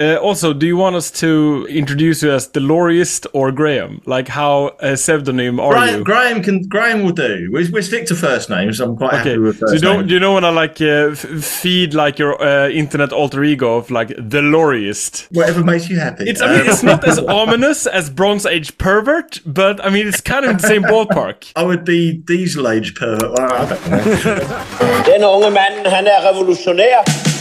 Uh, 0.00 0.14
also, 0.22 0.52
do 0.52 0.64
you 0.64 0.76
want 0.76 0.94
us 0.94 1.10
to 1.10 1.66
introduce 1.68 2.22
you 2.22 2.30
as 2.30 2.46
the 2.50 2.60
Lorryist 2.60 3.26
or 3.32 3.50
Graham? 3.50 4.00
Like 4.06 4.28
how 4.28 4.76
a 4.78 4.96
pseudonym 4.96 5.58
are 5.58 5.72
Graham, 5.72 5.98
you? 5.98 6.04
Graham 6.04 6.40
can 6.40 6.62
Graham 6.68 7.02
will 7.02 7.10
do. 7.12 7.50
We, 7.52 7.68
we 7.70 7.82
stick 7.82 8.06
to 8.06 8.14
first 8.14 8.48
names. 8.48 8.78
I'm 8.78 8.96
quite 8.96 9.14
Okay, 9.14 9.30
happy 9.30 9.38
with 9.38 9.58
so 9.58 9.66
first 9.66 9.74
you 9.74 9.80
don't 9.80 10.00
names. 10.02 10.12
you 10.12 10.18
don't 10.20 10.34
want 10.34 10.44
to 10.44 10.52
like 10.52 10.80
uh, 10.80 11.10
f- 11.10 11.42
feed 11.44 11.94
like 11.94 12.16
your 12.20 12.40
uh, 12.40 12.68
internet 12.68 13.12
alter 13.12 13.42
ego 13.42 13.76
of 13.76 13.90
like 13.90 14.10
the 14.10 14.40
Lorryist. 14.40 15.26
Whatever 15.32 15.64
makes 15.64 15.88
you 15.90 15.98
happy. 15.98 16.28
It's 16.30 16.40
I 16.40 16.46
mean 16.58 16.70
it's 16.70 16.84
not 16.84 17.02
as 17.04 17.18
ominous 17.42 17.88
as 17.88 18.08
Bronze 18.08 18.46
Age 18.46 18.78
pervert, 18.78 19.40
but 19.44 19.84
I 19.84 19.90
mean 19.90 20.06
it's 20.06 20.20
kind 20.20 20.44
of 20.44 20.52
in 20.52 20.56
the 20.58 20.68
same 20.68 20.84
ballpark. 20.84 21.50
I 21.56 21.64
would 21.64 21.84
be 21.84 22.12
diesel 22.12 22.68
age 22.68 22.94
pervert. 22.94 23.32
Well, 23.36 23.52
I 23.52 23.68
don't 23.68 23.90
know. 23.90 24.04
Den 25.06 25.22
unge 25.24 25.50
mand, 25.52 25.86
han 25.88 26.06
er 26.06 26.20
revolutionær. 26.22 27.37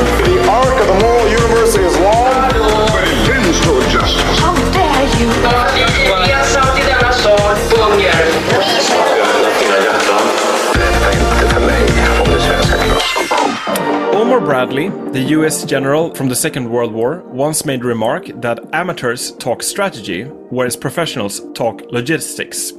The 0.00 0.48
arc 0.48 0.80
of 0.80 0.86
the 0.86 0.98
moral 1.04 1.28
universe 1.28 1.76
is 1.76 1.94
long, 1.98 2.48
but 2.88 3.04
it 3.06 3.28
bends 3.28 3.60
toward 3.60 3.84
justice. 3.90 4.38
How 4.38 4.54
dare 4.72 5.04
you! 5.20 6.09
Omar 14.20 14.40
Bradley, 14.40 14.90
the 15.12 15.32
US 15.38 15.64
general 15.64 16.14
from 16.14 16.28
the 16.28 16.34
Second 16.34 16.68
World 16.68 16.92
War, 16.92 17.22
once 17.28 17.64
made 17.64 17.80
a 17.80 17.86
remark 17.86 18.26
that 18.42 18.60
amateurs 18.74 19.32
talk 19.36 19.62
strategy, 19.62 20.24
whereas 20.24 20.76
professionals 20.76 21.40
talk 21.54 21.80
logistics. 21.90 22.74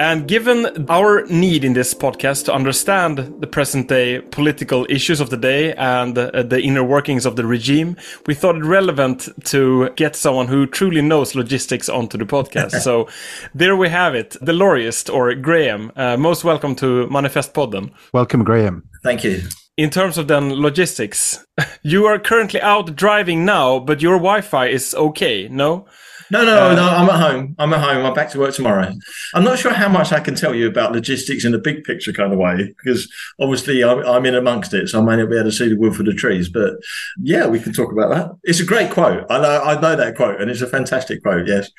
And 0.00 0.26
given 0.26 0.90
our 0.90 1.24
need 1.26 1.62
in 1.62 1.74
this 1.74 1.94
podcast 1.94 2.46
to 2.46 2.52
understand 2.52 3.18
the 3.40 3.46
present 3.46 3.86
day 3.86 4.22
political 4.22 4.84
issues 4.90 5.20
of 5.20 5.30
the 5.30 5.36
day 5.36 5.72
and 5.74 6.18
uh, 6.18 6.42
the 6.42 6.60
inner 6.60 6.82
workings 6.82 7.26
of 7.26 7.36
the 7.36 7.46
regime, 7.46 7.96
we 8.26 8.34
thought 8.34 8.56
it 8.56 8.64
relevant 8.64 9.28
to 9.44 9.88
get 9.90 10.16
someone 10.16 10.48
who 10.48 10.66
truly 10.66 11.00
knows 11.00 11.36
logistics 11.36 11.88
onto 11.88 12.18
the 12.18 12.26
podcast. 12.26 12.80
so 12.80 13.08
there 13.54 13.76
we 13.76 13.88
have 13.88 14.16
it, 14.16 14.36
the 14.42 14.52
Lorryist 14.52 15.14
or 15.14 15.32
Graham. 15.36 15.92
Uh, 15.94 16.16
most 16.16 16.42
welcome 16.42 16.74
to 16.74 17.06
Manifest 17.08 17.54
Podden. 17.54 17.92
Welcome, 18.12 18.42
Graham. 18.42 18.82
Thank 19.04 19.22
you. 19.22 19.42
In 19.76 19.88
terms 19.88 20.18
of 20.18 20.28
then 20.28 20.52
logistics, 20.52 21.46
you 21.82 22.04
are 22.04 22.18
currently 22.18 22.60
out 22.60 22.94
driving 22.94 23.44
now, 23.44 23.78
but 23.78 24.02
your 24.02 24.16
Wi-Fi 24.16 24.66
is 24.66 24.94
okay, 24.94 25.48
no? 25.48 25.86
No, 26.32 26.46
no, 26.46 26.70
uh, 26.70 26.74
no. 26.74 26.88
I'm 26.88 27.10
at 27.10 27.20
home. 27.20 27.54
I'm 27.58 27.72
at 27.74 27.80
home. 27.80 28.06
I'm 28.06 28.14
back 28.14 28.30
to 28.30 28.38
work 28.38 28.54
tomorrow. 28.54 28.90
I'm 29.34 29.44
not 29.44 29.58
sure 29.58 29.74
how 29.74 29.90
much 29.90 30.12
I 30.12 30.20
can 30.20 30.34
tell 30.34 30.54
you 30.54 30.66
about 30.66 30.92
logistics 30.92 31.44
in 31.44 31.52
a 31.52 31.58
big 31.58 31.84
picture 31.84 32.10
kind 32.10 32.32
of 32.32 32.38
way 32.38 32.72
because 32.78 33.12
obviously 33.38 33.84
I'm, 33.84 33.98
I'm 33.98 34.24
in 34.24 34.34
amongst 34.34 34.72
it, 34.72 34.88
so 34.88 34.98
I 34.98 35.04
may 35.04 35.16
not 35.16 35.28
be 35.28 35.36
able 35.36 35.50
to 35.50 35.52
see 35.52 35.68
the 35.68 35.76
wood 35.76 35.94
for 35.94 36.04
the 36.04 36.14
trees. 36.14 36.48
But 36.48 36.76
yeah, 37.22 37.46
we 37.46 37.60
can 37.60 37.74
talk 37.74 37.92
about 37.92 38.08
that. 38.14 38.30
It's 38.44 38.60
a 38.60 38.64
great 38.64 38.90
quote. 38.90 39.26
I 39.28 39.42
know, 39.42 39.62
I 39.62 39.78
know 39.78 39.94
that 39.94 40.16
quote, 40.16 40.40
and 40.40 40.50
it's 40.50 40.62
a 40.62 40.66
fantastic 40.66 41.22
quote. 41.22 41.46
Yes. 41.46 41.70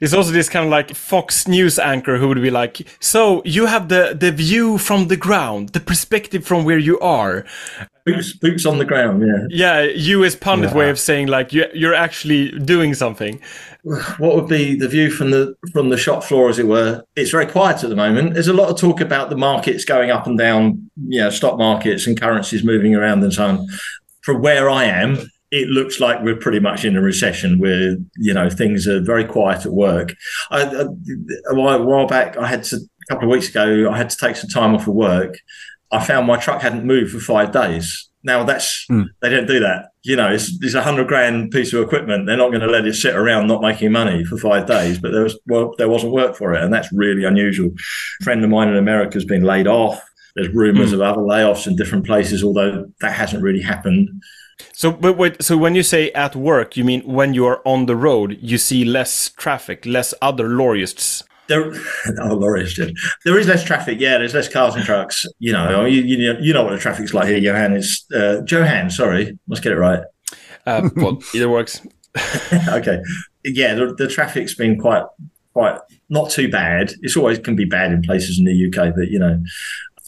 It's 0.00 0.14
also 0.14 0.32
this 0.32 0.48
kind 0.48 0.64
of 0.64 0.70
like 0.72 0.92
Fox 0.96 1.46
News 1.46 1.78
anchor 1.78 2.18
who 2.18 2.26
would 2.26 2.42
be 2.42 2.50
like, 2.50 2.84
"So 2.98 3.40
you 3.44 3.66
have 3.66 3.88
the 3.88 4.16
the 4.18 4.32
view 4.32 4.78
from 4.78 5.06
the 5.06 5.16
ground, 5.16 5.68
the 5.68 5.80
perspective 5.80 6.44
from 6.44 6.64
where 6.64 6.78
you 6.78 6.98
are." 6.98 7.44
Boots, 8.04 8.32
boots 8.32 8.66
on 8.66 8.78
the 8.78 8.84
ground. 8.84 9.22
Yeah. 9.22 9.82
Yeah, 9.84 9.92
US 10.16 10.34
pundit 10.34 10.72
way 10.72 10.90
of 10.90 10.98
saying 10.98 11.28
like 11.28 11.52
you 11.52 11.66
you're 11.72 11.94
actually 11.94 12.50
doing 12.58 12.94
something. 12.94 13.40
what 14.18 14.34
would 14.34 14.48
be 14.48 14.74
the 14.74 14.88
view 14.88 15.10
from 15.10 15.30
the 15.30 15.54
from 15.72 15.90
the 15.90 15.96
shop 15.96 16.24
floor, 16.24 16.48
as 16.48 16.58
it 16.58 16.66
were? 16.66 17.04
It's 17.16 17.30
very 17.30 17.46
quiet 17.46 17.84
at 17.84 17.90
the 17.90 17.96
moment. 17.96 18.34
There's 18.34 18.48
a 18.48 18.52
lot 18.52 18.70
of 18.70 18.78
talk 18.78 19.00
about 19.00 19.30
the 19.30 19.36
markets 19.36 19.84
going 19.84 20.10
up 20.10 20.26
and 20.26 20.36
down, 20.36 20.90
you 21.06 21.20
know, 21.20 21.30
stock 21.30 21.58
markets 21.58 22.06
and 22.06 22.20
currencies 22.20 22.64
moving 22.64 22.94
around 22.94 23.22
and 23.22 23.32
so 23.32 23.46
on. 23.46 23.66
From 24.22 24.40
where 24.40 24.70
I 24.70 24.84
am, 24.84 25.18
it 25.50 25.68
looks 25.68 26.00
like 26.00 26.22
we're 26.22 26.36
pretty 26.36 26.60
much 26.60 26.84
in 26.84 26.96
a 26.96 27.02
recession 27.02 27.58
where 27.58 27.96
you 28.16 28.34
know 28.34 28.48
things 28.48 28.88
are 28.88 29.00
very 29.00 29.24
quiet 29.24 29.66
at 29.66 29.72
work. 29.72 30.14
I, 30.50 30.62
I, 30.62 30.82
a, 31.50 31.54
a 31.54 31.84
while 31.84 32.06
back, 32.06 32.36
I 32.36 32.46
had 32.46 32.64
to 32.64 32.76
a 32.76 33.14
couple 33.14 33.28
of 33.28 33.32
weeks 33.32 33.48
ago, 33.48 33.90
I 33.90 33.96
had 33.96 34.10
to 34.10 34.16
take 34.16 34.36
some 34.36 34.48
time 34.48 34.74
off 34.74 34.86
of 34.86 34.94
work. 34.94 35.38
I 35.92 36.04
found 36.04 36.26
my 36.26 36.38
truck 36.38 36.62
hadn't 36.62 36.84
moved 36.84 37.12
for 37.12 37.20
five 37.20 37.52
days. 37.52 38.08
Now 38.24 38.44
that's 38.44 38.84
hmm. 38.88 39.02
they 39.20 39.28
don't 39.28 39.46
do 39.46 39.60
that. 39.60 39.90
You 40.02 40.16
know, 40.16 40.32
it's, 40.32 40.56
it's 40.60 40.74
a 40.74 40.82
hundred 40.82 41.08
grand 41.08 41.50
piece 41.50 41.72
of 41.72 41.82
equipment. 41.82 42.26
They're 42.26 42.36
not 42.36 42.48
going 42.48 42.60
to 42.60 42.66
let 42.66 42.86
it 42.86 42.94
sit 42.94 43.14
around 43.14 43.46
not 43.46 43.62
making 43.62 43.92
money 43.92 44.24
for 44.24 44.36
five 44.36 44.66
days. 44.66 44.98
But 44.98 45.12
there 45.12 45.24
was 45.24 45.38
well, 45.46 45.74
there 45.78 45.88
wasn't 45.88 46.12
work 46.12 46.36
for 46.36 46.54
it, 46.54 46.62
and 46.62 46.72
that's 46.72 46.92
really 46.92 47.24
unusual. 47.24 47.70
A 48.20 48.24
friend 48.24 48.42
of 48.42 48.50
mine 48.50 48.68
in 48.68 48.76
America 48.76 49.14
has 49.14 49.24
been 49.24 49.42
laid 49.42 49.66
off. 49.66 50.02
There's 50.34 50.48
rumours 50.48 50.90
hmm. 50.90 50.96
of 50.96 51.00
other 51.02 51.20
layoffs 51.20 51.66
in 51.66 51.76
different 51.76 52.06
places, 52.06 52.42
although 52.42 52.86
that 53.00 53.12
hasn't 53.12 53.42
really 53.42 53.62
happened. 53.62 54.08
So, 54.72 54.92
but 54.92 55.16
wait, 55.18 55.42
so 55.42 55.56
when 55.56 55.74
you 55.74 55.82
say 55.82 56.10
at 56.12 56.36
work, 56.36 56.76
you 56.76 56.84
mean 56.84 57.02
when 57.02 57.34
you 57.34 57.46
are 57.46 57.60
on 57.66 57.86
the 57.86 57.96
road, 57.96 58.38
you 58.40 58.58
see 58.58 58.84
less 58.84 59.30
traffic, 59.30 59.84
less 59.84 60.14
other 60.22 60.48
lorries. 60.48 61.24
There, 61.52 61.70
oh, 62.22 62.34
Laurie 62.34 62.64
did. 62.64 62.96
There 63.26 63.38
is 63.38 63.46
less 63.46 63.62
traffic. 63.62 64.00
Yeah, 64.00 64.16
there's 64.16 64.32
less 64.32 64.48
cars 64.48 64.74
and 64.74 64.84
trucks. 64.84 65.26
You 65.38 65.52
know, 65.52 65.84
you, 65.84 66.00
you, 66.00 66.34
you 66.40 66.52
know 66.54 66.64
what 66.64 66.70
the 66.70 66.78
traffic's 66.78 67.12
like 67.12 67.28
here, 67.28 67.36
Johan. 67.36 67.74
Is 67.74 68.06
uh, 68.14 68.42
Johan? 68.46 68.88
Sorry, 68.88 69.38
let's 69.48 69.60
get 69.60 69.72
it 69.72 69.78
right. 69.78 70.00
Uh, 70.64 70.88
well, 70.96 71.22
either 71.34 71.50
works. 71.50 71.86
okay. 72.68 73.02
Yeah, 73.44 73.74
the, 73.74 73.94
the 73.98 74.08
traffic's 74.08 74.54
been 74.54 74.78
quite, 74.78 75.04
quite 75.52 75.78
not 76.08 76.30
too 76.30 76.50
bad. 76.50 76.92
It's 77.02 77.18
always 77.18 77.38
can 77.38 77.54
be 77.54 77.66
bad 77.66 77.92
in 77.92 78.00
places 78.00 78.38
in 78.38 78.46
the 78.46 78.66
UK, 78.66 78.94
but 78.94 79.08
you 79.08 79.18
know, 79.18 79.42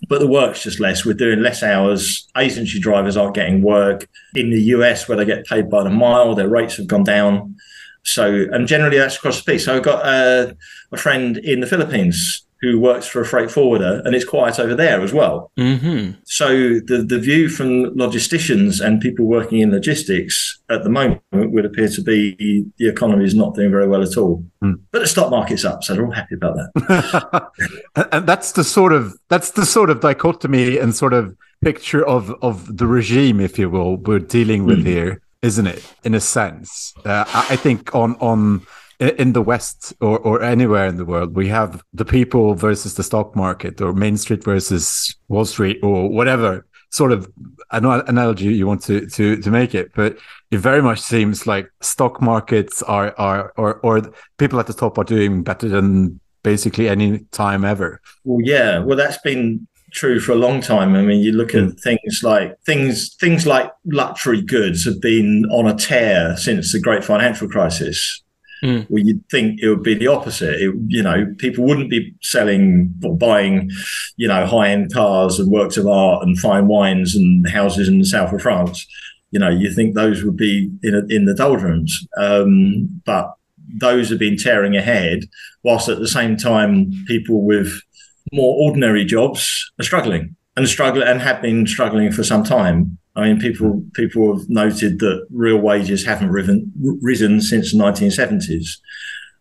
but 0.09 0.21
the 0.21 0.27
work's 0.27 0.63
just 0.63 0.81
less. 0.81 1.05
We're 1.05 1.13
doing 1.13 1.41
less 1.41 1.63
hours. 1.63 2.27
Agency 2.39 2.79
drivers 2.79 3.19
aren't 3.19 3.35
getting 3.35 3.61
work 3.61 4.09
in 4.35 4.51
the 4.51 4.63
US 4.63 5.09
where 5.09 5.19
they 5.19 5.27
get 5.27 5.45
paid 5.47 5.69
by 5.69 5.83
the 5.85 5.91
mile. 5.91 6.35
Their 6.35 6.49
rates 6.49 6.77
have 6.77 6.87
gone 6.87 7.05
down. 7.05 7.57
So, 8.05 8.47
and 8.53 8.69
generally 8.69 8.99
that's 8.99 9.17
across 9.17 9.43
the 9.43 9.53
piece. 9.53 9.65
So 9.65 9.77
I've 9.77 9.83
got 9.83 10.05
uh, 10.05 10.53
a 10.93 10.97
friend 10.97 11.39
in 11.39 11.61
the 11.61 11.67
Philippines 11.67 12.45
who 12.61 12.81
works 12.81 13.07
for 13.07 13.21
a 13.21 13.27
freight 13.27 13.51
forwarder, 13.51 14.01
and 14.05 14.15
it's 14.15 14.25
quiet 14.25 14.59
over 14.59 14.75
there 14.75 15.03
as 15.03 15.13
well. 15.13 15.51
hmm 15.57 16.13
So 16.25 16.49
the 16.81 17.05
the 17.07 17.19
view 17.19 17.49
from 17.49 17.95
logisticians 17.95 18.85
and 18.85 19.01
people 19.01 19.27
working 19.27 19.59
in 19.61 19.71
logistics 19.71 20.61
at 20.71 20.83
the 20.83 20.89
moment 20.89 21.21
would 21.33 21.67
appear 21.67 21.89
to 21.89 22.03
be 22.03 22.65
the 22.79 22.89
economy 22.89 23.25
is 23.25 23.35
not 23.35 23.55
doing 23.55 23.71
very 23.71 23.87
well 23.87 24.03
at 24.03 24.17
all. 24.17 24.45
But 24.93 25.01
the 25.01 25.07
stock 25.07 25.31
market's 25.31 25.65
up, 25.65 25.85
so 25.85 25.95
they're 25.95 26.07
all 26.07 26.13
happy 26.13 26.37
about 26.37 26.57
that. 26.57 27.49
and 27.97 28.07
and 28.13 28.27
that's 28.27 28.53
the 28.53 28.65
sort 28.65 28.93
of 28.93 29.15
that's 29.29 29.51
the 29.53 29.67
sort 29.67 29.91
of 29.91 30.01
dichotomy 30.01 30.79
and 30.79 30.95
sort 30.95 31.13
of 31.13 31.37
picture 31.63 32.05
of 32.07 32.31
of 32.43 32.79
the 32.79 32.87
regime, 32.87 33.41
if 33.41 33.59
you 33.59 33.69
will, 33.69 33.97
we're 33.97 34.19
dealing 34.19 34.65
with 34.65 34.85
here, 34.87 35.21
isn't 35.45 35.67
it? 35.67 35.95
In 36.05 36.15
a 36.15 36.21
sense, 36.21 36.95
uh, 37.05 37.25
I 37.53 37.57
think 37.57 37.95
on 37.95 38.17
on 38.17 38.67
in 38.99 39.33
the 39.33 39.43
West 39.43 39.93
or 40.01 40.19
or 40.21 40.43
anywhere 40.43 40.87
in 40.87 40.97
the 40.97 41.05
world, 41.05 41.35
we 41.37 41.49
have 41.49 41.83
the 41.93 42.05
people 42.05 42.55
versus 42.55 42.95
the 42.95 43.03
stock 43.03 43.37
market, 43.37 43.81
or 43.81 43.93
Main 43.93 44.17
Street 44.17 44.43
versus 44.43 45.15
Wall 45.29 45.45
Street, 45.45 45.79
or 45.83 46.09
whatever 46.09 46.65
sort 46.91 47.11
of 47.11 47.29
an- 47.73 47.85
analogy 47.85 48.55
you 48.55 48.67
want 48.67 48.83
to 48.85 49.07
to 49.07 49.37
to 49.37 49.51
make 49.51 49.75
it, 49.75 49.91
but 49.95 50.17
it 50.51 50.59
very 50.59 50.81
much 50.81 51.01
seems 51.01 51.47
like 51.47 51.69
stock 51.81 52.23
markets 52.23 52.83
are 52.83 53.15
are 53.19 53.53
or 53.57 53.81
or 53.83 54.03
people 54.39 54.59
at 54.61 54.67
the 54.67 54.73
top 54.73 54.97
are 54.99 55.05
doing 55.05 55.43
better 55.43 55.69
than 55.69 56.21
basically 56.43 56.89
any 56.89 57.19
time 57.33 57.65
ever. 57.65 58.01
Well, 58.25 58.41
yeah, 58.43 58.79
well 58.79 58.97
that's 58.97 59.19
been 59.19 59.67
true 59.95 60.21
for 60.21 60.33
a 60.33 60.37
long 60.37 60.61
time. 60.61 60.95
I 60.95 61.03
mean, 61.03 61.23
you 61.23 61.33
look 61.33 61.55
at 61.55 61.81
things 61.81 62.21
like 62.23 62.59
things 62.67 63.15
things 63.15 63.47
like 63.47 63.71
luxury 63.87 64.43
goods 64.43 64.85
have 64.85 65.01
been 65.01 65.47
on 65.51 65.67
a 65.67 65.75
tear 65.75 66.37
since 66.37 66.73
the 66.73 66.81
great 66.81 67.05
financial 67.05 67.49
crisis. 67.49 68.23
Mm. 68.63 68.87
Well, 68.89 69.03
you'd 69.03 69.29
think 69.31 69.61
it 69.61 69.69
would 69.69 69.83
be 69.83 69.95
the 69.95 70.07
opposite. 70.07 70.55
It, 70.55 70.75
you 70.89 71.03
know, 71.03 71.35
people 71.39 71.65
wouldn't 71.65 71.91
be 71.91 72.15
selling 72.23 72.95
or 73.05 73.17
buying, 73.17 73.71
you 74.17 74.27
know, 74.27 74.47
high-end 74.47 74.93
cars 74.93 75.39
and 75.39 75.51
works 75.51 75.77
of 75.77 75.87
art 75.87 76.25
and 76.25 76.39
fine 76.39 76.67
wines 76.67 77.15
and 77.15 77.49
houses 77.49 77.89
in 77.89 77.99
the 77.99 78.07
south 78.07 78.33
of 78.33 78.41
France. 78.41 78.87
You 79.33 79.41
know, 79.41 79.51
you 79.51 79.71
think 79.73 79.95
those 79.95 80.23
would 80.23 80.37
be 80.37 80.71
in 80.83 80.95
a, 80.95 81.05
in 81.15 81.27
the 81.27 81.35
doldrums, 81.35 82.07
um, 82.17 83.03
but 83.05 83.35
those 83.81 84.09
have 84.09 84.19
been 84.19 84.39
tearing 84.39 84.77
ahead, 84.77 85.25
whilst 85.63 85.89
at 85.89 85.99
the 85.99 86.09
same 86.09 86.37
time, 86.37 86.93
people 87.07 87.43
with 87.43 87.83
more 88.33 88.57
ordinary 88.67 89.05
jobs 89.05 89.73
are 89.79 89.85
struggling 89.85 90.37
and 90.57 90.69
struggle 90.69 91.03
and 91.03 91.21
have 91.21 91.43
been 91.43 91.67
struggling 91.67 92.13
for 92.13 92.25
some 92.25 92.45
time. 92.45 92.99
I 93.17 93.25
mean, 93.29 93.39
people 93.39 93.85
people 93.95 94.37
have 94.37 94.49
noted 94.49 94.99
that 95.01 95.27
real 95.31 95.59
wages 95.59 96.05
haven't 96.05 96.31
risen, 96.31 96.73
risen 97.01 97.41
since 97.41 97.73
the 97.73 97.79
1970s 97.79 98.79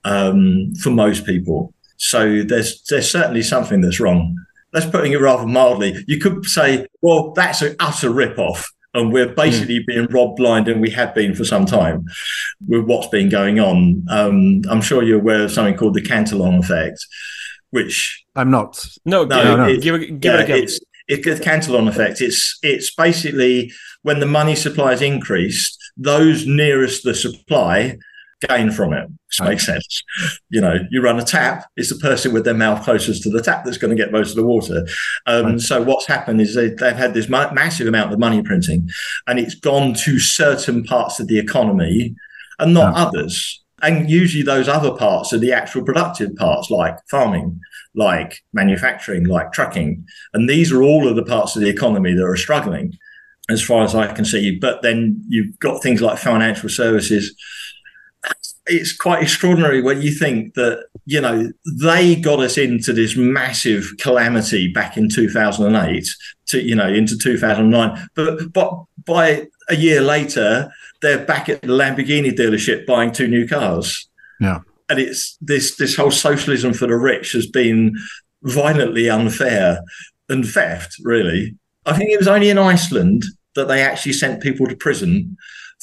um, 0.06 0.74
for 0.76 0.90
most 0.90 1.26
people. 1.26 1.74
So 1.98 2.44
there's 2.44 2.84
there's 2.90 3.10
certainly 3.10 3.42
something 3.42 3.82
that's 3.82 4.00
wrong. 4.00 4.38
That's 4.72 4.86
putting 4.86 5.14
it 5.14 5.22
rather 5.22 5.46
mildly. 5.46 6.04
You 6.08 6.20
could 6.20 6.46
say, 6.46 6.88
well, 7.02 7.32
that's 7.32 7.62
an 7.62 7.76
utter 7.80 8.10
rip-off. 8.10 8.68
And 8.96 9.12
we're 9.12 9.34
basically 9.34 9.84
being 9.88 10.06
robbed 10.08 10.36
blind, 10.36 10.68
and 10.68 10.80
we 10.80 10.92
have 10.92 11.16
been 11.16 11.34
for 11.34 11.44
some 11.44 11.66
time 11.66 12.06
with 12.68 12.86
what's 12.86 13.08
been 13.08 13.30
going 13.30 13.60
on. 13.60 14.06
Um, 14.08 14.62
I'm 14.70 14.82
sure 14.82 15.02
you're 15.02 15.20
aware 15.20 15.44
of 15.44 15.52
something 15.52 15.76
called 15.76 15.96
the 15.96 16.02
Cantillon 16.02 16.60
effect, 16.60 17.04
which 17.74 18.24
I'm 18.36 18.52
not. 18.52 18.86
No, 19.04 19.25
no, 19.25 19.44
give, 19.44 19.58
no. 19.58 19.66
it- 19.68 19.81
give, 19.81 19.96
it- 19.96 20.20
give 20.20 20.34
yeah, 20.34 20.40
it 20.42 20.44
a 20.44 20.48
go. 20.48 20.56
it's 20.56 20.80
it's 21.08 21.25
the 21.40 21.44
Cantillon 21.44 21.88
effect. 21.88 22.22
It's 22.22 22.58
it's 22.62 22.94
basically 22.96 23.72
when 24.04 24.20
the 24.20 24.25
money 24.25 24.56
supply 24.56 24.94
is 24.94 25.02
increased, 25.02 25.78
those 25.98 26.46
nearest 26.46 27.04
the 27.04 27.14
supply 27.16 27.98
gain 28.48 28.72
from 28.72 28.94
it. 28.94 29.08
Which 29.10 29.42
makes 29.50 29.66
sense. 29.66 30.04
You 30.50 30.62
know, 30.62 30.75
you 30.92 31.02
run 31.02 31.18
a 31.20 31.24
tap, 31.24 31.66
it's 31.75 31.90
the 31.90 31.96
person 31.96 32.34
with 32.34 32.44
their 32.46 32.54
mouth 32.54 32.84
closest 32.84 33.24
to 33.24 33.30
the 33.31 33.42
tap 33.42 33.64
that's 33.66 33.78
going 33.78 33.96
to 33.96 34.02
get 34.02 34.12
most 34.12 34.30
of 34.31 34.36
the 34.36 34.46
water. 34.46 34.86
Um, 35.25 35.46
Right. 35.46 35.60
So 35.60 35.81
what's 35.81 36.06
happened 36.06 36.40
is 36.42 36.54
they, 36.54 36.70
they've 36.70 36.96
had 36.96 37.14
this 37.16 37.28
ma- 37.30 37.52
massive 37.54 37.88
amount 37.88 38.14
of 38.14 38.20
money 38.20 38.44
printing, 38.44 38.88
and 39.28 39.40
it's 39.40 39.56
gone 39.56 39.94
to 40.06 40.20
certain 40.20 40.84
parts 40.84 41.20
of 41.20 41.28
the 41.28 41.40
economy 41.40 42.14
and 42.60 42.74
not 42.74 42.94
others. 42.96 43.62
And 43.84 44.10
usually 44.10 44.44
those 44.44 44.70
other 44.70 44.92
parts 44.92 45.34
are 45.34 45.38
the 45.38 45.52
actual 45.52 45.84
productive 45.84 46.36
parts, 46.38 46.70
like 46.70 46.98
farming, 47.12 47.60
like 47.94 48.42
manufacturing, 48.54 49.26
like 49.26 49.52
trucking. 49.52 50.06
And 50.34 50.50
these 50.50 50.72
are 50.72 50.82
all 50.82 51.08
of 51.08 51.18
the 51.18 51.26
parts 51.26 51.56
of 51.56 51.62
the 51.62 51.70
economy 51.70 52.14
that 52.14 52.26
are 52.26 52.38
struggling, 52.38 52.98
as 53.50 53.62
far 53.62 53.84
as 53.84 53.94
I 53.94 54.08
can 54.14 54.24
see. 54.24 54.58
But 54.58 54.84
then 54.84 55.22
you've 55.28 55.60
got 55.60 55.84
things 55.84 56.02
like 56.02 56.18
financial 56.18 56.70
services. 56.70 57.36
It's 58.68 58.96
quite 58.96 59.22
extraordinary 59.22 59.82
when 59.82 60.02
you 60.02 60.12
think 60.12 60.54
that, 60.54 60.86
you 61.06 61.20
know, 61.20 61.52
they 61.82 62.16
got 62.16 62.40
us 62.40 62.58
into 62.58 62.94
this 62.94 63.18
massive 63.18 63.92
calamity 64.00 64.72
back 64.72 64.96
in 64.96 65.10
2008 65.10 66.08
to, 66.48 66.62
you 66.62 66.74
know, 66.74 66.88
into 66.88 67.18
2009. 67.18 68.10
But, 68.16 68.54
but 68.54 68.86
by 69.06 69.48
a 69.68 69.76
year 69.76 70.00
later, 70.00 70.72
they're 71.04 71.24
back 71.24 71.48
at 71.50 71.62
the 71.62 71.68
Lamborghini 71.68 72.32
dealership 72.36 72.88
buying 72.88 73.12
two 73.12 73.28
new 73.28 73.48
cars. 73.48 74.10
Yeah. 74.40 74.60
and 74.90 75.00
it's 75.00 75.38
this 75.40 75.76
this 75.78 75.96
whole 75.96 76.12
socialism 76.12 76.74
for 76.74 76.88
the 76.88 76.96
rich 76.98 77.32
has 77.34 77.46
been 77.48 77.96
violently 78.42 79.10
unfair 79.10 79.80
and 80.30 80.44
theft 80.46 80.96
really. 81.04 81.56
I 81.86 81.94
think 81.96 82.10
it 82.12 82.18
was 82.20 82.28
only 82.28 82.50
in 82.50 82.58
iceland 82.58 83.24
that 83.56 83.68
they 83.68 83.82
actually 83.84 84.14
sent 84.14 84.42
people 84.42 84.66
to 84.68 84.76
prison 84.76 85.38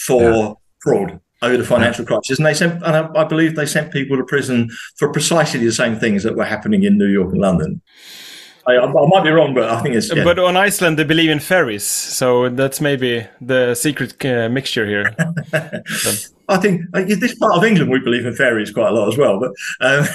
for 0.07 0.23
Yeah. 0.23 0.53
fraud 0.83 1.21
over 1.43 1.57
the 1.57 1.65
financial 1.65 2.05
crisis. 2.05 2.39
And 2.39 2.47
they 2.47 2.53
sent 2.55 2.75
and 2.87 2.95
I, 3.01 3.03
I 3.23 3.25
believe 3.25 3.55
they 3.55 3.67
sent 3.67 3.93
people 3.93 4.17
to 4.19 4.25
prison 4.25 4.69
for 4.99 5.11
precisely 5.13 5.65
the 5.65 5.73
same 5.73 5.97
things 5.99 6.23
that 6.25 6.37
were 6.37 6.45
happening 6.55 6.83
in 6.85 6.99
new 6.99 7.07
york 7.19 7.33
and 7.33 7.41
london 7.41 7.81
i, 8.67 8.73
I, 8.73 8.85
I 8.85 9.07
might 9.07 9.25
be 9.25 9.31
wrong 9.31 9.55
but 9.55 9.69
i 9.71 9.81
think 9.83 9.95
it's 9.95 10.15
yeah. 10.15 10.25
But 10.25 10.39
on 10.39 10.57
Iceland, 10.57 10.99
they 10.99 11.05
believe 11.05 11.31
in 11.31 11.41
fairies, 11.41 11.85
so 11.85 12.49
that's 12.49 12.81
maybe 12.81 13.27
the 13.41 13.75
secret 13.75 14.25
uh, 14.25 14.49
mixture 14.49 14.87
here. 14.87 15.15
i 16.49 16.57
think 16.57 16.83
uh, 16.95 17.03
this 17.05 17.35
part 17.37 17.57
of 17.57 17.65
england 17.65 17.91
we 17.91 18.01
believe 18.01 18.27
in 18.27 18.35
fairies 18.35 18.73
quite 18.73 18.89
a 18.89 18.93
lot 18.93 19.09
as 19.09 19.17
well 19.17 19.39
but 19.39 19.53
um, 19.81 20.07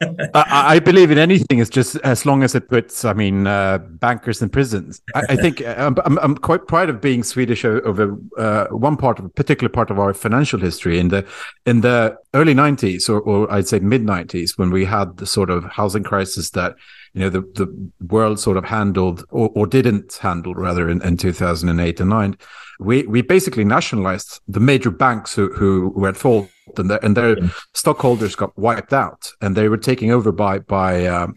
I, 0.34 0.76
I 0.76 0.78
believe 0.78 1.10
in 1.10 1.18
anything. 1.18 1.58
It's 1.58 1.68
just 1.68 1.96
as 1.96 2.24
long 2.24 2.42
as 2.42 2.54
it 2.54 2.68
puts, 2.68 3.04
I 3.04 3.12
mean, 3.12 3.46
uh, 3.46 3.78
bankers 3.78 4.40
in 4.40 4.48
prisons. 4.48 5.02
I, 5.14 5.22
I 5.30 5.36
think 5.36 5.60
uh, 5.60 5.74
I'm, 5.76 5.96
I'm, 6.04 6.18
I'm 6.20 6.36
quite 6.36 6.66
proud 6.66 6.88
of 6.88 7.00
being 7.00 7.22
Swedish 7.22 7.64
over 7.64 8.16
uh, 8.38 8.66
one 8.68 8.96
part 8.96 9.18
of 9.18 9.26
a 9.26 9.28
particular 9.28 9.68
part 9.68 9.90
of 9.90 9.98
our 9.98 10.14
financial 10.14 10.58
history 10.58 10.98
in 10.98 11.08
the 11.08 11.26
in 11.66 11.82
the 11.82 12.16
early 12.32 12.54
90s, 12.54 13.10
or, 13.10 13.20
or 13.20 13.52
I'd 13.52 13.68
say 13.68 13.78
mid 13.78 14.02
90s, 14.02 14.56
when 14.56 14.70
we 14.70 14.86
had 14.86 15.18
the 15.18 15.26
sort 15.26 15.50
of 15.50 15.64
housing 15.64 16.02
crisis 16.02 16.50
that 16.50 16.76
you 17.14 17.20
know 17.20 17.30
the 17.30 17.40
the 17.54 17.90
world 18.06 18.38
sort 18.38 18.56
of 18.56 18.64
handled 18.64 19.24
or, 19.30 19.50
or 19.54 19.66
didn't 19.66 20.14
handle 20.20 20.54
rather 20.54 20.88
in, 20.88 21.02
in 21.02 21.16
2008 21.16 22.00
and 22.00 22.10
9 22.10 22.36
we 22.78 23.02
we 23.04 23.22
basically 23.22 23.64
nationalized 23.64 24.40
the 24.46 24.60
major 24.60 24.90
banks 24.90 25.34
who 25.34 25.52
who 25.54 25.92
were 25.94 26.08
at 26.08 26.16
fault 26.16 26.48
and 26.78 26.90
their, 26.90 27.04
and 27.04 27.16
their 27.16 27.36
stockholders 27.74 28.34
got 28.36 28.56
wiped 28.58 28.92
out 28.92 29.32
and 29.40 29.56
they 29.56 29.68
were 29.68 29.76
taken 29.76 30.10
over 30.10 30.32
by 30.32 30.58
by 30.58 31.06
um, 31.06 31.34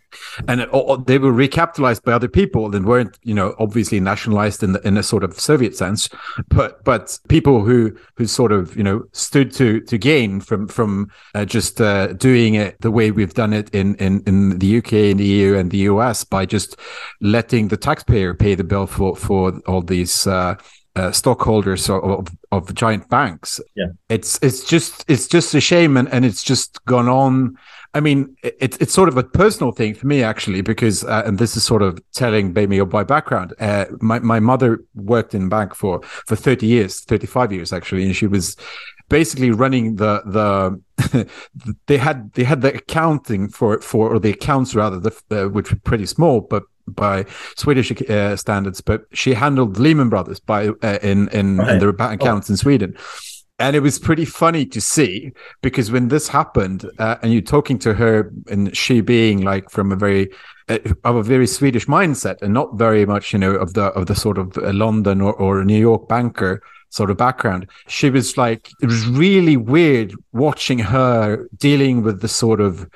and 0.47 0.61
it, 0.61 0.69
all- 0.69 0.97
they 0.97 1.17
were 1.17 1.31
recapitalized 1.31 2.03
by 2.03 2.11
other 2.13 2.27
people 2.27 2.75
and 2.75 2.85
weren't 2.85 3.17
you 3.23 3.33
know 3.33 3.55
obviously 3.59 3.99
nationalized 3.99 4.63
in 4.63 4.73
the, 4.73 4.87
in 4.87 4.97
a 4.97 5.03
sort 5.03 5.23
of 5.23 5.39
Soviet 5.39 5.75
sense 5.75 6.09
but 6.49 6.83
but 6.83 7.17
people 7.29 7.63
who 7.63 7.95
who 8.17 8.25
sort 8.25 8.51
of 8.51 8.75
you 8.75 8.83
know 8.83 9.03
stood 9.13 9.51
to 9.53 9.79
to 9.81 9.97
gain 9.97 10.39
from 10.39 10.67
from 10.67 11.09
uh, 11.35 11.45
just 11.45 11.81
uh, 11.81 12.07
doing 12.13 12.55
it 12.55 12.79
the 12.81 12.91
way 12.91 13.11
we've 13.11 13.33
done 13.33 13.53
it 13.53 13.69
in 13.73 13.95
in 13.95 14.21
in 14.27 14.59
the 14.59 14.77
UK 14.77 14.93
and 14.93 15.19
the 15.19 15.25
EU 15.25 15.55
and 15.55 15.71
the 15.71 15.77
US 15.89 16.23
by 16.23 16.45
just 16.45 16.77
letting 17.21 17.67
the 17.69 17.77
taxpayer 17.77 18.33
pay 18.33 18.55
the 18.55 18.63
bill 18.63 18.87
for 18.87 19.15
for 19.15 19.53
all 19.67 19.81
these 19.81 20.27
uh, 20.27 20.55
uh, 20.95 21.11
stockholders 21.11 21.89
of, 21.89 22.27
of, 22.51 22.73
giant 22.75 23.09
banks. 23.09 23.59
Yeah. 23.75 23.87
it's 24.09 24.39
it's 24.41 24.63
just 24.63 25.05
it's 25.07 25.27
just 25.27 25.53
a 25.55 25.61
shame, 25.61 25.97
and, 25.97 26.07
and 26.09 26.23
it's 26.25 26.43
just 26.43 26.83
gone 26.85 27.07
on. 27.07 27.57
I 27.95 27.99
mean, 27.99 28.35
it's 28.43 28.77
it's 28.77 28.93
sort 28.93 29.09
of 29.09 29.17
a 29.17 29.23
personal 29.23 29.71
thing 29.71 29.93
for 29.93 30.07
me 30.07 30.23
actually, 30.23 30.61
because 30.61 31.03
uh, 31.03 31.23
and 31.25 31.39
this 31.39 31.55
is 31.55 31.63
sort 31.63 31.81
of 31.81 31.99
telling 32.13 32.53
maybe 32.53 32.77
of 32.77 32.91
my 32.91 33.03
background. 33.03 33.53
Uh, 33.59 33.85
my 34.01 34.19
my 34.19 34.39
mother 34.39 34.83
worked 34.93 35.33
in 35.33 35.49
bank 35.49 35.75
for 35.75 36.01
for 36.03 36.35
thirty 36.35 36.67
years, 36.67 37.01
thirty 37.01 37.27
five 37.27 37.51
years 37.51 37.73
actually, 37.73 38.05
and 38.05 38.15
she 38.15 38.27
was 38.27 38.55
basically 39.09 39.51
running 39.51 39.95
the 39.97 40.21
the 40.25 41.27
they 41.87 41.97
had 41.97 42.31
they 42.33 42.43
had 42.43 42.61
the 42.61 42.73
accounting 42.73 43.49
for 43.49 43.79
for 43.81 44.09
or 44.13 44.19
the 44.19 44.31
accounts 44.31 44.73
rather 44.73 44.99
the 44.99 45.13
uh, 45.31 45.49
which 45.49 45.71
were 45.71 45.79
pretty 45.83 46.05
small 46.05 46.41
but 46.41 46.63
by 46.87 47.25
Swedish 47.55 47.91
uh, 48.09 48.35
standards 48.35 48.81
but 48.81 49.05
she 49.13 49.33
handled 49.33 49.77
Lehman 49.79 50.09
Brothers 50.09 50.39
by 50.39 50.67
uh, 50.69 50.99
in 51.01 51.29
in, 51.29 51.57
Right. 51.57 51.73
in 51.73 51.79
the 51.79 51.93
bank 51.93 52.21
accounts 52.21 52.49
in 52.49 52.57
Sweden 52.57 52.95
and 53.59 53.75
it 53.75 53.81
was 53.81 53.99
pretty 53.99 54.25
funny 54.25 54.65
to 54.65 54.81
see 54.81 55.31
because 55.61 55.91
when 55.91 56.07
this 56.07 56.27
happened 56.27 56.89
uh, 56.99 57.17
and 57.21 57.31
you're 57.31 57.41
talking 57.41 57.77
to 57.79 57.93
her 57.93 58.31
and 58.49 58.75
she 58.75 58.99
being 59.01 59.41
like 59.41 59.69
from 59.69 59.91
a 59.91 59.95
very 59.95 60.29
uh, 60.69 60.79
of 61.03 61.15
a 61.15 61.23
very 61.23 61.45
Swedish 61.47 61.85
mindset 61.85 62.41
and 62.41 62.53
not 62.53 62.75
very 62.77 63.05
much 63.05 63.31
you 63.33 63.39
know 63.39 63.51
of 63.51 63.73
the 63.75 63.85
of 63.93 64.07
the 64.07 64.15
sort 64.15 64.37
of 64.37 64.57
uh, 64.57 64.73
London 64.73 65.21
or, 65.21 65.33
or 65.33 65.63
New 65.63 65.79
York 65.79 66.07
banker 66.07 66.61
sort 66.89 67.09
of 67.09 67.17
background 67.17 67.67
she 67.87 68.09
was 68.09 68.37
like 68.37 68.69
it 68.81 68.85
was 68.85 69.07
really 69.07 69.57
weird 69.57 70.13
watching 70.31 70.79
her 70.79 71.47
dealing 71.57 72.03
with 72.03 72.21
the 72.21 72.27
sort 72.27 72.61
of 72.61 72.87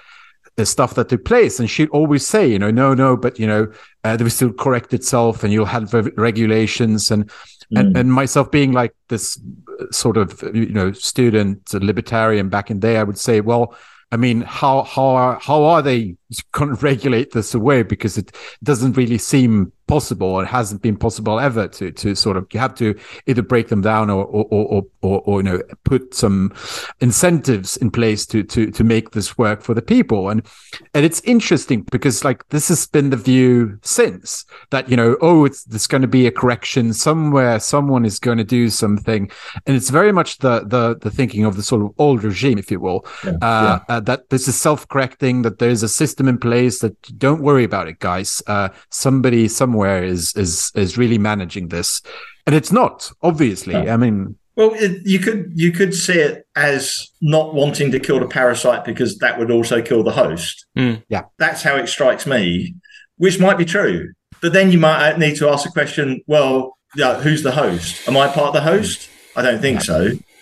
the 0.57 0.65
stuff 0.65 0.95
that 0.95 1.09
took 1.09 1.23
place. 1.23 1.59
And 1.59 1.69
she'd 1.69 1.89
always 1.89 2.27
say 2.27 2.45
you 2.47 2.59
know 2.59 2.71
no 2.71 2.93
no 2.93 3.15
but 3.15 3.39
you 3.39 3.47
know 3.47 3.71
uh, 4.03 4.17
there 4.17 4.25
will 4.25 4.31
still 4.31 4.53
correct 4.53 4.93
itself 4.93 5.43
and 5.43 5.53
you'll 5.53 5.65
have 5.65 5.93
regulations. 6.17 7.09
And 7.09 7.31
and, 7.75 7.97
and 7.97 8.13
myself 8.13 8.51
being 8.51 8.71
like 8.71 8.93
this 9.09 9.39
uh, 9.79 9.85
sort 9.91 10.17
of 10.17 10.43
you 10.53 10.69
know 10.69 10.91
student 10.91 11.73
uh, 11.73 11.79
libertarian 11.81 12.49
back 12.49 12.71
in 12.71 12.79
the 12.79 12.87
day 12.87 12.97
i 12.97 13.03
would 13.03 13.17
say 13.17 13.41
well 13.41 13.75
i 14.11 14.17
mean 14.17 14.41
how 14.41 14.83
how 14.83 15.07
are 15.07 15.39
how 15.41 15.63
are 15.63 15.81
they 15.81 16.15
going 16.51 16.69
to 16.75 16.81
regulate 16.81 17.31
this 17.31 17.53
away 17.53 17.83
because 17.83 18.17
it 18.17 18.35
doesn't 18.63 18.97
really 18.97 19.17
seem 19.17 19.71
possible 19.87 20.41
it 20.41 20.47
hasn't 20.47 20.81
been 20.81 20.97
possible 20.97 21.39
ever 21.39 21.67
to 21.67 21.91
to 21.91 22.13
sort 22.13 22.35
of 22.35 22.45
you 22.51 22.59
have 22.59 22.75
to 22.75 22.93
either 23.25 23.41
break 23.41 23.69
them 23.69 23.81
down 23.81 24.09
or 24.09 24.25
or 24.25 24.45
or, 24.51 24.83
or, 25.01 25.21
or 25.21 25.39
you 25.39 25.43
know 25.43 25.61
put 25.85 26.13
some 26.13 26.53
incentives 26.99 27.77
in 27.77 27.89
place 27.89 28.25
to 28.25 28.43
to 28.43 28.69
to 28.71 28.83
make 28.83 29.11
this 29.11 29.37
work 29.37 29.61
for 29.61 29.73
the 29.73 29.81
people. 29.81 30.29
And 30.29 30.45
and 30.93 31.05
it's 31.05 31.21
interesting 31.21 31.83
because 31.91 32.23
like 32.23 32.47
this 32.49 32.67
has 32.67 32.87
been 32.87 33.09
the 33.09 33.17
view 33.17 33.79
since 33.83 34.45
that 34.71 34.89
you 34.89 34.97
know 34.97 35.17
oh 35.21 35.45
it's 35.45 35.63
there's 35.63 35.87
going 35.87 36.01
to 36.01 36.07
be 36.07 36.27
a 36.27 36.31
correction 36.31 36.93
somewhere 36.93 37.59
someone 37.59 38.05
is 38.05 38.19
going 38.19 38.37
to 38.37 38.43
do 38.43 38.69
something. 38.69 39.29
And 39.65 39.75
it's 39.75 39.89
very 39.89 40.11
much 40.11 40.39
the 40.39 40.65
the 40.65 40.97
the 41.01 41.11
thinking 41.11 41.45
of 41.45 41.55
the 41.55 41.63
sort 41.63 41.81
of 41.81 41.91
old 41.97 42.23
regime 42.23 42.57
if 42.57 42.71
you 42.71 42.79
will. 42.79 43.05
Uh, 43.41 43.79
uh 43.87 43.99
that 44.01 44.29
this 44.29 44.47
is 44.47 44.59
self-correcting 44.59 45.43
that 45.43 45.59
there's 45.59 45.83
a 45.83 45.89
system 45.89 46.16
in 46.25 46.37
place 46.37 46.79
that 46.79 46.95
don't 47.17 47.41
worry 47.41 47.65
about 47.65 47.87
it 47.87 47.99
guys 47.99 48.41
uh 48.47 48.69
somebody 48.89 49.47
somewhere 49.47 50.03
is 50.03 50.33
is 50.35 50.71
is 50.75 50.97
really 50.97 51.17
managing 51.17 51.67
this 51.67 52.01
and 52.45 52.55
it's 52.55 52.71
not 52.71 53.11
obviously 53.21 53.75
i 53.75 53.97
mean 53.97 54.35
Well, 54.55 54.71
it, 54.73 55.05
you 55.05 55.19
could 55.19 55.51
you 55.53 55.71
could 55.71 55.93
see 55.93 56.17
it 56.19 56.47
as 56.55 57.11
not 57.21 57.53
wanting 57.53 57.91
to 57.91 57.99
kill 57.99 58.19
the 58.19 58.27
parasite 58.27 58.83
because 58.85 59.17
that 59.19 59.37
would 59.37 59.51
also 59.51 59.83
kill 59.83 60.01
the 60.03 60.11
host. 60.23 60.65
Mm. 60.75 61.03
Yeah. 61.09 61.23
that's 61.37 61.61
how 61.61 61.75
it 61.75 61.87
strikes 61.87 62.25
me, 62.25 62.73
which 63.17 63.39
might 63.39 63.57
be 63.59 63.65
true. 63.65 64.13
But 64.41 64.53
then 64.53 64.71
you 64.71 64.79
might 64.79 65.19
need 65.19 65.35
to 65.37 65.47
ask 65.49 65.63
the 65.63 65.71
question: 65.71 66.21
Well, 66.25 66.75
yeah, 66.95 67.21
who's 67.21 67.43
the 67.43 67.51
host? 67.51 68.07
Am 68.07 68.17
I 68.17 68.27
part 68.27 68.47
of 68.47 68.53
the 68.53 68.61
host? 68.71 69.09
I 69.35 69.43
don't 69.43 69.61
think 69.61 69.81
so. 69.81 69.99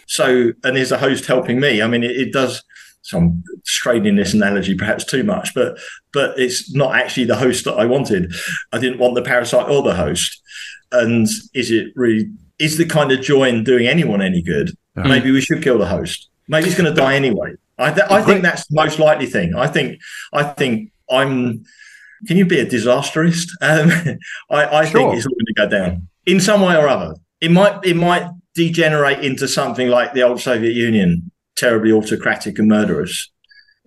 So, 0.07 0.53
and 0.63 0.77
is 0.77 0.89
the 0.89 0.97
host 0.97 1.25
helping 1.25 1.59
me? 1.59 1.81
I 1.81 1.87
mean, 1.87 2.03
it, 2.03 2.11
it 2.11 2.31
does. 2.31 2.63
So 3.05 3.19
I'm 3.19 3.43
straining 3.65 4.15
this 4.15 4.33
analogy 4.33 4.73
perhaps 4.73 5.03
too 5.05 5.23
much, 5.23 5.53
but 5.53 5.77
but 6.11 6.39
it's 6.39 6.73
not 6.73 6.95
actually 6.95 7.25
the 7.25 7.35
host 7.35 7.63
that 7.65 7.75
I 7.75 7.85
wanted. 7.85 8.33
I 8.73 8.79
didn't 8.79 8.97
want 8.97 9.13
the 9.13 9.21
parasite 9.21 9.69
or 9.69 9.83
the 9.83 9.93
host. 9.93 10.41
And 10.91 11.27
is 11.53 11.69
it 11.69 11.87
really 11.95 12.31
is 12.57 12.77
the 12.77 12.85
kind 12.85 13.11
of 13.11 13.21
join 13.21 13.63
doing 13.63 13.85
anyone 13.85 14.21
any 14.23 14.41
good? 14.41 14.71
Maybe 14.95 15.29
we 15.29 15.41
should 15.41 15.61
kill 15.61 15.77
the 15.77 15.85
host. 15.85 16.29
Maybe 16.47 16.65
he's 16.65 16.75
going 16.77 16.91
to 16.93 16.99
die 16.99 17.15
anyway. 17.15 17.53
I, 17.77 17.91
th- 17.91 18.07
I 18.09 18.21
think 18.23 18.41
that's 18.41 18.65
the 18.67 18.75
most 18.75 18.97
likely 18.97 19.25
thing. 19.27 19.53
I 19.55 19.67
think 19.67 19.99
I 20.33 20.41
think 20.43 20.91
I'm. 21.11 21.63
Can 22.27 22.37
you 22.37 22.45
be 22.45 22.59
a 22.59 22.65
disasterist? 22.65 23.49
Um, 23.61 23.91
I, 24.49 24.65
I 24.79 24.85
Sure. 24.85 24.99
think 25.01 25.15
it's 25.15 25.25
all 25.27 25.33
going 25.33 25.45
to 25.45 25.53
go 25.53 25.69
down 25.69 26.07
in 26.25 26.39
some 26.39 26.61
way 26.61 26.75
or 26.75 26.87
other. 26.87 27.13
It 27.39 27.51
might 27.51 27.85
it 27.85 27.95
might 27.95 28.27
degenerate 28.55 29.19
into 29.23 29.47
something 29.47 29.89
like 29.89 30.13
the 30.13 30.23
old 30.23 30.39
Soviet 30.41 30.73
Union, 30.73 31.29
terribly 31.55 31.91
autocratic 31.91 32.59
and 32.59 32.67
murderous. 32.67 33.31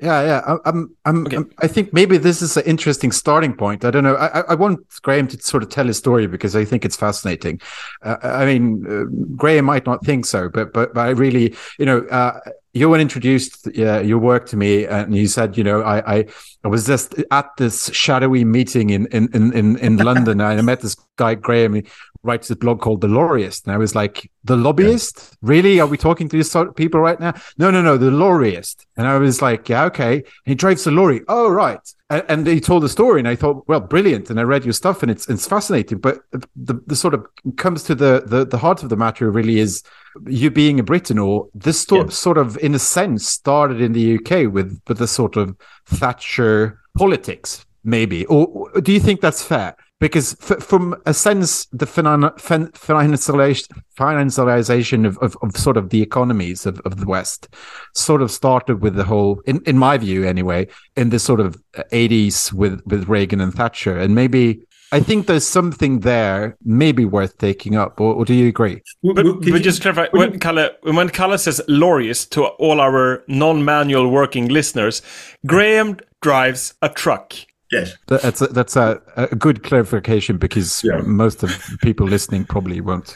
Yeah, 0.00 0.22
yeah. 0.22 0.42
I- 0.46 0.68
I'm, 0.68 0.96
I'm, 1.04 1.26
Okay. 1.26 1.36
I'm, 1.38 1.50
I 1.58 1.66
think 1.66 1.92
maybe 1.92 2.18
this 2.18 2.40
is 2.40 2.56
an 2.56 2.62
interesting 2.66 3.10
starting 3.10 3.52
point. 3.56 3.84
I 3.84 3.90
don't 3.90 4.04
know. 4.04 4.14
I, 4.14 4.40
I- 4.40 4.44
I 4.50 4.54
want 4.54 4.78
Graham 5.02 5.26
to 5.28 5.40
sort 5.42 5.64
of 5.64 5.70
tell 5.70 5.86
his 5.86 5.98
story 5.98 6.28
because 6.28 6.54
I 6.54 6.64
think 6.64 6.84
it's 6.84 6.96
fascinating. 6.96 7.60
Uh, 8.02 8.16
I 8.22 8.46
mean, 8.46 8.86
uh, 8.88 9.04
Graham 9.36 9.64
might 9.64 9.86
not 9.86 10.04
think 10.04 10.24
so, 10.24 10.48
but, 10.48 10.72
but, 10.72 10.94
but 10.94 11.00
I 11.00 11.10
really, 11.10 11.56
you 11.80 11.86
know, 11.86 11.98
uh, 12.10 12.38
Johan 12.74 13.00
introduced 13.00 13.66
uh, 13.76 13.98
your 14.00 14.18
work 14.18 14.46
to 14.50 14.56
me, 14.56 14.86
and 14.86 15.16
you 15.16 15.26
said, 15.26 15.56
you 15.58 15.64
know, 15.64 15.80
I, 15.80 16.18
I, 16.18 16.26
I 16.62 16.68
was 16.68 16.86
just 16.86 17.16
at 17.32 17.46
this 17.56 17.90
shadowy 17.92 18.44
meeting 18.44 18.90
in 18.90 19.06
in 19.06 19.28
in 19.34 19.52
in, 19.52 19.76
in 19.78 19.96
London, 19.96 20.40
and 20.40 20.58
I 20.60 20.62
met 20.62 20.80
this 20.80 20.94
guy 21.16 21.34
Graham. 21.34 21.82
Writes 22.28 22.50
a 22.50 22.56
blog 22.56 22.80
called 22.80 23.00
The 23.00 23.08
Lobbyist, 23.08 23.66
and 23.66 23.74
I 23.74 23.78
was 23.78 23.94
like, 23.94 24.30
the 24.44 24.56
lobbyist? 24.56 25.36
Really? 25.42 25.80
Are 25.80 25.86
we 25.86 25.96
talking 25.96 26.28
to 26.28 26.36
these 26.36 26.50
sort 26.50 26.68
of 26.68 26.76
people 26.76 27.00
right 27.00 27.18
now? 27.18 27.32
No, 27.58 27.70
no, 27.70 27.82
no, 27.82 27.96
the 27.96 28.10
lorryist. 28.10 28.84
And 28.96 29.06
I 29.06 29.18
was 29.18 29.42
like, 29.42 29.68
yeah, 29.68 29.84
okay. 29.86 30.14
And 30.16 30.24
he 30.44 30.54
drives 30.54 30.86
a 30.86 30.90
lorry. 30.90 31.22
Oh, 31.28 31.48
right. 31.50 31.80
And, 32.10 32.24
and 32.28 32.46
he 32.46 32.60
told 32.60 32.82
the 32.82 32.88
story, 32.88 33.18
and 33.20 33.28
I 33.28 33.34
thought, 33.36 33.64
well, 33.68 33.80
brilliant. 33.80 34.30
And 34.30 34.38
I 34.38 34.42
read 34.44 34.64
your 34.64 34.72
stuff, 34.72 35.02
and 35.02 35.10
it's 35.10 35.28
it's 35.28 35.46
fascinating. 35.46 35.98
But 35.98 36.20
the 36.56 36.74
the 36.86 36.96
sort 36.96 37.14
of 37.14 37.26
comes 37.56 37.82
to 37.84 37.94
the 37.94 38.22
the, 38.26 38.44
the 38.46 38.58
heart 38.58 38.82
of 38.82 38.88
the 38.88 38.96
matter 38.96 39.30
really 39.30 39.58
is 39.58 39.82
you 40.26 40.50
being 40.50 40.80
a 40.80 40.82
Briton, 40.82 41.18
or 41.18 41.48
this 41.54 41.80
sto- 41.80 42.04
Yeah. 42.04 42.08
sort 42.10 42.38
of, 42.38 42.56
in 42.58 42.74
a 42.74 42.78
sense, 42.78 43.26
started 43.28 43.80
in 43.80 43.92
the 43.92 44.16
UK 44.16 44.52
with 44.52 44.80
with 44.88 44.98
the 44.98 45.06
sort 45.08 45.36
of 45.36 45.54
Thatcher 45.86 46.78
politics, 46.96 47.64
maybe. 47.84 48.24
Or 48.26 48.70
do 48.80 48.92
you 48.92 49.00
think 49.00 49.20
that's 49.20 49.42
fair? 49.42 49.74
Because 50.00 50.36
f- 50.48 50.62
from 50.62 50.94
a 51.06 51.12
sense, 51.14 51.66
the 51.72 51.84
finan- 51.86 52.38
fin- 52.40 52.68
financialization, 52.68 53.66
financialization 53.98 55.06
of, 55.06 55.18
of, 55.18 55.36
of 55.42 55.56
sort 55.56 55.76
of 55.76 55.90
the 55.90 56.02
economies 56.02 56.66
of, 56.66 56.80
of 56.84 57.00
the 57.00 57.06
West 57.06 57.48
sort 57.94 58.22
of 58.22 58.30
started 58.30 58.80
with 58.80 58.94
the 58.94 59.04
whole, 59.04 59.40
in, 59.46 59.60
in 59.66 59.76
my 59.76 59.98
view 59.98 60.24
anyway, 60.24 60.68
in 60.96 61.10
the 61.10 61.18
sort 61.18 61.40
of 61.40 61.60
80s 61.92 62.52
with, 62.52 62.80
with 62.86 63.08
Reagan 63.08 63.40
and 63.40 63.52
Thatcher. 63.52 63.98
And 63.98 64.14
maybe 64.14 64.60
I 64.92 65.00
think 65.00 65.26
there's 65.26 65.46
something 65.46 66.00
there 66.00 66.56
maybe 66.64 67.04
worth 67.04 67.36
taking 67.38 67.74
up. 67.76 68.00
Or, 68.00 68.14
or 68.14 68.24
do 68.24 68.34
you 68.34 68.46
agree? 68.48 68.80
But, 69.02 69.16
w- 69.16 69.34
could 69.40 69.50
but 69.50 69.56
you- 69.58 69.58
just 69.60 69.82
clarify, 69.82 70.06
would 70.12 70.30
when 70.30 70.38
Kalle, 70.38 70.70
when 70.82 71.08
Kalle 71.08 71.36
says 71.38 71.60
lorries 71.66 72.24
to 72.26 72.44
all 72.44 72.80
our 72.80 73.24
non-manual 73.26 74.08
working 74.10 74.46
listeners, 74.48 75.02
Graham 75.44 75.98
drives 76.22 76.74
a 76.82 76.88
truck. 76.88 77.34
Yes. 77.70 77.96
That's 78.06 78.40
a, 78.42 78.46
that's 78.48 78.76
a, 78.76 79.00
a 79.16 79.34
good 79.36 79.62
clarification 79.62 80.38
because 80.38 80.82
Yeah. 80.84 80.98
most 80.98 81.42
of 81.42 81.50
the 81.50 81.78
people 81.82 82.06
listening 82.06 82.44
probably 82.44 82.80
won't 82.80 83.14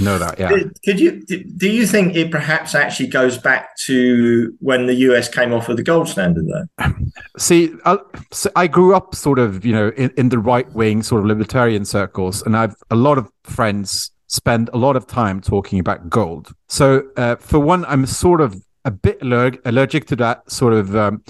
know 0.00 0.18
that. 0.18 0.38
Yeah. 0.38 0.48
Could- 0.84 1.00
you 1.00 1.20
do 1.56 1.68
you 1.68 1.86
think 1.86 2.16
it 2.16 2.30
perhaps 2.30 2.74
actually 2.74 3.08
goes 3.08 3.36
back 3.36 3.76
to 3.86 4.54
when 4.60 4.86
the 4.86 4.94
US 5.08 5.28
came 5.28 5.52
off 5.52 5.68
of 5.68 5.76
the 5.76 5.82
gold 5.82 6.08
standard 6.08 6.46
though? 6.46 6.92
See, 7.38 7.74
I, 7.84 7.98
so 8.30 8.50
I 8.56 8.66
grew 8.68 8.94
up 8.94 9.14
sort 9.14 9.38
of, 9.38 9.64
you 9.66 9.72
know, 9.72 9.88
in, 9.96 10.10
in 10.16 10.28
the 10.30 10.38
right 10.38 10.70
wing 10.72 11.02
sort 11.02 11.20
of 11.20 11.26
libertarian 11.26 11.84
circles, 11.84 12.42
and 12.42 12.56
I've 12.56 12.74
a 12.90 12.96
lot 12.96 13.18
of 13.18 13.28
friends 13.44 14.10
spend 14.28 14.70
a 14.72 14.78
lot 14.78 14.96
of 14.96 15.06
time 15.06 15.42
talking 15.42 15.78
about 15.78 16.08
gold. 16.08 16.54
So, 16.68 17.02
uh, 17.18 17.36
for 17.36 17.58
one, 17.60 17.84
I'm 17.84 18.06
sort 18.06 18.40
of 18.40 18.56
a 18.86 18.90
bit 18.90 19.20
allerg- 19.20 19.60
allergic 19.66 20.06
to 20.06 20.16
that 20.16 20.50
sort 20.50 20.72
of 20.72 20.96
um, 20.96 21.22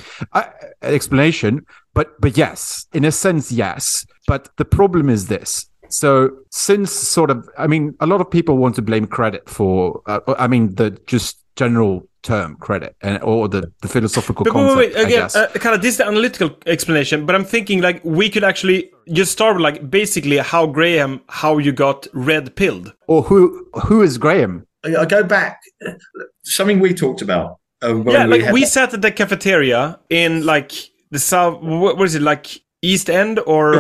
explanation, 0.82 1.66
but 1.94 2.20
but 2.20 2.36
yes, 2.36 2.86
in 2.92 3.04
a 3.04 3.12
sense, 3.12 3.50
yes. 3.52 4.04
But 4.26 4.48
the 4.56 4.64
problem 4.64 5.08
is 5.10 5.26
this. 5.26 5.66
So 5.88 6.30
since 6.50 6.90
sort 6.90 7.30
of, 7.30 7.48
I 7.58 7.66
mean, 7.66 7.94
a 8.00 8.06
lot 8.06 8.20
of 8.22 8.30
people 8.30 8.56
want 8.56 8.74
to 8.76 8.82
blame 8.82 9.06
credit 9.06 9.48
for, 9.50 10.00
uh, 10.06 10.20
I 10.38 10.46
mean, 10.46 10.74
the 10.76 10.90
just 11.06 11.38
general 11.54 12.08
term 12.22 12.56
credit 12.56 12.94
and 13.02 13.20
or 13.22 13.46
the, 13.48 13.70
the 13.82 13.88
philosophical 13.88 14.44
But 14.44 14.54
wait, 14.54 14.60
concept. 14.62 14.78
wait, 14.78 14.94
wait, 14.94 14.96
I 14.96 15.06
again, 15.06 15.18
guess. 15.22 15.36
uh, 15.36 15.48
Kalle, 15.60 15.76
this 15.76 15.92
is 15.94 15.96
the 15.98 16.06
analytical 16.06 16.56
explanation, 16.66 17.26
but 17.26 17.34
I'm 17.34 17.44
thinking 17.44 17.82
like 17.82 18.00
we 18.04 18.30
could 18.30 18.44
actually 18.44 18.90
just 19.12 19.32
start 19.32 19.56
with 19.56 19.62
like 19.62 19.90
basically 19.90 20.38
how 20.38 20.66
Graham, 20.66 21.20
how 21.28 21.58
you 21.58 21.72
got 21.72 22.06
red 22.14 22.56
pilled. 22.56 22.94
or 23.06 23.22
who 23.24 23.66
who 23.86 24.00
is 24.02 24.16
Graham? 24.16 24.66
I, 24.84 24.96
I 24.96 25.04
go 25.04 25.22
back 25.24 25.60
something 26.44 26.80
we 26.80 26.94
talked 26.94 27.22
about. 27.22 27.58
Uh, 27.82 27.94
when 27.94 28.14
yeah, 28.14 28.24
like 28.26 28.42
had 28.42 28.54
we 28.54 28.60
that- 28.60 28.68
sat 28.68 28.94
at 28.94 29.02
the 29.02 29.10
cafeteria 29.10 29.98
in 30.08 30.46
like 30.46 30.72
the 31.12 31.20
south. 31.20 31.62
What, 31.62 31.96
what 31.96 32.04
is 32.04 32.16
it 32.16 32.22
like? 32.22 32.60
East 32.84 33.08
End 33.08 33.38
or. 33.46 33.74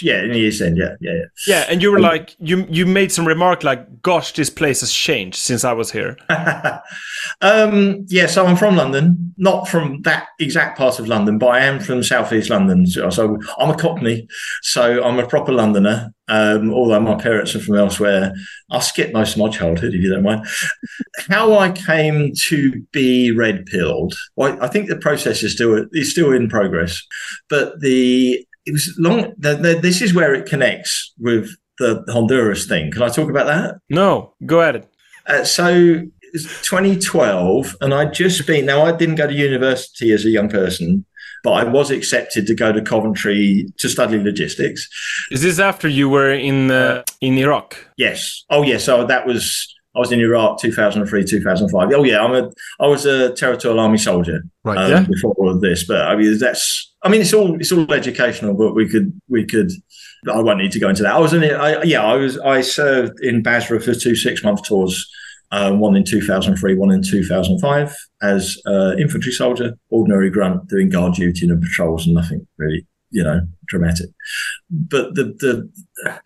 Yeah, 0.00 0.22
in 0.22 0.30
the 0.30 0.38
East 0.38 0.62
End. 0.62 0.76
Yeah, 0.76 0.94
yeah, 1.00 1.12
yeah. 1.12 1.24
yeah, 1.48 1.66
and 1.68 1.82
you 1.82 1.90
were 1.90 1.98
like 1.98 2.36
you 2.38 2.64
you 2.70 2.86
made 2.86 3.10
some 3.10 3.26
remark 3.26 3.64
like, 3.64 4.00
"Gosh, 4.00 4.32
this 4.32 4.48
place 4.48 4.78
has 4.78 4.92
changed 4.92 5.38
since 5.38 5.64
I 5.64 5.72
was 5.72 5.90
here." 5.90 6.16
um, 7.40 8.06
yeah, 8.08 8.26
so 8.26 8.46
I'm 8.46 8.54
from 8.56 8.76
London, 8.76 9.34
not 9.36 9.66
from 9.66 10.02
that 10.02 10.28
exact 10.38 10.78
part 10.78 11.00
of 11.00 11.08
London, 11.08 11.36
but 11.36 11.48
I 11.48 11.64
am 11.64 11.80
from 11.80 12.04
southeast 12.04 12.48
London. 12.48 12.86
So 12.86 13.10
so 13.10 13.38
I'm 13.58 13.70
a 13.70 13.76
Cockney, 13.76 14.28
so 14.62 15.02
I'm 15.02 15.18
a 15.18 15.26
proper 15.26 15.50
Londoner. 15.50 16.14
Um, 16.28 16.72
although 16.72 17.00
my 17.00 17.16
parents 17.16 17.54
are 17.54 17.60
from 17.60 17.76
elsewhere, 17.76 18.32
I'll 18.70 18.80
skip 18.80 19.12
most 19.12 19.32
of 19.32 19.38
my 19.40 19.50
childhood 19.50 19.94
if 19.94 20.00
you 20.00 20.10
don't 20.10 20.22
mind. 20.22 20.46
How 21.28 21.58
I 21.58 21.70
came 21.70 22.32
to 22.46 22.80
be 22.92 23.30
red 23.30 23.66
pilled, 23.66 24.14
well, 24.36 24.56
I 24.62 24.68
think 24.68 24.88
the 24.88 24.96
process 24.96 25.42
is 25.42 25.52
still 25.52 25.86
is 25.92 26.10
still 26.10 26.32
in 26.32 26.48
progress, 26.48 27.00
but 27.50 27.80
the 27.80 28.44
it 28.66 28.72
was 28.72 28.94
long. 28.98 29.34
The, 29.36 29.56
the, 29.56 29.74
this 29.74 30.00
is 30.00 30.14
where 30.14 30.34
it 30.34 30.46
connects 30.46 31.12
with 31.18 31.50
the 31.78 32.04
Honduras 32.08 32.66
thing. 32.66 32.90
Can 32.90 33.02
I 33.02 33.08
talk 33.08 33.28
about 33.28 33.46
that? 33.46 33.76
No, 33.90 34.34
go 34.46 34.62
at 34.62 34.76
it. 34.76 34.88
Uh, 35.26 35.44
so 35.44 36.00
it's 36.32 36.44
2012, 36.68 37.76
and 37.80 37.94
I'd 37.94 38.14
just 38.14 38.46
been. 38.46 38.66
Now 38.66 38.84
I 38.84 38.92
didn't 38.92 39.16
go 39.16 39.26
to 39.26 39.34
university 39.34 40.12
as 40.12 40.24
a 40.24 40.30
young 40.30 40.48
person, 40.48 41.04
but 41.44 41.52
I 41.52 41.64
was 41.64 41.90
accepted 41.92 42.46
to 42.48 42.54
go 42.54 42.72
to 42.72 42.82
Coventry 42.82 43.66
to 43.78 43.88
study 43.88 44.18
logistics. 44.18 44.88
Is 45.30 45.42
this 45.42 45.58
after 45.60 45.86
you 45.86 46.08
were 46.08 46.32
in 46.32 46.70
uh, 46.72 47.04
in 47.20 47.38
Iraq? 47.38 47.76
Yes. 47.96 48.44
Oh, 48.50 48.62
yes. 48.64 48.82
So 48.84 49.06
that 49.06 49.26
was. 49.26 49.70
I 49.96 50.00
was 50.00 50.10
in 50.10 50.18
Iraq 50.18 50.58
2003, 50.58 51.22
2005. 51.24 51.92
Oh, 51.94 52.02
yeah. 52.02 52.20
I'm 52.24 52.34
a. 52.34 52.50
I 52.80 52.88
was 52.88 53.06
a 53.06 53.32
territorial 53.34 53.78
army 53.78 53.98
soldier 53.98 54.42
Right. 54.64 54.76
um, 54.78 54.90
Yeah. 54.90 55.04
before 55.08 55.34
all 55.38 55.48
of 55.48 55.60
this, 55.60 55.86
but 55.86 56.00
I 56.00 56.16
mean 56.16 56.36
that's. 56.38 56.92
I 57.04 57.08
mean, 57.10 57.20
it's 57.20 57.32
all 57.34 57.54
it's 57.60 57.70
all 57.70 57.92
educational, 57.92 58.54
but 58.54 58.74
we 58.74 58.88
could 58.88 59.12
we 59.28 59.44
could. 59.46 59.70
I 60.28 60.40
won't 60.40 60.58
need 60.58 60.72
to 60.72 60.80
go 60.80 60.88
into 60.88 61.02
that. 61.04 61.14
I 61.14 61.20
was 61.20 61.32
in 61.34 61.42
it. 61.44 61.52
Yeah, 61.86 62.02
I 62.02 62.16
was. 62.16 62.38
I 62.40 62.62
served 62.62 63.20
in 63.22 63.42
Basra 63.42 63.78
for 63.80 63.94
two 63.94 64.16
six 64.16 64.42
month 64.42 64.64
tours. 64.64 65.08
Uh, 65.50 65.72
one 65.72 65.94
in 65.94 66.04
2003, 66.04 66.74
one 66.74 66.90
in 66.90 67.02
2005, 67.02 67.96
as 68.22 68.60
uh, 68.66 68.94
infantry 68.98 69.30
soldier, 69.30 69.74
ordinary 69.90 70.28
grunt, 70.28 70.66
doing 70.68 70.88
guard 70.88 71.14
duty 71.14 71.46
and 71.46 71.62
patrols, 71.62 72.06
and 72.06 72.14
nothing 72.14 72.46
really, 72.56 72.84
you 73.10 73.22
know, 73.22 73.40
dramatic. 73.66 74.08
But 74.70 75.14
the 75.14 75.24
the 75.24 76.20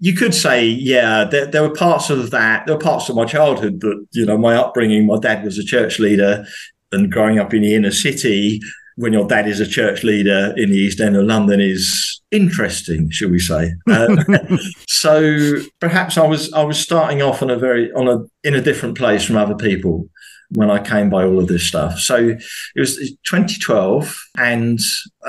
you 0.00 0.12
could 0.12 0.34
say, 0.34 0.66
yeah, 0.66 1.24
there, 1.24 1.46
there 1.46 1.62
were 1.62 1.74
parts 1.74 2.10
of 2.10 2.30
that. 2.30 2.66
There 2.66 2.74
were 2.74 2.80
parts 2.80 3.08
of 3.08 3.16
my 3.16 3.24
childhood 3.24 3.80
that, 3.80 4.06
you 4.12 4.26
know, 4.26 4.36
my 4.36 4.54
upbringing. 4.54 5.06
My 5.06 5.18
dad 5.18 5.44
was 5.44 5.56
a 5.56 5.64
church 5.64 5.98
leader, 5.98 6.44
and 6.92 7.10
growing 7.10 7.38
up 7.38 7.54
in 7.54 7.62
the 7.62 7.74
inner 7.74 7.90
city, 7.90 8.60
when 8.96 9.12
your 9.12 9.26
dad 9.26 9.48
is 9.48 9.60
a 9.60 9.66
church 9.66 10.04
leader 10.04 10.54
in 10.56 10.70
the 10.70 10.76
East 10.76 11.00
End 11.00 11.16
of 11.16 11.24
London, 11.24 11.60
is 11.60 12.22
interesting, 12.30 13.10
shall 13.10 13.30
we 13.30 13.38
say? 13.38 13.72
Uh, 13.88 14.16
so 14.88 15.56
perhaps 15.80 16.16
I 16.18 16.26
was 16.26 16.52
I 16.52 16.62
was 16.62 16.78
starting 16.78 17.22
off 17.22 17.42
on 17.42 17.50
a 17.50 17.56
very 17.56 17.92
on 17.92 18.08
a 18.08 18.24
in 18.46 18.54
a 18.54 18.60
different 18.60 18.96
place 18.96 19.24
from 19.24 19.36
other 19.36 19.56
people 19.56 20.08
when 20.50 20.70
I 20.70 20.82
came 20.82 21.10
by 21.10 21.24
all 21.24 21.40
of 21.40 21.48
this 21.48 21.64
stuff. 21.64 21.98
So 21.98 22.16
it 22.16 22.80
was 22.80 22.96
2012, 23.26 24.16
and 24.38 24.78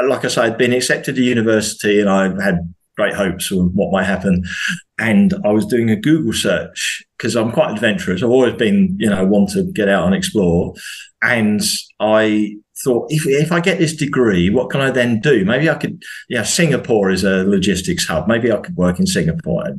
like 0.08 0.26
I 0.26 0.28
say, 0.28 0.42
I'd 0.44 0.58
been 0.58 0.74
accepted 0.74 1.16
to 1.16 1.24
university, 1.24 2.00
and 2.00 2.10
I 2.10 2.26
had 2.44 2.74
great 2.96 3.14
hopes 3.14 3.52
of 3.52 3.74
what 3.74 3.92
might 3.92 4.06
happen. 4.06 4.44
And 4.98 5.34
I 5.44 5.52
was 5.52 5.66
doing 5.66 5.90
a 5.90 5.96
Google 5.96 6.34
search 6.34 7.04
because 7.18 7.36
I'm 7.36 7.52
quite 7.52 7.72
adventurous. 7.72 8.24
I've 8.24 8.30
always 8.30 8.54
been, 8.54 8.96
you 9.00 9.10
know, 9.10 9.26
want 9.26 9.50
to 9.52 9.64
get 9.74 9.90
out 9.90 10.06
and 10.06 10.16
explore. 10.16 10.74
And 11.22 11.62
I 12.00 12.56
thought, 12.86 13.08
if, 13.10 13.28
if 13.28 13.52
I 13.52 13.60
get 13.60 13.80
this 13.80 13.96
degree, 13.96 14.50
what 14.50 14.70
can 14.70 14.80
I 14.80 14.92
then 14.92 15.20
do? 15.20 15.44
Maybe 15.44 15.70
I 15.70 15.76
could, 15.76 16.02
yeah, 16.30 16.44
Singapore 16.44 17.10
is 17.12 17.26
a 17.26 17.44
logistics 17.44 18.08
hub. 18.08 18.28
Maybe 18.28 18.52
I 18.52 18.58
could 18.58 18.78
work 18.78 19.00
in 19.00 19.08
Singapore. 19.08 19.76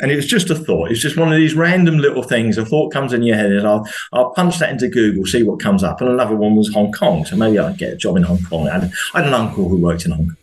And 0.00 0.10
it 0.10 0.16
was 0.16 0.26
just 0.26 0.50
a 0.50 0.54
thought. 0.54 0.90
It's 0.90 1.00
just 1.00 1.16
one 1.16 1.32
of 1.32 1.36
these 1.36 1.54
random 1.54 1.98
little 1.98 2.22
things. 2.22 2.58
A 2.58 2.64
thought 2.64 2.92
comes 2.92 3.12
in 3.12 3.22
your 3.22 3.36
head, 3.36 3.52
and 3.52 3.66
I'll 3.66 3.86
I'll 4.12 4.32
punch 4.32 4.58
that 4.58 4.70
into 4.70 4.88
Google, 4.88 5.24
see 5.24 5.44
what 5.44 5.60
comes 5.60 5.84
up. 5.84 6.00
And 6.00 6.10
another 6.10 6.34
one 6.34 6.56
was 6.56 6.72
Hong 6.72 6.90
Kong, 6.92 7.24
so 7.24 7.36
maybe 7.36 7.58
I'd 7.58 7.78
get 7.78 7.92
a 7.92 7.96
job 7.96 8.16
in 8.16 8.24
Hong 8.24 8.42
Kong. 8.42 8.68
I 8.68 8.72
had, 8.72 8.92
I 9.14 9.18
had 9.18 9.28
an 9.28 9.34
uncle 9.34 9.68
who 9.68 9.76
worked 9.76 10.06
in 10.06 10.10
Hong 10.10 10.26
Kong, 10.26 10.36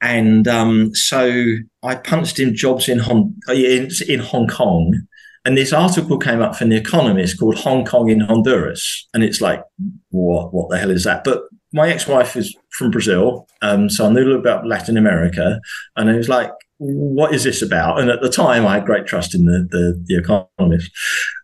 and 0.00 0.46
um, 0.46 0.94
so 0.94 1.56
I 1.82 1.96
punched 1.96 2.38
in 2.38 2.54
jobs 2.54 2.88
in 2.88 3.00
Hong 3.00 3.34
in, 3.48 3.90
in 4.08 4.20
Hong 4.20 4.46
Kong. 4.46 5.08
And 5.44 5.56
this 5.58 5.72
article 5.72 6.18
came 6.18 6.40
up 6.40 6.56
from 6.56 6.70
The 6.70 6.76
Economist 6.76 7.38
called 7.38 7.58
Hong 7.58 7.84
Kong 7.84 8.08
in 8.08 8.20
Honduras. 8.20 9.06
And 9.12 9.22
it's 9.22 9.40
like, 9.40 9.62
what, 10.10 10.54
what 10.54 10.70
the 10.70 10.78
hell 10.78 10.90
is 10.90 11.04
that? 11.04 11.22
But 11.22 11.42
my 11.72 11.90
ex-wife 11.90 12.36
is 12.36 12.56
from 12.70 12.90
Brazil. 12.90 13.46
Um, 13.60 13.90
so 13.90 14.06
I 14.06 14.08
knew 14.08 14.20
a 14.20 14.24
little 14.24 14.38
about 14.38 14.66
Latin 14.66 14.96
America. 14.96 15.60
And 15.96 16.08
it 16.08 16.16
was 16.16 16.28
like, 16.28 16.50
what 16.78 17.34
is 17.34 17.44
this 17.44 17.62
about? 17.62 18.00
And 18.00 18.10
at 18.10 18.22
the 18.22 18.30
time, 18.30 18.66
I 18.66 18.74
had 18.74 18.86
great 18.86 19.06
trust 19.06 19.34
in 19.34 19.44
the, 19.44 19.66
the, 19.70 20.02
the 20.06 20.18
Economist. 20.18 20.90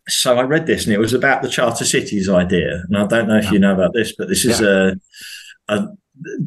so 0.08 0.38
I 0.38 0.42
read 0.42 0.66
this, 0.66 0.84
and 0.84 0.94
it 0.94 0.98
was 0.98 1.14
about 1.14 1.42
the 1.42 1.48
charter 1.48 1.84
cities 1.84 2.28
idea. 2.28 2.82
And 2.88 2.96
I 2.96 3.06
don't 3.06 3.28
know 3.28 3.38
if 3.38 3.50
you 3.50 3.58
know 3.58 3.72
about 3.72 3.92
this, 3.92 4.14
but 4.16 4.28
this 4.28 4.44
is 4.44 4.60
a, 4.60 4.96
a 5.68 5.86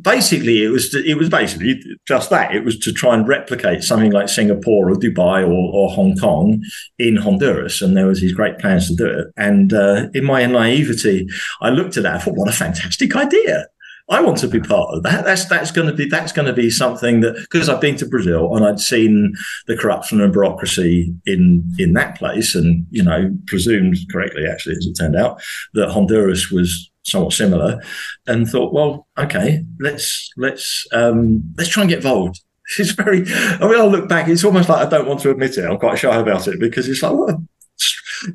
basically 0.01 0.63
it 0.63 0.69
was 0.69 0.93
it 0.93 1.17
was 1.17 1.29
basically 1.29 1.81
just 2.07 2.29
that. 2.29 2.53
It 2.55 2.63
was 2.63 2.77
to 2.79 2.91
try 2.91 3.13
and 3.13 3.27
replicate 3.27 3.83
something 3.83 4.11
like 4.11 4.29
Singapore 4.29 4.89
or 4.89 4.95
Dubai 4.95 5.43
or, 5.43 5.73
or 5.73 5.89
Hong 5.89 6.15
Kong 6.17 6.61
in 6.99 7.15
Honduras 7.15 7.81
and 7.81 7.95
there 7.95 8.07
was 8.07 8.21
these 8.21 8.33
great 8.33 8.59
plans 8.59 8.87
to 8.87 8.95
do 8.95 9.07
it. 9.07 9.27
And 9.37 9.73
uh, 9.73 10.09
in 10.13 10.25
my 10.25 10.45
naivety 10.45 11.27
I 11.61 11.69
looked 11.69 11.97
at 11.97 12.03
that 12.03 12.15
I 12.15 12.19
thought 12.19 12.35
what 12.35 12.49
a 12.49 12.53
fantastic 12.53 13.15
idea. 13.15 13.67
I 14.09 14.19
want 14.19 14.37
to 14.39 14.49
be 14.49 14.59
part 14.59 14.93
of 14.93 15.03
that. 15.03 15.23
That's 15.23 15.45
that's 15.45 15.71
going 15.71 15.87
to 15.87 15.93
be 15.93 16.07
that's 16.09 16.33
going 16.33 16.47
to 16.47 16.53
be 16.53 16.69
something 16.69 17.21
that 17.21 17.35
because 17.35 17.69
I've 17.69 17.79
been 17.79 17.95
to 17.97 18.05
Brazil 18.05 18.53
and 18.55 18.65
I'd 18.65 18.79
seen 18.79 19.33
the 19.67 19.77
corruption 19.77 20.19
and 20.19 20.31
bureaucracy 20.31 21.13
in 21.25 21.63
in 21.79 21.93
that 21.93 22.17
place, 22.17 22.53
and 22.53 22.85
you 22.91 23.01
know 23.01 23.33
presumed 23.47 23.95
correctly 24.11 24.45
actually 24.45 24.75
as 24.75 24.85
it 24.85 24.97
turned 24.99 25.15
out 25.15 25.41
that 25.73 25.89
Honduras 25.89 26.51
was 26.51 26.91
somewhat 27.03 27.33
similar, 27.33 27.81
and 28.27 28.47
thought, 28.47 28.73
well, 28.73 29.07
okay, 29.17 29.63
let's 29.79 30.31
let's 30.37 30.87
um, 30.91 31.53
let's 31.57 31.69
try 31.69 31.83
and 31.83 31.89
get 31.89 31.97
involved. 31.97 32.41
It's 32.79 32.91
very. 32.91 33.23
I 33.27 33.67
mean, 33.67 33.79
I 33.79 33.85
look 33.85 34.07
back. 34.07 34.29
It's 34.29 34.45
almost 34.45 34.69
like 34.69 34.87
I 34.87 34.89
don't 34.89 35.07
want 35.07 35.19
to 35.21 35.31
admit 35.31 35.57
it. 35.57 35.65
I'm 35.65 35.77
quite 35.77 35.99
shy 35.99 36.15
about 36.15 36.47
it 36.47 36.61
because 36.61 36.87
it's 36.87 37.03
like, 37.03 37.11
what, 37.11 37.35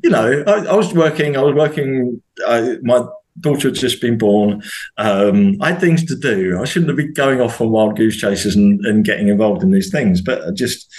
you 0.03 0.09
know, 0.11 0.43
I, 0.45 0.65
I 0.67 0.75
was 0.75 0.93
working. 0.93 1.35
I 1.35 1.41
was 1.41 1.55
working. 1.55 2.21
I, 2.45 2.77
my 2.83 3.05
daughter 3.39 3.69
had 3.69 3.75
just 3.75 4.01
been 4.01 4.17
born. 4.17 4.61
Um, 4.97 5.57
I 5.61 5.71
had 5.71 5.79
things 5.79 6.05
to 6.05 6.15
do. 6.15 6.59
I 6.59 6.65
shouldn't 6.65 6.89
have 6.89 6.97
been 6.97 7.13
going 7.13 7.41
off 7.41 7.61
on 7.61 7.71
wild 7.71 7.97
goose 7.97 8.17
chases 8.17 8.55
and, 8.55 8.85
and 8.85 9.05
getting 9.05 9.27
involved 9.27 9.63
in 9.63 9.71
these 9.71 9.91
things. 9.91 10.21
But 10.21 10.45
I 10.45 10.51
just, 10.51 10.93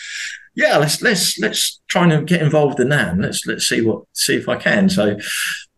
yeah, 0.54 0.76
let's 0.76 1.00
let's 1.02 1.38
let's 1.38 1.80
try 1.88 2.12
and 2.12 2.26
get 2.26 2.42
involved 2.42 2.80
in 2.80 2.88
that. 2.90 3.12
And 3.12 3.22
let's 3.22 3.46
let's 3.46 3.68
see 3.68 3.80
what 3.80 4.04
see 4.12 4.36
if 4.36 4.48
I 4.48 4.56
can. 4.56 4.88
So, 4.88 5.16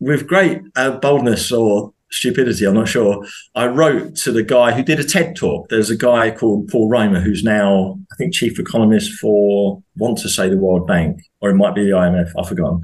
with 0.03 0.27
great 0.27 0.61
uh, 0.75 0.91
boldness 0.99 1.53
or 1.53 1.95
stupidity, 2.11 2.67
I'm 2.67 2.75
not 2.75 2.89
sure. 2.89 3.25
I 3.55 3.67
wrote 3.67 4.17
to 4.17 4.33
the 4.33 4.43
guy 4.43 4.73
who 4.73 4.83
did 4.83 4.99
a 4.99 5.05
TED 5.05 5.37
talk. 5.37 5.69
There's 5.69 5.91
a 5.91 5.97
guy 5.97 6.33
called 6.33 6.69
Paul 6.69 6.89
Romer 6.89 7.21
who's 7.21 7.45
now, 7.45 7.99
I 8.11 8.17
think, 8.17 8.35
chief 8.35 8.59
economist 8.59 9.13
for, 9.13 9.81
want 9.97 10.19
to 10.19 10.29
say 10.29 10.49
the 10.49 10.59
World 10.59 10.89
Bank, 10.89 11.21
or 11.41 11.51
it 11.51 11.55
might 11.55 11.77
be 11.77 11.85
the 11.85 11.91
IMF. 11.91 12.33
I've 12.37 12.49
forgotten. 12.49 12.83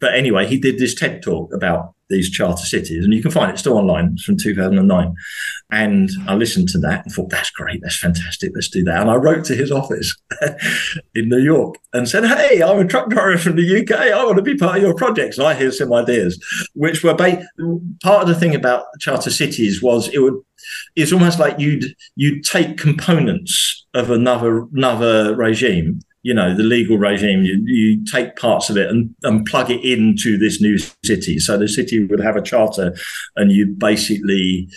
But 0.00 0.14
anyway, 0.14 0.46
he 0.46 0.58
did 0.58 0.78
this 0.78 0.94
TED 0.94 1.22
talk 1.22 1.52
about 1.52 1.93
these 2.08 2.30
charter 2.30 2.64
cities, 2.64 3.04
and 3.04 3.14
you 3.14 3.22
can 3.22 3.30
find 3.30 3.50
it 3.50 3.58
still 3.58 3.78
online. 3.78 4.10
It's 4.12 4.24
from 4.24 4.36
2009. 4.36 5.14
And 5.70 6.10
I 6.28 6.34
listened 6.34 6.68
to 6.70 6.78
that 6.78 7.04
and 7.04 7.12
thought, 7.12 7.30
that's 7.30 7.50
great, 7.50 7.80
that's 7.82 7.98
fantastic, 7.98 8.52
let's 8.54 8.68
do 8.68 8.84
that. 8.84 9.00
And 9.00 9.10
I 9.10 9.16
wrote 9.16 9.44
to 9.46 9.54
his 9.54 9.72
office 9.72 10.14
in 11.14 11.28
New 11.28 11.38
York 11.38 11.76
and 11.92 12.08
said, 12.08 12.24
hey, 12.24 12.62
I'm 12.62 12.78
a 12.78 12.86
truck 12.86 13.08
driver 13.08 13.38
from 13.38 13.56
the 13.56 13.80
UK. 13.80 13.92
I 13.92 14.24
want 14.24 14.36
to 14.36 14.42
be 14.42 14.56
part 14.56 14.76
of 14.76 14.82
your 14.82 14.94
projects. 14.94 15.38
And 15.38 15.46
I 15.46 15.54
hear 15.54 15.72
some 15.72 15.92
ideas, 15.92 16.42
which 16.74 17.02
were 17.02 17.14
ba- 17.14 17.46
part 18.02 18.22
of 18.22 18.28
the 18.28 18.34
thing 18.34 18.54
about 18.54 18.84
charter 19.00 19.30
cities 19.30 19.82
was 19.82 20.08
it 20.08 20.18
would 20.18 20.34
it's 20.96 21.12
almost 21.12 21.38
like 21.38 21.58
you'd 21.58 21.84
you'd 22.16 22.42
take 22.44 22.78
components 22.78 23.86
of 23.92 24.10
another 24.10 24.66
another 24.72 25.36
regime 25.36 26.00
you 26.24 26.34
know 26.34 26.56
the 26.56 26.64
legal 26.64 26.98
regime 26.98 27.44
you, 27.44 27.62
you 27.66 28.04
take 28.04 28.34
parts 28.34 28.68
of 28.70 28.76
it 28.76 28.90
and, 28.90 29.14
and 29.22 29.46
plug 29.46 29.70
it 29.70 29.84
into 29.84 30.36
this 30.36 30.60
new 30.60 30.76
city 31.04 31.38
so 31.38 31.56
the 31.56 31.68
city 31.68 32.04
would 32.04 32.18
have 32.18 32.34
a 32.34 32.42
charter 32.42 32.96
and 33.36 33.52
you 33.52 33.66
basically 33.66 34.68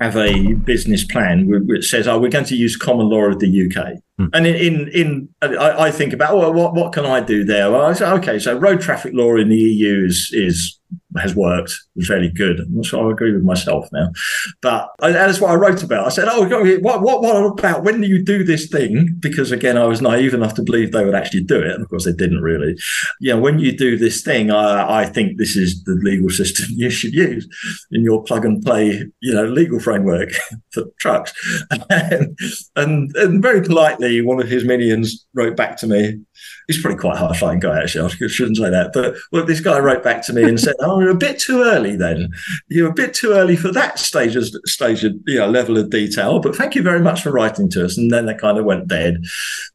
have 0.00 0.16
a 0.16 0.52
business 0.54 1.04
plan 1.04 1.46
which 1.66 1.88
says, 1.88 2.06
"Oh, 2.06 2.18
we're 2.18 2.30
going 2.30 2.44
to 2.44 2.56
use 2.56 2.76
common 2.76 3.08
law 3.08 3.24
of 3.24 3.38
the 3.38 3.48
UK." 3.48 3.98
Mm. 4.20 4.30
And 4.32 4.46
in 4.46 4.56
in, 4.56 4.88
in 4.88 5.28
I, 5.40 5.86
I, 5.86 5.90
think 5.90 6.12
about, 6.12 6.36
well, 6.36 6.52
what 6.52 6.74
what 6.74 6.92
can 6.92 7.06
I 7.06 7.20
do 7.20 7.44
there? 7.44 7.70
Well, 7.70 7.86
I 7.86 7.92
say, 7.94 8.06
okay, 8.06 8.38
so 8.38 8.58
road 8.58 8.80
traffic 8.80 9.14
law 9.14 9.36
in 9.36 9.48
the 9.48 9.56
EU 9.56 10.04
is 10.04 10.30
is 10.32 10.78
has 11.18 11.34
worked 11.34 11.72
fairly 12.06 12.30
good. 12.30 12.60
I'm 12.60 12.82
sure 12.82 13.08
I 13.08 13.12
agree 13.12 13.32
with 13.32 13.42
myself 13.42 13.88
now, 13.92 14.10
but 14.62 14.90
I, 15.00 15.12
that's 15.12 15.40
what 15.40 15.50
I 15.50 15.54
wrote 15.54 15.82
about. 15.82 16.06
I 16.06 16.10
said, 16.10 16.28
"Oh, 16.30 16.46
what 16.80 17.02
what 17.02 17.22
what 17.22 17.58
about 17.58 17.84
when 17.84 18.00
do 18.00 18.06
you 18.06 18.24
do 18.24 18.44
this 18.44 18.68
thing?" 18.68 19.16
Because 19.20 19.52
again, 19.52 19.76
I 19.76 19.86
was 19.86 20.00
naive 20.00 20.34
enough 20.34 20.54
to 20.54 20.62
believe 20.62 20.92
they 20.92 21.04
would 21.04 21.14
actually 21.14 21.42
do 21.42 21.60
it, 21.60 21.72
and 21.72 21.82
of 21.82 21.88
course, 21.88 22.04
they 22.04 22.12
didn't 22.12 22.40
really. 22.40 22.76
Yeah, 23.20 23.34
when 23.34 23.58
you 23.58 23.76
do 23.76 23.96
this 23.96 24.22
thing, 24.22 24.50
I, 24.50 25.02
I 25.02 25.04
think 25.06 25.38
this 25.38 25.56
is 25.56 25.82
the 25.84 25.98
legal 26.02 26.30
system 26.40 26.66
you 26.70 26.90
should 26.90 27.14
use 27.14 27.48
in 27.90 28.02
your 28.02 28.22
plug 28.22 28.44
and 28.44 28.62
play, 28.62 29.04
you 29.20 29.34
know, 29.34 29.44
legal 29.44 29.80
framework 29.80 30.30
for 30.72 30.84
trucks. 31.00 31.32
and, 31.90 32.38
and, 32.76 33.16
and 33.16 33.42
very 33.42 33.62
politely, 33.62 34.22
one 34.22 34.40
of 34.40 34.48
his 34.48 34.64
minions 34.64 35.26
wrote 35.34 35.56
back 35.56 35.76
to 35.78 35.86
me 35.86 36.20
he's 36.66 36.80
probably 36.80 36.98
quite 36.98 37.20
a 37.20 37.34
flying 37.34 37.60
guy, 37.60 37.80
actually. 37.82 38.12
I 38.12 38.28
shouldn't 38.28 38.56
say 38.56 38.70
that. 38.70 38.92
But 38.92 39.16
well, 39.32 39.44
this 39.44 39.60
guy 39.60 39.78
wrote 39.78 40.04
back 40.04 40.24
to 40.26 40.32
me 40.32 40.44
and 40.44 40.58
said, 40.58 40.74
Oh, 40.80 41.00
you're 41.00 41.10
a 41.10 41.16
bit 41.16 41.38
too 41.38 41.62
early 41.62 41.96
then. 41.96 42.30
You're 42.68 42.90
a 42.90 42.94
bit 42.94 43.14
too 43.14 43.32
early 43.32 43.56
for 43.56 43.72
that 43.72 43.98
stage 43.98 44.36
of, 44.36 44.44
stage 44.66 45.04
of, 45.04 45.14
you 45.26 45.38
know, 45.38 45.48
level 45.48 45.76
of 45.78 45.90
detail. 45.90 46.38
But 46.38 46.56
thank 46.56 46.74
you 46.74 46.82
very 46.82 47.00
much 47.00 47.22
for 47.22 47.32
writing 47.32 47.68
to 47.70 47.84
us. 47.84 47.98
And 47.98 48.10
then 48.10 48.26
that 48.26 48.40
kind 48.40 48.58
of 48.58 48.64
went 48.64 48.88
dead. 48.88 49.18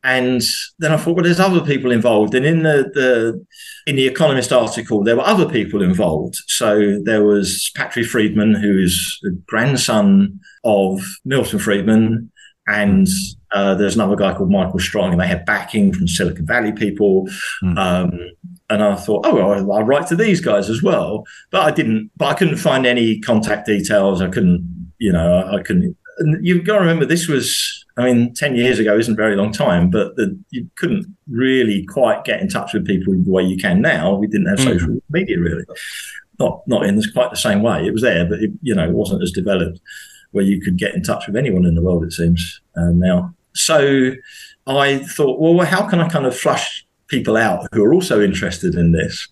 And 0.04 0.42
then 0.80 0.92
I 0.92 0.98
thought, 0.98 1.16
well, 1.16 1.24
there's 1.24 1.40
other 1.40 1.62
people 1.62 1.92
involved. 1.92 2.34
And 2.34 2.46
in 2.46 2.64
the, 2.64 2.90
the 2.94 3.46
in 3.86 3.96
the 3.96 4.08
Economist 4.08 4.52
article, 4.52 5.04
there 5.04 5.16
were 5.16 5.26
other 5.26 5.48
people 5.48 5.82
involved. 5.82 6.36
So 6.48 7.00
there 7.04 7.24
was 7.24 7.72
Patrick 7.76 8.08
Friedman, 8.08 8.56
who 8.56 8.80
is 8.80 9.20
the 9.22 9.32
grandson 9.48 10.40
of 10.64 11.02
Milton 11.24 11.60
Friedman, 11.60 12.32
and 12.68 13.08
uh, 13.56 13.74
there's 13.74 13.96
another 13.96 14.18
guy 14.18 14.34
called 14.34 14.52
Michael 14.52 14.80
Strong, 14.80 15.14
and 15.14 15.22
they 15.22 15.28
had 15.28 15.46
backing 15.46 15.94
from 15.94 16.08
Silicon 16.08 16.46
Valley 16.46 16.74
people. 16.74 17.28
Mm. 17.64 17.78
Um, 17.78 18.12
and 18.70 18.84
I 18.84 18.96
thought, 18.96 19.26
oh, 19.26 19.36
well, 19.36 19.72
I'll 19.72 19.84
write 19.84 20.08
to 20.08 20.16
these 20.16 20.42
guys 20.42 20.70
as 20.70 20.84
well. 20.84 21.24
But 21.52 21.62
I 21.62 21.72
didn't. 21.72 22.12
But 22.18 22.26
I 22.26 22.34
couldn't 22.34 22.58
find 22.58 22.86
any 22.86 23.20
contact 23.22 23.66
details. 23.66 24.22
I 24.22 24.28
couldn't, 24.28 24.94
you 25.00 25.12
know, 25.12 25.38
I, 25.38 25.56
I 25.56 25.64
couldn't. 25.64 25.96
And 26.18 26.46
you've 26.46 26.66
got 26.66 26.76
to 26.76 26.80
remember, 26.80 27.06
this 27.06 27.28
was, 27.28 27.86
I 27.98 28.06
mean, 28.06 28.34
ten 28.34 28.56
years 28.56 28.80
ago 28.80 28.98
isn't 28.98 29.14
a 29.14 29.16
very 29.16 29.36
long 29.36 29.52
time, 29.52 29.90
but 29.90 30.16
the, 30.16 30.38
you 30.50 30.70
couldn't 30.76 31.06
really 31.30 31.86
quite 31.86 32.26
get 32.26 32.42
in 32.42 32.50
touch 32.50 32.74
with 32.74 32.88
people 32.88 33.14
the 33.14 33.32
way 33.32 33.44
you 33.44 33.58
can 33.58 33.82
now. 33.82 34.16
We 34.16 34.28
didn't 34.28 34.48
have 34.48 34.60
mm. 34.60 34.66
social 34.66 35.00
media 35.10 35.40
really, 35.40 35.64
not 36.40 36.62
not 36.68 36.86
in 36.86 37.02
quite 37.14 37.32
the 37.32 37.38
same 37.38 37.62
way. 37.62 37.86
It 37.86 37.94
was 37.94 38.02
there, 38.02 38.26
but 38.26 38.40
it, 38.40 38.52
you 38.62 38.74
know, 38.74 38.88
it 38.88 38.94
wasn't 38.94 39.24
as 39.24 39.32
developed 39.32 39.80
where 40.32 40.44
you 40.44 40.60
could 40.60 40.78
get 40.78 40.96
in 40.96 41.04
touch 41.04 41.28
with 41.28 41.36
anyone 41.36 41.66
in 41.66 41.76
the 41.76 41.82
world. 41.82 42.04
It 42.04 42.14
seems 42.14 42.62
uh, 42.76 42.92
now 42.92 43.35
so 43.56 44.12
I 44.68 45.00
thought, 45.00 45.40
well, 45.40 45.66
how 45.66 45.88
can 45.88 46.00
I 46.00 46.10
kind 46.10 46.26
of 46.26 46.38
flush 46.38 46.86
people 47.08 47.38
out 47.38 47.68
who 47.72 47.84
are 47.84 47.94
also 47.94 48.22
interested 48.22 48.76
in 48.76 48.92
this? 48.92 49.28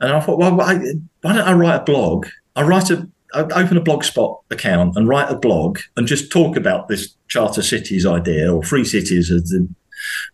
And 0.00 0.12
I 0.12 0.20
thought, 0.20 0.38
well, 0.38 0.54
why, 0.54 0.78
don't 1.22 1.38
I 1.38 1.52
write 1.52 1.82
a 1.82 1.84
blog? 1.84 2.26
I 2.56 2.62
write 2.62 2.90
a 2.90 3.08
I 3.34 3.40
open 3.40 3.76
a 3.76 3.82
blogspot 3.82 4.40
account 4.50 4.96
and 4.96 5.06
write 5.06 5.30
a 5.30 5.36
blog 5.36 5.80
and 5.96 6.06
just 6.06 6.32
talk 6.32 6.56
about 6.56 6.88
this 6.88 7.14
charter 7.28 7.62
cities 7.62 8.06
idea 8.06 8.52
or 8.52 8.62
free 8.62 8.84
cities 8.84 9.30
as 9.30 9.44
the, 9.50 9.68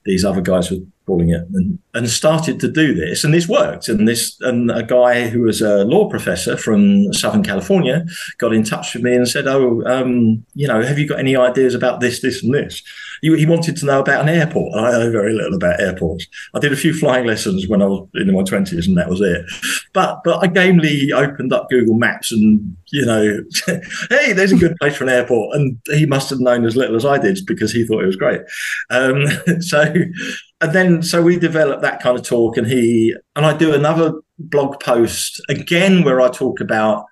these 0.04 0.24
other 0.24 0.40
guys 0.40 0.70
were 0.70 0.78
calling 1.06 1.30
it 1.30 1.42
and, 1.52 1.78
and 1.92 2.08
started 2.08 2.60
to 2.60 2.70
do 2.70 2.94
this 2.94 3.24
and 3.24 3.34
this 3.34 3.48
worked 3.48 3.88
and 3.88 4.06
this 4.06 4.40
and 4.40 4.70
a 4.70 4.82
guy 4.82 5.28
who 5.28 5.42
was 5.42 5.60
a 5.60 5.84
law 5.84 6.08
professor 6.08 6.56
from 6.56 7.12
southern 7.12 7.42
california 7.42 8.06
got 8.38 8.54
in 8.54 8.62
touch 8.62 8.94
with 8.94 9.02
me 9.02 9.14
and 9.14 9.28
said 9.28 9.46
oh 9.46 9.82
um, 9.86 10.44
you 10.54 10.66
know 10.66 10.80
have 10.80 10.98
you 10.98 11.06
got 11.06 11.18
any 11.18 11.36
ideas 11.36 11.74
about 11.74 12.00
this 12.00 12.20
this 12.20 12.42
and 12.42 12.54
this 12.54 12.82
he, 13.24 13.46
wanted 13.46 13.76
to 13.76 13.86
know 13.86 14.00
about 14.00 14.22
an 14.22 14.28
airport. 14.28 14.74
I 14.74 14.90
know 14.90 15.10
very 15.10 15.32
little 15.32 15.54
about 15.54 15.80
airports. 15.80 16.26
I 16.54 16.58
did 16.58 16.72
a 16.72 16.76
few 16.76 16.92
flying 16.92 17.26
lessons 17.26 17.66
when 17.66 17.80
i 17.80 17.86
was 17.86 18.06
in 18.14 18.32
my 18.32 18.42
20s 18.42 18.86
and 18.86 18.98
that 18.98 19.08
was 19.08 19.20
it. 19.20 19.44
But 19.92 20.20
but 20.24 20.42
i 20.42 20.46
gamely 20.46 21.10
opened 21.12 21.52
up 21.52 21.70
google 21.70 21.94
maps 21.94 22.30
and 22.32 22.76
you 22.92 23.06
know 23.06 23.40
hey 24.10 24.32
there's 24.32 24.52
a 24.52 24.56
good 24.56 24.76
place 24.80 24.96
for 24.96 25.04
an 25.04 25.10
airport. 25.10 25.56
And 25.56 25.78
he 25.86 26.06
must 26.06 26.30
have 26.30 26.40
known 26.40 26.64
as 26.66 26.76
little 26.76 26.96
as 26.96 27.04
i 27.06 27.18
did 27.18 27.38
because 27.46 27.72
he 27.72 27.86
thought 27.86 28.02
it 28.02 28.06
was 28.06 28.16
great. 28.16 28.42
Um, 28.90 29.26
so 29.60 29.94
and 30.60 30.72
then 30.72 31.02
so 31.02 31.22
we 31.22 31.38
developed 31.38 31.82
that 31.82 32.02
kind 32.02 32.18
of 32.18 32.26
talk 32.26 32.56
and 32.56 32.66
he 32.66 33.14
and 33.36 33.46
i 33.46 33.56
do 33.56 33.72
another 33.74 34.14
blog 34.38 34.80
post 34.80 35.40
again 35.48 36.04
where 36.04 36.20
i 36.20 36.28
talk 36.28 36.60
about 36.60 37.06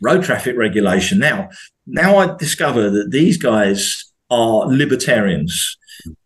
road 0.00 0.22
traffic 0.22 0.56
regulation. 0.56 1.18
Now 1.18 1.48
now 1.86 2.18
i 2.18 2.36
discover 2.36 2.90
that 2.90 3.10
these 3.10 3.36
guys 3.36 4.07
are 4.30 4.66
libertarians. 4.66 5.76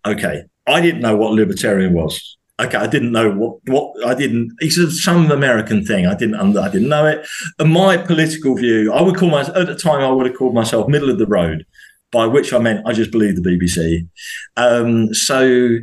Okay. 0.07 0.45
I 0.67 0.81
didn't 0.81 1.01
know 1.01 1.17
what 1.17 1.33
libertarian 1.33 1.93
was. 1.93 2.37
Okay. 2.61 2.77
I 2.79 2.87
didn't 2.87 3.13
know 3.13 3.31
what 3.31 3.59
what 3.67 4.07
i 4.07 4.15
didn't 4.15 4.53
it's 4.61 5.03
some 5.03 5.31
american 5.31 5.85
thing. 5.85 6.07
I 6.07 6.15
didn't 6.15 6.57
i 6.57 6.69
didn't 6.69 6.89
know 6.89 7.07
it. 7.07 7.27
And 7.59 7.73
my 7.73 7.97
political 7.97 8.55
view 8.55 8.93
i 8.93 9.03
would 9.03 9.17
call 9.17 9.31
myself 9.31 9.57
at 9.57 9.67
the 9.67 9.75
time 9.75 10.01
i 10.01 10.11
would 10.11 10.27
have 10.27 10.37
called 10.37 10.55
myself 10.55 10.89
middle 10.89 11.11
of 11.11 11.19
the 11.19 11.27
road 11.27 11.65
by 12.13 12.27
which 12.27 12.53
i 12.53 12.59
meant 12.59 12.87
i 12.87 12.93
just 12.93 13.11
believe 13.11 13.35
the 13.35 13.43
bbc 13.43 14.07
um, 14.57 15.13
so 15.15 15.79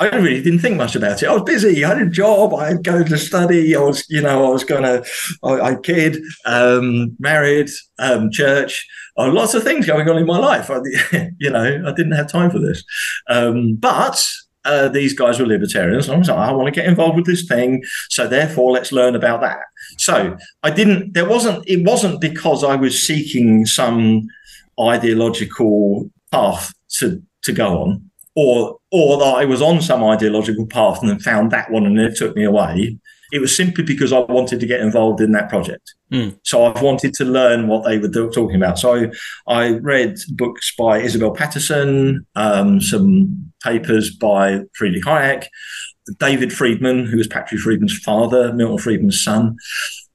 I 0.00 0.16
really 0.16 0.42
didn't 0.42 0.60
think 0.60 0.78
much 0.78 0.96
about 0.96 1.22
it. 1.22 1.28
I 1.28 1.34
was 1.34 1.42
busy. 1.42 1.84
I 1.84 1.90
had 1.90 2.06
a 2.06 2.08
job. 2.08 2.54
I 2.54 2.68
had 2.68 2.82
go 2.82 3.04
to 3.04 3.18
study. 3.18 3.76
I 3.76 3.80
was, 3.80 4.08
you 4.08 4.22
know, 4.22 4.46
I 4.46 4.48
was 4.48 4.64
going 4.64 4.82
to, 4.82 5.06
I, 5.44 5.72
had 5.72 5.82
kid, 5.82 6.16
um, 6.46 7.14
married, 7.18 7.68
um, 7.98 8.30
church, 8.30 8.88
uh, 9.18 9.30
lots 9.30 9.52
of 9.52 9.62
things 9.62 9.86
going 9.86 10.08
on 10.08 10.16
in 10.16 10.24
my 10.24 10.38
life. 10.38 10.70
I, 10.70 10.78
you 11.38 11.50
know, 11.50 11.84
I 11.86 11.92
didn't 11.92 12.12
have 12.12 12.32
time 12.32 12.50
for 12.50 12.58
this. 12.58 12.82
Um, 13.28 13.74
but 13.74 14.26
uh, 14.64 14.88
these 14.88 15.12
guys 15.12 15.38
were 15.38 15.46
libertarians. 15.46 16.06
And 16.06 16.14
I 16.14 16.18
was 16.18 16.28
like, 16.28 16.38
I 16.38 16.52
want 16.52 16.66
to 16.66 16.80
get 16.80 16.88
involved 16.88 17.16
with 17.16 17.26
this 17.26 17.46
thing. 17.46 17.82
So 18.08 18.26
therefore, 18.26 18.72
let's 18.72 18.92
learn 18.92 19.14
about 19.14 19.42
that. 19.42 19.58
So 19.98 20.38
I 20.62 20.70
didn't, 20.70 21.12
there 21.12 21.28
wasn't, 21.28 21.68
it 21.68 21.84
wasn't 21.84 22.22
because 22.22 22.64
I 22.64 22.74
was 22.74 23.02
seeking 23.02 23.66
some 23.66 24.26
ideological 24.80 26.10
path 26.32 26.72
to, 27.00 27.22
to 27.42 27.52
go 27.52 27.82
on 27.82 28.09
or, 28.42 28.78
or 28.90 29.18
that 29.18 29.34
I 29.40 29.44
was 29.44 29.60
on 29.62 29.80
some 29.82 30.02
ideological 30.04 30.66
path 30.66 31.00
and 31.00 31.10
then 31.10 31.18
found 31.20 31.50
that 31.50 31.70
one 31.70 31.84
and 31.86 31.98
it 31.98 32.16
took 32.16 32.34
me 32.36 32.44
away. 32.44 32.98
It 33.32 33.40
was 33.40 33.54
simply 33.56 33.84
because 33.84 34.12
I 34.12 34.20
wanted 34.20 34.58
to 34.60 34.66
get 34.66 34.80
involved 34.80 35.20
in 35.20 35.32
that 35.32 35.48
project. 35.48 35.94
So 36.42 36.64
I've 36.64 36.82
wanted 36.82 37.12
to 37.14 37.24
learn 37.24 37.68
what 37.68 37.84
they 37.84 37.98
were 37.98 38.08
do- 38.08 38.30
talking 38.30 38.56
about. 38.56 38.78
So 38.78 39.10
I 39.46 39.62
read 39.92 40.16
books 40.42 40.72
by 40.76 40.98
Isabel 40.98 41.30
Paterson, 41.30 42.26
um, 42.34 42.80
some 42.80 43.52
papers 43.62 44.10
by 44.16 44.62
Friedrich 44.74 45.04
Hayek, 45.04 45.44
David 46.18 46.52
Friedman, 46.52 47.06
who 47.06 47.18
was 47.18 47.28
Patrick 47.28 47.60
Friedman's 47.60 47.96
father, 47.98 48.52
Milton 48.52 48.78
Friedman's 48.78 49.22
son, 49.22 49.56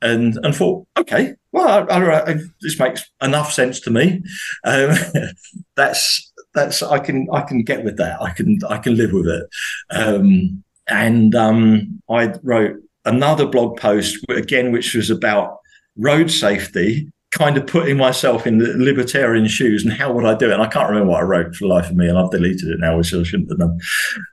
and 0.01 0.37
and 0.43 0.53
thought, 0.53 0.85
okay, 0.97 1.35
well, 1.53 1.87
I, 1.89 1.95
I, 1.95 2.31
I- 2.31 2.39
this 2.61 2.77
makes 2.77 3.01
enough 3.21 3.53
sense 3.53 3.79
to 3.81 3.91
me. 3.91 4.21
Um, 4.65 4.89
that's 5.77 6.33
that's 6.55 6.81
I 6.81 6.99
can 6.99 7.27
I 7.31 7.41
can 7.41 7.63
get 7.63 7.83
with 7.83 7.97
that. 7.97 8.21
I 8.21 8.31
can 8.31 8.59
I 8.67 8.77
can 8.77 8.95
live 8.95 9.11
with 9.11 9.27
it. 9.27 9.47
Um, 9.91 10.63
and 10.87 11.35
um, 11.35 12.01
I 12.09 12.33
wrote 12.43 12.77
another 13.05 13.45
blog 13.45 13.77
post 13.77 14.23
again, 14.29 14.71
which 14.71 14.93
was 14.95 15.09
about 15.09 15.59
road 15.97 16.29
safety, 16.31 17.11
kind 17.31 17.57
of 17.57 17.67
putting 17.67 17.97
myself 17.97 18.47
in 18.47 18.59
the 18.59 18.73
libertarian 18.77 19.47
shoes 19.47 19.83
and 19.83 19.91
how 19.91 20.11
would 20.13 20.25
I 20.25 20.35
do 20.35 20.49
it? 20.49 20.53
And 20.53 20.61
I 20.61 20.67
can't 20.67 20.89
remember 20.89 21.11
what 21.11 21.21
I 21.21 21.25
wrote 21.25 21.55
for 21.55 21.65
the 21.65 21.73
life 21.73 21.89
of 21.89 21.95
me, 21.95 22.07
and 22.07 22.17
I've 22.17 22.31
deleted 22.31 22.69
it 22.69 22.79
now, 22.79 22.97
which 22.97 23.13
I 23.13 23.23
shouldn't 23.23 23.49
have 23.49 23.59
done. 23.59 23.79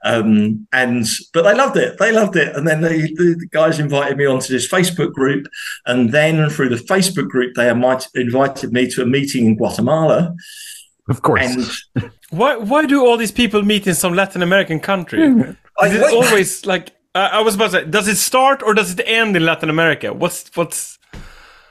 Um, 0.04 0.68
and 0.72 1.04
but 1.32 1.42
they 1.42 1.54
loved 1.54 1.76
it. 1.76 1.98
They 1.98 2.12
loved 2.12 2.36
it. 2.36 2.54
And 2.54 2.66
then 2.66 2.80
they, 2.80 3.02
the, 3.02 3.48
guys 3.50 3.80
invited 3.80 4.16
me 4.16 4.26
onto 4.26 4.52
this 4.52 4.68
Facebook 4.68 5.12
group, 5.12 5.46
and 5.86 6.12
then 6.12 6.48
through 6.48 6.68
the 6.68 6.76
Facebook 6.76 7.28
group, 7.28 7.54
they 7.54 7.68
invited 7.68 8.72
me 8.72 8.88
to 8.90 9.02
a 9.02 9.06
meeting 9.06 9.46
in 9.46 9.56
Guatemala. 9.56 10.34
Of 11.08 11.22
course. 11.22 11.86
And 11.96 12.10
Why 12.30 12.56
why 12.56 12.86
do 12.86 13.04
all 13.04 13.18
these 13.18 13.32
people 13.32 13.62
meet 13.62 13.86
in 13.86 13.94
some 13.94 14.14
Latin 14.14 14.42
American 14.42 14.80
country? 14.80 15.22
I, 15.78 15.86
Is 15.86 15.94
it 15.94 16.00
wait, 16.00 16.14
always 16.14 16.64
like 16.64 16.92
uh, 17.14 17.28
I 17.30 17.42
was 17.42 17.54
about 17.54 17.72
to 17.72 17.82
say, 17.82 17.84
does 17.84 18.08
it 18.08 18.16
start 18.16 18.62
or 18.62 18.72
does 18.72 18.92
it 18.92 19.02
end 19.06 19.36
in 19.36 19.44
Latin 19.44 19.68
America? 19.68 20.14
What's 20.14 20.50
what's 20.56 20.98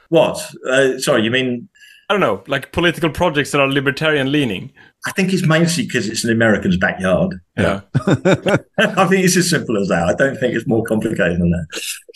what? 0.09 0.39
Uh, 0.69 0.99
sorry, 0.99 1.23
you 1.23 1.31
mean? 1.31 1.67
I 2.09 2.13
don't 2.13 2.19
know, 2.21 2.43
like 2.47 2.73
political 2.73 3.09
projects 3.09 3.51
that 3.51 3.61
are 3.61 3.69
libertarian 3.69 4.31
leaning. 4.33 4.73
I 5.07 5.11
think 5.13 5.31
it's 5.31 5.47
mostly 5.47 5.85
because 5.85 6.09
it's 6.09 6.25
an 6.25 6.31
American's 6.31 6.75
backyard. 6.77 7.39
Yeah. 7.57 7.81
I 7.95 9.07
think 9.07 9.23
it's 9.25 9.37
as 9.37 9.49
simple 9.49 9.77
as 9.81 9.87
that. 9.87 10.09
I 10.09 10.13
don't 10.13 10.37
think 10.37 10.53
it's 10.53 10.67
more 10.67 10.83
complicated 10.83 11.39
than 11.39 11.49
that. 11.51 11.65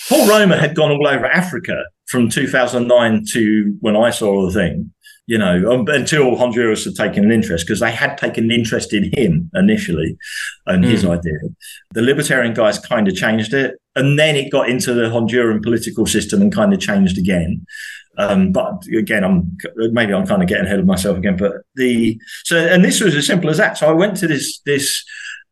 Paul 0.09 0.27
Romer 0.27 0.57
had 0.57 0.75
gone 0.75 0.91
all 0.91 1.07
over 1.07 1.25
Africa 1.25 1.85
from 2.07 2.29
2009 2.29 3.23
to 3.31 3.77
when 3.79 3.95
I 3.95 4.09
saw 4.09 4.45
the 4.45 4.51
thing, 4.53 4.91
you 5.27 5.37
know, 5.37 5.71
um, 5.71 5.87
until 5.87 6.35
Honduras 6.35 6.85
had 6.85 6.95
taken 6.95 7.23
an 7.23 7.31
interest 7.31 7.65
because 7.65 7.79
they 7.79 7.91
had 7.91 8.17
taken 8.17 8.45
an 8.45 8.51
interest 8.51 8.93
in 8.93 9.11
him 9.15 9.49
initially 9.55 10.17
and 10.67 10.85
his 10.85 11.03
idea. 11.03 11.39
The 11.93 12.01
libertarian 12.01 12.53
guys 12.53 12.77
kind 12.77 13.07
of 13.07 13.15
changed 13.15 13.53
it. 13.53 13.75
And 13.95 14.19
then 14.19 14.35
it 14.35 14.51
got 14.51 14.69
into 14.69 14.93
the 14.93 15.03
Honduran 15.03 15.63
political 15.63 16.05
system 16.05 16.41
and 16.41 16.53
kind 16.53 16.73
of 16.73 16.79
changed 16.79 17.17
again. 17.17 17.65
Um, 18.17 18.51
but 18.51 18.85
again, 18.87 19.23
I'm 19.23 19.57
maybe 19.75 20.13
I'm 20.13 20.27
kind 20.27 20.41
of 20.41 20.47
getting 20.47 20.65
ahead 20.65 20.79
of 20.79 20.85
myself 20.85 21.17
again. 21.17 21.37
But 21.37 21.53
the 21.75 22.19
so 22.43 22.57
and 22.57 22.83
this 22.83 23.01
was 23.01 23.15
as 23.15 23.27
simple 23.27 23.49
as 23.49 23.57
that. 23.57 23.77
So 23.77 23.89
I 23.89 23.93
went 23.93 24.17
to 24.17 24.27
this 24.27 24.59
this. 24.65 25.03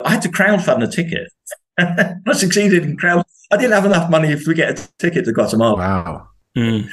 I 0.03 0.11
had 0.11 0.21
to 0.21 0.29
crowdfund 0.29 0.83
a 0.83 0.87
ticket. 0.87 1.31
I 1.79 2.33
succeeded 2.33 2.83
in 2.83 2.97
crowd. 2.97 3.25
I 3.51 3.57
didn't 3.57 3.73
have 3.73 3.85
enough 3.85 4.09
money 4.09 4.35
to 4.35 4.53
get 4.53 4.79
a 4.79 4.89
ticket 4.97 5.25
to 5.25 5.31
Guatemala. 5.31 5.75
wow. 5.75 6.27
Mm. 6.57 6.89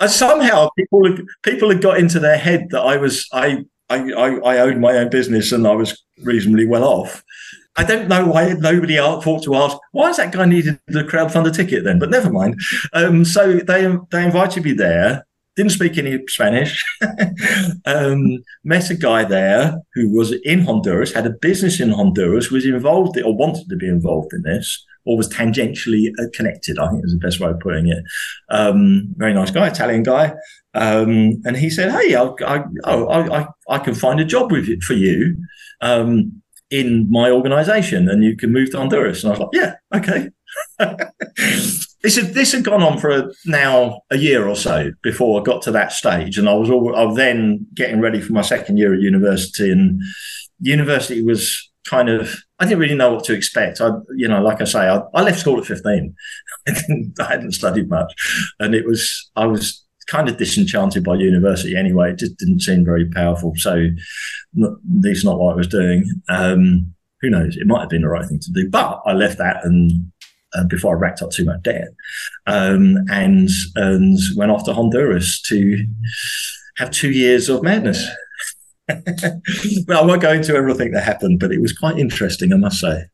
And 0.00 0.10
somehow 0.10 0.68
people 0.76 1.06
had, 1.06 1.24
people 1.42 1.68
had 1.70 1.82
got 1.82 1.98
into 1.98 2.18
their 2.18 2.38
head 2.38 2.68
that 2.70 2.80
I 2.80 2.96
was 2.96 3.28
I, 3.32 3.64
I 3.88 3.98
I 3.98 4.58
owned 4.58 4.80
my 4.80 4.96
own 4.96 5.10
business 5.10 5.52
and 5.52 5.66
I 5.66 5.74
was 5.74 6.02
reasonably 6.22 6.66
well 6.66 6.84
off. 6.84 7.22
I 7.76 7.84
don't 7.84 8.08
know 8.08 8.26
why 8.26 8.52
nobody 8.52 8.96
thought 8.96 9.44
to 9.44 9.54
ask 9.54 9.78
why 9.92 10.10
is 10.10 10.18
that 10.18 10.32
guy 10.32 10.44
needed 10.44 10.78
to 10.90 11.04
crowdfund 11.04 11.46
a 11.46 11.50
ticket 11.50 11.84
then, 11.84 11.98
but 11.98 12.10
never 12.10 12.30
mind. 12.30 12.60
Um, 12.92 13.24
so 13.24 13.54
they 13.54 13.96
they 14.10 14.24
invited 14.24 14.64
me 14.64 14.72
there. 14.72 15.24
Didn't 15.54 15.72
speak 15.72 15.98
any 15.98 16.18
Spanish. 16.28 16.82
um, 17.84 18.42
met 18.64 18.88
a 18.88 18.94
guy 18.94 19.24
there 19.24 19.76
who 19.94 20.10
was 20.10 20.32
in 20.32 20.64
Honduras, 20.64 21.12
had 21.12 21.26
a 21.26 21.30
business 21.30 21.78
in 21.78 21.90
Honduras, 21.90 22.50
was 22.50 22.64
involved 22.64 23.20
or 23.20 23.36
wanted 23.36 23.68
to 23.68 23.76
be 23.76 23.86
involved 23.86 24.32
in 24.32 24.42
this, 24.42 24.82
or 25.04 25.16
was 25.16 25.28
tangentially 25.28 26.10
uh, 26.18 26.24
connected. 26.32 26.78
I 26.78 26.88
think 26.88 27.04
is 27.04 27.12
the 27.12 27.18
best 27.18 27.40
way 27.40 27.50
of 27.50 27.60
putting 27.60 27.88
it. 27.88 28.04
Um, 28.48 29.08
very 29.16 29.34
nice 29.34 29.50
guy, 29.50 29.68
Italian 29.68 30.02
guy. 30.02 30.34
Um, 30.74 31.42
and 31.44 31.56
he 31.56 31.70
said, 31.70 31.90
"Hey, 31.90 32.14
I, 32.14 32.20
oh, 32.84 33.06
I, 33.06 33.40
I, 33.40 33.46
I 33.68 33.78
can 33.78 33.94
find 33.94 34.20
a 34.20 34.24
job 34.24 34.50
with 34.50 34.68
it 34.68 34.82
for 34.82 34.94
you 34.94 35.36
um, 35.80 36.42
in 36.70 37.10
my 37.10 37.30
organisation, 37.30 38.08
and 38.08 38.24
you 38.24 38.36
can 38.36 38.52
move 38.52 38.70
to 38.70 38.78
Honduras." 38.78 39.22
And 39.22 39.32
I 39.32 39.38
was 39.38 39.40
like, 39.40 39.50
"Yeah, 39.52 39.74
okay." 39.94 40.30
this 42.02 42.16
had 42.16 42.34
this 42.34 42.52
had 42.52 42.64
gone 42.64 42.82
on 42.82 42.98
for 42.98 43.10
a, 43.10 43.30
now 43.46 44.00
a 44.10 44.16
year 44.16 44.48
or 44.48 44.56
so 44.56 44.90
before 45.02 45.40
I 45.40 45.44
got 45.44 45.62
to 45.62 45.70
that 45.72 45.92
stage, 45.92 46.38
and 46.38 46.48
I 46.48 46.54
was 46.54 46.70
all, 46.70 46.94
I 46.96 47.04
was 47.04 47.16
then 47.16 47.66
getting 47.74 48.00
ready 48.00 48.20
for 48.20 48.32
my 48.32 48.42
second 48.42 48.78
year 48.78 48.94
at 48.94 49.00
university, 49.00 49.70
and 49.70 50.00
university 50.60 51.22
was 51.22 51.70
kind 51.88 52.08
of 52.08 52.34
I 52.58 52.64
didn't 52.64 52.78
really 52.78 52.94
know 52.94 53.12
what 53.14 53.24
to 53.24 53.34
expect. 53.34 53.80
I, 53.80 53.90
you 54.16 54.28
know, 54.28 54.42
like 54.42 54.60
I 54.60 54.64
say, 54.64 54.88
I, 54.88 55.02
I 55.14 55.22
left 55.22 55.40
school 55.40 55.58
at 55.58 55.66
fifteen. 55.66 56.14
I, 56.68 56.72
didn't, 56.72 57.14
I 57.20 57.24
hadn't 57.24 57.52
studied 57.52 57.88
much, 57.88 58.12
and 58.60 58.74
it 58.74 58.86
was 58.86 59.30
I 59.36 59.46
was 59.46 59.84
kind 60.06 60.28
of 60.28 60.36
disenchanted 60.36 61.04
by 61.04 61.14
university 61.14 61.76
anyway. 61.76 62.12
It 62.12 62.18
just 62.18 62.36
didn't 62.36 62.60
seem 62.60 62.84
very 62.84 63.08
powerful. 63.08 63.52
So, 63.56 63.88
not, 64.54 64.72
at 64.72 65.00
least 65.00 65.24
not 65.24 65.38
what 65.38 65.54
I 65.54 65.56
was 65.56 65.68
doing. 65.68 66.04
Um, 66.28 66.94
who 67.20 67.30
knows? 67.30 67.56
It 67.56 67.66
might 67.66 67.80
have 67.80 67.88
been 67.88 68.02
the 68.02 68.08
right 68.08 68.26
thing 68.26 68.40
to 68.40 68.52
do, 68.52 68.68
but 68.68 69.00
I 69.04 69.12
left 69.12 69.38
that 69.38 69.64
and. 69.64 70.12
Uh, 70.54 70.64
before 70.64 70.94
I 70.94 71.00
racked 71.00 71.22
up 71.22 71.30
too 71.30 71.46
much 71.46 71.62
debt, 71.62 71.88
um, 72.46 72.98
and 73.10 73.48
and 73.74 74.18
went 74.36 74.50
off 74.50 74.66
to 74.66 74.74
Honduras 74.74 75.40
to 75.48 75.86
have 76.76 76.90
two 76.90 77.10
years 77.10 77.48
of 77.48 77.62
madness. 77.62 78.06
Well, 79.86 80.02
I 80.02 80.06
won't 80.06 80.22
go 80.22 80.32
into 80.32 80.54
everything 80.54 80.92
that 80.92 81.04
happened, 81.04 81.40
but 81.40 81.52
it 81.52 81.60
was 81.60 81.72
quite 81.72 81.98
interesting, 81.98 82.52
I 82.52 82.56
must 82.56 82.80
say. 82.80 83.04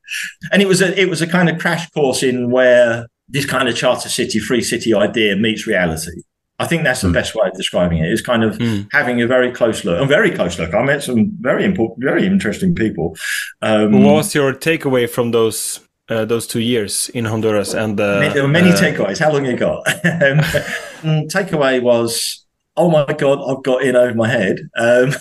And 0.53 0.63
it 0.63 0.69
was 0.69 0.81
a 0.83 0.99
it 0.99 1.09
was 1.09 1.23
a 1.23 1.27
kind 1.27 1.49
of 1.49 1.59
crash 1.59 1.89
course 1.91 2.23
in 2.23 2.51
where 2.51 3.07
this 3.29 3.47
kind 3.47 3.69
of 3.69 3.77
charter 3.77 4.09
city, 4.09 4.39
free 4.39 4.63
city 4.63 4.95
idea 4.95 5.37
meets 5.37 5.67
reality. 5.67 6.23
I 6.61 6.67
think 6.67 6.83
that's 6.83 7.03
the 7.03 7.13
best 7.13 7.37
way 7.37 7.47
of 7.47 7.55
describing 7.55 7.99
it. 7.99 8.11
Is 8.11 8.21
kind 8.21 8.43
of 8.43 8.61
having 8.91 9.23
a 9.23 9.27
very 9.29 9.53
close 9.53 9.85
look, 9.85 10.03
a 10.03 10.07
very 10.07 10.31
close 10.31 10.59
look. 10.59 10.75
I 10.75 10.83
met 10.83 11.05
some 11.05 11.31
very 11.41 11.65
important, 11.65 12.03
very 12.03 12.27
interesting 12.27 12.75
people. 12.75 13.17
Um, 13.63 14.03
What 14.03 14.15
was 14.15 14.35
your 14.35 14.53
takeaway 14.55 15.09
from 15.09 15.31
those 15.31 15.81
uh, 16.09 16.25
those 16.25 16.47
two 16.47 16.61
years 16.61 17.11
in 17.11 17.27
Honduras 17.27 17.75
and 17.75 18.01
uh, 18.01 18.33
there 18.33 18.43
were 18.43 18.49
many 18.49 18.71
uh, 18.71 18.77
takeaways. 18.77 19.19
How 19.19 19.33
long 19.33 19.45
you 19.45 19.57
got? 19.57 19.87
um, 20.05 20.39
mm, 21.03 21.31
takeaway 21.31 21.83
was, 21.83 22.45
oh 22.77 22.91
my 22.91 23.05
god, 23.05 23.39
I've 23.47 23.63
got 23.63 23.83
in 23.83 23.97
over 23.97 24.15
my 24.15 24.29
head. 24.29 24.59
Um, 24.77 25.15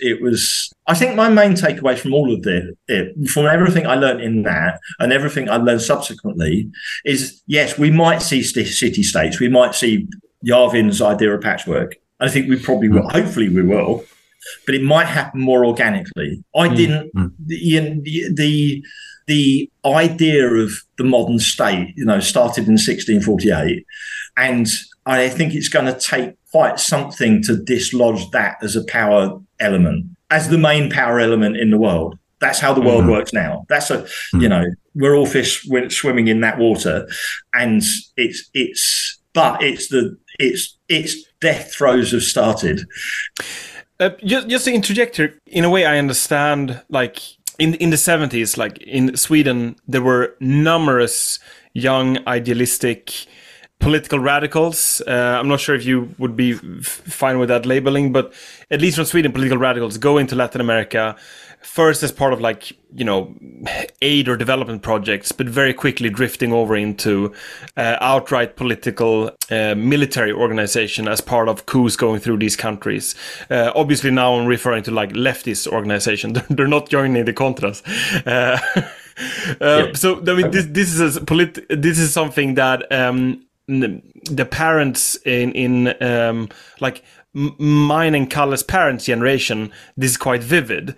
it 0.00 0.20
was. 0.20 0.72
I 0.86 0.94
think 0.94 1.14
my 1.14 1.28
main 1.28 1.52
takeaway 1.52 1.98
from 1.98 2.12
all 2.12 2.32
of 2.32 2.44
it, 2.44 3.30
from 3.30 3.46
everything 3.46 3.86
I 3.86 3.94
learned 3.94 4.20
in 4.20 4.42
that 4.42 4.80
and 4.98 5.12
everything 5.12 5.48
I 5.48 5.56
learned 5.56 5.82
subsequently, 5.82 6.70
is 7.04 7.42
yes, 7.46 7.78
we 7.78 7.90
might 7.90 8.22
see 8.22 8.42
city 8.42 9.02
states, 9.02 9.38
we 9.38 9.48
might 9.48 9.74
see 9.74 10.08
Yarvin's 10.46 11.00
idea 11.00 11.34
of 11.34 11.42
patchwork. 11.42 11.96
I 12.18 12.28
think 12.28 12.48
we 12.48 12.58
probably 12.58 12.88
will. 12.88 13.02
Hmm. 13.02 13.18
Hopefully, 13.18 13.48
we 13.48 13.62
will. 13.62 14.04
But 14.66 14.74
it 14.74 14.82
might 14.82 15.06
happen 15.06 15.40
more 15.40 15.64
organically. 15.64 16.42
I 16.54 16.68
hmm. 16.68 16.74
didn't. 16.74 17.10
Hmm. 17.14 17.26
The, 17.46 18.00
the 18.02 18.34
the 18.34 18.84
the 19.26 19.70
idea 19.84 20.48
of 20.48 20.72
the 20.98 21.04
modern 21.04 21.38
state, 21.38 21.94
you 21.96 22.04
know, 22.04 22.20
started 22.20 22.66
in 22.66 22.72
1648, 22.72 23.86
and 24.36 24.66
I 25.12 25.28
think 25.28 25.54
it's 25.54 25.68
going 25.68 25.86
to 25.86 25.98
take 25.98 26.36
quite 26.50 26.78
something 26.78 27.42
to 27.44 27.56
dislodge 27.56 28.30
that 28.30 28.56
as 28.62 28.76
a 28.76 28.84
power 28.84 29.40
element, 29.58 30.06
as 30.30 30.48
the 30.48 30.58
main 30.58 30.90
power 30.90 31.18
element 31.18 31.56
in 31.56 31.70
the 31.70 31.78
world. 31.78 32.18
That's 32.40 32.58
how 32.58 32.72
the 32.72 32.80
world 32.80 33.06
works 33.06 33.34
now. 33.34 33.66
That's 33.68 33.90
a, 33.90 34.06
you 34.32 34.48
know, 34.48 34.64
we're 34.94 35.14
all 35.14 35.26
fish 35.26 35.66
swimming 35.90 36.28
in 36.28 36.40
that 36.40 36.56
water, 36.58 37.06
and 37.52 37.82
it's 38.16 38.50
it's, 38.54 39.20
but 39.34 39.62
it's 39.62 39.88
the 39.88 40.16
it's 40.38 40.78
it's 40.88 41.22
death 41.40 41.74
throes 41.74 42.12
have 42.12 42.22
started. 42.22 42.80
Uh, 43.98 44.10
just, 44.24 44.48
just 44.48 44.64
to 44.64 44.72
interject 44.72 45.16
here, 45.16 45.38
in 45.46 45.64
a 45.64 45.70
way, 45.70 45.84
I 45.84 45.98
understand. 45.98 46.80
Like 46.88 47.20
in 47.58 47.74
in 47.74 47.90
the 47.90 47.98
seventies, 47.98 48.56
like 48.56 48.78
in 48.78 49.14
Sweden, 49.18 49.76
there 49.86 50.02
were 50.02 50.34
numerous 50.40 51.38
young, 51.74 52.26
idealistic, 52.26 53.26
political 53.80 54.20
radicals. 54.20 55.02
Uh, 55.06 55.38
I'm 55.40 55.48
not 55.48 55.58
sure 55.60 55.74
if 55.74 55.84
you 55.84 56.14
would 56.18 56.36
be 56.36 56.52
f- 56.52 56.60
fine 56.86 57.38
with 57.40 57.48
that 57.48 57.66
labeling, 57.66 58.12
but 58.12 58.32
at 58.70 58.80
least 58.80 58.96
from 58.96 59.06
Sweden, 59.06 59.32
political 59.32 59.58
radicals 59.58 59.98
go 59.98 60.18
into 60.18 60.36
Latin 60.36 60.60
America, 60.60 61.16
first 61.62 62.02
as 62.02 62.10
part 62.12 62.32
of 62.32 62.40
like 62.40 62.72
you 62.94 63.04
know 63.04 63.34
aid 64.02 64.28
or 64.28 64.36
development 64.36 64.82
projects, 64.82 65.32
but 65.32 65.46
very 65.48 65.72
quickly 65.74 66.10
drifting 66.10 66.52
over 66.52 66.76
into 66.76 67.32
uh, 67.76 67.96
outright 68.00 68.56
political 68.56 69.30
uh, 69.50 69.74
military 69.74 70.32
organization 70.32 71.08
as 71.08 71.20
part 71.20 71.48
of 71.48 71.66
coups 71.66 71.96
going 71.96 72.20
through 72.20 72.36
these 72.38 72.56
countries. 72.56 73.14
Uh, 73.50 73.72
obviously, 73.74 74.10
now 74.10 74.34
I'm 74.34 74.46
referring 74.46 74.82
to 74.84 74.90
like 74.90 75.10
leftist 75.12 75.66
organization. 75.66 76.34
They're 76.50 76.68
not 76.68 76.88
joining 76.90 77.24
the 77.24 77.32
Contras. 77.32 77.82
Uh, 78.26 78.58
uh, 79.60 79.86
Yeah. 79.86 79.92
So 79.94 80.18
I 80.20 80.34
mean, 80.34 80.50
this 80.50 80.66
this 80.66 80.94
is 81.00 81.16
a 81.16 81.20
polit- 81.24 81.66
This 81.68 81.98
is 81.98 82.12
something 82.12 82.54
that 82.54 82.90
um, 82.92 83.42
the 83.78 84.44
parents 84.44 85.16
in 85.24 85.52
in 85.52 86.02
um, 86.02 86.48
like 86.80 87.02
mine 87.32 88.14
and 88.14 88.28
Kalle's 88.28 88.62
parents' 88.62 89.04
generation. 89.04 89.72
This 89.96 90.12
is 90.12 90.16
quite 90.16 90.42
vivid, 90.42 90.96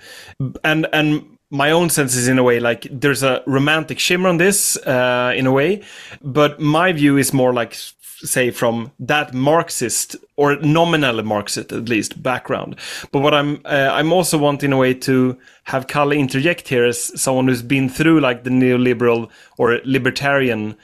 and 0.64 0.86
and 0.92 1.38
my 1.50 1.70
own 1.70 1.90
sense 1.90 2.14
is 2.16 2.28
in 2.28 2.38
a 2.38 2.42
way 2.42 2.58
like 2.58 2.86
there's 2.90 3.22
a 3.22 3.42
romantic 3.46 3.98
shimmer 3.98 4.28
on 4.28 4.38
this 4.38 4.76
uh, 4.78 5.32
in 5.36 5.46
a 5.46 5.52
way, 5.52 5.82
but 6.22 6.58
my 6.58 6.92
view 6.92 7.18
is 7.18 7.32
more 7.32 7.52
like 7.52 7.76
say 8.24 8.50
from 8.50 8.92
that 8.98 9.34
Marxist 9.34 10.16
or 10.36 10.56
nominally 10.56 11.22
Marxist 11.22 11.72
at 11.72 11.88
least 11.88 12.22
background. 12.22 12.76
But 13.10 13.20
what 13.20 13.34
I'm 13.34 13.60
uh, 13.64 13.90
I'm 13.92 14.12
also 14.12 14.38
wanting 14.38 14.72
a 14.72 14.76
way 14.76 14.94
to 14.94 15.36
have 15.64 15.88
Kalle 15.88 16.12
interject 16.12 16.68
here 16.68 16.84
as 16.84 17.20
someone 17.20 17.48
who's 17.48 17.62
been 17.62 17.88
through 17.88 18.20
like 18.20 18.44
the 18.44 18.50
neoliberal 18.50 19.30
or 19.58 19.80
libertarian 19.84 20.76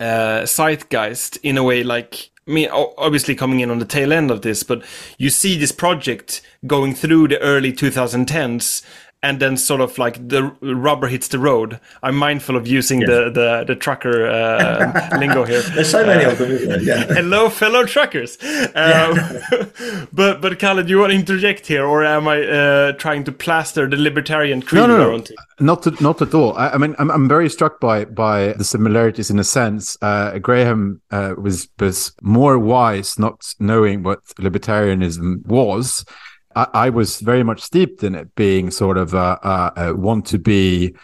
uh, 0.00 0.42
zeitgeist 0.42 1.38
in 1.42 1.56
a 1.56 1.62
way 1.62 1.82
like 1.82 2.30
I 2.48 2.52
mean, 2.52 2.68
obviously 2.70 3.34
coming 3.34 3.58
in 3.58 3.72
on 3.72 3.80
the 3.80 3.84
tail 3.84 4.12
end 4.12 4.30
of 4.30 4.42
this, 4.42 4.62
but 4.62 4.84
you 5.18 5.30
see 5.30 5.58
this 5.58 5.72
project 5.72 6.42
going 6.64 6.94
through 6.94 7.26
the 7.26 7.40
early 7.40 7.72
2010s, 7.72 8.84
and 9.22 9.40
then 9.40 9.56
sort 9.56 9.80
of 9.80 9.98
like 9.98 10.28
the 10.28 10.44
rubber 10.60 11.08
hits 11.08 11.28
the 11.28 11.38
road. 11.38 11.80
I'm 12.02 12.16
mindful 12.16 12.56
of 12.56 12.66
using 12.66 13.00
the, 13.00 13.30
the 13.30 13.64
the 13.66 13.74
trucker 13.74 14.26
uh, 14.26 15.16
lingo 15.18 15.44
here. 15.44 15.62
There's 15.62 15.90
so 15.90 16.06
many 16.06 16.24
of 16.24 16.38
them. 16.38 16.80
Yeah. 16.82 17.04
Hello, 17.04 17.48
fellow 17.48 17.84
truckers. 17.84 18.38
Um, 18.76 19.18
but 20.12 20.40
but 20.40 20.58
Kalle, 20.58 20.82
do 20.82 20.88
you 20.88 20.98
want 20.98 21.12
to 21.12 21.18
interject 21.18 21.66
here, 21.66 21.84
or 21.84 22.04
am 22.04 22.28
I 22.28 22.42
uh, 22.42 22.92
trying 22.92 23.24
to 23.24 23.32
plaster 23.32 23.88
the 23.88 23.96
libertarian 23.96 24.60
creed 24.60 24.80
no, 24.80 24.86
no, 24.86 25.16
no. 25.16 25.24
Not 25.60 25.82
to, 25.84 26.02
not 26.02 26.20
at 26.20 26.34
all. 26.34 26.56
I, 26.56 26.70
I 26.70 26.78
mean, 26.78 26.94
I'm, 26.98 27.10
I'm 27.10 27.28
very 27.28 27.48
struck 27.48 27.80
by 27.80 28.04
by 28.04 28.52
the 28.52 28.64
similarities 28.64 29.30
in 29.30 29.38
a 29.38 29.44
sense. 29.44 29.96
Uh, 30.02 30.38
Graham 30.38 31.00
uh, 31.10 31.34
was 31.38 31.68
was 31.78 32.12
more 32.22 32.58
wise, 32.58 33.18
not 33.18 33.54
knowing 33.58 34.02
what 34.02 34.24
libertarianism 34.38 35.46
was. 35.46 36.04
I, 36.56 36.90
was 36.90 37.20
very 37.20 37.42
much 37.42 37.60
steeped 37.60 38.02
in 38.02 38.14
it, 38.14 38.34
being 38.34 38.70
sort 38.70 38.96
of 38.96 39.12
a, 39.12 39.38
a, 39.42 39.72
a 39.76 39.94
want 39.94 40.24
to 40.26 40.38
be, 40.38 40.94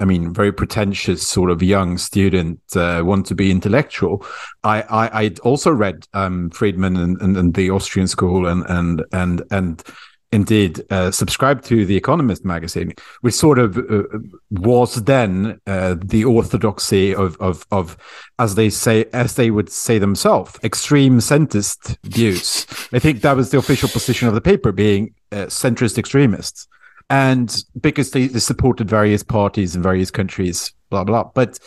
I 0.00 0.04
mean, 0.04 0.34
very 0.34 0.52
pretentious 0.52 1.26
sort 1.26 1.50
of 1.50 1.62
young 1.62 1.98
student, 1.98 2.60
uh, 2.74 3.02
want 3.04 3.26
to 3.26 3.36
be 3.36 3.52
intellectual. 3.52 4.26
I, 4.64 4.82
I 4.82 5.20
I'd 5.22 5.38
also 5.40 5.70
read 5.70 6.06
um, 6.14 6.50
Friedman 6.50 6.96
and, 6.96 7.20
and, 7.22 7.36
and 7.36 7.54
the 7.54 7.70
Austrian 7.70 8.08
school 8.08 8.46
and 8.46 8.64
and 8.68 9.04
and 9.12 9.42
and 9.52 9.84
indeed 10.30 10.82
uh, 10.90 11.10
subscribed 11.10 11.64
to 11.64 11.86
the 11.86 11.96
Economist 11.96 12.44
magazine, 12.44 12.92
which 13.22 13.34
sort 13.34 13.58
of 13.58 13.78
uh, 13.78 14.02
was 14.50 14.96
then 15.04 15.58
uh, 15.66 15.96
the 16.04 16.24
orthodoxy 16.24 17.14
of, 17.14 17.36
of 17.40 17.66
of 17.70 17.96
as 18.38 18.54
they 18.54 18.68
say 18.70 19.06
as 19.12 19.34
they 19.36 19.50
would 19.50 19.70
say 19.70 19.98
themselves 19.98 20.58
extreme 20.62 21.18
centrist 21.18 21.96
views. 22.04 22.66
I 22.92 22.98
think 22.98 23.22
that 23.22 23.36
was 23.36 23.50
the 23.50 23.58
official 23.58 23.88
position 23.88 24.28
of 24.28 24.34
the 24.34 24.40
paper, 24.40 24.70
being 24.72 25.14
uh, 25.32 25.46
centrist 25.46 25.96
extremists, 25.98 26.68
and 27.08 27.64
because 27.80 28.10
they, 28.10 28.26
they 28.26 28.38
supported 28.40 28.88
various 28.90 29.22
parties 29.22 29.74
in 29.74 29.82
various 29.82 30.10
countries, 30.10 30.72
blah 30.90 31.04
blah. 31.04 31.24
But 31.34 31.58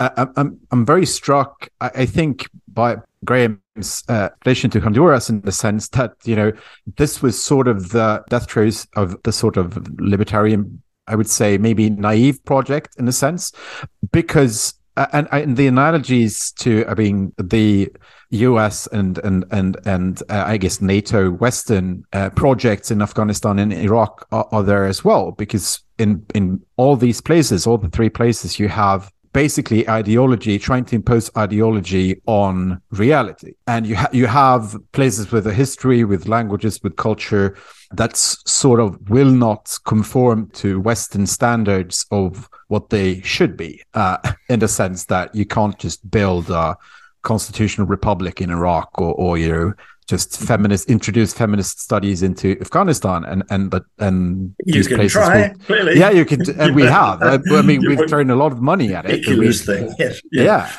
uh, 0.00 0.26
I'm- 0.36 0.60
I'm 0.70 0.84
very 0.84 1.06
struck. 1.06 1.68
I, 1.80 1.90
I 1.94 2.06
think 2.06 2.48
by 2.68 2.96
Graham's 3.24 3.58
uh, 4.08 4.28
relation 4.44 4.70
to 4.70 4.80
Honduras 4.80 5.30
in 5.30 5.40
the 5.42 5.52
sense 5.52 5.88
that 5.88 6.12
you 6.24 6.36
know 6.36 6.52
this 6.96 7.22
was 7.22 7.42
sort 7.42 7.68
of 7.68 7.90
the 7.90 8.22
death 8.28 8.50
throes 8.50 8.86
of 8.96 9.16
the 9.22 9.32
sort 9.32 9.56
of 9.56 9.78
libertarian, 9.98 10.82
I 11.06 11.16
would 11.16 11.28
say 11.28 11.58
maybe 11.58 11.90
naive 11.90 12.44
project 12.44 12.96
in 12.98 13.08
a 13.08 13.12
sense, 13.12 13.52
because 14.12 14.74
uh, 14.96 15.06
and, 15.12 15.28
and 15.32 15.56
the 15.56 15.66
analogies 15.66 16.52
to 16.52 16.84
I 16.86 16.94
mean 16.94 17.32
the 17.38 17.90
U.S. 18.30 18.86
and 18.88 19.18
and 19.18 19.44
and 19.50 19.76
and 19.86 20.22
uh, 20.28 20.44
I 20.46 20.56
guess 20.58 20.80
NATO 20.80 21.30
Western 21.30 22.04
uh, 22.12 22.30
projects 22.30 22.90
in 22.90 23.00
Afghanistan 23.00 23.58
and 23.58 23.72
Iraq 23.72 24.26
are, 24.32 24.46
are 24.52 24.62
there 24.62 24.84
as 24.84 25.04
well 25.04 25.32
because 25.32 25.80
in 25.98 26.24
in 26.34 26.60
all 26.76 26.96
these 26.96 27.20
places, 27.20 27.66
all 27.66 27.78
the 27.78 27.88
three 27.88 28.10
places, 28.10 28.58
you 28.58 28.68
have 28.68 29.10
basically 29.32 29.88
ideology 29.88 30.58
trying 30.58 30.84
to 30.84 30.96
impose 30.96 31.30
ideology 31.36 32.20
on 32.26 32.80
reality. 32.90 33.54
And 33.66 33.86
you 33.86 33.96
ha- 33.96 34.10
you 34.12 34.26
have 34.26 34.76
places 34.92 35.32
with 35.32 35.46
a 35.46 35.54
history 35.54 36.04
with 36.04 36.28
languages 36.28 36.82
with 36.82 36.96
culture 36.96 37.56
that's 37.92 38.42
sort 38.50 38.80
of 38.80 39.10
will 39.10 39.30
not 39.30 39.76
conform 39.84 40.48
to 40.50 40.80
western 40.80 41.26
standards 41.26 42.06
of 42.10 42.48
what 42.68 42.90
they 42.90 43.20
should 43.20 43.56
be 43.56 43.82
uh, 43.94 44.18
in 44.48 44.60
the 44.60 44.68
sense 44.68 45.06
that 45.06 45.34
you 45.34 45.44
can't 45.44 45.78
just 45.78 46.10
build 46.10 46.50
a 46.50 46.76
constitutional 47.22 47.86
republic 47.86 48.40
in 48.40 48.50
iraq 48.50 48.90
or, 49.00 49.14
or 49.14 49.38
you 49.38 49.48
know 49.48 49.72
just 50.08 50.36
feminist 50.40 50.90
introduce 50.90 51.32
feminist 51.32 51.80
studies 51.80 52.22
into 52.22 52.56
afghanistan 52.60 53.24
and 53.24 53.42
and 53.50 53.70
but 53.70 53.84
and 53.98 54.54
You 54.66 54.74
these 54.74 54.88
can 54.88 54.96
places 54.96 55.12
try, 55.12 55.54
yeah 55.94 56.10
you 56.10 56.24
can 56.24 56.40
and 56.60 56.74
we 56.74 56.82
have 56.82 57.22
I, 57.22 57.38
I 57.50 57.62
mean 57.62 57.80
we've 57.86 58.08
thrown 58.08 58.30
a 58.30 58.36
lot 58.36 58.52
of 58.52 58.60
money 58.60 58.92
at 58.94 59.04
it 59.06 59.26
and 59.26 59.38
we- 59.38 59.46
ridiculous 59.46 59.64
thing. 59.64 59.94
Yes. 59.98 60.20
yeah. 60.32 60.70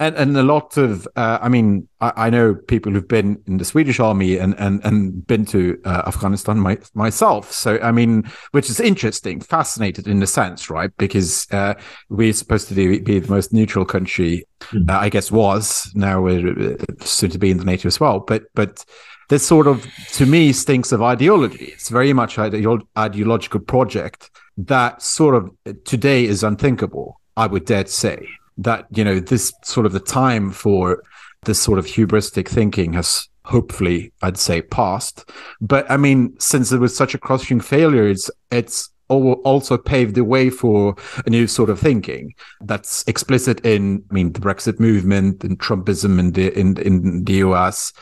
And 0.00 0.16
and 0.16 0.36
a 0.36 0.42
lot 0.42 0.76
of 0.76 1.06
uh, 1.16 1.38
I 1.40 1.48
mean 1.48 1.88
I, 2.00 2.12
I 2.16 2.30
know 2.30 2.54
people 2.54 2.92
who've 2.92 3.08
been 3.08 3.42
in 3.46 3.58
the 3.58 3.64
Swedish 3.64 4.00
army 4.00 4.38
and 4.38 4.54
and 4.58 4.80
and 4.84 5.26
been 5.26 5.44
to 5.46 5.78
uh, 5.84 6.02
Afghanistan 6.06 6.58
my, 6.58 6.78
myself. 6.94 7.52
So 7.52 7.78
I 7.80 7.92
mean, 7.92 8.30
which 8.52 8.70
is 8.70 8.80
interesting, 8.80 9.40
fascinated 9.40 10.06
in 10.06 10.22
a 10.22 10.26
sense, 10.26 10.70
right? 10.70 10.90
Because 10.96 11.46
uh, 11.52 11.74
we're 12.08 12.32
supposed 12.32 12.68
to 12.68 12.74
be, 12.74 13.00
be 13.00 13.18
the 13.18 13.30
most 13.30 13.52
neutral 13.52 13.84
country. 13.84 14.46
Uh, 14.72 14.92
I 14.92 15.08
guess 15.08 15.30
was 15.30 15.90
now 15.94 16.20
we're 16.20 16.72
uh, 16.72 16.76
soon 17.00 17.30
to 17.30 17.38
be 17.38 17.50
in 17.50 17.58
the 17.58 17.64
NATO 17.64 17.88
as 17.88 18.00
well. 18.00 18.20
But 18.20 18.44
but 18.54 18.84
this 19.28 19.46
sort 19.46 19.66
of 19.66 19.86
to 20.12 20.26
me 20.26 20.52
stinks 20.52 20.92
of 20.92 21.02
ideology. 21.02 21.66
It's 21.66 21.88
very 21.88 22.12
much 22.12 22.38
an 22.38 22.50
ideo- 22.50 22.86
ideological 22.96 23.60
project 23.60 24.30
that 24.56 25.02
sort 25.02 25.34
of 25.34 25.50
today 25.84 26.24
is 26.24 26.42
unthinkable. 26.42 27.20
I 27.36 27.46
would 27.46 27.66
dare 27.66 27.84
to 27.84 27.90
say 27.90 28.26
that 28.58 28.86
you 28.90 29.04
know 29.04 29.20
this 29.20 29.52
sort 29.64 29.86
of 29.86 29.92
the 29.92 30.00
time 30.00 30.50
for 30.50 31.02
this 31.44 31.60
sort 31.60 31.78
of 31.78 31.86
hubristic 31.86 32.48
thinking 32.48 32.92
has 32.92 33.28
hopefully 33.44 34.12
I'd 34.22 34.36
say 34.36 34.60
passed. 34.60 35.30
But 35.60 35.90
I 35.90 35.96
mean, 35.96 36.38
since 36.38 36.70
it 36.72 36.78
was 36.78 36.96
such 36.96 37.14
a 37.14 37.18
crushing 37.18 37.60
failure, 37.60 38.06
it's 38.06 38.30
it's 38.50 38.90
also 39.08 39.78
paved 39.78 40.14
the 40.16 40.24
way 40.24 40.50
for 40.50 40.94
a 41.24 41.30
new 41.30 41.46
sort 41.46 41.70
of 41.70 41.80
thinking 41.80 42.34
that's 42.60 43.04
explicit 43.08 43.64
in 43.64 44.04
I 44.10 44.14
mean 44.14 44.32
the 44.32 44.40
Brexit 44.40 44.78
movement 44.78 45.44
and 45.44 45.58
Trumpism 45.58 46.18
in 46.18 46.32
the 46.32 46.58
in 46.58 46.76
in 46.78 47.24
the 47.24 47.34
US. 47.34 47.92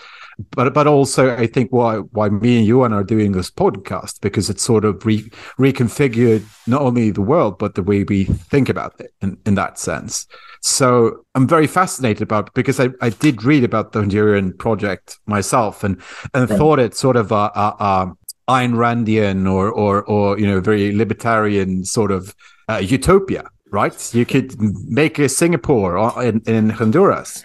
But 0.51 0.75
but 0.75 0.87
also 0.87 1.35
I 1.35 1.47
think 1.47 1.73
why 1.73 1.97
why 1.97 2.29
me 2.29 2.59
and 2.59 2.67
Johan 2.67 2.93
are 2.93 3.05
doing 3.05 3.33
this 3.33 3.51
podcast 3.51 4.21
because 4.21 4.51
it's 4.51 4.63
sort 4.63 4.85
of 4.85 5.05
re, 5.07 5.23
reconfigured 5.59 6.45
not 6.67 6.83
only 6.83 7.11
the 7.11 7.23
world 7.23 7.59
but 7.59 7.75
the 7.75 7.83
way 7.83 8.05
we 8.05 8.25
think 8.25 8.69
about 8.69 9.01
it 9.01 9.13
in, 9.23 9.39
in 9.47 9.55
that 9.55 9.79
sense. 9.79 10.27
So 10.61 11.25
I'm 11.35 11.49
very 11.49 11.67
fascinated 11.67 12.23
about 12.23 12.53
because 12.55 12.79
I, 12.81 12.89
I 13.01 13.11
did 13.11 13.45
read 13.45 13.65
about 13.65 13.93
the 13.93 14.01
Honduran 14.01 14.59
project 14.59 15.19
myself 15.27 15.83
and 15.83 16.01
and 16.35 16.49
thought 16.49 16.81
it 16.81 16.95
sort 16.95 17.17
of 17.17 17.33
a, 17.33 17.51
a, 17.55 17.77
a 17.81 18.13
Ayn 18.49 18.75
Randian 18.75 19.51
or 19.51 19.71
or 19.71 20.05
or 20.05 20.39
you 20.39 20.47
know 20.47 20.61
very 20.61 20.95
libertarian 20.95 21.85
sort 21.85 22.11
of 22.11 22.35
uh, 22.69 22.79
utopia, 22.79 23.49
right? 23.71 24.15
You 24.15 24.27
could 24.27 24.55
make 24.61 25.19
a 25.19 25.29
Singapore 25.29 25.99
uh, 25.99 26.21
in, 26.21 26.41
in 26.47 26.71
Honduras. 26.71 27.45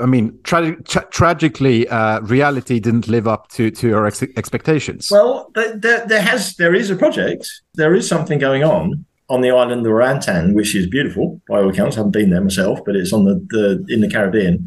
I 0.00 0.06
mean, 0.06 0.38
tra- 0.42 0.80
tra- 0.82 1.06
tragically, 1.10 1.88
uh, 1.88 2.20
reality 2.20 2.80
didn't 2.80 3.08
live 3.08 3.26
up 3.26 3.48
to 3.50 3.70
to 3.70 3.92
our 3.94 4.06
ex- 4.06 4.22
expectations. 4.36 5.08
Well, 5.10 5.50
there, 5.54 6.06
there, 6.06 6.22
has 6.22 6.56
there 6.56 6.74
is 6.74 6.90
a 6.90 6.96
project. 6.96 7.50
There 7.74 7.94
is 7.94 8.08
something 8.08 8.38
going 8.38 8.64
on 8.64 9.04
on 9.28 9.40
the 9.40 9.50
island 9.50 9.86
of 9.86 9.92
Roatán, 9.92 10.54
which 10.54 10.74
is 10.74 10.86
beautiful 10.88 11.40
by 11.48 11.60
all 11.60 11.70
accounts. 11.70 11.96
I 11.96 12.00
haven't 12.00 12.12
been 12.12 12.30
there 12.30 12.40
myself, 12.40 12.80
but 12.84 12.96
it's 12.96 13.12
on 13.12 13.24
the, 13.24 13.34
the 13.50 13.84
in 13.92 14.00
the 14.00 14.10
Caribbean, 14.10 14.66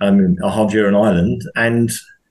um, 0.00 0.36
a 0.42 0.48
Honduran 0.48 0.94
island, 0.94 1.42
and 1.54 1.90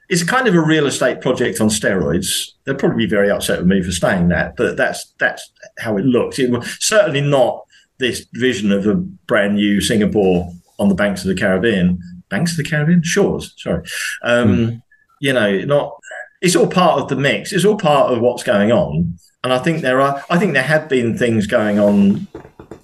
it's 0.10 0.24
kind 0.24 0.48
of 0.48 0.56
a 0.56 0.62
real 0.62 0.88
estate 0.88 1.22
project 1.22 1.62
on 1.62 1.70
steroids. 1.70 2.52
They'll 2.64 2.76
probably 2.76 3.06
be 3.06 3.10
very 3.10 3.30
upset 3.30 3.60
with 3.60 3.68
me 3.68 3.82
for 3.82 3.92
saying 3.92 4.30
that, 4.30 4.56
but 4.56 4.78
that's 4.78 5.14
that's 5.20 5.52
how 5.80 5.98
it 5.98 6.06
looks. 6.06 6.40
It 6.40 6.52
certainly 6.80 7.22
not 7.22 7.64
this 8.00 8.26
vision 8.34 8.72
of 8.72 8.88
a 8.88 8.96
brand 8.96 9.56
new 9.56 9.82
Singapore 9.82 10.52
on 10.80 10.90
the 10.90 10.96
banks 10.96 11.22
of 11.22 11.28
the 11.28 11.36
Caribbean. 11.36 12.00
Banks 12.30 12.52
of 12.52 12.58
the 12.58 12.64
Caribbean? 12.64 13.04
Shores, 13.04 13.54
sorry. 13.58 13.84
Um, 14.24 14.82
You 15.20 15.34
know, 15.34 15.60
not 15.66 15.94
it's 16.42 16.56
all 16.56 16.68
part 16.68 17.02
of 17.02 17.08
the 17.08 17.16
mix. 17.16 17.52
It's 17.52 17.66
all 17.66 17.78
part 17.78 18.14
of 18.14 18.20
what's 18.22 18.44
going 18.44 18.72
on. 18.72 19.18
and 19.44 19.52
I 19.54 19.58
think 19.60 19.82
there 19.82 20.00
are. 20.02 20.24
I 20.30 20.38
think 20.38 20.54
there 20.54 20.62
have 20.64 20.88
been 20.90 21.18
things 21.18 21.48
going 21.48 21.80
on 21.80 22.28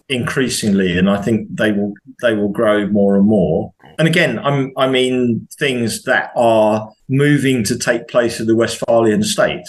increasingly, 0.10 0.98
and 0.98 1.10
I 1.10 1.22
think 1.22 1.48
they 1.56 1.72
will 1.72 1.94
they 2.22 2.34
will 2.36 2.50
grow 2.50 2.88
more 2.88 3.16
and 3.16 3.26
more. 3.28 3.74
And 4.00 4.08
again, 4.08 4.40
I'm 4.40 4.72
I 4.78 4.88
mean 4.88 5.48
things 5.60 6.04
that 6.04 6.32
are 6.36 6.92
moving 7.10 7.64
to 7.66 7.78
take 7.78 8.08
place 8.08 8.40
in 8.40 8.48
the 8.48 8.56
Westphalian 8.56 9.24
state 9.24 9.66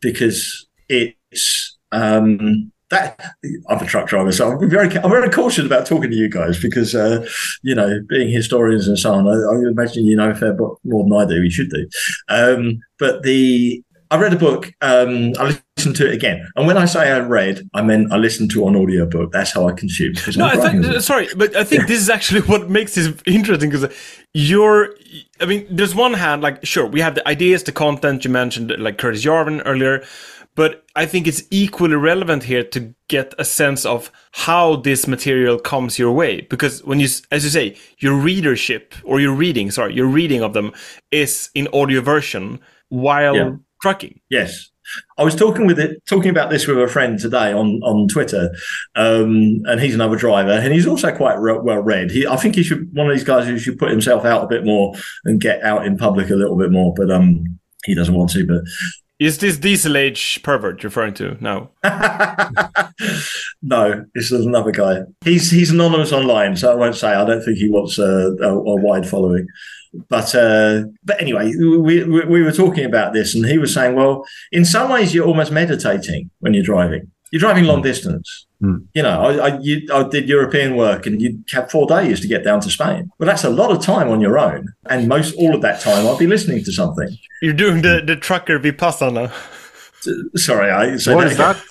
because 0.00 0.66
it's 0.88 1.76
um, 1.92 2.70
that 2.94 3.34
I'm 3.68 3.78
a 3.78 3.86
truck 3.86 4.08
driver, 4.08 4.32
so 4.32 4.52
I'm 4.52 4.70
very 4.70 4.96
I'm 4.98 5.10
very 5.10 5.30
cautious 5.30 5.66
about 5.66 5.86
talking 5.86 6.10
to 6.10 6.16
you 6.16 6.28
guys 6.28 6.60
because 6.60 6.94
uh, 6.94 7.26
you 7.62 7.74
know 7.74 8.00
being 8.08 8.30
historians 8.30 8.88
and 8.88 8.98
so 8.98 9.14
on. 9.14 9.26
I, 9.26 9.32
I 9.32 9.70
imagine 9.70 10.04
you 10.04 10.16
know 10.16 10.30
a 10.30 10.34
fair 10.34 10.52
bit 10.52 10.68
more 10.84 11.04
than 11.04 11.12
I 11.12 11.26
do. 11.26 11.42
You 11.42 11.50
should 11.50 11.70
do, 11.70 11.88
um, 12.28 12.80
but 12.98 13.22
the 13.22 13.82
I 14.10 14.16
read 14.16 14.32
a 14.32 14.36
book. 14.36 14.72
Um, 14.80 15.32
I 15.38 15.58
listened 15.76 15.96
to 15.96 16.06
it 16.06 16.14
again, 16.14 16.46
and 16.56 16.66
when 16.66 16.76
I 16.76 16.84
say 16.84 17.10
I 17.10 17.18
read, 17.18 17.68
I 17.74 17.82
meant 17.82 18.12
I 18.12 18.16
listened 18.16 18.50
to 18.52 18.68
an 18.68 18.76
audio 18.76 19.06
book. 19.06 19.32
That's 19.32 19.52
how 19.52 19.68
I 19.68 19.72
consume. 19.72 20.14
No, 20.36 20.46
I'm 20.46 20.82
think, 20.82 21.00
sorry, 21.00 21.28
but 21.36 21.56
I 21.56 21.64
think 21.64 21.88
this 21.88 22.00
is 22.00 22.08
actually 22.08 22.40
what 22.52 22.70
makes 22.70 22.94
this 22.94 23.12
interesting 23.26 23.70
because 23.70 23.92
you're, 24.32 24.94
I 25.40 25.46
mean, 25.46 25.66
there's 25.70 25.94
one 25.94 26.14
hand, 26.14 26.42
like, 26.42 26.64
sure, 26.64 26.86
we 26.86 27.00
have 27.00 27.14
the 27.14 27.26
ideas, 27.26 27.64
the 27.64 27.72
content 27.72 28.24
you 28.24 28.30
mentioned, 28.30 28.74
like 28.78 28.98
Curtis 28.98 29.24
Yarvin 29.24 29.62
earlier, 29.64 30.04
but 30.56 30.84
I 30.94 31.06
think 31.06 31.26
it's 31.26 31.42
equally 31.50 31.96
relevant 31.96 32.44
here 32.44 32.62
to 32.64 32.94
get 33.08 33.34
a 33.38 33.44
sense 33.44 33.84
of 33.84 34.10
how 34.32 34.76
this 34.76 35.06
material 35.08 35.58
comes 35.58 35.98
your 35.98 36.12
way. 36.12 36.42
Because 36.42 36.82
when 36.84 37.00
you, 37.00 37.08
as 37.30 37.44
you 37.44 37.50
say, 37.50 37.76
your 37.98 38.14
readership 38.14 38.94
or 39.04 39.20
your 39.20 39.34
reading, 39.34 39.70
sorry, 39.70 39.94
your 39.94 40.06
reading 40.06 40.42
of 40.42 40.52
them 40.52 40.72
is 41.10 41.50
in 41.54 41.68
audio 41.72 42.00
version 42.00 42.60
while 42.88 43.34
Yeah. 43.36 43.50
trucking. 43.82 44.20
Yes. 44.30 44.70
I 45.16 45.24
was 45.24 45.34
talking 45.34 45.66
with 45.66 45.78
it, 45.78 46.02
talking 46.06 46.28
about 46.30 46.50
this 46.50 46.66
with 46.66 46.78
a 46.78 46.86
friend 46.86 47.18
today 47.18 47.52
on 47.54 47.80
on 47.82 48.06
Twitter, 48.06 48.50
um, 48.96 49.62
and 49.64 49.80
he's 49.80 49.94
another 49.94 50.16
driver, 50.16 50.50
and 50.50 50.74
he's 50.74 50.86
also 50.86 51.10
quite 51.10 51.38
re- 51.38 51.58
well 51.62 51.80
read. 51.82 52.10
He, 52.10 52.26
I 52.26 52.36
think 52.36 52.54
he 52.54 52.62
should 52.62 52.94
one 52.94 53.06
of 53.08 53.14
these 53.14 53.24
guys 53.24 53.46
who 53.46 53.58
should 53.58 53.78
put 53.78 53.90
himself 53.90 54.26
out 54.26 54.44
a 54.44 54.46
bit 54.46 54.62
more 54.64 54.94
and 55.24 55.40
get 55.40 55.62
out 55.62 55.86
in 55.86 55.96
public 55.96 56.28
a 56.28 56.34
little 56.34 56.56
bit 56.58 56.70
more, 56.70 56.92
but 56.94 57.10
um, 57.10 57.58
he 57.86 57.94
doesn't 57.94 58.14
want 58.14 58.30
to. 58.32 58.46
But 58.46 58.60
Is 59.24 59.38
this 59.38 59.56
diesel 59.56 59.96
age 59.96 60.42
pervert 60.42 60.84
referring 60.84 61.14
to 61.14 61.38
No. 61.40 61.70
no, 63.62 64.04
this 64.14 64.30
is 64.30 64.44
another 64.44 64.70
guy. 64.70 65.00
He's 65.24 65.50
he's 65.50 65.70
anonymous 65.70 66.12
online, 66.12 66.56
so 66.56 66.70
I 66.70 66.74
won't 66.74 66.94
say. 66.94 67.08
I 67.08 67.24
don't 67.24 67.42
think 67.42 67.56
he 67.56 67.70
wants 67.70 67.98
a, 67.98 68.36
a, 68.42 68.52
a 68.54 68.80
wide 68.82 69.08
following. 69.08 69.46
But 70.08 70.34
uh, 70.34 70.82
but 71.04 71.20
anyway, 71.22 71.52
we, 71.56 72.04
we 72.04 72.24
we 72.26 72.42
were 72.42 72.52
talking 72.52 72.84
about 72.84 73.14
this, 73.14 73.34
and 73.34 73.46
he 73.46 73.56
was 73.56 73.72
saying, 73.72 73.94
well, 73.94 74.26
in 74.52 74.64
some 74.66 74.90
ways, 74.90 75.14
you're 75.14 75.26
almost 75.26 75.52
meditating 75.52 76.30
when 76.40 76.52
you're 76.52 76.62
driving. 76.62 77.10
You're 77.34 77.40
driving 77.40 77.64
long 77.64 77.82
distance. 77.82 78.46
Mm. 78.62 78.86
You 78.94 79.02
know, 79.02 79.20
I 79.22 79.48
I, 79.48 79.58
you, 79.58 79.88
I 79.92 80.04
did 80.08 80.28
European 80.28 80.76
work, 80.76 81.04
and 81.04 81.20
you 81.20 81.42
have 81.50 81.68
four 81.68 81.84
days 81.88 82.20
to 82.20 82.28
get 82.28 82.44
down 82.44 82.60
to 82.60 82.70
Spain. 82.70 83.10
Well, 83.18 83.26
that's 83.26 83.42
a 83.42 83.50
lot 83.50 83.72
of 83.72 83.82
time 83.82 84.08
on 84.08 84.20
your 84.20 84.38
own, 84.38 84.72
and 84.88 85.08
most 85.08 85.34
all 85.34 85.52
of 85.52 85.60
that 85.62 85.80
time, 85.80 86.06
I'd 86.06 86.16
be 86.16 86.28
listening 86.28 86.62
to 86.62 86.70
something. 86.70 87.08
You're 87.42 87.52
doing 87.52 87.82
the, 87.82 88.00
the 88.06 88.14
trucker 88.14 88.60
Vipassana. 88.60 89.32
Sorry, 90.36 90.70
I 90.70 90.96
say 90.96 91.12
What 91.12 91.26
is 91.26 91.32
again. 91.34 91.54
that? 91.54 91.62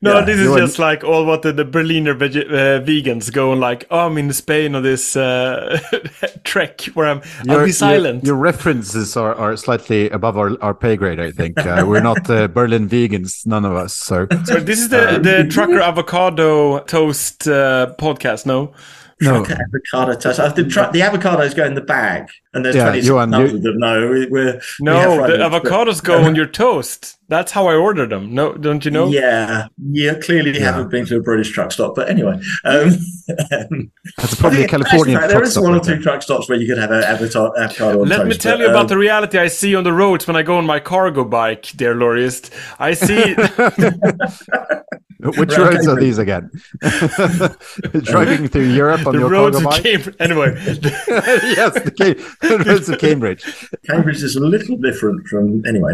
No, 0.00 0.18
Yeah. 0.18 0.24
this 0.24 0.38
is 0.40 0.54
just 0.56 0.78
like 0.78 1.04
all 1.04 1.24
what 1.26 1.42
the, 1.42 1.52
the 1.52 1.64
Berliner 1.64 2.14
veg- 2.14 2.36
uh, 2.36 2.80
vegans 2.82 3.32
going 3.32 3.60
like, 3.60 3.86
oh, 3.90 4.06
I'm 4.06 4.18
in 4.18 4.32
Spain 4.32 4.74
on 4.74 4.82
this 4.82 5.16
uh, 5.16 5.78
trek 6.44 6.82
where 6.94 7.06
I'm, 7.08 7.22
I'll 7.48 7.56
Your- 7.58 7.66
be 7.66 7.72
silent. 7.72 8.24
Your, 8.24 8.34
your 8.34 8.42
references 8.42 9.16
are, 9.16 9.34
are 9.34 9.56
slightly 9.56 10.10
above 10.10 10.36
our, 10.38 10.56
our 10.62 10.74
pay 10.74 10.96
grade, 10.96 11.20
I 11.20 11.30
think. 11.30 11.58
Uh, 11.58 11.84
we're 11.86 12.00
not 12.02 12.28
uh, 12.30 12.48
Berlin 12.48 12.88
vegans, 12.88 13.46
none 13.46 13.64
of 13.64 13.74
us. 13.74 13.94
So 13.94 14.26
So 14.44 14.60
this 14.60 14.80
is 14.80 14.88
the, 14.88 15.20
the 15.22 15.46
trucker 15.50 15.80
avocado 15.80 16.80
toast 16.84 17.46
uh, 17.48 17.94
podcast, 17.98 18.46
no? 18.46 18.72
No, 19.22 19.36
avocado 19.44 20.14
toast. 20.18 20.38
Uh, 20.40 20.48
The, 20.48 20.64
tru- 20.64 20.90
the 20.92 21.00
avocados 21.00 21.54
go 21.56 21.64
in 21.64 21.74
the 21.74 21.80
bag, 21.80 22.28
and 22.54 22.64
there's 22.64 22.76
Yeah, 22.76 22.84
20 22.90 23.00
Johan, 23.06 23.30
numbers 23.30 23.52
you- 23.52 23.56
of 23.58 23.62
them. 23.64 23.78
No, 23.78 24.08
we, 24.08 24.26
we're 24.26 24.60
No, 24.80 24.94
have 24.96 25.10
the 25.10 25.16
fragments, 25.38 25.60
but- 25.62 25.62
avocados 25.64 26.02
go 26.04 26.22
on 26.24 26.34
your 26.34 26.46
toast. 26.46 27.18
That's 27.28 27.50
how 27.52 27.66
I 27.66 27.74
order 27.74 28.06
them. 28.06 28.34
No, 28.34 28.52
don't 28.52 28.84
you 28.84 28.90
know? 28.90 29.08
Yeah, 29.08 29.68
yeah. 29.90 30.14
clearly 30.14 30.58
haven't 30.58 30.90
been 30.90 31.06
to 31.06 31.16
a 31.16 31.20
British 31.20 31.50
truck 31.50 31.72
stop, 31.72 31.94
but 31.94 32.10
anyway, 32.10 32.34
um, 32.64 32.98
that's 34.18 34.34
probably 34.34 34.64
a 34.64 34.64
I 34.64 34.66
think- 34.66 34.70
Californian 34.70 35.16
actually, 35.18 35.32
truck 35.32 35.42
is 35.44 35.50
stop 35.52 35.62
one 35.64 35.74
or 35.74 35.80
two 35.80 35.92
there. 35.92 36.00
truck 36.02 36.22
stops 36.22 36.48
where 36.50 36.58
you 36.58 36.66
could 36.66 36.76
have 36.78 36.90
an 36.90 37.02
avocado, 37.04 37.52
avocado 37.58 38.02
on 38.02 38.08
Let 38.08 38.26
me 38.26 38.34
tell 38.34 38.58
but, 38.58 38.64
you 38.64 38.68
about 38.68 38.82
um, 38.82 38.86
the 38.88 38.98
reality 38.98 39.38
I 39.38 39.46
see 39.48 39.74
on 39.74 39.84
the 39.84 39.92
roads 39.94 40.26
when 40.26 40.36
I 40.36 40.42
go 40.42 40.56
on 40.58 40.66
my 40.66 40.78
cargo 40.80 41.24
bike, 41.24 41.72
dear 41.74 41.94
Lorryist. 41.94 42.50
I 42.78 42.92
see 42.92 43.34
Which 45.38 45.52
Around 45.56 45.74
roads 45.74 45.86
are 45.86 46.00
these 46.00 46.18
again? 46.18 46.50
Driving 48.02 48.48
through 48.48 48.70
Europe 48.72 49.06
on 49.06 49.14
the 49.14 49.20
your 49.20 49.30
roads 49.30 49.56
of 49.56 49.64
bike? 49.64 49.82
Cambridge. 49.82 50.16
Anyway, 50.18 50.52
yes, 50.66 51.74
the, 51.74 51.92
Cam- 51.96 52.48
the 52.58 52.64
roads 52.66 52.88
of 52.88 52.98
Cambridge. 52.98 53.44
Cambridge 53.88 54.22
is 54.22 54.34
a 54.36 54.40
little 54.40 54.76
different 54.78 55.26
from 55.28 55.64
anyway. 55.66 55.92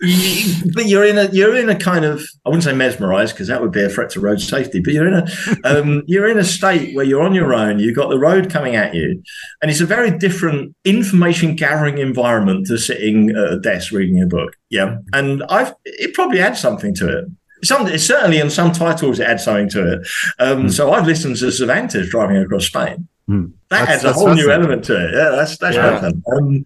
You- 0.00 0.72
But 0.74 0.86
you're 0.86 1.04
in 1.04 1.18
a 1.18 1.26
you're 1.26 1.56
in 1.56 1.68
a 1.68 1.76
kind 1.76 2.04
of 2.04 2.20
I 2.44 2.48
wouldn't 2.48 2.64
say 2.64 2.72
mesmerized 2.72 3.34
because 3.34 3.48
that 3.48 3.60
would 3.60 3.70
be 3.70 3.82
a 3.82 3.88
threat 3.88 4.10
to 4.10 4.20
road 4.20 4.40
safety. 4.40 4.80
But 4.80 4.92
you're 4.94 5.06
in 5.06 5.14
a 5.14 5.26
um, 5.64 6.02
you're 6.06 6.28
in 6.28 6.38
a 6.38 6.44
state 6.44 6.96
where 6.96 7.04
you're 7.04 7.22
on 7.22 7.34
your 7.34 7.54
own. 7.54 7.78
You've 7.78 7.96
got 7.96 8.08
the 8.08 8.18
road 8.18 8.50
coming 8.50 8.76
at 8.76 8.94
you, 8.94 9.22
and 9.62 9.70
it's 9.70 9.80
a 9.80 9.86
very 9.86 10.10
different 10.10 10.74
information 10.84 11.54
gathering 11.54 11.98
environment 11.98 12.66
to 12.68 12.78
sitting 12.78 13.30
at 13.30 13.52
a 13.52 13.60
desk 13.60 13.92
reading 13.92 14.20
a 14.22 14.26
book. 14.26 14.56
Yeah, 14.70 14.96
and 15.12 15.42
I've 15.48 15.74
it 15.84 16.14
probably 16.14 16.40
adds 16.40 16.60
something 16.60 16.94
to 16.96 17.18
it. 17.18 17.24
Some 17.64 17.86
it's 17.86 18.04
certainly 18.06 18.38
in 18.38 18.50
some 18.50 18.72
titles 18.72 19.18
it 19.20 19.26
adds 19.26 19.44
something 19.44 19.68
to 19.70 19.92
it. 19.94 20.08
Um, 20.38 20.68
So 20.68 20.92
I've 20.92 21.06
listened 21.06 21.36
to 21.38 21.50
Cervantes 21.50 22.08
driving 22.10 22.36
across 22.38 22.66
Spain. 22.66 23.08
Hmm. 23.26 23.46
That 23.70 23.80
That's- 23.86 23.94
adds 23.96 24.04
a 24.04 24.12
whole 24.12 24.34
new 24.34 24.50
element 24.50 24.84
to 24.84 24.94
it. 25.08 25.14
Yeah, 25.14 25.30
that's 25.30 25.56
that's 25.58 25.76
Yeah. 25.76 26.10
Um, 26.36 26.64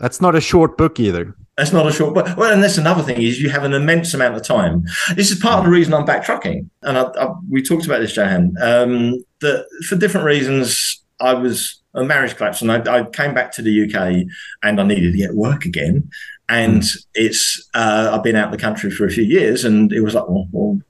That's 0.00 0.20
not 0.20 0.34
a 0.34 0.40
short 0.40 0.76
book 0.76 0.98
either. 1.00 1.34
that's 1.56 1.72
not 1.74 1.86
a 1.86 1.92
short, 1.92 2.14
but 2.14 2.36
well, 2.38 2.50
and 2.52 2.62
that's 2.62 2.78
another 2.78 3.02
thing 3.02 3.20
is 3.20 3.38
you 3.40 3.50
have 3.50 3.64
an 3.64 3.74
immense 3.74 4.14
amount 4.14 4.34
of 4.34 4.42
time. 4.42 4.82
This 5.14 5.30
is 5.30 5.38
part 5.38 5.58
of 5.58 5.64
the 5.66 5.70
reason 5.70 5.92
I'm 5.92 6.06
back 6.06 6.24
trucking, 6.24 6.70
and 6.82 6.96
I, 6.96 7.02
I, 7.02 7.34
we 7.50 7.60
talked 7.62 7.84
about 7.84 8.00
this, 8.00 8.16
Johan. 8.16 8.54
Um, 8.62 9.22
that 9.42 9.66
for 9.86 9.96
different 9.96 10.24
reasons, 10.26 10.99
I 11.20 11.34
was 11.34 11.82
a 11.94 12.04
marriage 12.04 12.36
collapse, 12.36 12.62
and 12.62 12.70
I, 12.70 12.98
I 12.98 13.04
came 13.04 13.34
back 13.34 13.52
to 13.52 13.62
the 13.62 13.84
UK, 13.84 14.26
and 14.62 14.80
I 14.80 14.84
needed 14.84 15.12
to 15.12 15.18
get 15.18 15.34
work 15.34 15.64
again. 15.64 16.10
And 16.48 16.82
it's 17.14 17.68
uh, 17.74 18.10
I've 18.12 18.24
been 18.24 18.36
out 18.36 18.46
of 18.46 18.52
the 18.52 18.58
country 18.58 18.90
for 18.90 19.06
a 19.06 19.10
few 19.10 19.24
years, 19.24 19.64
and 19.64 19.92
it 19.92 20.00
was 20.00 20.14
like, 20.14 20.28
well, 20.28 20.48
well 20.52 20.80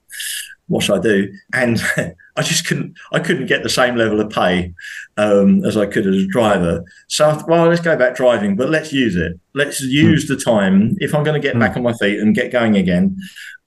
what 0.71 0.85
should 0.85 0.99
I 0.99 1.03
do? 1.03 1.33
And 1.53 1.83
I 2.37 2.43
just 2.43 2.67
couldn't, 2.67 2.97
I 3.13 3.19
couldn't 3.19 3.47
get 3.47 3.65
the 3.65 3.69
same 3.69 3.97
level 3.97 4.21
of 4.21 4.31
pay 4.31 4.73
um, 5.17 5.65
as 5.65 5.77
I 5.77 5.85
could 5.85 6.07
as 6.07 6.23
a 6.23 6.27
driver. 6.29 6.85
So, 7.09 7.29
I 7.29 7.35
thought, 7.35 7.49
well, 7.49 7.67
let's 7.67 7.81
go 7.81 7.97
back 7.97 8.15
driving, 8.15 8.55
but 8.55 8.71
let's 8.71 8.93
use 8.93 9.17
it. 9.17 9.39
Let's 9.53 9.81
use 9.81 10.29
the 10.29 10.37
time 10.37 10.97
if 11.01 11.13
I'm 11.13 11.25
going 11.25 11.41
to 11.41 11.47
get 11.47 11.59
back 11.59 11.77
on 11.77 11.83
my 11.83 11.93
feet 11.95 12.21
and 12.21 12.37
get 12.37 12.53
going 12.53 12.77
again. 12.77 13.19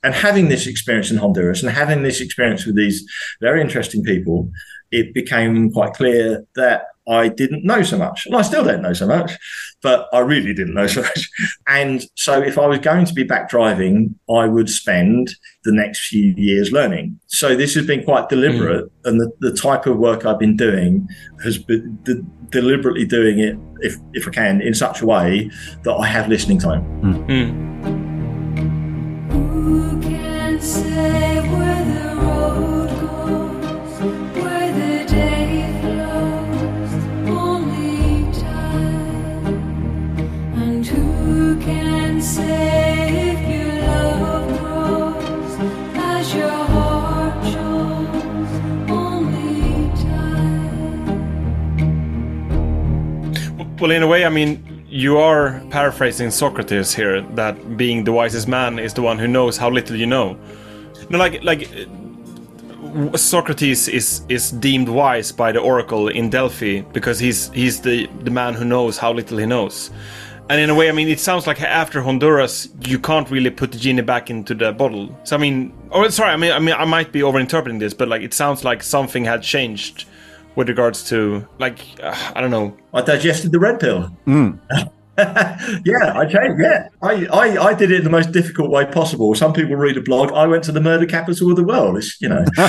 And 0.02 0.14
having 0.14 0.48
this 0.48 0.66
experience 0.66 1.12
in 1.12 1.18
Honduras 1.18 1.62
and 1.62 1.72
having 1.72 2.04
this 2.04 2.22
experience 2.22 2.66
with 2.66 2.76
these 2.76 3.06
very 3.42 3.62
interesting 3.62 4.04
people, 4.04 4.50
it 4.94 5.14
became 5.14 5.72
quite 5.72 5.94
clear 5.94 6.46
that 6.56 6.86
I 7.08 7.28
didn't 7.28 7.66
know 7.66 7.82
so 7.84 7.98
much. 7.98 8.26
And 8.26 8.36
I 8.36 8.44
still 8.44 8.64
don't 8.64 8.82
know 8.82 8.94
so 8.94 9.08
much, 9.08 9.32
but 9.82 10.08
I 10.14 10.20
really 10.20 10.54
didn't 10.54 10.76
know 10.76 10.88
so 10.88 11.02
much. 11.02 11.30
And 11.68 12.06
so 12.16 12.42
if 12.42 12.58
I 12.58 12.68
was 12.68 12.80
going 12.80 13.06
to 13.06 13.14
be 13.14 13.24
back 13.24 13.50
driving, 13.50 14.18
I 14.30 14.46
would 14.46 14.70
spend 14.70 15.36
the 15.64 15.74
next 15.74 16.08
few 16.08 16.34
years 16.38 16.72
learning. 16.72 17.20
So 17.28 17.56
this 17.56 17.74
has 17.74 17.86
been 17.86 18.04
quite 18.04 18.30
deliberate. 18.30 18.86
Hmm. 18.86 19.10
And 19.10 19.20
the, 19.20 19.32
the 19.40 19.52
type 19.52 19.86
of 19.86 19.98
work 19.98 20.26
I've 20.26 20.40
been 20.40 20.56
doing 20.56 21.10
has 21.44 21.58
been 21.58 21.98
de- 22.04 22.24
deliberately 22.52 23.06
doing 23.06 23.40
it, 23.40 23.58
if, 23.80 23.96
if 24.14 24.28
I 24.28 24.32
can, 24.32 24.62
in 24.62 24.74
such 24.76 25.02
a 25.02 25.06
way 25.06 25.50
that 25.84 25.94
I 25.94 26.06
have 26.06 26.30
listening 26.30 26.60
time. 26.60 26.84
Hmm. 27.02 27.24
Who 29.32 30.00
can 30.02 30.62
Well, 53.84 53.92
in 53.92 54.02
a 54.02 54.08
way, 54.08 54.24
I 54.24 54.30
mean, 54.30 54.86
you 54.88 55.18
are 55.18 55.62
paraphrasing 55.70 56.32
Socrates 56.32 56.94
here, 56.94 57.20
that 57.36 57.76
being 57.76 58.06
the 58.06 58.14
wisest 58.14 58.48
man 58.48 58.80
is 58.80 58.94
the 58.94 59.02
one 59.02 59.20
who 59.20 59.28
knows 59.28 59.58
how 59.58 59.70
little 59.70 59.98
you 59.98 60.06
know. 60.06 60.38
No, 61.10 61.18
like, 61.18 61.44
like 61.44 61.68
Socrates 63.18 63.90
is 63.90 64.22
is 64.30 64.52
deemed 64.52 64.88
wise 64.88 65.34
by 65.34 65.52
the 65.52 65.60
oracle 65.60 66.08
in 66.08 66.30
Delphi 66.30 66.80
because 66.94 67.20
he's 67.20 67.52
he's 67.52 67.82
the 67.82 68.08
the 68.24 68.32
man 68.32 68.54
who 68.54 68.64
knows 68.64 68.98
how 68.98 69.12
little 69.12 69.38
he 69.38 69.46
knows. 69.46 69.92
And 70.50 70.62
in 70.62 70.70
a 70.70 70.76
way, 70.76 70.88
I 70.88 70.94
mean, 70.94 71.10
it 71.10 71.20
sounds 71.20 71.46
like 71.46 71.62
after 71.62 72.02
Honduras, 72.02 72.70
you 72.88 73.00
can't 73.00 73.30
really 73.30 73.50
put 73.50 73.74
the 73.74 73.78
genie 73.78 74.02
back 74.02 74.30
into 74.30 74.56
the 74.56 74.72
bottle. 74.72 75.10
So 75.26 75.36
I 75.36 75.40
mean, 75.40 75.74
or 75.90 76.10
sorry, 76.10 76.32
I 76.32 76.38
mean, 76.38 76.54
I 76.54 76.60
mean, 76.60 76.76
I 76.76 76.86
might 76.86 77.12
be 77.12 77.20
overinterpreting 77.20 77.80
this, 77.80 77.94
but 77.94 78.08
like, 78.08 78.22
it 78.22 78.34
sounds 78.34 78.64
like 78.64 78.82
something 78.82 79.26
had 79.26 79.44
changed 79.44 80.06
with 80.56 80.70
regards 80.70 81.04
to 81.10 81.48
like, 81.60 81.80
uh, 82.02 82.16
I 82.36 82.42
don't 82.42 82.52
know. 82.52 82.76
I 82.94 83.02
digested 83.02 83.52
the 83.52 83.60
red 83.60 83.80
pill. 83.80 84.12
yeah, 85.18 86.14
I 86.16 86.26
changed. 86.26 86.60
Yeah, 86.60 86.90
I, 87.04 87.28
I, 87.28 87.66
I 87.66 87.74
did 87.76 87.92
it 87.92 88.04
the 88.04 88.10
most 88.10 88.32
difficult 88.32 88.72
way 88.72 88.84
possible. 88.86 89.36
Some 89.36 89.54
people 89.54 89.76
read 89.76 89.96
a 89.96 90.02
blog. 90.02 90.32
I 90.32 90.48
went 90.48 90.64
to 90.64 90.72
the 90.72 90.82
murder 90.82 91.06
capital 91.06 91.52
of 91.52 91.56
the 91.56 91.64
world. 91.64 91.98
It's, 91.98 92.20
you 92.20 92.30
know. 92.30 92.44
so, 92.58 92.68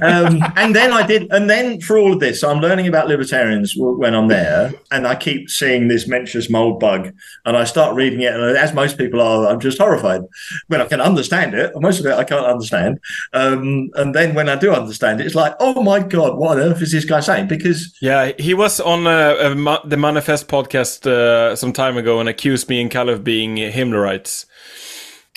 um, 0.00 0.42
and 0.56 0.74
then 0.74 0.94
I 0.94 1.06
did, 1.06 1.30
and 1.30 1.50
then 1.50 1.82
for 1.82 1.98
all 1.98 2.14
of 2.14 2.20
this, 2.20 2.42
I'm 2.42 2.60
learning 2.60 2.88
about 2.88 3.06
libertarians 3.06 3.74
when 3.76 4.14
I'm 4.14 4.28
there, 4.28 4.72
and 4.90 5.06
I 5.06 5.14
keep 5.14 5.50
seeing 5.50 5.88
this 5.88 6.08
Mencius 6.08 6.50
Moldbug, 6.50 7.12
and 7.44 7.56
I 7.58 7.64
start 7.64 7.94
reading 7.94 8.22
it, 8.22 8.32
and 8.32 8.56
as 8.56 8.72
most 8.72 8.96
people 8.96 9.20
are, 9.20 9.46
I'm 9.46 9.60
just 9.60 9.76
horrified. 9.76 10.22
When 10.68 10.80
I 10.80 10.86
can 10.86 11.02
understand 11.02 11.52
it, 11.52 11.72
most 11.76 12.00
of 12.00 12.06
it 12.06 12.14
I 12.14 12.24
can't 12.24 12.46
understand, 12.46 12.98
um, 13.34 13.90
and 13.96 14.14
then 14.14 14.34
when 14.34 14.48
I 14.48 14.56
do 14.56 14.72
understand 14.72 15.20
it, 15.20 15.26
it's 15.26 15.34
like, 15.34 15.54
oh 15.60 15.82
my 15.82 15.98
god, 15.98 16.38
what 16.38 16.52
on 16.52 16.60
earth 16.60 16.80
is 16.80 16.92
this 16.92 17.04
guy 17.04 17.20
saying? 17.20 17.48
Because 17.48 17.94
Yeah, 18.00 18.32
he 18.38 18.54
was 18.54 18.69
on 18.78 19.06
uh, 19.06 19.36
uh, 19.40 19.54
Ma- 19.56 19.82
the 19.84 19.96
Manifest 19.96 20.46
podcast 20.46 21.06
uh, 21.06 21.56
some 21.56 21.72
time 21.72 21.96
ago 21.96 22.20
and 22.20 22.28
accused 22.28 22.68
me 22.68 22.80
and 22.80 22.90
Kalle 22.90 23.08
of 23.08 23.24
being 23.24 23.56
Himmlerites. 23.56 24.44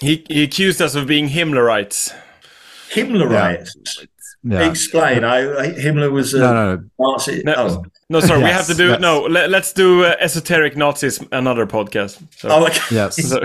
He, 0.01 0.25
he 0.27 0.43
accused 0.43 0.81
us 0.81 0.93
of 0.95 1.07
being 1.07 1.29
Himmlerites. 1.29 2.13
Himmlerites. 2.91 3.71
yeah. 4.43 4.69
Explain. 4.69 5.23
I, 5.23 5.37
I 5.39 5.67
Himmler 5.69 6.11
was 6.11 6.33
a 6.33 6.39
No, 6.39 6.53
no, 6.53 6.75
no. 6.75 6.83
Nazi. 6.99 7.41
No, 7.43 7.53
Oh. 7.57 7.85
no, 8.09 8.19
sorry, 8.19 8.43
we 8.43 8.49
have 8.49 8.67
to 8.67 8.73
do 8.75 8.89
yes. 8.89 8.99
no. 8.99 9.21
Let, 9.21 9.49
let's 9.49 9.71
do 9.73 10.03
uh, 10.03 10.15
esoteric 10.19 10.75
Nazis 10.75 11.23
another 11.31 11.65
podcast. 11.65 12.21
So, 12.37 12.49
Oh, 12.49 12.65
okay. 12.67 12.81
Yes. 12.91 13.15
so- 13.29 13.39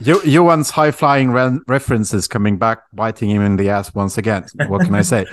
Jo- 0.00 0.22
Johan's 0.24 0.70
high 0.70 0.90
flying 0.90 1.30
re- 1.30 1.58
references 1.68 2.26
coming 2.26 2.56
back, 2.56 2.82
biting 2.92 3.30
him 3.30 3.42
in 3.42 3.56
the 3.56 3.68
ass 3.68 3.94
once 3.94 4.16
again. 4.18 4.46
What 4.66 4.82
can 4.84 4.94
I 4.94 5.02
say? 5.02 5.26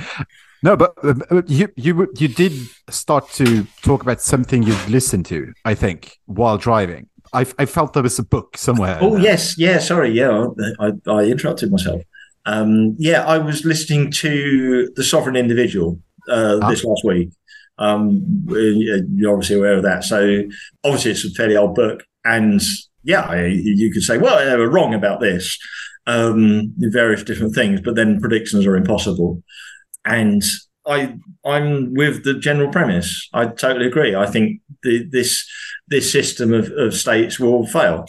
No, 0.64 0.76
but 0.76 0.94
uh, 1.04 1.14
uh, 1.30 1.42
you 1.48 1.70
you 1.76 2.08
you 2.18 2.28
did 2.28 2.54
start 2.90 3.30
to 3.34 3.66
talk 3.84 4.02
about 4.02 4.22
something 4.22 4.64
you'd 4.64 4.90
listened 4.90 5.26
to, 5.28 5.54
I 5.66 5.76
think, 5.76 6.18
while 6.26 6.58
driving. 6.58 7.08
I, 7.34 7.46
I 7.60 7.66
felt 7.66 7.94
there 7.94 8.04
was 8.04 8.20
a 8.20 8.24
book 8.24 8.58
somewhere. 8.58 8.98
Oh 9.02 9.18
yes, 9.18 9.58
yeah. 9.58 9.80
Sorry, 9.80 10.12
yeah. 10.12 10.48
I, 10.80 10.92
I 11.08 11.24
interrupted 11.26 11.72
myself. 11.72 12.02
Um, 12.46 12.96
yeah, 12.98 13.26
I 13.26 13.38
was 13.38 13.66
listening 13.66 14.12
to 14.12 14.90
the 14.96 15.04
Sovereign 15.04 15.36
Individual 15.36 16.00
uh, 16.30 16.60
Ah. 16.62 16.70
this 16.70 16.84
last 16.84 17.04
week. 17.04 17.30
Um, 17.78 18.24
you're 18.48 19.34
obviously 19.34 19.58
aware 19.58 19.74
of 19.74 19.84
that. 19.84 20.04
So 20.04 20.44
obviously, 20.84 21.12
it's 21.12 21.26
a 21.26 21.30
fairly 21.32 21.58
old 21.58 21.76
book, 21.76 22.04
and 22.26 22.62
yeah, 23.04 23.46
you 23.46 23.92
could 23.92 24.04
say, 24.04 24.18
well, 24.18 24.44
they 24.44 24.56
were 24.58 24.70
wrong 24.70 24.94
about 24.94 25.20
this, 25.20 25.58
um, 26.08 26.74
various 26.78 27.24
different 27.24 27.54
things, 27.54 27.80
but 27.82 27.96
then 27.96 28.20
predictions 28.20 28.66
are 28.66 28.76
impossible. 28.76 29.44
And 30.08 30.42
I, 30.88 31.16
I'm 31.46 31.94
with 31.94 32.24
the 32.24 32.34
general 32.34 32.72
premise. 32.72 33.30
I 33.34 33.48
totally 33.48 33.88
agree. 33.88 34.16
I 34.16 34.26
think 34.26 34.62
the, 34.84 35.08
this 35.10 35.48
this 35.90 36.12
system 36.12 36.54
of, 36.54 36.72
of 36.72 36.94
states 36.94 37.40
will 37.40 37.66
fail. 37.68 38.08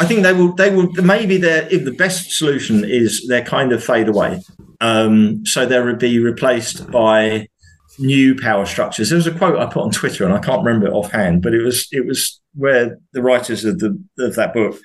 I 0.00 0.06
think 0.06 0.22
they 0.22 0.32
will. 0.32 0.54
They 0.54 0.74
will. 0.74 0.90
Maybe 0.92 1.36
they're. 1.36 1.68
If 1.70 1.84
the 1.84 1.92
best 1.92 2.32
solution 2.32 2.84
is 2.84 3.26
they're 3.28 3.44
kind 3.44 3.72
of 3.72 3.84
fade 3.84 4.08
away, 4.08 4.42
um, 4.80 5.44
so 5.44 5.66
they 5.66 5.80
would 5.80 5.98
be 5.98 6.18
replaced 6.18 6.90
by 6.90 7.48
new 7.98 8.34
power 8.34 8.64
structures. 8.64 9.10
There 9.10 9.16
was 9.16 9.26
a 9.26 9.34
quote 9.34 9.58
I 9.58 9.66
put 9.66 9.82
on 9.82 9.90
Twitter, 9.90 10.24
and 10.24 10.32
I 10.32 10.38
can't 10.38 10.64
remember 10.64 10.86
it 10.86 10.94
offhand, 10.94 11.42
but 11.42 11.54
it 11.54 11.62
was 11.62 11.86
it 11.92 12.06
was 12.06 12.40
where 12.54 12.98
the 13.12 13.22
writers 13.22 13.64
of 13.64 13.78
the 13.78 14.02
of 14.18 14.36
that 14.36 14.54
book 14.54 14.78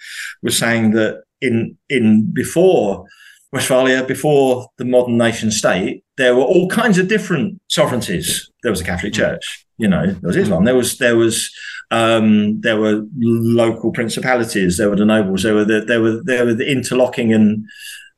were 0.44 0.52
saying 0.52 0.92
that 0.92 1.24
in 1.42 1.78
in 1.90 2.34
before 2.34 3.06
Westphalia, 3.52 4.04
before 4.04 4.68
the 4.78 4.86
modern 4.86 5.18
nation 5.18 5.52
state, 5.52 6.04
there 6.18 6.36
were 6.36 6.44
all 6.44 6.68
kinds 6.70 6.98
of 6.98 7.08
different 7.08 7.62
sovereignties. 7.70 8.50
There 8.64 8.72
was 8.72 8.82
a 8.82 8.86
Catholic 8.86 9.14
Church, 9.14 9.66
you 9.78 9.88
know, 9.88 10.06
there 10.08 10.28
was 10.28 10.36
Islam, 10.36 10.66
there 10.66 10.76
was 10.76 10.98
there 10.98 11.16
was 11.16 11.52
um, 11.92 12.60
there 12.62 12.80
were 12.80 13.04
local 13.18 13.92
principalities, 13.92 14.78
there 14.78 14.90
were 14.90 14.96
the 14.96 15.06
nobles, 15.06 15.44
there 15.44 15.54
were 15.54 15.66
the, 15.66 15.82
there 15.82 16.02
were 16.02 16.22
there 16.24 16.46
were 16.46 16.54
the 16.54 16.70
interlocking 16.70 17.34
and 17.34 17.66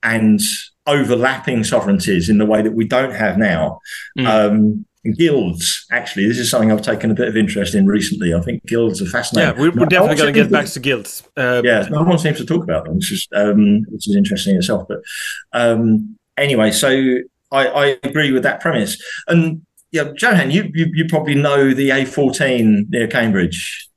and 0.04 0.40
overlapping 0.86 1.64
sovereignties 1.64 2.30
in 2.30 2.38
the 2.38 2.46
way 2.46 2.62
that 2.62 2.74
we 2.74 2.88
don't 2.88 3.14
have 3.14 3.38
now. 3.38 3.80
Um, 4.26 4.86
guilds, 5.14 5.86
actually, 5.92 6.28
this 6.28 6.38
is 6.40 6.50
something 6.50 6.72
I've 6.72 6.82
taken 6.82 7.12
a 7.12 7.14
bit 7.14 7.28
of 7.28 7.38
interest 7.38 7.76
in 7.76 7.86
recently. 7.88 8.34
I 8.34 8.42
think 8.42 8.66
guilds 8.66 9.02
are 9.02 9.06
yeah, 9.06 9.12
fascinating. 9.12 9.62
we're, 9.62 9.72
we're 9.72 9.80
No 9.82 9.86
definitely 9.86 10.16
going 10.18 10.34
to 10.34 10.42
get 10.44 10.52
back 10.52 10.66
to 10.68 10.80
guilds. 10.80 11.24
Uh, 11.38 11.62
yeah, 11.64 11.88
no 11.90 12.04
one 12.04 12.18
seems 12.18 12.38
to 12.38 12.46
talk 12.46 12.64
about 12.64 12.86
them, 12.86 12.96
which 12.96 13.12
is 13.12 13.28
um, 13.34 13.84
which 13.90 14.08
is 14.08 14.16
interesting 14.16 14.54
in 14.56 14.60
itself. 14.60 14.88
But 14.88 15.00
um, 15.54 16.18
anyway, 16.38 16.72
so 16.72 16.90
I, 17.52 17.68
I 17.68 17.86
agree 18.04 18.32
with 18.32 18.44
that 18.44 18.60
premise. 18.60 19.02
And 19.28 19.62
yeah, 19.92 20.12
Johan, 20.18 20.52
you 20.52 20.70
you, 20.74 20.88
you 20.94 21.06
probably 21.08 21.36
know 21.36 21.74
the 21.74 21.90
A14 21.90 22.90
near 22.90 23.08
Cambridge. 23.08 23.88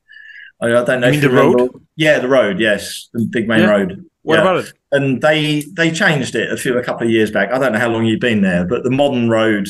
I, 0.60 0.66
I 0.66 0.84
don't 0.84 1.00
know. 1.00 1.06
You 1.08 1.12
mean 1.12 1.20
the 1.20 1.28
remember- 1.30 1.58
road? 1.64 1.86
Yeah, 1.96 2.18
the 2.18 2.28
road. 2.28 2.60
Yes, 2.60 3.08
the 3.12 3.26
big 3.30 3.48
main 3.48 3.60
Yeah. 3.60 3.70
road. 3.70 4.04
What 4.22 4.36
Yeah. 4.36 4.42
about 4.42 4.64
it? 4.64 4.72
And 4.92 5.22
they 5.22 5.62
they 5.74 5.90
changed 5.90 6.34
it 6.34 6.52
a 6.52 6.56
few 6.56 6.76
a 6.78 6.82
couple 6.84 7.06
of 7.06 7.12
years 7.12 7.30
back. 7.30 7.52
I 7.52 7.58
don't 7.58 7.72
know 7.72 7.78
how 7.78 7.88
long 7.88 8.04
you've 8.04 8.20
been 8.20 8.42
there, 8.42 8.66
but 8.66 8.84
the 8.84 8.90
modern 8.90 9.28
road. 9.30 9.66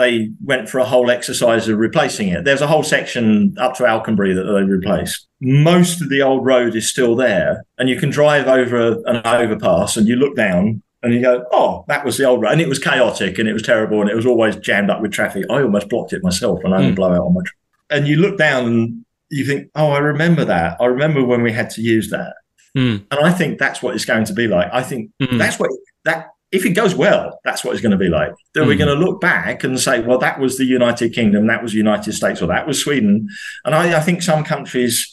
They 0.00 0.30
went 0.42 0.68
for 0.68 0.78
a 0.78 0.84
whole 0.84 1.10
exercise 1.10 1.68
of 1.68 1.78
replacing 1.78 2.28
it. 2.28 2.44
There's 2.44 2.62
a 2.62 2.66
whole 2.66 2.82
section 2.82 3.54
up 3.58 3.74
to 3.76 3.86
Alconbury 3.86 4.32
that 4.32 4.44
they 4.44 4.62
replaced. 4.62 5.26
Most 5.40 6.00
of 6.00 6.08
the 6.08 6.22
old 6.22 6.44
road 6.46 6.74
is 6.74 6.88
still 6.88 7.14
there, 7.14 7.64
and 7.78 7.88
you 7.88 7.96
can 7.98 8.08
drive 8.10 8.46
over 8.48 8.96
an 9.06 9.20
overpass 9.26 9.96
and 9.96 10.08
you 10.08 10.16
look 10.16 10.34
down 10.36 10.82
and 11.02 11.14
you 11.14 11.20
go, 11.22 11.44
"Oh, 11.52 11.84
that 11.88 12.04
was 12.04 12.16
the 12.16 12.24
old 12.24 12.42
road," 12.42 12.52
and 12.52 12.60
it 12.60 12.68
was 12.68 12.78
chaotic 12.78 13.38
and 13.38 13.48
it 13.48 13.52
was 13.52 13.62
terrible 13.62 14.00
and 14.00 14.08
it 14.10 14.16
was 14.16 14.26
always 14.26 14.56
jammed 14.56 14.90
up 14.90 15.00
with 15.02 15.12
traffic. 15.12 15.44
I 15.50 15.62
almost 15.62 15.88
blocked 15.88 16.12
it 16.12 16.22
myself 16.24 16.60
and 16.64 16.74
I 16.74 16.82
had 16.82 16.92
Mm. 16.92 16.96
blowout 16.96 17.26
on 17.26 17.34
my. 17.34 17.40
Tra- 17.44 17.56
and 17.98 18.08
you 18.08 18.16
look 18.16 18.38
down 18.38 18.66
and 18.66 19.04
you 19.30 19.44
think, 19.44 19.68
"Oh, 19.74 19.90
I 19.90 19.98
remember 19.98 20.44
that. 20.46 20.76
I 20.80 20.86
remember 20.86 21.22
when 21.24 21.42
we 21.42 21.52
had 21.52 21.70
to 21.70 21.82
use 21.82 22.10
that." 22.10 22.34
Mm. 22.76 23.04
And 23.10 23.20
I 23.20 23.32
think 23.32 23.58
that's 23.58 23.82
what 23.82 23.94
it's 23.94 24.04
going 24.04 24.24
to 24.24 24.32
be 24.32 24.46
like. 24.46 24.68
I 24.72 24.82
think 24.82 25.10
Mm. 25.22 25.38
that's 25.38 25.58
what 25.58 25.70
that 26.04 26.28
if 26.52 26.66
it 26.66 26.70
goes 26.70 26.94
well, 26.94 27.38
that's 27.44 27.64
what 27.64 27.72
it's 27.72 27.80
going 27.82 27.92
to 27.92 27.96
be 27.98 28.08
like. 28.08 28.32
That 28.54 28.66
we're 28.66 28.74
Mm. 28.74 28.78
going 28.78 28.98
to 28.98 29.04
look 29.04 29.20
back 29.20 29.62
and 29.64 29.78
say, 29.78 30.00
well, 30.00 30.18
that 30.18 30.40
was 30.40 30.58
the 30.58 30.64
United 30.64 31.12
Kingdom, 31.12 31.46
that 31.46 31.62
was 31.62 31.72
the 31.72 31.78
United 31.78 32.12
States, 32.12 32.42
or 32.42 32.46
that 32.48 32.66
was 32.66 32.80
Sweden. 32.80 33.28
And 33.64 33.74
I, 33.74 33.96
I 33.96 34.00
think 34.00 34.22
some 34.22 34.42
countries, 34.44 35.06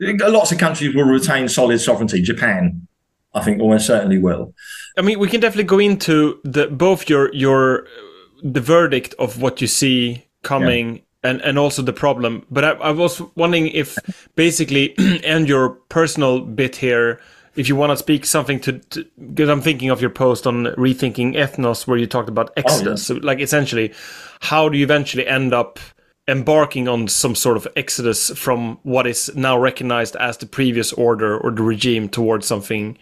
lots 0.00 0.52
of 0.52 0.58
countries 0.58 0.94
will 0.94 1.04
retain 1.04 1.48
solid 1.48 1.78
sovereignty. 1.80 2.20
Japan, 2.20 2.86
I 3.34 3.42
think, 3.44 3.60
almost 3.60 3.86
certainly 3.86 4.18
will. 4.18 4.54
I 4.98 5.02
mean, 5.02 5.18
we 5.18 5.28
can 5.28 5.40
definitely 5.40 5.64
go 5.64 5.78
into 5.78 6.40
the 6.42 6.66
both 6.68 7.08
your 7.08 7.32
your 7.34 7.86
the 8.42 8.60
verdict 8.60 9.14
of 9.18 9.40
what 9.40 9.60
you 9.60 9.66
see 9.66 10.24
coming 10.42 11.02
and 11.22 11.40
and 11.42 11.58
also 11.58 11.82
the 11.82 11.92
problem. 11.92 12.44
But 12.50 12.64
I, 12.64 12.70
I 12.70 12.90
was 12.90 13.20
wondering 13.34 13.68
if 13.68 13.96
basically 14.36 14.94
and 15.24 15.48
your 15.48 15.70
personal 15.90 16.40
bit 16.40 16.76
here, 16.76 17.20
if 17.56 17.68
you 17.68 17.76
want 17.76 17.90
to 17.90 17.96
speak 17.96 18.24
something 18.26 18.60
to, 18.60 18.80
because 19.32 19.48
I'm 19.48 19.62
thinking 19.62 19.90
of 19.90 20.00
your 20.00 20.10
post 20.10 20.46
on 20.46 20.66
rethinking 20.76 21.34
ethnos 21.34 21.86
where 21.86 21.98
you 21.98 22.06
talked 22.06 22.28
about 22.28 22.50
oh, 22.50 22.52
exodus. 22.56 23.06
So 23.06 23.14
like 23.16 23.40
essentially, 23.40 23.92
how 24.40 24.68
do 24.68 24.78
you 24.78 24.84
eventually 24.84 25.26
end 25.26 25.54
up? 25.54 25.78
embarking 26.28 26.88
on 26.88 27.06
some 27.06 27.36
sort 27.36 27.56
of 27.56 27.68
exodus 27.76 28.30
from 28.36 28.76
what 28.82 29.06
is 29.06 29.32
now 29.36 29.56
recognized 29.56 30.16
as 30.16 30.36
the 30.38 30.44
previous 30.44 30.92
order 30.94 31.38
or 31.38 31.52
the 31.52 31.62
regime 31.62 32.08
towards 32.08 32.44
something 32.44 32.98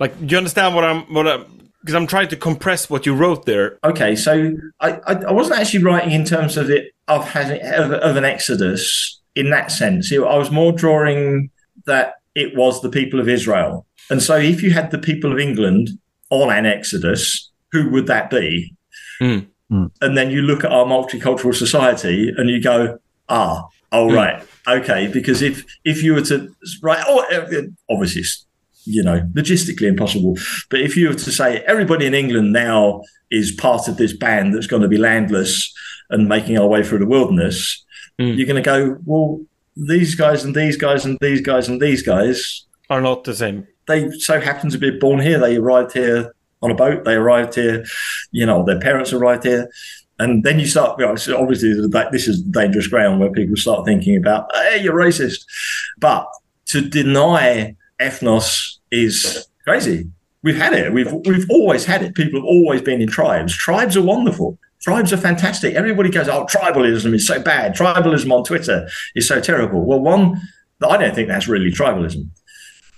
like 0.00 0.18
do 0.20 0.32
you 0.32 0.38
understand 0.38 0.74
what 0.74 0.84
i'm 0.84 1.02
what 1.12 1.28
i'm 1.28 1.44
because 1.80 1.94
i'm 1.94 2.06
trying 2.06 2.26
to 2.26 2.34
compress 2.34 2.88
what 2.88 3.04
you 3.04 3.14
wrote 3.14 3.44
there 3.44 3.78
Okay, 3.84 4.16
so 4.16 4.52
I, 4.80 4.92
I, 5.06 5.12
I 5.12 5.32
wasn't 5.32 5.60
actually 5.60 5.84
writing 5.84 6.12
in 6.12 6.24
terms 6.24 6.56
of 6.56 6.70
it 6.70 6.94
of 7.08 7.28
having 7.28 7.60
of, 7.60 7.92
of 7.92 8.16
an 8.16 8.24
exodus 8.24 9.20
in 9.34 9.50
that 9.50 9.70
sense. 9.70 10.12
I 10.12 10.18
was 10.18 10.50
more 10.50 10.72
drawing 10.72 11.50
that 11.86 12.14
it 12.34 12.56
was 12.56 12.80
the 12.82 12.88
people 12.90 13.20
of 13.20 13.28
Israel, 13.28 13.86
and 14.10 14.22
so 14.22 14.36
if 14.36 14.62
you 14.62 14.70
had 14.70 14.90
the 14.90 14.98
people 14.98 15.32
of 15.32 15.38
England 15.38 15.90
on 16.30 16.50
an 16.50 16.66
exodus, 16.66 17.50
who 17.72 17.90
would 17.90 18.06
that 18.06 18.30
be? 18.30 18.74
Mm. 19.20 19.46
Mm. 19.70 19.90
And 20.00 20.16
then 20.16 20.30
you 20.30 20.42
look 20.42 20.64
at 20.64 20.72
our 20.72 20.84
multicultural 20.84 21.54
society 21.54 22.32
and 22.36 22.50
you 22.50 22.60
go, 22.60 22.98
ah, 23.28 23.64
oh 23.92 24.08
Mm. 24.08 24.16
right, 24.16 24.42
okay, 24.68 25.06
because 25.08 25.40
if 25.42 25.64
if 25.84 26.02
you 26.02 26.14
were 26.14 26.22
to 26.22 26.54
right, 26.82 27.02
oh, 27.06 27.24
obviously 27.88 28.22
it's 28.22 28.46
you 28.86 29.02
know, 29.02 29.20
logistically 29.32 29.86
impossible. 29.88 30.36
But 30.68 30.80
if 30.82 30.94
you 30.94 31.08
were 31.08 31.14
to 31.14 31.32
say 31.32 31.60
everybody 31.66 32.04
in 32.04 32.12
England 32.12 32.52
now 32.52 33.00
is 33.30 33.50
part 33.50 33.88
of 33.88 33.96
this 33.96 34.12
band 34.14 34.52
that's 34.52 34.66
going 34.66 34.82
to 34.82 34.88
be 34.88 34.98
landless 34.98 35.72
and 36.10 36.28
making 36.28 36.58
our 36.58 36.66
way 36.68 36.82
through 36.84 36.98
the 36.98 37.06
wilderness, 37.06 37.82
Mm. 38.20 38.36
you're 38.36 38.46
going 38.46 38.62
to 38.62 38.70
go, 38.74 38.96
well, 39.06 39.40
these 39.76 40.14
guys 40.14 40.44
and 40.44 40.54
these 40.54 40.76
guys 40.76 41.04
and 41.04 41.18
these 41.20 41.40
guys 41.40 41.68
and 41.68 41.80
these 41.80 42.02
guys, 42.02 42.66
are 42.90 43.00
not 43.00 43.24
the 43.24 43.34
same 43.34 43.66
they 43.86 44.10
so 44.12 44.40
happen 44.40 44.70
to 44.70 44.78
be 44.78 44.90
born 44.98 45.20
here. 45.20 45.38
They 45.38 45.56
arrived 45.56 45.92
here 45.92 46.34
on 46.62 46.70
a 46.70 46.74
boat. 46.74 47.04
They 47.04 47.14
arrived 47.14 47.54
here, 47.54 47.84
you 48.30 48.46
know, 48.46 48.64
their 48.64 48.80
parents 48.80 49.12
arrived 49.12 49.44
here. 49.44 49.68
And 50.18 50.44
then 50.44 50.60
you 50.60 50.66
start, 50.66 50.98
you 50.98 51.06
know, 51.06 51.40
obviously, 51.40 51.74
this 52.12 52.28
is 52.28 52.40
dangerous 52.42 52.86
ground 52.86 53.18
where 53.18 53.32
people 53.32 53.56
start 53.56 53.84
thinking 53.84 54.16
about, 54.16 54.48
hey, 54.54 54.80
you're 54.80 54.94
racist. 54.94 55.44
But 55.98 56.28
to 56.66 56.80
deny 56.80 57.76
ethnos 58.00 58.76
is 58.92 59.48
crazy. 59.64 60.08
We've 60.42 60.56
had 60.56 60.72
it. 60.72 60.92
We've 60.92 61.12
we've 61.12 61.50
always 61.50 61.84
had 61.84 62.02
it. 62.02 62.14
People 62.14 62.40
have 62.40 62.46
always 62.46 62.82
been 62.82 63.00
in 63.00 63.08
tribes. 63.08 63.56
Tribes 63.56 63.96
are 63.96 64.02
wonderful. 64.02 64.58
Tribes 64.84 65.14
are 65.14 65.16
fantastic. 65.16 65.74
Everybody 65.74 66.10
goes, 66.10 66.28
"Oh, 66.28 66.44
tribalism 66.44 67.14
is 67.14 67.26
so 67.26 67.40
bad. 67.40 67.74
Tribalism 67.74 68.30
on 68.30 68.44
Twitter 68.44 68.86
is 69.14 69.26
so 69.26 69.40
terrible." 69.40 69.82
Well, 69.82 70.00
one, 70.00 70.38
I 70.86 70.98
don't 70.98 71.14
think 71.14 71.26
that's 71.28 71.48
really 71.48 71.70
tribalism. 71.70 72.28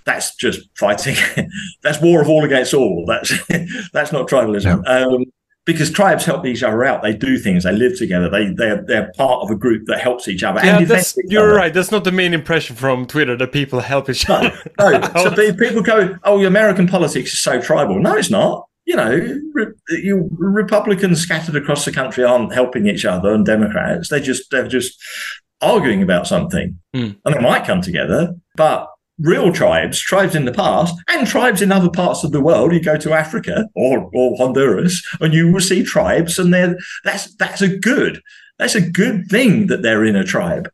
That's 0.05 0.35
just 0.35 0.67
fighting. 0.77 1.15
that's 1.83 2.01
war 2.01 2.21
of 2.21 2.27
all 2.27 2.43
against 2.43 2.73
all. 2.73 3.05
That's 3.07 3.31
that's 3.93 4.11
not 4.11 4.27
tribalism. 4.29 4.85
Um, 4.85 5.23
because 5.63 5.89
tribes 5.89 6.25
help 6.25 6.45
each 6.45 6.61
other 6.61 6.83
out. 6.83 7.03
They 7.03 7.13
do 7.13 7.37
things. 7.37 7.63
They 7.63 7.71
live 7.71 7.97
together. 7.97 8.29
They 8.29 8.51
they're 8.53 8.83
they're 8.83 9.11
part 9.15 9.43
of 9.43 9.49
a 9.49 9.55
group 9.55 9.85
that 9.87 10.01
helps 10.01 10.27
each 10.27 10.43
other. 10.43 10.59
Yeah, 10.61 10.79
and 10.79 10.87
that's, 10.87 11.15
you're 11.25 11.43
other. 11.43 11.55
right. 11.55 11.73
That's 11.73 11.91
not 11.91 12.03
the 12.03 12.11
main 12.11 12.33
impression 12.33 12.75
from 12.75 13.05
Twitter 13.05 13.37
that 13.37 13.53
people 13.53 13.79
help 13.79 14.09
each 14.09 14.29
other. 14.29 14.51
No, 14.77 15.01
so 15.15 15.53
people 15.53 15.83
go, 15.83 16.17
"Oh, 16.25 16.43
American 16.45 16.87
politics 16.87 17.31
is 17.31 17.39
so 17.39 17.61
tribal." 17.61 17.97
No, 17.97 18.13
it's 18.15 18.29
not. 18.29 18.67
You 18.87 18.95
know, 18.95 19.39
re- 19.53 19.73
you, 19.89 20.29
Republicans 20.31 21.19
scattered 21.19 21.55
across 21.57 21.83
the 21.85 21.91
country 21.91 22.23
aren't 22.23 22.53
helping 22.53 22.87
each 22.87 23.03
other, 23.05 23.33
and 23.33 23.45
Democrats 23.45 24.07
they 24.09 24.21
just 24.21 24.49
they're 24.49 24.67
just 24.67 24.97
arguing 25.61 26.01
about 26.01 26.25
something, 26.25 26.79
Mm. 26.95 27.17
and 27.25 27.35
they 27.35 27.39
might 27.39 27.65
come 27.65 27.81
together. 27.81 28.33
But 28.55 28.87
real 29.19 29.51
tribes, 29.51 29.99
tribes 29.99 30.35
in 30.35 30.45
the 30.45 30.53
past, 30.53 30.95
and 31.09 31.27
tribes 31.27 31.61
in 31.61 31.71
other 31.71 31.89
parts 31.89 32.23
of 32.23 32.31
the 32.31 32.39
world, 32.41 32.71
you 32.71 32.79
go 32.81 32.95
to 32.97 33.13
Africa 33.13 33.67
or 33.75 34.09
or 34.13 34.37
Honduras, 34.37 35.05
and 35.19 35.33
you 35.33 35.51
will 35.51 35.59
see 35.59 35.83
tribes, 35.83 36.39
and 36.39 36.53
they're 36.53 36.77
that's 37.03 37.35
that's 37.35 37.61
a 37.61 37.77
good 37.77 38.21
that's 38.57 38.75
a 38.75 38.89
good 38.89 39.27
thing 39.29 39.67
that 39.67 39.81
they're 39.81 40.05
in 40.05 40.15
a 40.15 40.23
tribe. 40.23 40.69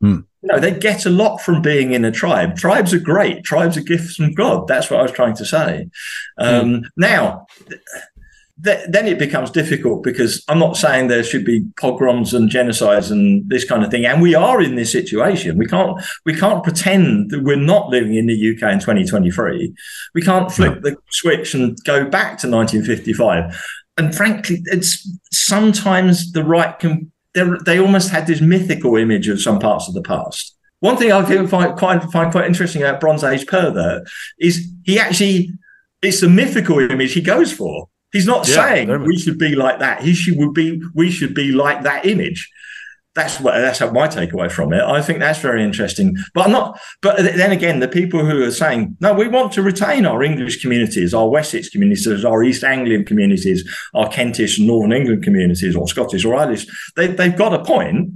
You 0.00 0.26
know, 0.46 0.58
they 0.58 0.72
get 0.72 1.06
a 1.06 1.10
lot 1.10 1.38
from 1.38 1.62
being 1.62 1.92
in 1.92 2.04
a 2.04 2.10
tribe. 2.10 2.56
Tribes 2.56 2.92
are 2.92 3.00
great. 3.00 3.44
Tribes 3.44 3.76
are 3.76 3.82
gifts 3.82 4.16
from 4.16 4.32
God. 4.32 4.68
That's 4.68 4.90
what 4.90 5.00
I 5.00 5.02
was 5.02 5.12
trying 5.12 5.36
to 5.36 5.44
say. 5.44 5.88
Um, 6.38 6.84
Now, 6.96 7.46
th- 8.62 8.86
then 8.88 9.06
it 9.06 9.18
becomes 9.18 9.50
difficult 9.50 10.02
because 10.02 10.44
I'm 10.48 10.58
not 10.58 10.76
saying 10.76 11.08
there 11.08 11.24
should 11.24 11.44
be 11.44 11.64
pogroms 11.80 12.34
and 12.34 12.50
genocides 12.50 13.10
and 13.10 13.48
this 13.48 13.64
kind 13.64 13.84
of 13.84 13.90
thing. 13.90 14.06
And 14.06 14.22
we 14.22 14.34
are 14.34 14.60
in 14.60 14.76
this 14.76 14.92
situation. 14.92 15.58
We 15.58 15.66
can't 15.66 16.00
we 16.24 16.34
can't 16.34 16.62
pretend 16.62 17.30
that 17.30 17.42
we're 17.42 17.56
not 17.56 17.88
living 17.88 18.14
in 18.14 18.26
the 18.26 18.34
UK 18.34 18.72
in 18.72 18.80
2023. 18.80 19.74
We 20.14 20.22
can't 20.22 20.50
flip 20.50 20.82
the 20.82 20.96
switch 21.10 21.54
and 21.54 21.76
go 21.84 22.04
back 22.04 22.38
to 22.38 22.50
1955. 22.50 23.64
And 23.96 24.14
frankly, 24.14 24.60
it's 24.66 25.08
sometimes 25.30 26.32
the 26.32 26.42
right 26.42 26.76
can 26.78 27.12
they 27.34 27.78
almost 27.78 28.10
had 28.10 28.26
this 28.26 28.40
mythical 28.40 28.96
image 28.96 29.28
of 29.28 29.40
some 29.40 29.58
parts 29.58 29.88
of 29.88 29.94
the 29.94 30.02
past. 30.02 30.56
One 30.80 30.96
thing 30.96 31.12
I 31.12 31.22
think 31.24 31.48
find 31.48 31.76
quite 31.76 32.02
find 32.04 32.30
quite 32.30 32.46
interesting 32.46 32.82
about 32.82 33.00
Bronze 33.00 33.24
Age 33.24 33.46
Pervert 33.46 34.06
is 34.38 34.68
he 34.84 34.98
actually 34.98 35.50
it's 36.02 36.20
the 36.20 36.28
mythical 36.28 36.78
image 36.78 37.12
he 37.12 37.22
goes 37.22 37.52
for. 37.52 37.88
He's 38.12 38.26
not 38.26 38.46
Yeah, 38.46 38.54
saying 38.54 39.02
we 39.02 39.18
should 39.18 39.38
be 39.38 39.56
like 39.56 39.80
that. 39.80 40.02
He 40.02 40.14
should 40.14 40.54
be 40.54 40.82
we 40.94 41.10
should 41.10 41.34
be 41.34 41.52
like 41.52 41.82
that 41.82 42.06
image. 42.06 42.50
That's 43.14 43.38
what 43.38 43.52
that's 43.52 43.80
my 43.80 44.08
takeaway 44.08 44.50
from 44.50 44.72
it. 44.72 44.82
I 44.82 45.00
think 45.00 45.20
that's 45.20 45.38
very 45.38 45.62
interesting. 45.62 46.16
But 46.34 46.46
I'm 46.46 46.52
not. 46.52 46.80
But 47.00 47.18
then 47.18 47.52
again, 47.52 47.78
the 47.78 47.86
people 47.86 48.24
who 48.26 48.42
are 48.42 48.50
saying 48.50 48.96
no, 49.00 49.14
we 49.14 49.28
want 49.28 49.52
to 49.52 49.62
retain 49.62 50.04
our 50.04 50.22
English 50.22 50.60
communities, 50.60 51.14
our 51.14 51.28
Wessex 51.28 51.68
communities, 51.68 52.24
our 52.24 52.42
East 52.42 52.64
Anglian 52.64 53.04
communities, 53.04 53.68
our 53.94 54.08
Kentish 54.08 54.58
and 54.58 54.66
Northern 54.66 54.92
England 54.92 55.22
communities, 55.22 55.76
or 55.76 55.86
Scottish 55.86 56.24
or 56.24 56.34
Irish. 56.34 56.66
They, 56.96 57.06
they've 57.06 57.36
got 57.36 57.54
a 57.54 57.64
point. 57.64 58.10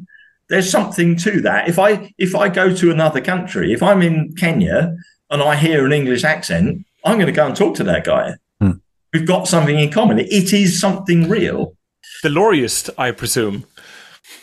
There's 0.49 0.69
something 0.69 1.15
to 1.19 1.41
that. 1.43 1.69
If 1.69 1.79
I 1.79 2.13
if 2.19 2.35
I 2.35 2.49
go 2.49 2.75
to 2.75 2.91
another 2.91 3.21
country, 3.21 3.73
if 3.73 3.83
I'm 3.83 4.03
in 4.03 4.35
Kenya 4.35 4.97
and 5.31 5.43
I 5.43 5.55
hear 5.55 5.87
an 5.87 5.93
English 5.93 6.25
accent, 6.25 6.85
I'm 7.05 7.19
going 7.19 7.27
to 7.27 7.33
go 7.33 7.47
and 7.47 7.55
talk 7.55 7.77
to 7.77 7.85
that 7.85 8.05
guy. 8.05 8.35
Hmm. 8.61 8.73
We've 9.13 9.27
got 9.27 9.47
something 9.47 9.79
in 9.79 9.91
common. 9.93 10.19
It 10.19 10.53
is 10.53 10.81
something 10.81 11.29
real. 11.29 11.75
the 12.25 12.31
Lorryist, 12.31 12.91
I 12.99 13.13
presume. 13.13 13.65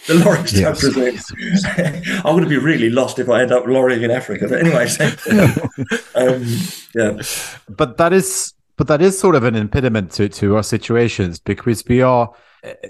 The 0.08 0.14
Lorryist, 0.16 0.54
Yes. 0.60 2.22
I'm 2.26 2.34
going 2.34 2.44
to 2.44 2.50
be 2.50 2.58
really 2.58 2.90
lost 2.90 3.18
if 3.20 3.30
I 3.30 3.42
end 3.42 3.52
up 3.52 3.66
lorrying 3.66 4.04
in 4.04 4.12
Africa. 4.12 4.48
But 4.48 4.60
anyway, 4.60 4.88
um, 6.16 6.46
yeah, 6.94 7.22
but 7.70 7.98
that 7.98 8.14
is 8.14 8.54
but 8.78 8.88
that 8.88 9.02
is 9.02 9.18
sort 9.18 9.36
of 9.36 9.44
an 9.44 9.56
impediment 9.56 10.12
to, 10.12 10.28
to 10.28 10.58
our 10.58 10.64
situations 10.64 11.40
because 11.40 11.84
we 11.88 12.02
are 12.02 12.30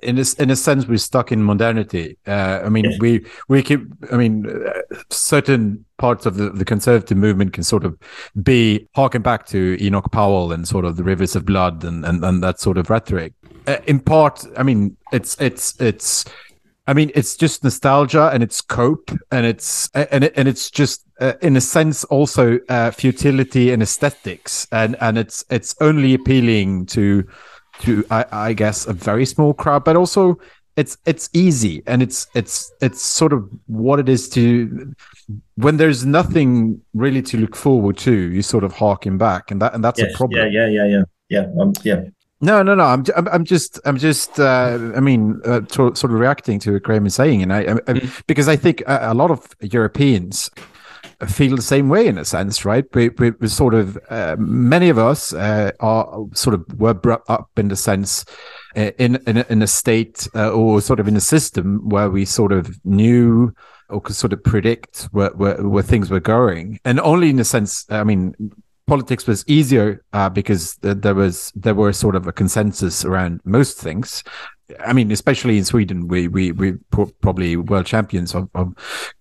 in 0.03 0.18
a, 0.18 0.24
in 0.39 0.49
a 0.49 0.55
sense 0.55 0.88
we're 0.88 0.97
stuck 0.97 1.32
in 1.34 1.43
modernity 1.43 2.18
uh, 2.28 2.61
i 2.63 2.70
mean 2.70 2.86
Yeah. 2.86 2.97
we 3.01 3.26
we 3.49 3.61
keep 3.61 3.82
i 4.11 4.16
mean 4.16 4.45
uh, 4.66 4.72
certain 5.09 5.84
parts 5.97 6.26
of 6.26 6.38
the, 6.38 6.49
the 6.49 6.63
conservative 6.63 7.18
movement 7.18 7.51
can 7.51 7.63
sort 7.63 7.84
of 7.84 7.97
be 8.41 8.88
harken 8.95 9.22
back 9.22 9.45
to 9.47 9.78
enoch 9.86 10.11
powell 10.13 10.53
and 10.53 10.66
sort 10.66 10.86
of 10.86 10.95
the 10.95 11.03
rivers 11.03 11.36
of 11.36 11.45
blood 11.45 11.84
and 11.84 12.05
and, 12.05 12.24
and 12.24 12.41
that 12.41 12.59
sort 12.61 12.78
of 12.78 12.89
rhetoric 12.89 13.34
uh, 13.68 13.78
in 13.86 13.99
part 13.99 14.45
i 14.57 14.63
mean 14.63 14.95
it's 15.11 15.36
it's 15.41 15.80
it's 15.82 16.24
I 16.88 16.94
mean, 16.94 17.12
it's 17.16 17.36
just 17.36 17.64
nostalgia 17.64 18.30
and 18.32 18.44
it's 18.44 18.62
cope 18.62 19.10
and 19.32 19.46
it's 19.46 19.90
and 19.96 20.26
it, 20.26 20.34
and 20.36 20.48
it's 20.48 20.70
just 20.70 21.06
uh, 21.20 21.34
in 21.42 21.58
a 21.58 21.62
sense 21.62 22.04
also 22.06 22.60
uh, 22.70 22.92
futility 22.92 23.72
and 23.72 23.82
aesthetics 23.82 24.68
and 24.72 24.96
and 25.02 25.18
it's 25.18 25.44
it's 25.50 25.76
only 25.82 26.14
appealing 26.14 26.86
to 26.88 27.28
to 27.80 28.06
I, 28.12 28.26
I 28.32 28.54
guess 28.54 28.86
a 28.86 28.94
very 28.94 29.26
small 29.26 29.54
crowd, 29.54 29.84
but 29.84 29.96
also 29.96 30.38
it's 30.76 30.98
it's 31.06 31.30
easy 31.34 31.82
and 31.88 32.04
it's 32.04 32.28
it's 32.36 32.72
it's 32.82 33.02
sort 33.02 33.34
of 33.34 33.50
what 33.68 34.00
it 34.00 34.10
is 34.10 34.28
to 34.30 34.94
when 35.56 35.78
there's 35.78 36.06
nothing 36.06 36.82
really 36.94 37.22
to 37.24 37.38
look 37.38 37.56
forward 37.56 37.98
to, 37.98 38.14
you 38.14 38.42
sort 38.42 38.64
of 38.64 38.74
harken 38.74 39.18
back, 39.18 39.52
and 39.52 39.62
that 39.62 39.74
and 39.74 39.84
that's 39.84 40.00
yes, 40.00 40.14
a 40.14 40.18
problem. 40.18 40.52
yeah, 40.52 40.68
yeah, 40.68 40.68
yeah, 40.68 40.86
yeah, 40.86 41.04
yeah, 41.30 41.62
um, 41.62 41.74
yeah. 41.84 42.02
No, 42.46 42.62
no, 42.62 42.76
no. 42.76 42.84
I'm, 42.84 43.04
I'm, 43.16 43.28
I'm 43.30 43.43
just, 43.43 43.80
I'm 43.86 43.98
just. 43.98 44.39
Uh, 44.39 44.91
I 44.96 45.00
mean, 45.00 45.41
uh, 45.46 45.62
to, 45.62 45.96
sort 45.96 46.04
of 46.04 46.12
reacting 46.12 46.60
to 46.60 46.74
what 46.74 46.84
Graham 46.84 47.08
is 47.08 47.16
saying, 47.16 47.41
and 47.41 47.52
I, 47.52 47.62
I, 47.62 47.78
I 47.88 48.12
because 48.28 48.48
I 48.48 48.56
think 48.56 48.82
a, 48.82 49.12
a 49.12 49.14
lot 49.16 49.32
of 49.32 49.48
Europeans 49.62 50.52
feel 51.28 51.56
the 51.56 51.62
same 51.64 51.89
way 51.89 52.06
in 52.06 52.20
a 52.20 52.26
sense, 52.26 52.64
right? 52.64 52.86
We, 52.93 53.10
we, 53.10 53.32
we 53.32 53.48
sort 53.48 53.74
of, 53.74 53.98
uh, 54.10 54.36
many 54.38 54.89
of 54.89 55.00
us 55.00 55.34
uh, 55.34 55.72
are 55.80 56.26
sort 56.34 56.54
of 56.54 56.66
were 56.80 56.93
brought 56.93 57.24
up 57.30 57.50
in 57.58 57.70
the 57.70 57.76
sense 57.76 58.26
uh, 58.76 58.91
in 59.00 59.16
in 59.26 59.38
a, 59.38 59.46
in 59.50 59.62
a 59.64 59.68
state 59.68 60.28
uh, 60.36 60.52
or 60.52 60.82
sort 60.82 61.00
of 61.00 61.08
in 61.08 61.16
a 61.16 61.22
system 61.22 61.89
where 61.89 62.12
we 62.12 62.26
sort 62.26 62.52
of 62.52 62.78
knew 62.86 63.54
or 63.89 64.02
could 64.02 64.16
sort 64.16 64.34
of 64.34 64.43
predict 64.43 65.04
where, 65.12 65.30
where, 65.32 65.68
where 65.68 65.84
things 65.84 66.12
were 66.12 66.20
going, 66.20 66.80
and 66.86 67.00
only 67.00 67.30
in 67.30 67.39
a 67.39 67.46
sense. 67.46 67.86
I 67.89 68.04
mean, 68.04 68.36
politics 68.88 69.28
was 69.28 69.44
easier 69.48 70.04
uh, 70.14 70.30
because 70.30 70.78
th- 70.78 70.98
there 71.00 71.16
was 71.16 71.52
there 71.56 71.76
were 71.76 71.94
sort 71.94 72.16
of 72.16 72.28
a 72.28 72.32
consensus 72.32 73.06
around 73.06 73.42
most 73.44 73.80
things. 73.80 74.24
I 74.80 74.94
mean, 74.94 75.12
especially 75.12 75.58
in 75.58 75.66
Sweden, 75.66 76.08
we 76.08 76.28
we 76.28 76.52
we 76.52 76.74
pro- 76.92 77.12
probably 77.22 77.56
world 77.56 77.86
champions 77.86 78.34
of, 78.34 78.50
of 78.56 78.74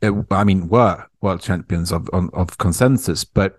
uh, 0.03 0.23
I 0.31 0.45
mean, 0.45 0.69
were 0.69 1.05
world 1.21 1.41
champions 1.43 1.93
of 1.93 2.09
of, 2.12 2.31
of 2.33 2.59
consensus. 2.59 3.25
But 3.25 3.59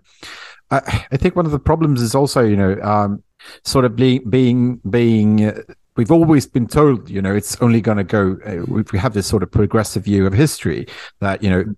I, 0.70 1.06
I 1.12 1.16
think 1.16 1.36
one 1.36 1.46
of 1.46 1.52
the 1.52 1.60
problems 1.60 2.02
is 2.02 2.14
also, 2.14 2.40
you 2.42 2.56
know, 2.56 2.80
um, 2.82 3.22
sort 3.64 3.84
of 3.84 3.96
being 3.96 4.28
being 4.28 4.80
being. 4.90 5.46
Uh, 5.46 5.60
We've 5.96 6.12
always 6.12 6.46
been 6.46 6.66
told, 6.66 7.08
you 7.08 7.22
know, 7.22 7.34
it's 7.34 7.56
only 7.62 7.80
going 7.80 7.96
to 7.96 8.04
go. 8.04 8.36
Uh, 8.44 8.82
we 8.92 8.98
have 8.98 9.14
this 9.14 9.26
sort 9.26 9.42
of 9.42 9.50
progressive 9.50 10.04
view 10.04 10.26
of 10.26 10.34
history 10.34 10.86
that, 11.20 11.42
you 11.42 11.48
know, 11.48 11.60
uh, 11.60 11.72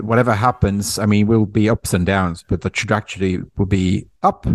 whatever 0.00 0.34
happens, 0.34 0.98
I 0.98 1.06
mean, 1.06 1.26
will 1.26 1.46
be 1.46 1.70
ups 1.70 1.94
and 1.94 2.04
downs, 2.04 2.44
but 2.46 2.60
the 2.60 2.70
trajectory 2.70 3.40
will 3.56 3.66
be 3.66 4.06
up. 4.22 4.46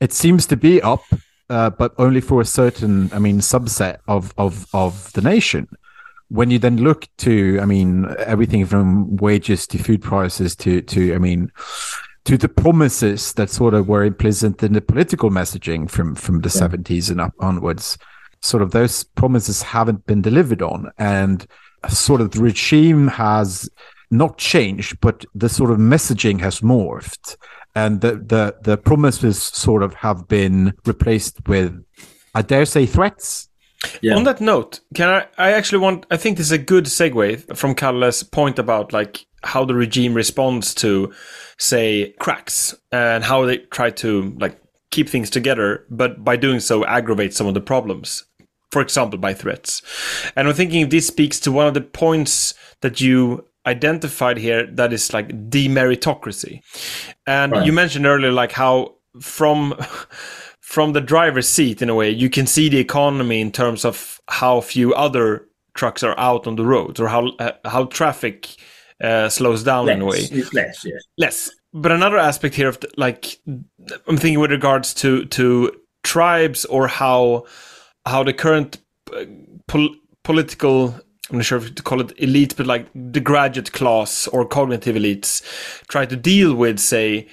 It 0.00 0.12
seems 0.12 0.46
to 0.46 0.56
be 0.56 0.80
up, 0.82 1.02
uh, 1.50 1.70
but 1.70 1.94
only 1.98 2.20
for 2.20 2.40
a 2.40 2.44
certain, 2.46 3.10
I 3.12 3.18
mean, 3.18 3.40
subset 3.40 3.98
of 4.08 4.32
of 4.38 4.66
of 4.72 5.12
the 5.12 5.22
nation. 5.22 5.68
When 6.28 6.50
you 6.50 6.58
then 6.58 6.78
look 6.78 7.06
to, 7.18 7.60
I 7.60 7.66
mean, 7.66 8.06
everything 8.18 8.66
from 8.66 9.16
wages 9.16 9.66
to 9.68 9.78
food 9.78 10.02
prices 10.02 10.56
to 10.56 10.80
to, 10.82 11.14
I 11.14 11.18
mean, 11.18 11.52
to 12.24 12.36
the 12.36 12.48
promises 12.48 13.32
that 13.34 13.50
sort 13.50 13.74
of 13.74 13.86
were 13.88 14.04
implicit 14.04 14.62
in 14.62 14.72
the 14.72 14.80
political 14.80 15.30
messaging 15.30 15.90
from 15.90 16.14
from 16.14 16.40
the 16.40 16.50
seventies 16.50 17.10
and 17.10 17.20
up 17.20 17.34
onwards, 17.38 17.96
sort 18.42 18.62
of 18.62 18.72
those 18.72 19.04
promises 19.04 19.62
haven't 19.62 20.04
been 20.06 20.22
delivered 20.22 20.62
on, 20.62 20.90
and 20.98 21.46
sort 21.88 22.20
of 22.20 22.32
the 22.32 22.40
regime 22.40 23.08
has 23.08 23.70
not 24.10 24.38
changed, 24.38 25.00
but 25.00 25.24
the 25.34 25.48
sort 25.48 25.70
of 25.70 25.78
messaging 25.78 26.40
has 26.40 26.60
morphed, 26.60 27.36
and 27.74 28.00
the 28.00 28.12
the 28.12 28.56
the 28.62 28.76
promises 28.76 29.42
sort 29.42 29.82
of 29.82 29.94
have 29.94 30.28
been 30.28 30.74
replaced 30.86 31.48
with, 31.48 31.84
I 32.34 32.42
dare 32.42 32.66
say, 32.66 32.86
threats. 32.86 33.48
Yeah. 34.00 34.16
On 34.16 34.24
that 34.24 34.40
note, 34.40 34.80
can 34.94 35.08
I? 35.08 35.26
I 35.38 35.52
actually 35.52 35.78
want. 35.78 36.06
I 36.10 36.16
think 36.16 36.36
this 36.38 36.46
is 36.46 36.52
a 36.52 36.58
good 36.58 36.86
segue 36.86 37.56
from 37.56 37.74
Kalle's 37.74 38.22
point 38.22 38.58
about 38.58 38.92
like 38.92 39.26
how 39.42 39.64
the 39.64 39.74
regime 39.74 40.14
responds 40.14 40.74
to, 40.74 41.12
say, 41.58 42.14
cracks 42.18 42.74
and 42.90 43.22
how 43.22 43.44
they 43.44 43.58
try 43.58 43.90
to 43.90 44.34
like 44.40 44.60
keep 44.90 45.08
things 45.08 45.30
together, 45.30 45.84
but 45.90 46.24
by 46.24 46.36
doing 46.36 46.58
so 46.58 46.84
aggravate 46.86 47.34
some 47.34 47.46
of 47.46 47.54
the 47.54 47.60
problems. 47.60 48.24
for 48.70 48.82
example, 48.82 49.18
by 49.18 49.32
threats. 49.32 49.82
And 50.36 50.48
I'm 50.48 50.54
thinking 50.54 50.82
if 50.82 50.90
this 50.90 51.06
speaks 51.06 51.40
to 51.40 51.52
one 51.52 51.66
of 51.66 51.74
the 51.74 51.80
points 51.80 52.54
that 52.82 53.00
you 53.00 53.46
identified 53.66 54.38
here 54.38 54.66
that 54.66 54.92
is 54.92 55.12
like 55.12 55.28
demeritocracy. 55.50 56.60
And 57.26 57.52
Right. 57.52 57.66
you 57.66 57.72
mentioned 57.72 58.06
earlier 58.06 58.32
like 58.32 58.52
how 58.52 58.94
from 59.20 59.74
from 60.60 60.92
the 60.92 61.00
driver's 61.00 61.48
seat 61.48 61.80
in 61.82 61.88
a 61.88 61.94
way 61.94 62.10
you 62.10 62.28
can 62.30 62.46
see 62.46 62.68
the 62.68 62.78
economy 62.78 63.40
in 63.40 63.50
terms 63.52 63.84
of 63.84 64.20
how 64.28 64.60
few 64.60 64.92
other 64.94 65.46
trucks 65.74 66.02
are 66.02 66.18
out 66.18 66.46
on 66.46 66.56
the 66.56 66.64
roads 66.64 67.00
or 67.00 67.08
how 67.08 67.28
uh, 67.38 67.52
how 67.64 67.84
traffic 67.86 68.48
uh, 69.02 69.28
slows 69.28 69.62
down 69.62 69.88
in 69.88 70.00
a 70.02 70.04
way 70.04 70.26
Less, 70.32 70.52
less, 70.54 70.84
yeah. 70.84 70.92
less 71.18 71.50
but 71.72 71.92
another 71.92 72.16
aspect 72.18 72.54
here 72.54 72.68
of 72.68 72.80
the, 72.80 72.88
like 72.96 73.38
i'm 74.08 74.16
thinking 74.16 74.40
with 74.40 74.50
regards 74.50 74.94
to 74.94 75.24
to 75.26 75.70
tribes 76.02 76.64
or 76.64 76.88
how 76.88 77.44
how 78.06 78.24
the 78.24 78.32
current 78.32 78.80
uh, 79.14 79.24
pol- 79.66 79.94
political 80.24 80.94
i'm 81.30 81.36
not 81.36 81.44
sure 81.44 81.58
if 81.58 81.74
to 81.74 81.82
call 81.82 82.00
it 82.00 82.12
elite 82.18 82.54
but 82.56 82.66
like 82.66 82.86
the 82.94 83.20
graduate 83.20 83.72
class 83.72 84.26
or 84.28 84.46
cognitive 84.46 84.96
elites 84.96 85.42
try 85.88 86.06
to 86.06 86.16
deal 86.16 86.54
with 86.54 86.78
say 86.78 87.26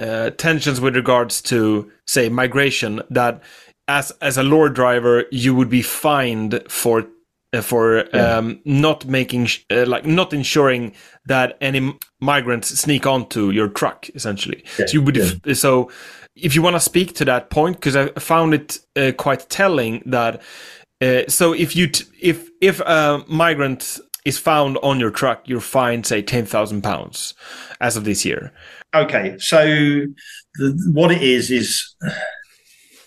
uh, 0.00 0.30
tensions 0.30 0.80
with 0.80 0.96
regards 0.96 1.42
to 1.42 1.90
say 2.06 2.28
migration 2.28 3.02
that 3.10 3.42
as 3.88 4.12
as 4.22 4.38
a 4.38 4.42
lorry 4.42 4.72
driver 4.72 5.24
you 5.30 5.54
would 5.54 5.68
be 5.68 5.82
fined 5.82 6.62
for 6.68 7.06
uh, 7.52 7.60
for 7.60 8.04
um, 8.16 8.60
not 8.64 9.04
making 9.06 9.46
sh- 9.46 9.64
uh, 9.70 9.84
like 9.86 10.06
not 10.06 10.32
ensuring 10.32 10.92
that 11.26 11.56
any 11.60 11.92
migrants 12.20 12.68
sneak 12.78 13.06
onto 13.06 13.50
your 13.50 13.68
truck 13.68 14.08
essentially. 14.14 14.62
Yeah, 14.78 14.86
so 14.86 14.92
you 14.92 15.02
would 15.02 15.16
if, 15.16 15.58
so 15.58 15.90
if 16.36 16.54
you 16.54 16.62
want 16.62 16.76
to 16.76 16.80
speak 16.80 17.14
to 17.14 17.24
that 17.24 17.50
point 17.50 17.76
because 17.76 17.96
i 17.96 18.06
found 18.20 18.54
it 18.54 18.78
uh, 18.96 19.12
quite 19.18 19.48
telling 19.48 20.02
that 20.06 20.40
uh, 21.00 21.22
so 21.28 21.52
if 21.52 21.74
you 21.74 21.86
t- 21.86 22.04
if 22.20 22.50
if 22.60 22.80
a 22.80 23.24
migrant 23.28 23.98
is 24.24 24.38
found 24.38 24.76
on 24.82 25.00
your 25.00 25.10
truck 25.10 25.48
you're 25.48 25.60
fined 25.60 26.04
say 26.06 26.20
10,000 26.20 26.82
pounds 26.82 27.34
as 27.80 27.96
of 27.96 28.04
this 28.04 28.24
year 28.24 28.52
Okay, 28.92 29.36
so 29.38 29.64
the, 30.54 30.90
what 30.92 31.12
it 31.12 31.22
is 31.22 31.50
is 31.50 31.94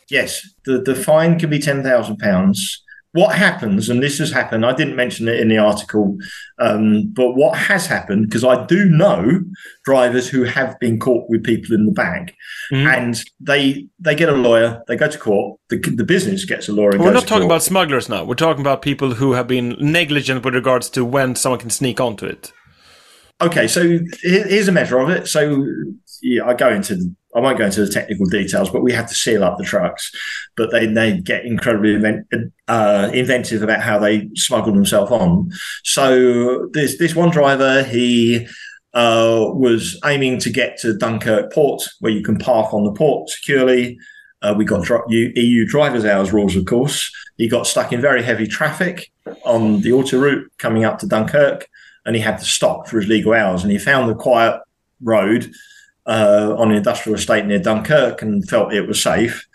yes, 0.09 0.47
the, 0.65 0.79
the 0.79 0.95
fine 0.95 1.37
can 1.37 1.49
be 1.49 1.59
ten 1.59 1.83
thousand 1.83 2.17
pounds. 2.17 2.82
What 3.13 3.35
happens, 3.35 3.89
and 3.89 4.01
this 4.01 4.17
has 4.17 4.31
happened, 4.31 4.65
I 4.65 4.73
didn't 4.73 4.95
mention 4.95 5.27
it 5.27 5.39
in 5.39 5.47
the 5.47 5.59
article, 5.59 6.17
um, 6.59 7.11
but 7.13 7.33
what 7.35 7.55
has 7.55 7.85
happened, 7.85 8.25
because 8.27 8.43
I 8.43 8.65
do 8.65 8.85
know 8.85 9.39
drivers 9.85 10.27
who 10.27 10.43
have 10.45 10.79
been 10.79 10.99
caught 10.99 11.29
with 11.29 11.43
people 11.43 11.75
in 11.75 11.85
the 11.85 11.91
bag, 11.91 12.33
Mhm. 12.71 12.87
and 12.97 13.23
they 13.39 13.87
they 13.99 14.15
get 14.15 14.29
a 14.29 14.33
lawyer, 14.35 14.81
they 14.87 14.95
go 14.95 15.07
to 15.07 15.17
court, 15.19 15.59
the, 15.69 15.77
the 15.77 16.03
business 16.03 16.43
gets 16.43 16.67
a 16.67 16.73
lawyer. 16.73 16.89
And 16.95 17.01
we're 17.03 17.13
not 17.13 17.27
talking 17.27 17.43
court. 17.47 17.51
about 17.51 17.63
smugglers 17.63 18.09
now 18.09 18.23
we're 18.25 18.33
talking 18.35 18.61
about 18.61 18.81
people 18.81 19.13
who 19.13 19.33
have 19.33 19.47
been 19.47 19.75
negligent 19.79 20.43
with 20.43 20.55
regards 20.55 20.89
to 20.89 21.05
when 21.05 21.35
someone 21.35 21.59
can 21.59 21.69
sneak 21.69 21.99
onto 22.01 22.25
it 22.25 22.51
Okay, 23.41 23.67
so 23.67 23.99
here's 24.21 24.67
a 24.69 24.71
measure 24.71 24.99
of 24.99 25.09
it. 25.09 25.27
So 25.27 25.65
yeah, 26.21 26.45
I 26.45 26.53
go 26.53 26.69
into 26.69 26.93
I 27.35 27.39
won't 27.39 27.57
go 27.57 27.65
into 27.65 27.85
the 27.85 27.91
technical 27.91 28.25
details, 28.25 28.69
but 28.69 28.83
we 28.83 28.93
had 28.93 29.07
to 29.07 29.15
seal 29.15 29.43
up 29.43 29.57
the 29.57 29.63
trucks. 29.63 30.11
But 30.55 30.71
they 30.71 30.85
they 30.85 31.17
get 31.17 31.45
incredibly 31.45 31.95
invent, 31.95 32.27
uh, 32.67 33.09
inventive 33.13 33.63
about 33.63 33.81
how 33.81 33.99
they 33.99 34.29
smuggle 34.35 34.73
themselves 34.73 35.11
on. 35.11 35.51
So 35.83 36.67
this 36.73 36.97
this 36.97 37.15
one 37.15 37.31
driver 37.31 37.83
he 37.83 38.47
uh, 38.93 39.49
was 39.53 39.99
aiming 40.05 40.39
to 40.39 40.49
get 40.49 40.77
to 40.79 40.95
Dunkirk 40.95 41.51
port, 41.51 41.83
where 41.99 42.11
you 42.11 42.23
can 42.23 42.37
park 42.37 42.73
on 42.73 42.83
the 42.83 42.93
port 42.93 43.29
securely. 43.29 43.97
Uh, 44.41 44.53
we 44.57 44.65
got 44.65 44.85
EU 45.09 45.65
driver's 45.65 46.03
hours 46.03 46.33
rules, 46.33 46.55
of 46.55 46.65
course. 46.65 47.09
He 47.37 47.47
got 47.47 47.65
stuck 47.65 47.93
in 47.93 48.01
very 48.01 48.21
heavy 48.21 48.45
traffic 48.45 49.09
on 49.45 49.81
the 49.81 49.91
autoroute 49.91 50.45
coming 50.57 50.83
up 50.83 50.99
to 50.99 51.07
Dunkirk 51.07 51.67
and 52.05 52.15
he 52.15 52.21
had 52.21 52.37
to 52.39 52.45
stop 52.45 52.87
for 52.87 52.99
his 52.99 53.07
legal 53.07 53.33
hours. 53.33 53.63
And 53.63 53.71
he 53.71 53.77
found 53.77 54.09
the 54.09 54.15
quiet 54.15 54.61
road 55.01 55.51
uh, 56.05 56.55
on 56.57 56.71
an 56.71 56.77
industrial 56.77 57.17
estate 57.17 57.45
near 57.45 57.59
Dunkirk 57.59 58.21
and 58.21 58.47
felt 58.47 58.73
it 58.73 58.87
was 58.87 59.01
safe. 59.01 59.45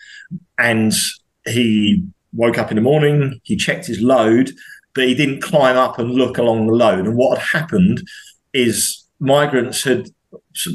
And 0.56 0.92
he 1.46 2.04
woke 2.32 2.58
up 2.58 2.70
in 2.70 2.76
the 2.76 2.82
morning, 2.82 3.40
he 3.44 3.56
checked 3.56 3.86
his 3.86 4.00
load, 4.00 4.50
but 4.94 5.06
he 5.06 5.14
didn't 5.14 5.42
climb 5.42 5.76
up 5.76 5.98
and 5.98 6.12
look 6.12 6.38
along 6.38 6.66
the 6.66 6.72
load. 6.72 7.06
And 7.06 7.16
what 7.16 7.38
had 7.38 7.60
happened 7.60 8.02
is 8.52 9.04
migrants 9.20 9.84
had 9.84 10.08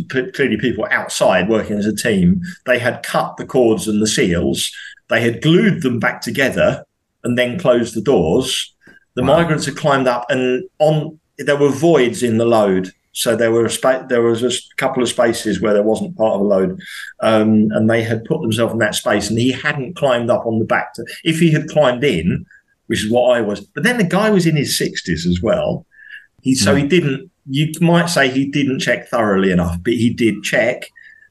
clearly 0.09 0.57
people 0.57 0.88
outside 0.91 1.49
working 1.49 1.78
as 1.78 1.86
a 1.86 1.95
team 1.95 2.41
they 2.65 2.80
had 2.80 3.03
cut 3.03 3.36
the 3.38 3.45
cords 3.45 3.88
and 3.88 4.01
the 4.01 4.07
seals 4.07 4.71
they 5.09 5.21
had 5.21 5.41
glued 5.41 5.82
them 5.82 5.99
back 5.99 6.21
together 6.21 6.84
and 7.24 7.38
then 7.38 7.59
closed 7.59 7.93
the 7.93 8.01
doors 8.01 8.74
the 9.15 9.21
migrants 9.21 9.65
had 9.65 9.76
climbed 9.76 10.07
up 10.07 10.26
and 10.30 10.63
on 10.80 11.19
there 11.38 11.57
were 11.57 11.69
voids 11.69 12.24
in 12.24 12.38
the 12.38 12.45
load 12.45 12.91
so 13.14 13.36
there 13.36 13.51
were 13.51 13.66
a 13.66 13.70
spa- 13.70 14.05
there 14.07 14.22
was 14.22 14.43
a 14.43 14.51
couple 14.78 15.01
of 15.01 15.07
spaces 15.07 15.61
where 15.61 15.74
there 15.74 15.84
wasn't 15.84 16.18
part 16.18 16.34
of 16.34 16.41
the 16.41 16.47
load 16.47 16.82
um, 17.22 17.70
and 17.72 17.89
they 17.89 18.03
had 18.03 18.26
put 18.26 18.41
themselves 18.41 18.74
in 18.74 18.80
that 18.80 18.95
space 18.95 19.30
and 19.30 19.39
he 19.39 19.51
hadn't 19.51 19.95
climbed 19.95 20.30
up 20.30 20.45
on 20.45 20.59
the 20.59 20.66
back 20.66 20.93
to, 20.93 21.05
if 21.24 21.39
he 21.39 21.51
had 21.51 21.70
climbed 21.70 22.03
in 22.03 22.45
which 22.88 23.03
is 23.03 23.11
what 23.11 23.38
i 23.38 23.41
was 23.41 23.61
but 23.61 23.84
then 23.84 23.97
the 23.97 24.03
guy 24.03 24.30
was 24.30 24.45
in 24.45 24.55
his 24.55 24.78
60s 24.78 25.26
as 25.26 25.39
well. 25.41 25.86
He 26.41 26.55
so 26.55 26.76
he 26.76 26.86
didn't 26.86 27.32
you 27.49 27.72
might 27.80 28.07
say 28.07 28.30
he 28.30 28.45
didn't 28.45 28.80
check 28.80 29.07
thoroughly 29.07 29.51
enough 29.51 29.78
but 29.82 29.93
he 29.93 30.14
did 30.14 30.43
check. 30.43 30.89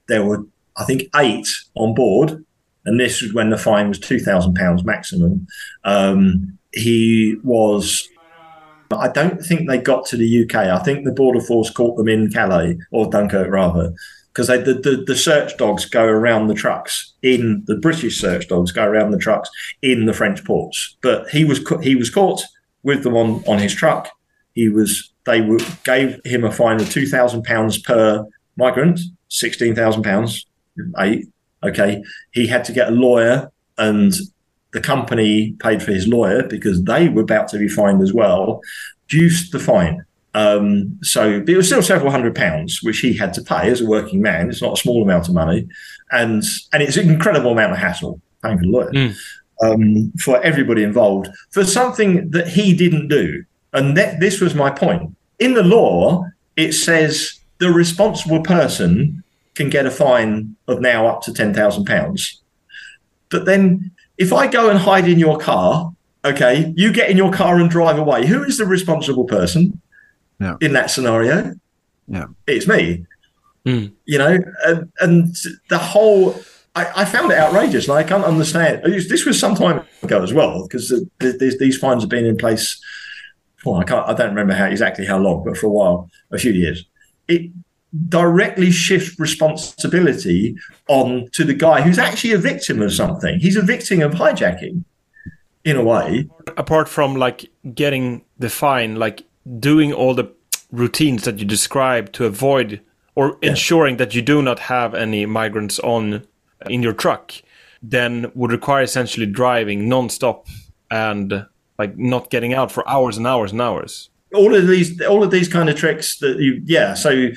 There 0.09 0.25
were 0.25 0.47
i 0.77 0.85
think 0.85 1.03
eight 1.17 1.47
on 1.75 1.95
board 1.95 2.45
and 2.85 2.99
this 2.99 3.23
was 3.23 3.33
when 3.33 3.51
the 3.51 3.59
fine 3.59 3.89
was 3.89 3.99
2000 3.99 4.55
pounds 4.55 4.85
maximum. 4.85 5.47
Um, 5.85 6.59
he 6.73 7.37
was 7.45 8.09
I 8.99 9.09
don't 9.09 9.41
think 9.41 9.69
they 9.69 9.79
got 9.79 10.07
to 10.07 10.17
the 10.17 10.45
UK. 10.45 10.55
I 10.55 10.79
think 10.83 11.05
the 11.05 11.13
border 11.13 11.41
force 11.41 11.71
caught 11.71 11.97
them 11.97 12.09
in 12.09 12.31
Calais 12.31 12.79
or 12.91 13.11
Dunkirk 13.11 13.51
rather, 13.51 13.93
because 14.33 14.49
the, 14.49 14.81
the 14.83 15.05
the 15.07 15.17
search 15.17 15.57
dogs 15.57 15.85
go 15.85 16.05
around 16.05 16.47
the 16.47 16.55
trucks 16.55 17.13
in 17.23 17.63
the 17.67 17.77
British 17.77 18.19
search 18.19 18.49
dogs 18.49 18.73
go 18.73 18.85
around 18.85 19.11
the 19.11 19.19
trucks 19.19 19.51
in 19.83 20.07
the 20.07 20.15
French 20.15 20.45
ports. 20.45 20.97
But 21.03 21.29
he 21.31 21.45
was 21.45 21.61
he 21.83 21.97
was 21.97 22.11
caught 22.11 22.43
with 22.83 23.03
them 23.03 23.17
on 23.17 23.43
on 23.47 23.59
his 23.59 23.75
truck. 23.75 24.09
He 24.55 24.69
was 24.69 25.13
they 25.25 25.41
were, 25.41 25.61
gave 25.85 26.21
him 26.25 26.45
a 26.45 26.53
fine 26.53 26.81
of 26.81 26.91
two 26.91 27.07
thousand 27.07 27.45
pounds 27.45 27.79
per 27.79 28.27
migrant, 28.57 29.01
sixteen 29.29 29.75
thousand 29.75 30.03
pounds, 30.03 30.47
eight. 30.99 31.29
Okay, 31.65 32.03
he 32.33 32.47
had 32.47 32.65
to 32.65 32.73
get 32.73 32.89
a 32.89 32.93
lawyer 32.93 33.51
and 33.79 34.13
the 34.73 34.81
company 34.81 35.53
paid 35.61 35.83
for 35.83 35.93
his 35.93 36.09
lawyer 36.09 36.43
because 36.43 36.83
they 36.85 37.09
were 37.09 37.23
about 37.23 37.49
to 37.49 37.59
be 37.59 37.69
fined 37.69 38.03
as 38.03 38.13
well, 38.13 38.61
reduced 39.11 39.53
the 39.53 39.59
fine. 39.59 40.05
Um, 40.35 40.99
so 41.03 41.41
but 41.41 41.51
it 41.51 41.57
was 41.57 41.67
still 41.67 41.83
several 41.83 42.11
hundred 42.11 42.35
pounds, 42.35 42.81
which 42.83 43.01
he 43.01 43.15
had 43.17 43.35
to 43.35 43.43
pay 43.43 43.71
as 43.71 43.83
a 43.83 43.87
working 43.87 44.23
man. 44.23 44.49
It's 44.49 44.63
not 44.63 44.79
a 44.79 44.81
small 44.81 45.03
amount 45.03 45.29
of 45.29 45.35
money, 45.35 45.69
and 46.11 46.43
and 46.73 46.83
it's 46.83 46.97
an 46.97 47.11
incredible 47.11 47.53
amount 47.53 47.73
of 47.73 47.79
hassle 47.79 48.21
paying 48.43 48.59
for 48.59 48.65
the 48.65 48.71
lawyer 48.71 48.91
Mm. 48.93 49.17
um, 49.63 50.13
for 50.19 50.43
everybody 50.43 50.83
involved 50.83 51.29
for 51.51 51.65
something 51.65 52.31
that 52.31 52.49
he 52.49 52.75
didn't 52.75 53.09
do. 53.09 53.45
And 53.75 53.97
that, 53.97 54.21
this 54.21 54.41
was 54.41 54.55
my 54.55 54.71
point. 54.71 55.15
In 55.39 55.55
the 55.55 55.63
law, 55.63 56.25
it 56.57 56.73
says 56.73 57.39
the 57.59 57.71
responsible 57.71 58.43
person 58.43 59.23
can 59.55 59.69
get 59.71 59.87
a 59.87 59.91
fine 59.91 60.57
of 60.67 60.81
now 60.81 61.07
up 61.07 61.21
to 61.23 61.33
ten 61.33 61.53
thousand 61.53 61.85
pounds. 61.85 62.41
But 63.31 63.45
then 63.45 63.91
if 64.23 64.33
I 64.33 64.47
go 64.47 64.71
and 64.71 64.79
hide 64.79 65.07
in 65.09 65.19
your 65.19 65.39
car, 65.39 65.93
okay, 66.25 66.73
you 66.77 66.93
get 66.93 67.11
in 67.11 67.17
your 67.17 67.33
car 67.33 67.59
and 67.61 67.69
drive 67.69 67.99
away. 67.99 68.27
Who 68.27 68.43
is 68.45 68.57
the 68.59 68.67
responsible 68.67 69.25
person 69.25 69.81
Yeah. 70.39 70.57
in 70.61 70.73
that 70.73 70.91
scenario? 70.91 71.55
Yeah. 72.07 72.27
It's 72.47 72.67
me. 72.67 73.07
Hmm. 73.67 73.87
You 74.05 74.19
know, 74.19 74.39
and, 74.67 74.93
and 75.01 75.37
the 75.69 75.79
whole, 75.79 76.35
I, 76.75 77.03
I 77.03 77.05
found 77.05 77.31
it 77.33 77.39
outrageous. 77.39 77.89
And 77.89 77.97
I 77.99 78.05
can't 78.05 78.25
understand. 78.25 78.83
This 78.85 79.25
was 79.27 79.39
some 79.39 79.55
time 79.55 79.85
ago 80.03 80.23
as 80.23 80.33
well, 80.33 80.63
because 80.65 80.89
the, 80.89 81.09
the, 81.21 81.33
these, 81.39 81.59
these 81.59 81.79
fines 81.79 82.03
have 82.03 82.11
been 82.11 82.27
in 82.27 82.37
place. 82.37 82.81
Well, 83.65 83.77
I 83.77 83.85
can't, 83.85 84.09
I 84.09 84.15
don't 84.15 84.31
remember 84.31 84.55
how 84.55 84.67
exactly 84.67 85.07
how 85.07 85.19
long, 85.19 85.45
but 85.45 85.57
for 85.57 85.67
a 85.67 85.71
while, 85.71 86.11
a 86.33 86.39
few 86.39 86.53
years. 86.53 86.85
It 87.29 87.53
directly 88.09 88.71
shifts 88.71 89.19
responsibility 89.19 90.57
on 90.89 91.29
to 91.33 91.45
the 91.45 91.55
guy 91.55 91.83
who's 91.83 91.99
actually 91.99 92.33
a 92.33 92.39
victim 92.39 92.81
of 92.81 92.93
something. 92.93 93.39
He's 93.39 93.57
a 93.57 93.63
victim 93.63 94.01
of 94.01 94.13
hijacking, 94.13 94.85
in 95.65 95.77
a 95.77 95.85
way. 95.85 96.29
apart 96.57 96.89
from 96.89 97.17
like 97.17 97.51
getting 97.75 98.25
the 98.39 98.51
fine, 98.51 98.97
like 98.97 99.23
doing 99.59 99.93
all 99.93 100.15
the 100.15 100.31
routines 100.71 101.25
that 101.25 101.39
you 101.39 101.45
described 101.45 102.13
to 102.15 102.25
avoid 102.25 102.81
or 103.15 103.39
ensuring 103.43 103.99
that 103.99 104.15
you 104.15 104.23
do 104.23 104.41
not 104.43 104.59
have 104.59 104.95
any 104.95 105.27
migrants 105.27 105.79
on 105.81 106.27
in 106.67 106.83
your 106.83 106.93
truck, 106.93 107.33
then 107.83 108.31
would 108.35 108.51
require 108.51 108.83
essentially 108.83 109.27
driving 109.27 109.89
non-stop 109.89 110.47
and 110.91 111.47
like 111.79 111.97
not 111.99 112.31
getting 112.31 112.55
out 112.55 112.71
for 112.71 112.89
hours 112.89 113.17
and 113.17 113.27
hours 113.27 113.53
and 113.53 113.61
hours. 113.61 114.09
All 114.35 114.55
of 114.55 114.67
these, 114.67 115.01
all 115.03 115.23
of 115.23 115.31
these 115.31 115.49
kind 115.49 115.69
of 115.69 115.77
tricks 115.77 116.19
that 116.19 116.39
you, 116.39 116.63
yeah. 116.65 116.95
So 116.95 117.29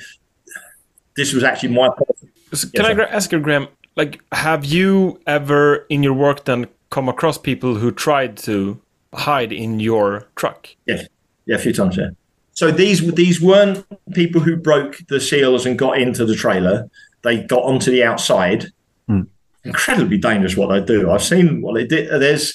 this 1.16 1.32
was 1.32 1.42
actually 1.44 1.70
my. 1.70 1.88
So 1.88 2.06
Yes, 2.52 2.64
can 2.70 2.84
I 2.86 2.94
sir. 2.94 3.08
ask 3.10 3.32
you, 3.32 3.40
Graham? 3.40 3.68
Like, 3.96 4.20
have 4.32 4.64
you 4.64 5.18
ever 5.26 5.86
in 5.88 6.02
your 6.02 6.12
work 6.12 6.44
then 6.44 6.66
come 6.90 7.08
across 7.08 7.38
people 7.38 7.74
who 7.74 7.90
tried 7.90 8.36
to 8.38 8.78
hide 9.14 9.52
in 9.52 9.80
your 9.80 10.28
truck? 10.36 10.68
Yeah, 10.86 11.02
yeah, 11.46 11.56
a 11.56 11.58
few 11.58 11.72
times. 11.72 11.96
Yeah. 11.96 12.10
So 12.52 12.70
these 12.70 13.12
these 13.14 13.40
weren't 13.40 13.84
people 14.14 14.40
who 14.40 14.56
broke 14.56 14.98
the 15.08 15.20
seals 15.20 15.66
and 15.66 15.78
got 15.78 15.98
into 15.98 16.24
the 16.24 16.34
trailer. 16.34 16.88
They 17.22 17.42
got 17.42 17.64
onto 17.64 17.90
the 17.90 18.04
outside. 18.04 18.66
Incredibly 19.64 20.16
dangerous 20.16 20.56
what 20.56 20.68
they 20.68 20.80
do. 20.80 21.10
I've 21.10 21.24
seen 21.24 21.60
what 21.60 21.74
they 21.74 21.84
did. 21.84 22.08
There's 22.20 22.54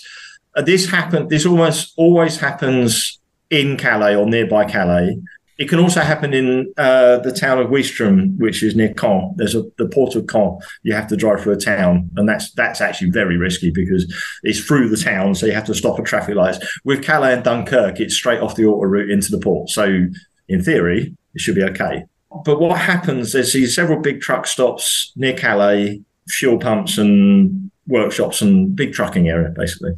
uh, 0.56 0.62
this 0.62 0.90
happened. 0.90 1.30
This 1.30 1.46
almost 1.46 1.94
always 1.98 2.38
happens 2.38 3.20
in 3.50 3.76
Calais 3.76 4.16
or 4.16 4.26
nearby 4.26 4.64
Calais. 4.64 5.18
It 5.62 5.70
can 5.70 5.78
also 5.78 6.02
happen 6.02 6.34
in 6.34 6.74
uh, 6.76 7.20
the 7.20 7.32
town 7.32 7.60
of 7.60 7.68
Ouistreham, 7.68 8.36
which 8.40 8.64
is 8.64 8.76
near 8.76 8.96
Caen. 8.96 9.36
There's 9.36 9.54
a 9.54 9.62
the 9.78 9.88
port 9.88 10.16
of 10.16 10.26
Caen. 10.26 10.60
You 10.82 10.96
have 10.96 11.06
to 11.10 11.16
drive 11.16 11.42
through 11.42 11.54
a 11.54 11.58
town, 11.58 12.10
and 12.16 12.28
that's 12.28 12.52
that's 12.54 12.82
actually 12.82 13.12
very 13.12 13.38
risky 13.38 13.70
because 13.70 14.12
it's 14.42 14.60
through 14.60 14.90
the 14.90 14.98
town, 14.98 15.36
so 15.36 15.46
you 15.46 15.52
have 15.52 15.68
to 15.68 15.76
stop 15.76 16.00
at 16.00 16.06
traffic 16.06 16.34
lights. 16.34 16.58
With 16.84 17.04
Calais 17.04 17.36
and 17.36 17.44
Dunkirk, 17.44 18.00
it's 18.00 18.16
straight 18.16 18.42
off 18.42 18.56
the 18.56 18.66
auto 18.66 18.88
route 18.88 19.12
into 19.12 19.30
the 19.30 19.38
port. 19.38 19.70
So 19.70 20.08
in 20.50 20.64
theory, 20.64 21.16
it 21.36 21.42
should 21.42 21.54
be 21.54 21.64
okay. 21.66 22.06
But 22.44 22.60
what 22.60 22.80
happens? 22.80 23.34
There's 23.34 23.54
these 23.54 23.76
several 23.76 24.02
big 24.02 24.20
truck 24.20 24.48
stops 24.48 25.14
near 25.16 25.38
Calais, 25.38 26.02
fuel 26.28 26.58
pumps 26.58 26.98
and 26.98 27.70
workshops 27.86 28.42
and 28.42 28.76
big 28.76 28.94
trucking 28.94 29.30
area, 29.30 29.50
basically. 29.56 29.94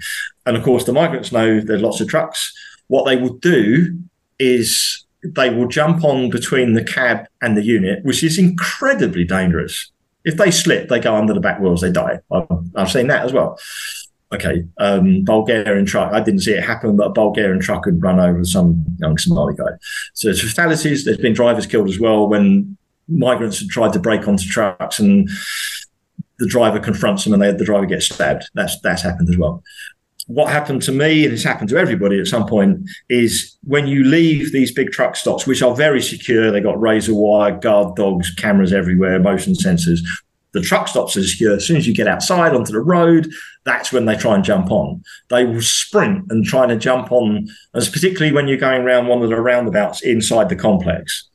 And 0.46 0.58
of 0.58 0.64
course, 0.64 0.84
the 0.84 0.92
migrants 0.92 1.32
know 1.32 1.62
there's 1.62 1.82
lots 1.82 2.02
of 2.02 2.10
trucks. 2.10 2.52
What 2.88 3.06
they 3.06 3.16
will 3.16 3.36
do 3.36 3.98
is 4.40 5.03
they 5.24 5.50
will 5.50 5.68
jump 5.68 6.04
on 6.04 6.30
between 6.30 6.74
the 6.74 6.84
cab 6.84 7.26
and 7.42 7.56
the 7.58 7.64
unit, 7.64 8.04
which 8.04 8.24
is 8.24 8.38
incredibly 8.38 9.24
dangerous. 9.24 9.92
If 10.26 10.38
they 10.38 10.52
slip, 10.52 10.90
they 10.90 11.00
go 11.00 11.16
under 11.16 11.34
the 11.34 11.40
back 11.40 11.60
wheels, 11.60 11.82
they 11.82 11.92
die. 11.92 12.20
I've, 12.32 12.48
I've 12.76 12.92
seen 12.92 13.08
that 13.08 13.26
as 13.26 13.34
well. 13.34 13.60
Okay, 14.34 14.66
um, 14.80 15.24
Bulgarian 15.24 15.86
truck. 15.86 16.12
I 16.12 16.20
didn't 16.20 16.42
see 16.42 16.54
it 16.54 16.64
happen, 16.64 16.98
but 16.98 17.08
a 17.08 17.12
Bulgarian 17.12 17.60
truck 17.60 17.86
had 17.86 18.02
run 18.02 18.20
over 18.20 18.44
some 18.44 18.84
young 19.00 19.18
Somali 19.18 19.54
guy. 19.56 19.70
So 20.14 20.28
there's 20.28 20.42
fatalities. 20.42 21.06
There's 21.06 21.18
been 21.18 21.34
drivers 21.34 21.68
killed 21.68 21.88
as 21.88 22.00
well 22.00 22.28
when 22.28 22.78
migrants 23.08 23.60
had 23.60 23.70
tried 23.70 23.94
to 23.94 24.00
break 24.00 24.28
onto 24.28 24.46
trucks 24.48 24.98
and 24.98 25.30
the 26.40 26.48
driver 26.48 26.80
confronts 26.80 27.24
them 27.26 27.34
and 27.34 27.42
they, 27.42 27.52
the 27.52 27.66
driver 27.66 27.86
gets 27.86 28.06
stabbed. 28.06 28.50
That's 28.56 28.80
that's 28.82 29.04
happened 29.04 29.30
as 29.30 29.38
well. 29.38 29.64
What 30.28 30.52
happened 30.52 30.82
to 30.84 30.92
me, 30.92 31.26
and 31.26 31.34
it's 31.34 31.44
happened 31.44 31.70
to 31.70 31.78
everybody 31.78 32.20
at 32.20 32.28
some 32.28 32.46
point, 32.48 32.90
is 33.10 33.58
when 33.64 33.88
you 33.88 34.04
leave 34.04 34.52
these 34.52 34.72
big 34.72 34.92
truck 34.92 35.16
stops, 35.16 35.46
which 35.46 35.62
are 35.62 35.76
very 35.76 36.02
secure, 36.02 36.50
they 36.50 36.62
got 36.62 36.80
razor 36.80 37.14
wire, 37.14 37.58
guard 37.58 37.96
dogs, 37.96 38.34
cameras 38.36 38.72
everywhere, 38.72 39.20
motion 39.20 39.54
sensors. 39.54 40.00
The 40.54 40.62
truck 40.62 40.88
stops 40.88 41.18
are 41.18 41.24
secure. 41.24 41.56
As 41.56 41.66
soon 41.66 41.78
as 41.78 41.88
you 41.88 41.94
get 41.94 42.08
outside 42.08 42.54
onto 42.54 42.72
the 42.72 42.80
road, 42.80 43.28
that's 43.66 43.92
when 43.92 44.06
they 44.06 44.16
try 44.16 44.36
and 44.36 44.44
jump 44.44 44.72
on. 44.72 45.04
They 45.30 45.46
will 45.46 45.62
sprint 45.62 46.32
and 46.32 46.46
try 46.46 46.68
to 46.68 46.78
jump 46.78 47.12
on, 47.12 47.48
as 47.74 47.90
particularly 47.90 48.32
when 48.32 48.48
you're 48.48 48.58
going 48.58 48.84
around 48.84 49.08
one 49.08 49.24
of 49.24 49.30
the 49.30 49.42
roundabouts 49.42 50.04
inside 50.04 50.50
the 50.50 50.56
complex, 50.56 51.28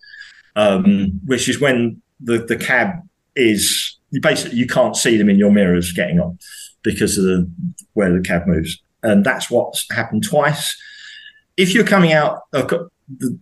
um, 0.57 1.21
which 1.27 1.49
is 1.49 1.61
when 1.61 2.01
the, 2.21 2.39
the 2.39 2.57
cab 2.57 2.91
is 3.37 3.99
you 4.11 4.21
basically 4.21 4.57
you 4.57 4.67
can't 4.67 4.97
see 4.97 5.17
them 5.17 5.29
in 5.29 5.39
your 5.39 5.53
mirrors 5.53 5.93
getting 5.93 6.19
on 6.19 6.39
because 6.83 7.19
of 7.19 7.25
the 7.25 7.51
where 7.95 8.13
the 8.13 8.21
cab 8.21 8.47
moves, 8.47 8.81
and 9.03 9.25
that's 9.25 9.51
what's 9.51 9.91
happened 9.91 10.25
twice. 10.25 10.77
If 11.57 11.75
you're 11.75 11.85
coming 11.85 12.13
out, 12.13 12.43
the, 12.53 12.89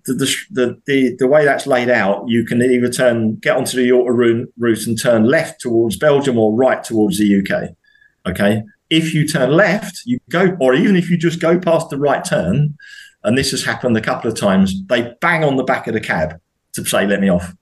the, 0.07 0.47
the, 0.51 0.81
the, 0.87 1.17
the 1.19 1.27
way 1.27 1.45
that's 1.45 1.67
laid 1.67 1.91
out, 1.91 2.29
you 2.29 2.45
can 2.45 2.63
either 2.63 2.89
turn, 2.89 3.37
get 3.37 3.57
onto 3.57 3.77
the 3.77 3.91
route 3.91 4.53
route 4.57 4.87
and 4.87 5.01
turn 5.01 5.25
left 5.25 5.61
towards 5.61 5.97
Belgium 5.97 6.39
or 6.39 6.53
right 6.53 6.83
towards 6.83 7.19
the 7.19 7.41
UK. 7.41 7.71
Okay. 8.27 8.63
If 8.89 9.13
you 9.13 9.27
turn 9.27 9.51
left, 9.51 10.03
you 10.05 10.21
go, 10.31 10.57
or 10.61 10.75
even 10.75 10.97
if 10.97 11.11
you 11.11 11.17
just 11.17 11.41
go 11.41 11.59
past 11.59 11.91
the 11.91 11.99
right 11.99 12.25
turn, 12.25 12.77
and 13.25 13.37
this 13.37 13.51
has 13.51 13.65
happened 13.65 13.97
a 13.97 14.01
couple 14.01 14.31
of 14.31 14.39
times, 14.39 14.87
they 14.87 15.13
bang 15.21 15.43
on 15.43 15.57
the 15.57 15.65
back 15.65 15.89
of 15.89 15.95
the 15.95 16.01
cab 16.01 16.41
to 16.75 16.85
say, 16.85 17.07
let 17.07 17.21
me 17.21 17.29
off. 17.29 17.53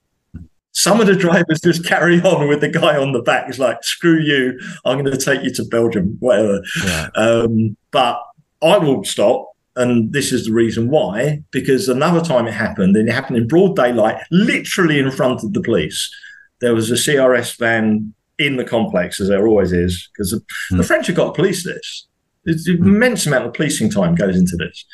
Some 0.74 1.00
of 1.00 1.06
the 1.06 1.16
drivers 1.16 1.60
just 1.60 1.86
carry 1.86 2.20
on 2.20 2.48
with 2.48 2.60
the 2.60 2.68
guy 2.68 2.96
on 2.96 3.12
the 3.12 3.22
back. 3.22 3.48
It's 3.48 3.58
like, 3.58 3.82
screw 3.82 4.20
you, 4.20 4.58
I'm 4.84 4.98
going 5.02 5.16
to 5.16 5.24
take 5.24 5.42
you 5.42 5.52
to 5.54 5.64
Belgium, 5.64 6.16
whatever. 6.20 6.60
Yeah. 6.84 7.08
Um, 7.14 7.76
but 7.90 8.20
I 8.62 8.78
will 8.78 9.04
stop. 9.04 9.50
And 9.76 10.12
this 10.12 10.32
is 10.32 10.46
the 10.46 10.52
reason 10.52 10.88
why, 10.88 11.42
because 11.50 11.88
another 11.88 12.20
time 12.20 12.46
it 12.46 12.54
happened, 12.54 12.96
and 12.96 13.08
it 13.08 13.12
happened 13.12 13.38
in 13.38 13.48
broad 13.48 13.74
daylight, 13.74 14.22
literally 14.30 15.00
in 15.00 15.10
front 15.10 15.42
of 15.42 15.52
the 15.52 15.60
police. 15.60 16.14
There 16.60 16.74
was 16.74 16.90
a 16.92 16.94
CRS 16.94 17.58
van 17.58 18.14
in 18.38 18.56
the 18.56 18.64
complex, 18.64 19.20
as 19.20 19.28
there 19.28 19.46
always 19.46 19.72
is, 19.72 20.08
because 20.12 20.30
the, 20.30 20.76
the 20.76 20.84
French 20.84 21.08
have 21.08 21.16
got 21.16 21.26
to 21.26 21.32
police 21.32 21.64
this. 21.64 22.06
It's 22.44 22.68
an 22.68 22.76
immense 22.76 23.26
amount 23.26 23.46
of 23.46 23.54
policing 23.54 23.90
time 23.90 24.14
goes 24.14 24.36
into 24.36 24.56
this. 24.56 24.84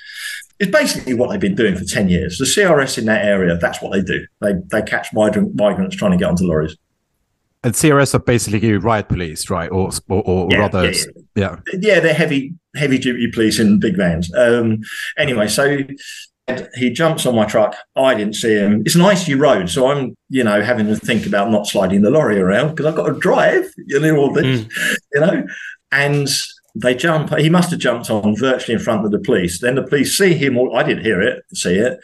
It's 0.61 0.71
basically 0.71 1.15
what 1.15 1.31
they've 1.31 1.41
been 1.41 1.55
doing 1.55 1.75
for 1.75 1.85
10 1.85 2.09
years. 2.09 2.39
The 2.39 2.45
CRS 2.45 2.99
in 2.99 3.07
that 3.07 3.25
area, 3.25 3.57
that's 3.57 3.81
what 3.81 3.93
they 3.93 4.03
do. 4.03 4.27
They, 4.41 4.53
they 4.71 4.83
catch 4.83 5.13
migrant, 5.13 5.55
migrants 5.55 5.97
trying 5.97 6.13
to 6.13 6.19
get 6.19 6.29
onto 6.29 6.45
lorries. 6.45 6.77
And 7.63 7.75
CRS 7.75 8.15
are 8.15 8.21
basically 8.21 8.67
you 8.67 8.79
riot 8.79 9.09
police, 9.09 9.51
right? 9.51 9.71
Or 9.71 9.91
or, 10.09 10.23
or 10.23 10.49
Yeah, 10.51 10.59
rather, 10.59 10.91
yeah, 10.91 11.05
yeah. 11.35 11.57
yeah, 11.75 12.01
they're 12.01 12.15
heavy, 12.15 12.55
heavy 12.75 12.99
duty 12.99 13.31
police 13.31 13.59
in 13.59 13.79
big 13.79 13.97
vans. 13.97 14.33
Um, 14.35 14.81
anyway, 15.19 15.47
so 15.49 15.79
he 16.75 16.91
jumps 16.91 17.27
on 17.27 17.35
my 17.35 17.45
truck. 17.45 17.77
I 17.97 18.15
didn't 18.15 18.35
see 18.35 18.55
him. 18.55 18.83
It's 18.87 18.95
an 18.95 19.03
icy 19.03 19.35
road, 19.35 19.69
so 19.69 19.91
I'm, 19.91 20.15
you 20.29 20.43
know, 20.43 20.63
having 20.63 20.87
to 20.87 20.97
think 20.97 21.27
about 21.27 21.51
not 21.51 21.67
sliding 21.67 22.03
the 22.03 22.11
lorry 22.11 22.41
around 22.41 22.71
because 22.71 22.87
I've 22.87 22.97
got 22.97 23.07
to 23.13 23.19
drive. 23.19 23.71
You 23.77 24.01
know 24.01 24.17
all 24.17 24.33
this, 24.33 24.67
you 25.13 25.21
know, 25.21 25.45
and 25.93 26.29
they 26.75 26.95
jump. 26.95 27.37
He 27.37 27.51
must 27.51 27.71
have 27.71 27.81
jumped 27.81 28.11
on 28.11 28.37
virtually 28.37 28.75
in 28.75 28.81
front 28.81 29.05
of 29.05 29.11
the 29.11 29.19
police. 29.19 29.61
Then 29.61 29.75
the 29.75 29.87
police 29.87 30.17
see 30.17 30.35
him. 30.35 30.57
Or 30.57 30.77
I 30.77 30.83
didn't 30.83 31.05
hear 31.05 31.21
it, 31.21 31.45
see 31.53 31.77
it. 31.77 31.99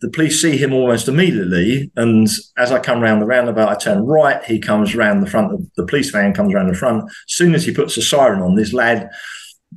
The 0.00 0.10
police 0.10 0.42
see 0.42 0.58
him 0.58 0.74
almost 0.74 1.08
immediately, 1.08 1.90
and 1.96 2.28
as 2.58 2.70
I 2.70 2.78
come 2.78 3.00
round 3.00 3.22
the 3.22 3.26
roundabout, 3.26 3.70
I 3.70 3.74
turn 3.74 4.04
right. 4.04 4.44
He 4.44 4.58
comes 4.58 4.94
round 4.94 5.22
the 5.22 5.30
front 5.30 5.54
of 5.54 5.62
the 5.76 5.86
police 5.86 6.10
van, 6.10 6.34
comes 6.34 6.52
round 6.52 6.68
the 6.68 6.76
front. 6.76 7.04
As 7.04 7.12
soon 7.28 7.54
as 7.54 7.64
he 7.64 7.72
puts 7.72 7.94
the 7.94 8.02
siren 8.02 8.42
on, 8.42 8.54
this 8.54 8.74
lad 8.74 9.08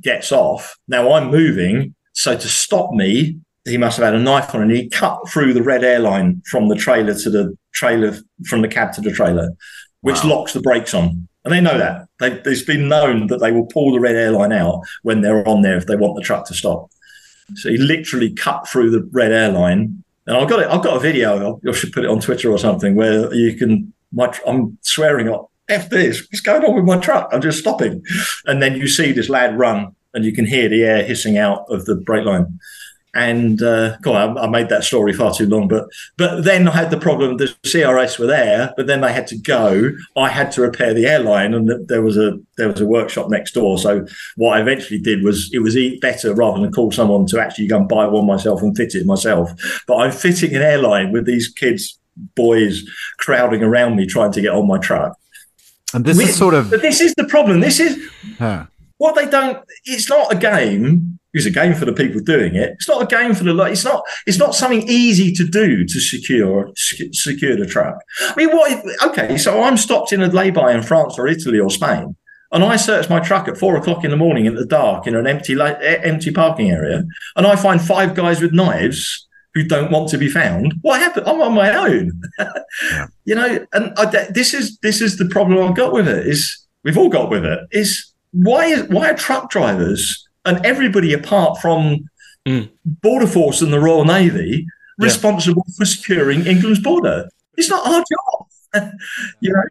gets 0.02 0.30
off. 0.30 0.76
Now 0.86 1.12
I'm 1.12 1.30
moving, 1.30 1.94
so 2.12 2.36
to 2.36 2.48
stop 2.48 2.92
me, 2.92 3.38
he 3.64 3.76
must 3.76 3.96
have 3.96 4.06
had 4.06 4.14
a 4.14 4.18
knife 4.18 4.54
on 4.54 4.62
and 4.62 4.70
he 4.70 4.88
cut 4.88 5.20
through 5.28 5.54
the 5.54 5.62
red 5.62 5.84
airline 5.84 6.42
from 6.50 6.68
the 6.68 6.76
trailer 6.76 7.14
to 7.14 7.30
the 7.30 7.56
trailer, 7.72 8.16
from 8.46 8.62
the 8.62 8.68
cab 8.68 8.92
to 8.94 9.00
the 9.00 9.12
trailer, 9.12 9.50
which 10.00 10.24
locks 10.24 10.52
the 10.52 10.60
brakes 10.60 10.94
on. 10.94 11.27
And 11.44 11.52
they 11.52 11.60
know 11.60 11.78
that. 11.78 12.08
They, 12.18 12.32
it's 12.50 12.62
been 12.62 12.88
known 12.88 13.28
that 13.28 13.38
they 13.38 13.52
will 13.52 13.66
pull 13.66 13.92
the 13.92 14.00
red 14.00 14.16
airline 14.16 14.52
out 14.52 14.82
when 15.02 15.20
they're 15.20 15.46
on 15.48 15.62
there 15.62 15.76
if 15.76 15.86
they 15.86 15.96
want 15.96 16.16
the 16.16 16.22
truck 16.22 16.46
to 16.48 16.54
stop. 16.54 16.90
So 17.54 17.70
he 17.70 17.78
literally 17.78 18.30
cut 18.30 18.68
through 18.68 18.90
the 18.90 19.08
red 19.12 19.32
airline. 19.32 20.02
And 20.26 20.36
I've 20.36 20.48
got 20.48 20.60
it. 20.60 20.68
I've 20.68 20.82
got 20.82 20.96
a 20.96 21.00
video. 21.00 21.58
I 21.66 21.72
should 21.72 21.92
put 21.92 22.04
it 22.04 22.10
on 22.10 22.20
Twitter 22.20 22.50
or 22.50 22.58
something 22.58 22.94
where 22.94 23.32
you 23.32 23.56
can. 23.56 23.92
My, 24.12 24.34
I'm 24.46 24.78
swearing 24.82 25.28
at 25.28 25.40
f 25.68 25.90
this. 25.90 26.20
What's 26.22 26.40
going 26.40 26.64
on 26.64 26.74
with 26.74 26.84
my 26.84 26.98
truck? 26.98 27.30
I'm 27.32 27.40
just 27.40 27.58
stopping, 27.58 28.02
and 28.46 28.60
then 28.62 28.76
you 28.76 28.88
see 28.88 29.12
this 29.12 29.28
lad 29.28 29.58
run, 29.58 29.94
and 30.12 30.24
you 30.24 30.32
can 30.32 30.46
hear 30.46 30.68
the 30.68 30.82
air 30.82 31.04
hissing 31.04 31.38
out 31.38 31.64
of 31.68 31.86
the 31.86 31.94
brake 31.94 32.26
line. 32.26 32.58
And 33.14 33.62
uh, 33.62 33.96
God, 33.98 34.38
I, 34.38 34.42
I 34.42 34.48
made 34.48 34.68
that 34.68 34.84
story 34.84 35.12
far 35.12 35.32
too 35.32 35.46
long. 35.46 35.66
But 35.66 35.88
but 36.16 36.44
then 36.44 36.68
I 36.68 36.72
had 36.72 36.90
the 36.90 36.98
problem. 36.98 37.36
The 37.38 37.54
CRS 37.64 38.18
were 38.18 38.26
there, 38.26 38.74
but 38.76 38.86
then 38.86 39.00
they 39.00 39.12
had 39.12 39.26
to 39.28 39.36
go. 39.36 39.90
I 40.16 40.28
had 40.28 40.52
to 40.52 40.60
repair 40.60 40.92
the 40.92 41.06
airline, 41.06 41.54
and 41.54 41.68
th- 41.68 41.80
there 41.86 42.02
was 42.02 42.16
a 42.16 42.38
there 42.56 42.68
was 42.68 42.80
a 42.80 42.86
workshop 42.86 43.30
next 43.30 43.52
door. 43.52 43.78
So 43.78 44.06
what 44.36 44.58
I 44.58 44.60
eventually 44.60 45.00
did 45.00 45.24
was 45.24 45.50
it 45.52 45.60
was 45.60 45.76
better 46.00 46.34
rather 46.34 46.60
than 46.60 46.72
call 46.72 46.92
someone 46.92 47.26
to 47.26 47.40
actually 47.40 47.66
go 47.66 47.78
and 47.78 47.88
buy 47.88 48.06
one 48.06 48.26
myself 48.26 48.62
and 48.62 48.76
fit 48.76 48.94
it 48.94 49.06
myself. 49.06 49.50
But 49.86 49.96
I'm 49.96 50.12
fitting 50.12 50.54
an 50.54 50.62
airline 50.62 51.10
with 51.10 51.24
these 51.24 51.48
kids, 51.48 51.98
boys 52.36 52.84
crowding 53.18 53.62
around 53.62 53.96
me 53.96 54.06
trying 54.06 54.32
to 54.32 54.40
get 54.40 54.52
on 54.52 54.66
my 54.66 54.78
truck. 54.78 55.16
And 55.94 56.04
this 56.04 56.18
is 56.20 56.36
sort 56.36 56.54
of 56.54 56.70
But 56.70 56.82
this 56.82 57.00
is 57.00 57.14
the 57.14 57.24
problem. 57.24 57.60
This 57.60 57.80
is 57.80 57.98
huh. 58.38 58.66
What 58.98 59.14
they 59.14 59.28
don't. 59.28 59.64
It's 59.84 60.08
not 60.08 60.32
a 60.32 60.36
game. 60.36 61.18
It's 61.34 61.46
a 61.46 61.50
game 61.50 61.74
for 61.74 61.84
the 61.84 61.92
people 61.92 62.20
doing 62.20 62.54
it. 62.54 62.70
It's 62.70 62.88
not 62.88 63.02
a 63.02 63.06
game 63.06 63.34
for 63.34 63.44
the. 63.44 63.52
like, 63.52 63.72
It's 63.72 63.84
not. 63.84 64.02
It's 64.26 64.38
not 64.38 64.54
something 64.54 64.82
easy 64.88 65.32
to 65.32 65.44
do 65.44 65.84
to 65.84 66.00
secure 66.00 66.70
sec- 66.76 67.12
secure 67.12 67.56
the 67.56 67.66
truck. 67.66 67.98
I 68.20 68.34
mean, 68.36 68.50
what? 68.50 68.72
If, 68.72 69.02
okay, 69.08 69.36
so 69.38 69.62
I'm 69.62 69.76
stopped 69.76 70.12
in 70.12 70.22
a 70.22 70.26
lay-by 70.28 70.72
in 70.72 70.82
France 70.82 71.18
or 71.18 71.26
Italy 71.28 71.58
or 71.60 71.70
Spain, 71.70 72.16
and 72.50 72.64
I 72.64 72.76
search 72.76 73.08
my 73.10 73.20
truck 73.20 73.46
at 73.46 73.58
four 73.58 73.76
o'clock 73.76 74.04
in 74.04 74.10
the 74.10 74.16
morning 74.16 74.46
in 74.46 74.54
the 74.54 74.64
dark 74.66 75.06
in 75.06 75.14
an 75.14 75.26
empty 75.26 75.54
la- 75.54 75.76
empty 75.80 76.30
parking 76.32 76.70
area, 76.70 77.04
and 77.36 77.46
I 77.46 77.56
find 77.56 77.80
five 77.80 78.14
guys 78.14 78.40
with 78.40 78.52
knives 78.52 79.26
who 79.54 79.64
don't 79.64 79.90
want 79.90 80.08
to 80.10 80.18
be 80.18 80.28
found. 80.28 80.74
What 80.82 81.00
happened? 81.00 81.26
I'm 81.26 81.40
on 81.40 81.54
my 81.54 81.74
own. 81.74 82.20
You 83.24 83.34
know, 83.34 83.66
and 83.74 83.92
I, 83.98 84.06
this 84.30 84.54
is 84.54 84.78
this 84.78 85.02
is 85.02 85.18
the 85.18 85.26
problem 85.26 85.58
I've 85.62 85.76
got 85.76 85.92
with 85.92 86.08
it. 86.08 86.26
Is 86.26 86.66
we've 86.84 86.96
all 86.96 87.10
got 87.10 87.28
with 87.28 87.44
it. 87.44 87.60
Is 87.72 88.07
why 88.32 88.66
is 88.66 88.82
why 88.88 89.10
are 89.10 89.14
truck 89.14 89.50
drivers 89.50 90.26
and 90.44 90.64
everybody 90.64 91.12
apart 91.12 91.60
from 91.60 92.08
Border 92.84 93.26
Force 93.26 93.60
and 93.62 93.72
the 93.72 93.80
Royal 93.80 94.04
Navy 94.04 94.66
responsible 94.98 95.64
for 95.76 95.84
securing 95.84 96.46
England's 96.46 96.80
border? 96.80 97.28
It's 97.56 97.68
not 97.68 97.86
our 97.86 97.98
job. 98.00 98.46
you 99.40 99.52
know, 99.52 99.62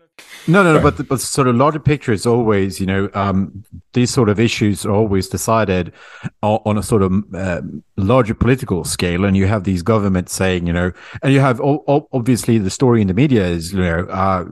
No, 0.48 0.64
no, 0.64 0.74
no. 0.74 0.82
But 0.82 0.98
the, 0.98 1.04
but 1.04 1.22
sort 1.22 1.48
of 1.48 1.56
larger 1.56 1.80
picture 1.80 2.12
is 2.12 2.26
always, 2.26 2.80
you 2.80 2.86
know, 2.88 3.10
um, 3.14 3.64
these 3.94 4.10
sort 4.10 4.28
of 4.28 4.40
issues 4.40 4.86
are 4.86 4.92
always 4.92 5.28
decided 5.30 5.94
on, 6.42 6.60
on 6.66 6.78
a 6.78 6.84
sort 6.84 7.04
of 7.04 7.12
um, 7.36 7.84
larger 7.96 8.34
political 8.34 8.84
scale, 8.84 9.24
and 9.26 9.38
you 9.38 9.46
have 9.46 9.64
these 9.66 9.84
governments 9.84 10.34
saying, 10.34 10.66
you 10.68 10.74
know, 10.74 10.92
and 11.22 11.32
you 11.32 11.40
have 11.40 11.62
o- 11.62 11.84
o- 11.88 12.08
obviously 12.12 12.58
the 12.58 12.72
story 12.72 13.02
in 13.02 13.08
the 13.08 13.14
media 13.14 13.46
is, 13.46 13.72
you 13.72 13.80
know, 13.80 14.00
uh, 14.10 14.46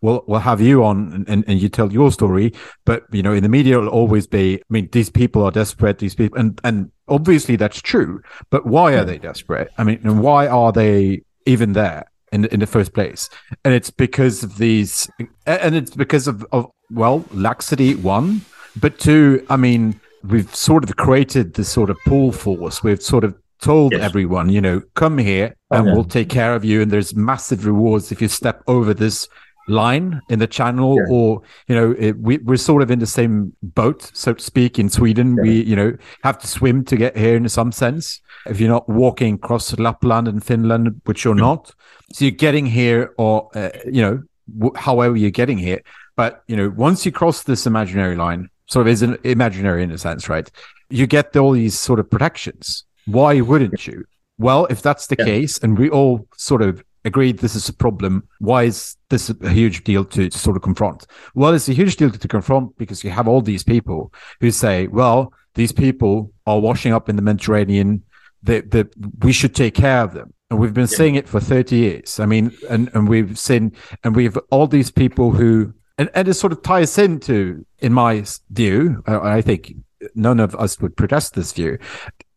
we'll 0.00 0.24
we'll 0.26 0.40
have 0.40 0.60
you 0.60 0.84
on 0.84 1.24
and, 1.28 1.44
and 1.46 1.60
you 1.60 1.68
tell 1.68 1.92
your 1.92 2.10
story, 2.12 2.52
but 2.84 3.04
you 3.12 3.22
know, 3.22 3.32
in 3.32 3.42
the 3.42 3.48
media 3.48 3.78
it'll 3.78 3.88
always 3.88 4.26
be, 4.26 4.56
I 4.56 4.64
mean, 4.68 4.88
these 4.92 5.10
people 5.10 5.42
are 5.44 5.50
desperate, 5.50 5.98
these 5.98 6.14
people, 6.14 6.38
and 6.38 6.60
and 6.64 6.90
obviously 7.08 7.56
that's 7.56 7.80
true, 7.80 8.22
but 8.50 8.66
why 8.66 8.94
are 8.94 9.04
they 9.04 9.18
desperate? 9.18 9.70
I 9.78 9.84
mean, 9.84 10.00
and 10.04 10.20
why 10.20 10.46
are 10.48 10.72
they 10.72 11.22
even 11.46 11.72
there? 11.72 12.06
in 12.32 12.44
in 12.46 12.60
the 12.60 12.66
first 12.66 12.92
place, 12.92 13.30
and 13.64 13.72
it's 13.72 13.90
because 13.90 14.42
of 14.42 14.58
these, 14.58 15.08
and 15.46 15.74
it's 15.74 15.94
because 15.94 16.26
of 16.26 16.44
of 16.52 16.70
well 16.90 17.24
laxity 17.32 17.94
one, 17.94 18.42
but 18.80 18.98
two. 18.98 19.44
I 19.48 19.56
mean, 19.56 20.00
we've 20.24 20.52
sort 20.54 20.84
of 20.84 20.96
created 20.96 21.54
this 21.54 21.68
sort 21.68 21.90
of 21.90 21.96
pull 22.04 22.32
force. 22.32 22.82
We've 22.82 23.02
sort 23.02 23.24
of 23.24 23.34
told 23.60 23.92
Yes. 23.92 24.02
everyone, 24.02 24.50
you 24.50 24.60
know, 24.60 24.82
come 24.94 25.18
here 25.18 25.54
oh, 25.70 25.78
and 25.78 25.86
yeah. 25.86 25.94
we'll 25.94 26.04
take 26.04 26.28
care 26.28 26.54
of 26.54 26.64
you, 26.64 26.82
and 26.82 26.90
there's 26.90 27.14
massive 27.14 27.64
rewards 27.64 28.12
if 28.12 28.20
you 28.20 28.28
step 28.28 28.62
over 28.66 28.92
this 28.92 29.28
line 29.68 30.20
in 30.28 30.38
the 30.38 30.46
channel 30.46 30.96
Yeah. 30.96 31.06
or 31.14 31.42
you 31.68 31.74
know 31.74 31.94
it, 31.98 32.16
we, 32.18 32.38
we're 32.38 32.56
sort 32.56 32.82
of 32.82 32.90
in 32.90 32.98
the 33.00 33.06
same 33.06 33.52
boat 33.62 34.10
so 34.14 34.32
to 34.34 34.42
speak 34.42 34.78
in 34.78 34.88
sweden. 34.88 35.36
We 35.40 35.62
you 35.62 35.74
know 35.76 35.96
have 36.22 36.38
to 36.38 36.46
swim 36.46 36.84
to 36.84 36.96
get 36.96 37.16
here 37.16 37.36
in 37.36 37.48
some 37.48 37.72
sense. 37.72 38.20
If 38.46 38.60
you're 38.60 38.70
not 38.70 38.88
walking 38.88 39.34
across 39.34 39.76
lapland 39.78 40.28
and 40.28 40.42
finland 40.44 41.00
which 41.04 41.24
you're 41.24 41.34
not 41.34 41.72
so 42.12 42.24
you're 42.24 42.30
getting 42.32 42.66
here 42.66 43.12
or 43.18 43.48
uh, 43.54 43.70
you 43.86 44.02
know 44.02 44.22
w- 44.58 44.72
however 44.76 45.16
you're 45.16 45.30
getting 45.42 45.58
here. 45.58 45.80
But 46.16 46.42
you 46.46 46.56
know 46.56 46.68
once 46.70 47.04
you 47.04 47.10
cross 47.12 47.42
this 47.42 47.66
imaginary 47.66 48.14
line 48.16 48.48
sort 48.66 48.86
of 48.86 48.92
is 48.92 49.02
an 49.02 49.18
imaginary 49.24 49.82
in 49.82 49.90
a 49.90 49.98
sense 49.98 50.28
right 50.28 50.48
you 50.90 51.06
get 51.08 51.36
all 51.36 51.50
these 51.52 51.76
sort 51.78 51.98
of 51.98 52.08
protections. 52.08 52.84
Why 53.06 53.40
wouldn't 53.40 53.86
you? 53.86 54.04
Well 54.38 54.66
if 54.66 54.80
that's 54.80 55.08
the 55.08 55.16
Yeah. 55.18 55.24
case 55.24 55.58
and 55.58 55.76
we 55.76 55.90
all 55.90 56.28
sort 56.36 56.62
of 56.62 56.82
agreed 57.06 57.38
this 57.38 57.54
is 57.54 57.68
a 57.68 57.72
problem. 57.72 58.26
Why 58.38 58.64
is 58.64 58.96
this 59.08 59.30
a 59.30 59.50
huge 59.50 59.84
deal 59.84 60.04
to, 60.06 60.28
to 60.28 60.38
sort 60.38 60.56
of 60.56 60.62
confront? 60.62 61.06
Well 61.34 61.54
it's 61.54 61.68
a 61.68 61.72
huge 61.72 61.96
deal 61.96 62.10
to, 62.10 62.18
to 62.18 62.28
confront 62.28 62.76
because 62.76 63.04
you 63.04 63.10
have 63.10 63.28
all 63.28 63.40
these 63.40 63.64
people 63.64 64.12
who 64.40 64.50
say 64.50 64.86
well 64.86 65.32
these 65.54 65.72
people 65.72 66.32
are 66.46 66.60
washing 66.60 66.92
up 66.92 67.08
in 67.08 67.16
the 67.16 67.22
mediterranean. 67.22 68.02
That 68.42 68.70
that 68.70 68.88
we 69.24 69.32
should 69.32 69.54
take 69.54 69.74
care 69.74 70.02
of 70.02 70.12
them. 70.12 70.32
And 70.50 70.60
we've 70.60 70.74
been 70.74 70.86
saying 70.86 71.16
it 71.16 71.28
for 71.28 71.40
30 71.40 71.76
years. 71.76 72.20
I 72.20 72.26
mean 72.26 72.52
and 72.68 72.90
and 72.94 73.08
we've 73.08 73.38
seen 73.38 73.72
and 74.04 74.14
we've 74.14 74.36
all 74.50 74.66
these 74.66 74.90
people 74.90 75.32
who 75.32 75.74
and, 75.98 76.10
and 76.14 76.28
it 76.28 76.34
sort 76.34 76.52
of 76.52 76.62
ties 76.62 76.98
into 76.98 77.64
in 77.78 77.92
my 77.92 78.22
view 78.50 79.02
uh, 79.08 79.20
i 79.22 79.40
think 79.40 79.72
none 80.14 80.40
of 80.40 80.54
us 80.56 80.80
would 80.80 80.96
protest 80.96 81.34
this 81.34 81.52
view. 81.52 81.78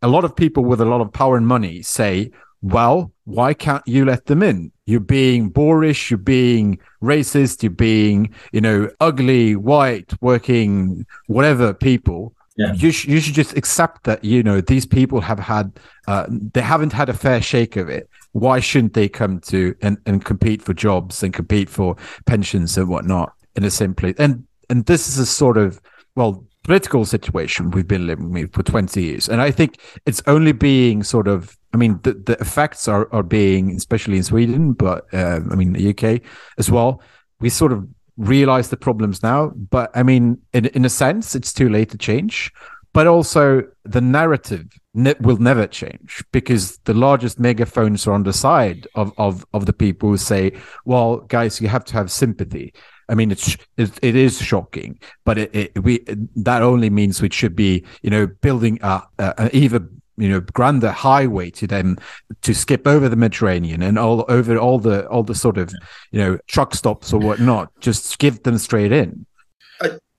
A 0.02 0.08
lot 0.08 0.24
of 0.24 0.36
people 0.36 0.64
with 0.64 0.82
a 0.82 0.86
lot 0.86 1.02
of 1.02 1.12
power 1.12 1.38
and 1.38 1.48
money 1.48 1.82
say 1.82 2.32
well 2.62 3.12
why 3.30 3.54
can't 3.54 3.88
you 3.88 4.06
let 4.06 4.26
them 4.26 4.42
in? 4.42 4.72
You're 4.86 5.00
being 5.00 5.50
boorish 5.50 6.10
you're 6.10 6.18
being 6.18 6.80
racist 7.02 7.62
you're 7.62 7.70
being 7.70 8.34
you 8.52 8.62
know 8.62 8.90
ugly 9.00 9.56
white 9.56 10.12
working 10.22 11.06
whatever 11.28 11.74
people. 11.74 12.34
Yeah. 12.58 12.74
you, 12.74 12.92
sh- 12.92 13.06
you 13.06 13.22
should 13.22 13.36
just 13.36 13.56
accept 13.56 14.04
that 14.04 14.22
you 14.24 14.44
know 14.44 14.60
these 14.60 14.86
people 14.86 15.22
have 15.22 15.40
had 15.40 15.80
uh, 16.08 16.26
they 16.30 16.62
haven't 16.62 16.92
had 16.92 17.08
a 17.08 17.14
fair 17.14 17.42
shake 17.42 17.78
of 17.78 17.88
it. 17.88 18.10
Why 18.34 18.60
shouldn't 18.60 18.94
they 18.94 19.08
come 19.08 19.40
to 19.42 19.76
and, 19.82 19.98
and 20.06 20.26
compete 20.26 20.62
for 20.62 20.74
jobs 20.74 21.24
and 21.24 21.34
compete 21.34 21.70
for 21.70 21.96
pensions 22.26 22.78
and 22.78 22.90
whatnot 22.90 23.34
in 23.56 23.64
a 23.64 23.72
simply 23.72 24.14
and 24.18 24.46
and 24.70 24.86
this 24.88 25.08
is 25.08 25.20
a 25.20 25.26
sort 25.26 25.58
of 25.58 25.80
well 26.16 26.44
political 26.64 27.06
situation 27.06 27.72
we've 27.72 27.88
been 27.88 28.06
living 28.06 28.32
with 28.32 28.54
for 28.54 28.64
20 28.64 29.02
years. 29.02 29.30
And 29.30 29.40
i 29.42 29.52
think 29.52 29.80
it's 30.06 30.22
only 30.28 30.52
being 30.52 31.04
sort 31.04 31.28
of 31.28 31.59
i 31.74 31.78
mean 31.78 32.00
the, 32.04 32.14
the 32.14 32.38
effects 32.40 32.88
are 32.88 33.08
are 33.14 33.24
being 33.24 33.76
especially 33.76 34.18
in 34.18 34.24
sweden 34.24 34.74
but 34.74 35.12
uh, 35.14 35.40
i 35.52 35.56
mean 35.56 35.74
the 35.74 35.90
uk 35.90 36.22
as 36.58 36.70
well 36.70 37.02
we 37.40 37.50
sort 37.50 37.72
of 37.72 37.88
realize 38.18 38.70
the 38.70 38.78
problems 38.78 39.24
now 39.24 39.52
but 39.70 39.90
i 39.96 40.04
mean 40.04 40.38
in, 40.54 40.66
in 40.68 40.86
a 40.86 40.90
sense 40.90 41.36
it's 41.36 41.54
too 41.54 41.70
late 41.70 41.90
to 41.90 41.98
change 41.98 42.52
but 42.94 43.08
also 43.08 43.64
the 43.86 44.02
narrative 44.02 44.66
ne- 44.94 45.16
will 45.20 45.38
never 45.38 45.68
change 45.68 46.24
because 46.32 46.78
the 46.86 46.94
largest 46.94 47.40
megaphones 47.40 48.08
are 48.08 48.14
on 48.14 48.24
the 48.24 48.34
side 48.34 48.88
of, 48.96 49.14
of, 49.18 49.46
of 49.54 49.66
the 49.66 49.74
people 49.74 50.10
who 50.10 50.18
say, 50.18 50.52
well, 50.86 51.18
guys, 51.18 51.62
you 51.62 51.68
have 51.68 51.86
to 51.86 51.94
have 51.94 52.12
sympathy. 52.12 52.74
I 53.08 53.16
mean, 53.16 53.32
it's 53.32 53.58
it, 53.78 53.98
it 54.04 54.16
is 54.16 54.40
shocking, 54.40 55.00
but 55.26 55.40
it, 55.40 55.56
it 55.56 55.84
we 55.84 56.06
that 56.36 56.62
only 56.62 56.92
means 56.92 57.22
we 57.22 57.30
should 57.32 57.56
be, 57.56 57.84
you 58.04 58.12
know, 58.12 58.28
building 58.28 58.78
a, 58.84 59.02
a, 59.18 59.34
a 59.38 59.56
even 59.56 59.99
you 60.20 60.30
know 60.30 60.42
grander 60.42 60.92
highway 60.92 61.50
to 61.52 61.66
them 61.68 61.98
to 62.42 62.54
skip 62.54 62.86
over 62.88 63.08
the 63.10 63.16
Mediterranean 63.16 63.82
and 63.82 63.98
all 63.98 64.26
over 64.30 64.58
all 64.58 64.78
the 64.80 65.08
all 65.08 65.24
the 65.24 65.36
sort 65.36 65.58
of 65.58 65.74
you 66.12 66.20
know 66.20 66.38
truck 66.48 66.76
stops 66.76 67.12
or 67.14 67.20
whatnot. 67.20 67.72
Just 67.80 68.20
give 68.20 68.44
them 68.44 68.58
straight 68.58 68.92
in. 68.92 69.26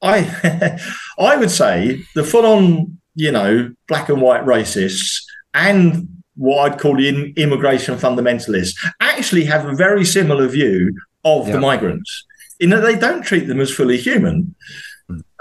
I 0.02 0.80
I 1.18 1.36
would 1.36 1.50
say 1.50 2.02
the 2.14 2.24
full 2.24 2.46
on, 2.46 2.98
you 3.14 3.30
know, 3.30 3.70
black 3.88 4.08
and 4.08 4.20
white 4.22 4.44
racists 4.44 5.22
and 5.54 6.08
what 6.36 6.72
I'd 6.72 6.78
call 6.80 6.96
the 6.96 7.08
in- 7.08 7.34
immigration 7.36 7.96
fundamentalists 7.96 8.72
actually 9.00 9.44
have 9.44 9.66
a 9.66 9.74
very 9.76 10.04
similar 10.04 10.46
view 10.48 10.96
of 11.24 11.46
Yeah. 11.46 11.54
the 11.54 11.60
migrants 11.60 12.24
in 12.58 12.70
that 12.70 12.80
they 12.80 12.96
don't 12.96 13.22
treat 13.22 13.46
them 13.46 13.60
as 13.60 13.70
fully 13.70 13.98
human. 13.98 14.54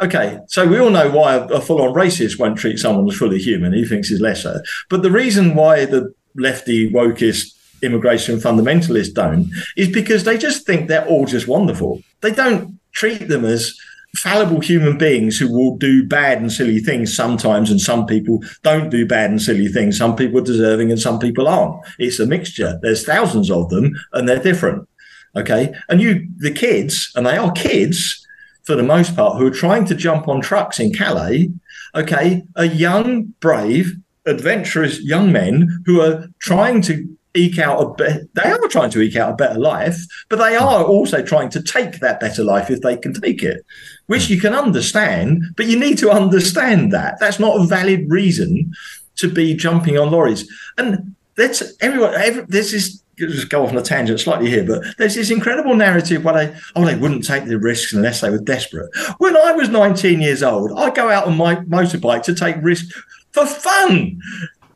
Okay, 0.01 0.39
so 0.47 0.67
we 0.67 0.79
all 0.79 0.89
know 0.89 1.09
why 1.09 1.35
a, 1.35 1.61
full 1.61 1.81
on 1.81 1.93
racist 1.93 2.39
won't 2.39 2.57
treat 2.57 2.79
someone 2.79 3.07
as 3.09 3.17
fully 3.17 3.39
human. 3.39 3.73
He 3.73 3.85
thinks 3.85 4.09
he's 4.09 4.21
lesser. 4.21 4.63
But 4.89 5.01
the 5.01 5.11
reason 5.11 5.55
why 5.55 5.85
the 5.85 6.13
lefty, 6.35 6.89
wokist, 6.91 7.53
immigration 7.81 8.37
fundamentalists 8.37 9.13
don't 9.13 9.49
is 9.77 9.87
because 9.89 10.23
they 10.23 10.37
just 10.37 10.65
think 10.65 10.87
they're 10.87 11.07
all 11.07 11.25
just 11.25 11.47
wonderful. 11.47 12.01
They 12.21 12.31
don't 12.31 12.79
treat 12.91 13.27
them 13.27 13.45
as 13.45 13.77
fallible 14.17 14.59
human 14.59 14.97
beings 14.97 15.37
who 15.37 15.51
will 15.51 15.77
do 15.77 16.05
bad 16.05 16.39
and 16.39 16.51
silly 16.51 16.79
things 16.79 17.15
sometimes, 17.15 17.69
and 17.69 17.79
some 17.79 18.05
people 18.05 18.43
don't 18.63 18.89
do 18.89 19.05
bad 19.05 19.29
and 19.29 19.41
silly 19.41 19.67
things. 19.67 19.97
Some 19.97 20.15
people 20.15 20.39
are 20.39 20.45
deserving 20.45 20.91
and 20.91 20.99
some 20.99 21.19
people 21.19 21.47
aren't. 21.47 21.75
It's 21.99 22.19
a 22.19 22.25
mixture. 22.25 22.79
There's 22.81 23.05
thousands 23.05 23.51
of 23.51 23.69
them 23.69 23.93
and 24.13 24.27
they're 24.27 24.41
different. 24.41 24.87
Okay. 25.35 25.73
And 25.89 26.01
you, 26.01 26.27
the 26.37 26.51
kids, 26.51 27.11
and 27.15 27.25
they 27.25 27.37
are 27.37 27.51
kids 27.51 28.25
for 28.63 28.75
the 28.75 28.83
most 28.83 29.15
part, 29.15 29.37
who 29.37 29.47
are 29.47 29.51
trying 29.51 29.85
to 29.85 29.95
jump 29.95 30.27
on 30.27 30.41
trucks 30.41 30.79
in 30.79 30.93
Calais, 30.93 31.49
okay, 31.95 32.43
are 32.55 32.65
young, 32.65 33.33
brave, 33.39 33.95
adventurous 34.25 35.01
young 35.01 35.31
men 35.31 35.83
who 35.85 36.01
are 36.01 36.27
trying 36.39 36.81
to 36.83 37.17
eke 37.35 37.59
out 37.59 37.79
a 37.79 37.93
be- 37.93 38.27
they 38.33 38.49
are 38.49 38.67
trying 38.67 38.89
to 38.89 39.01
eke 39.01 39.15
out 39.15 39.31
a 39.31 39.35
better 39.35 39.59
life, 39.59 39.97
but 40.29 40.37
they 40.37 40.57
hmm. 40.57 40.63
are 40.63 40.83
also 40.83 41.21
trying 41.21 41.49
to 41.49 41.61
take 41.61 41.99
that 41.99 42.19
better 42.19 42.43
life 42.43 42.69
if 42.69 42.81
they 42.81 42.97
can 42.97 43.13
take 43.13 43.43
it, 43.43 43.65
which 44.07 44.27
hmm. 44.27 44.33
you 44.33 44.41
can 44.41 44.53
understand, 44.53 45.43
but 45.55 45.67
you 45.67 45.79
need 45.79 45.97
to 45.97 46.09
understand 46.11 46.91
that. 46.91 47.19
That's 47.19 47.39
not 47.39 47.59
a 47.59 47.65
valid 47.65 48.09
reason 48.09 48.73
to 49.17 49.29
be 49.29 49.53
jumping 49.53 49.97
on 49.97 50.11
lorries. 50.11 50.49
And 50.77 51.15
that's 51.35 51.63
everyone, 51.81 52.13
every, 52.15 52.45
there's 52.47 52.71
this 52.71 53.01
just 53.27 53.49
go 53.49 53.63
off 53.63 53.69
on 53.71 53.77
a 53.77 53.81
tangent 53.81 54.19
slightly 54.19 54.49
here, 54.49 54.63
but 54.65 54.83
there's 54.97 55.15
this 55.15 55.29
incredible 55.31 55.75
narrative 55.75 56.23
where 56.23 56.33
they, 56.47 56.57
oh, 56.75 56.85
they 56.85 56.95
wouldn't 56.95 57.25
take 57.25 57.45
the 57.45 57.59
risks 57.59 57.93
unless 57.93 58.21
they 58.21 58.29
were 58.29 58.39
desperate. 58.39 58.89
When 59.17 59.35
I 59.35 59.51
was 59.51 59.69
19 59.69 60.21
years 60.21 60.41
old, 60.43 60.71
I'd 60.77 60.95
go 60.95 61.09
out 61.09 61.25
on 61.25 61.37
my 61.37 61.55
motorbike 61.57 62.23
to 62.23 62.35
take 62.35 62.55
risks 62.61 62.93
for 63.31 63.45
fun. 63.45 64.19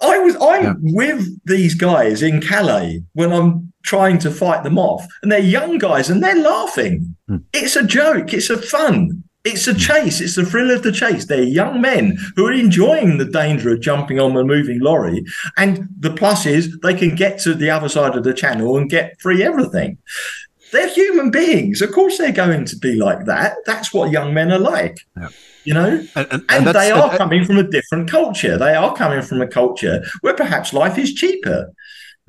I 0.02 0.20
was 0.20 0.36
I'm 0.41 0.64
Yeah. 0.64 0.74
with 0.80 1.39
these 1.46 1.76
guys 1.76 2.22
in 2.22 2.41
Calais 2.41 3.04
when 3.14 3.32
I'm 3.32 3.72
trying 3.84 4.18
to 4.20 4.32
fight 4.32 4.64
them 4.64 4.78
off, 4.78 5.06
and 5.22 5.32
they're 5.32 5.39
young 5.39 5.78
guys 5.78 6.10
and 6.10 6.22
they're 6.22 6.36
laughing. 6.41 7.16
Hmm. 7.28 7.38
It's 7.54 7.76
a 7.76 7.84
joke. 7.86 8.34
It's 8.34 8.50
a 8.50 8.58
fun. 8.58 9.24
It's 9.46 9.68
a 9.68 9.74
chase. 9.74 10.22
It's 10.22 10.36
the 10.36 10.46
thrill 10.46 10.72
of 10.72 10.84
the 10.84 10.91
chase. 10.91 11.26
They're 11.26 11.44
young 11.44 11.82
men 11.82 12.18
who 12.38 12.46
are 12.48 12.54
enjoying 12.54 13.18
the 13.18 13.26
danger 13.26 13.74
of 13.74 13.82
jumping 13.82 14.18
on 14.20 14.34
the 14.34 14.44
moving 14.46 14.80
lorry. 14.80 15.26
And 15.58 15.89
the 16.00 16.12
plus 16.12 16.46
is 16.46 16.78
they 16.80 16.94
can 16.94 17.16
get 17.16 17.39
to 17.39 17.54
the 17.54 17.70
other 17.70 17.89
side 17.89 18.16
of 18.16 18.24
the 18.24 18.34
channel 18.34 18.78
and 18.78 18.89
get 18.89 19.20
free 19.20 19.44
everything. 19.44 19.98
They're 20.72 20.88
human 20.89 21.30
beings. 21.30 21.82
Of 21.82 21.91
course, 21.91 22.18
they're 22.18 22.32
going 22.32 22.66
to 22.66 22.78
be 22.78 22.96
like 22.96 23.26
that. 23.26 23.58
That's 23.66 23.94
what 23.94 24.12
young 24.12 24.34
men 24.34 24.52
are 24.52 24.58
like. 24.60 24.98
Yeah. 25.18 25.30
You 25.66 25.74
know? 25.74 25.88
And, 26.16 26.28
and, 26.32 26.46
And 26.50 26.68
that's- 26.68 26.74
they 26.74 26.91
are 26.91 27.10
and- 27.10 27.18
coming 27.18 27.46
from 27.46 27.58
a 27.58 27.64
different 27.64 28.10
culture. 28.10 28.58
They 28.58 28.74
are 28.76 28.96
coming 28.96 29.22
from 29.22 29.41
a 29.41 29.48
culture 29.48 30.04
where 30.22 30.34
perhaps 30.34 30.74
life 30.74 30.98
is 30.98 31.14
cheaper. 31.14 31.72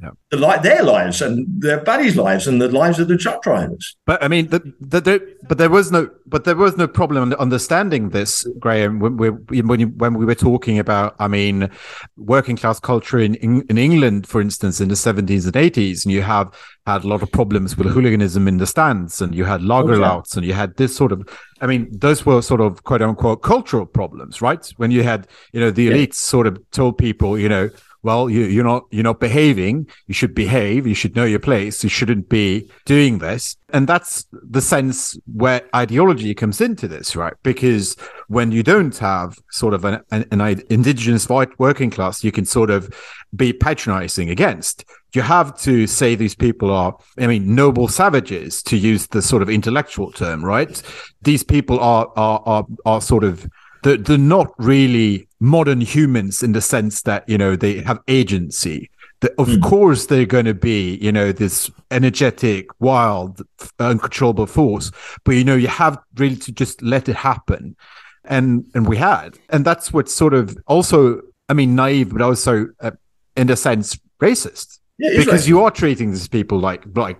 Yeah. 0.02 0.10
the 0.30 0.38
li- 0.38 0.58
their 0.60 0.82
lives 0.82 1.22
and 1.22 1.46
their 1.62 1.80
buddies' 1.80 2.16
lives 2.16 2.48
and 2.48 2.60
the 2.60 2.68
lives 2.68 2.98
of 2.98 3.06
the 3.06 3.16
truck 3.16 3.42
drivers. 3.42 3.96
But 4.04 4.22
I 4.24 4.26
mean, 4.26 4.48
the, 4.48 4.58
the, 4.80 5.00
the, 5.00 5.36
but 5.48 5.56
there 5.56 5.70
was 5.70 5.92
no, 5.92 6.10
but 6.26 6.42
there 6.44 6.56
was 6.56 6.76
no 6.76 6.88
problem 6.88 7.32
understanding 7.34 8.08
this, 8.08 8.44
Graham. 8.58 8.98
When 8.98 9.16
we 9.16 9.30
when, 9.60 9.78
you, 9.78 9.86
when 9.88 10.14
we 10.14 10.24
were 10.24 10.34
talking 10.34 10.80
about, 10.80 11.14
I 11.20 11.28
mean, 11.28 11.70
working 12.16 12.56
class 12.56 12.80
culture 12.80 13.20
in 13.20 13.36
in, 13.36 13.64
in 13.70 13.78
England, 13.78 14.26
for 14.26 14.40
instance, 14.40 14.80
in 14.80 14.88
the 14.88 14.96
seventies 14.96 15.46
and 15.46 15.56
eighties, 15.56 16.04
and 16.04 16.12
you 16.12 16.22
have 16.22 16.52
had 16.88 17.04
a 17.04 17.06
lot 17.06 17.22
of 17.22 17.30
problems 17.30 17.76
with 17.76 17.86
hooliganism 17.86 18.48
in 18.48 18.58
the 18.58 18.66
stands, 18.66 19.20
and 19.22 19.32
you 19.32 19.44
had 19.44 19.60
oh, 19.60 19.64
lager 19.64 19.96
louts, 19.96 20.36
and 20.36 20.44
you 20.44 20.54
had 20.54 20.76
this 20.76 20.94
sort 20.96 21.12
of. 21.12 21.26
I 21.60 21.68
mean, 21.68 21.88
those 21.92 22.26
were 22.26 22.42
sort 22.42 22.60
of 22.60 22.82
quote 22.82 23.00
unquote 23.00 23.42
cultural 23.42 23.86
problems, 23.86 24.42
right? 24.42 24.66
When 24.76 24.90
you 24.90 25.04
had, 25.04 25.28
you 25.52 25.60
know, 25.60 25.70
the 25.70 25.88
elites 25.88 26.16
sort 26.16 26.48
of 26.48 26.58
told 26.72 26.98
people, 26.98 27.38
you 27.38 27.48
know, 27.48 27.70
well, 28.04 28.28
you, 28.28 28.42
you're 28.44 28.64
not 28.64 28.84
you're 28.90 29.02
not 29.02 29.18
behaving. 29.18 29.88
You 30.06 30.14
should 30.14 30.34
behave. 30.34 30.86
You 30.86 30.94
should 30.94 31.16
know 31.16 31.24
your 31.24 31.38
place. 31.38 31.82
You 31.82 31.88
shouldn't 31.88 32.28
be 32.28 32.70
doing 32.84 33.18
this. 33.18 33.56
And 33.70 33.88
that's 33.88 34.26
the 34.30 34.60
sense 34.60 35.18
where 35.32 35.62
ideology 35.74 36.34
comes 36.34 36.60
into 36.60 36.86
this, 36.86 37.16
right? 37.16 37.32
Because 37.42 37.96
when 38.28 38.52
you 38.52 38.62
don't 38.62 38.96
have 38.98 39.38
sort 39.50 39.72
of 39.72 39.86
an, 39.86 40.02
an, 40.10 40.26
an 40.30 40.62
indigenous 40.68 41.30
white 41.30 41.58
working 41.58 41.90
class, 41.90 42.22
you 42.22 42.30
can 42.30 42.44
sort 42.44 42.70
of 42.70 42.94
be 43.34 43.54
patronizing 43.54 44.28
against. 44.28 44.84
You 45.14 45.22
have 45.22 45.58
to 45.60 45.86
say 45.86 46.14
these 46.14 46.34
people 46.34 46.70
are, 46.70 46.94
I 47.18 47.26
mean, 47.26 47.54
noble 47.54 47.88
savages, 47.88 48.62
to 48.64 48.76
use 48.76 49.06
the 49.06 49.22
sort 49.22 49.40
of 49.40 49.48
intellectual 49.48 50.12
term, 50.12 50.44
right? 50.44 50.82
These 51.22 51.42
people 51.42 51.80
are 51.80 52.12
are 52.16 52.42
are, 52.44 52.66
are 52.84 53.00
sort 53.00 53.24
of 53.24 53.48
they're, 53.82 53.98
they're 53.98 54.18
not 54.18 54.52
really 54.58 55.28
modern 55.44 55.82
humans 55.82 56.42
in 56.42 56.52
the 56.52 56.60
sense 56.60 57.02
that 57.02 57.28
you 57.28 57.36
know 57.36 57.54
they 57.54 57.82
have 57.82 58.00
agency. 58.08 58.90
The, 59.20 59.32
of 59.40 59.60
course 59.60 60.06
they're 60.06 60.26
going 60.26 60.46
to 60.46 60.54
be 60.54 60.96
you 60.96 61.12
know 61.12 61.32
this 61.32 61.70
energetic 61.90 62.66
wild 62.80 63.42
uncontrollable 63.78 64.46
force 64.46 64.90
but 65.24 65.32
you 65.32 65.44
know 65.44 65.54
you 65.54 65.68
have 65.68 65.98
really 66.16 66.36
to 66.36 66.52
just 66.52 66.82
let 66.82 67.08
it 67.08 67.16
happen. 67.16 67.76
And 68.24 68.64
and 68.74 68.88
we 68.88 68.96
had. 68.96 69.38
And 69.50 69.64
that's 69.64 69.92
what 69.92 70.08
sort 70.08 70.34
of 70.34 70.56
also 70.66 71.20
i 71.50 71.52
mean 71.52 71.74
naive 71.74 72.08
but 72.10 72.22
also 72.22 72.68
uh, 72.80 72.92
in 73.36 73.50
a 73.50 73.56
sense 73.56 73.98
racist. 74.20 74.78
Yeah, 74.96 75.10
because 75.18 75.42
racist. 75.42 75.48
you 75.48 75.62
are 75.62 75.70
treating 75.70 76.10
these 76.10 76.28
people 76.28 76.58
like 76.58 76.84
like 76.94 77.18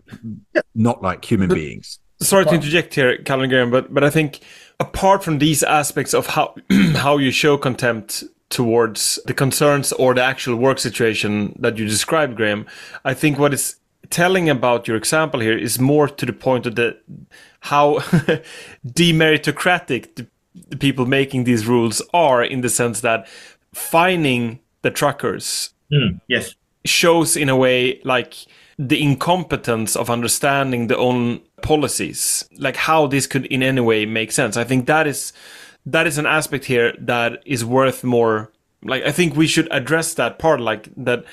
not 0.74 1.02
like 1.02 1.24
human 1.24 1.50
beings. 1.50 1.98
Sorry 2.20 2.44
to 2.46 2.54
interject 2.54 2.94
here, 2.94 3.18
Calvin 3.18 3.50
Graham, 3.50 3.70
but 3.70 3.92
but 3.92 4.02
I 4.02 4.10
think 4.10 4.40
apart 4.80 5.24
from 5.24 5.38
these 5.38 5.62
aspects 5.62 6.14
of 6.14 6.26
how 6.28 6.54
how 6.96 7.18
you 7.18 7.30
show 7.30 7.56
contempt 7.56 8.24
towards 8.50 9.18
the 9.26 9.34
concerns 9.34 9.92
or 9.92 10.14
the 10.14 10.22
actual 10.22 10.56
work 10.56 10.78
situation 10.78 11.56
that 11.58 11.76
you 11.78 11.86
described, 11.86 12.36
Graham, 12.36 12.66
I 13.04 13.14
think 13.14 13.38
what 13.38 13.54
is 13.54 13.76
telling 14.10 14.48
about 14.48 14.86
your 14.86 14.96
example 14.96 15.40
here 15.40 15.56
is 15.58 15.78
more 15.78 16.08
to 16.08 16.26
the 16.26 16.32
point 16.32 16.66
of 16.66 16.76
the 16.76 16.96
how 17.60 17.98
demeritocratic 18.86 20.14
the, 20.14 20.26
the 20.68 20.76
people 20.76 21.06
making 21.06 21.44
these 21.44 21.66
rules 21.66 22.02
are 22.12 22.44
in 22.44 22.60
the 22.60 22.68
sense 22.68 23.00
that 23.00 23.26
fining 23.72 24.60
the 24.82 24.90
truckers 24.90 25.74
Mm, 25.92 26.20
yes. 26.28 26.54
shows 26.84 27.36
in 27.36 27.48
a 27.48 27.56
way 27.56 28.00
like 28.04 28.34
the 28.78 29.00
incompetence 29.02 29.94
of 29.96 30.10
understanding 30.10 30.88
the 30.88 30.96
own 30.96 31.40
policies 31.64 32.48
like 32.58 32.76
how 32.76 33.06
this 33.06 33.26
could 33.26 33.46
in 33.46 33.62
any 33.62 33.80
way 33.80 34.06
make 34.06 34.30
sense 34.30 34.56
i 34.56 34.64
think 34.64 34.86
that 34.86 35.06
is 35.06 35.32
that 35.86 36.06
is 36.06 36.18
an 36.18 36.26
aspect 36.26 36.66
here 36.66 36.94
that 36.98 37.42
is 37.46 37.64
worth 37.64 38.04
more 38.04 38.52
like 38.82 39.02
i 39.04 39.10
think 39.10 39.34
we 39.34 39.46
should 39.46 39.68
address 39.70 40.14
that 40.14 40.38
part 40.38 40.60
like 40.60 40.88
that 40.96 41.24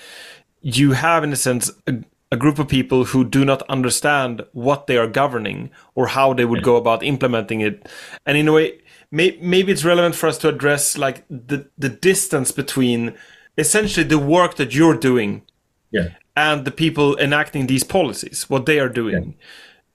you 0.61 0.93
have 0.93 1.23
in 1.23 1.33
a 1.33 1.35
sense 1.35 1.69
a, 1.87 1.93
a 2.31 2.37
group 2.37 2.59
of 2.59 2.67
people 2.67 3.03
who 3.05 3.25
do 3.25 3.43
not 3.43 3.61
understand 3.63 4.41
what 4.53 4.87
they 4.87 4.97
are 4.97 5.07
governing 5.07 5.69
or 5.95 6.07
how 6.07 6.33
they 6.33 6.45
would 6.45 6.61
mm. 6.61 6.69
go 6.71 6.77
about 6.77 7.03
implementing 7.03 7.59
it 7.61 7.87
and 8.25 8.37
in 8.37 8.47
a 8.47 8.53
way 8.53 8.81
may, 9.11 9.37
maybe 9.41 9.71
it's 9.71 9.83
relevant 9.83 10.15
for 10.15 10.27
us 10.27 10.37
to 10.39 10.47
address 10.49 10.97
like 10.97 11.25
the 11.29 11.69
the 11.77 11.89
distance 11.89 12.51
between 12.51 13.13
essentially 13.57 14.05
the 14.05 14.17
work 14.17 14.55
that 14.55 14.73
you're 14.73 14.97
doing 14.97 15.43
Yeah. 15.91 16.09
and 16.35 16.65
the 16.65 16.71
people 16.71 17.17
enacting 17.17 17.67
these 17.67 17.83
policies, 17.83 18.49
what 18.49 18.65
they 18.65 18.79
are 18.79 18.89
doing. 18.89 19.35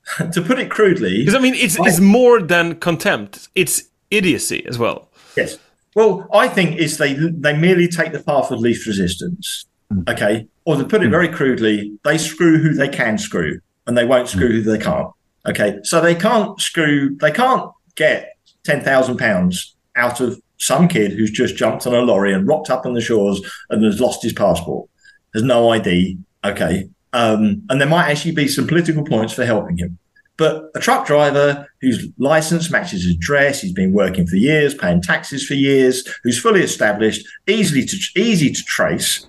to 0.33 0.43
put 0.43 0.59
it 0.59 0.71
crudely, 0.71 1.19
Because 1.19 1.35
I 1.35 1.39
mean, 1.39 1.55
it's 1.55 1.77
it's 1.81 2.01
more 2.01 2.41
than 2.41 2.77
contempt; 2.77 3.49
it's 3.55 3.85
idiocy 4.11 4.65
as 4.67 4.79
well. 4.79 5.09
Yes. 5.37 5.59
Well, 5.95 6.29
I 6.33 6.49
think 6.49 6.77
is 6.79 6.99
they 6.99 7.15
they 7.15 7.57
merely 7.57 7.89
take 7.89 8.13
the 8.13 8.23
path 8.23 8.51
of 8.51 8.61
least 8.61 8.87
resistance. 8.87 9.67
Hmm. 9.91 10.03
Okay. 10.09 10.47
Or 10.65 10.77
to 10.77 10.85
put 10.85 11.03
it 11.03 11.07
hmm. 11.07 11.13
very 11.13 11.29
crudely, 11.29 11.99
they 12.05 12.19
screw 12.19 12.59
who 12.59 12.75
they 12.75 12.89
can 12.89 13.19
screw 13.19 13.61
and 13.87 13.97
they 13.97 14.05
won't 14.05 14.29
screw 14.29 14.49
hmm. 14.49 14.55
who 14.55 14.63
they 14.63 14.79
can't. 14.79 15.11
Okay. 15.47 15.79
So 15.83 16.01
they 16.01 16.15
can't 16.15 16.61
screw 16.61 17.17
they 17.17 17.33
can't 17.33 17.71
get 17.95 18.37
ten 18.65 18.83
thousand 18.83 19.17
pounds 19.17 19.75
out 19.97 20.21
of 20.21 20.41
some 20.59 20.89
kid 20.89 21.13
who's 21.13 21.31
just 21.31 21.57
jumped 21.57 21.87
on 21.87 21.95
a 21.95 22.01
lorry 22.01 22.33
and 22.33 22.47
rocked 22.47 22.71
up 22.71 22.87
on 22.87 22.95
the 22.95 23.01
shores 23.01 23.41
and 23.71 23.83
has 23.83 24.01
lost 24.01 24.23
his 24.23 24.33
passport. 24.33 24.89
Has 25.35 25.43
no 25.43 25.71
ID. 25.71 26.19
Okay. 26.45 26.89
Um, 27.17 27.63
and 27.71 27.81
there 27.81 27.89
might 27.89 28.11
actually 28.11 28.33
be 28.33 28.47
some 28.47 28.67
political 28.67 29.03
points 29.03 29.33
for 29.33 29.47
helping 29.47 29.79
him. 29.79 29.99
But 30.37 30.71
a 30.75 30.81
truck 30.81 31.07
driver 31.07 31.67
whose 31.81 32.09
license 32.19 32.71
matches 32.71 33.05
his 33.05 33.17
dress, 33.17 33.63
he's 33.63 33.73
been 33.73 33.95
working 33.95 34.27
for 34.27 34.37
years, 34.37 34.75
paying 34.75 35.01
taxes 35.01 35.47
for 35.47 35.55
years, 35.55 36.07
who's 36.23 36.39
fully 36.39 36.61
established, 36.61 37.27
easily 37.47 37.87
to 37.87 37.97
easy 38.21 38.53
to 38.53 38.63
trace. 38.65 39.27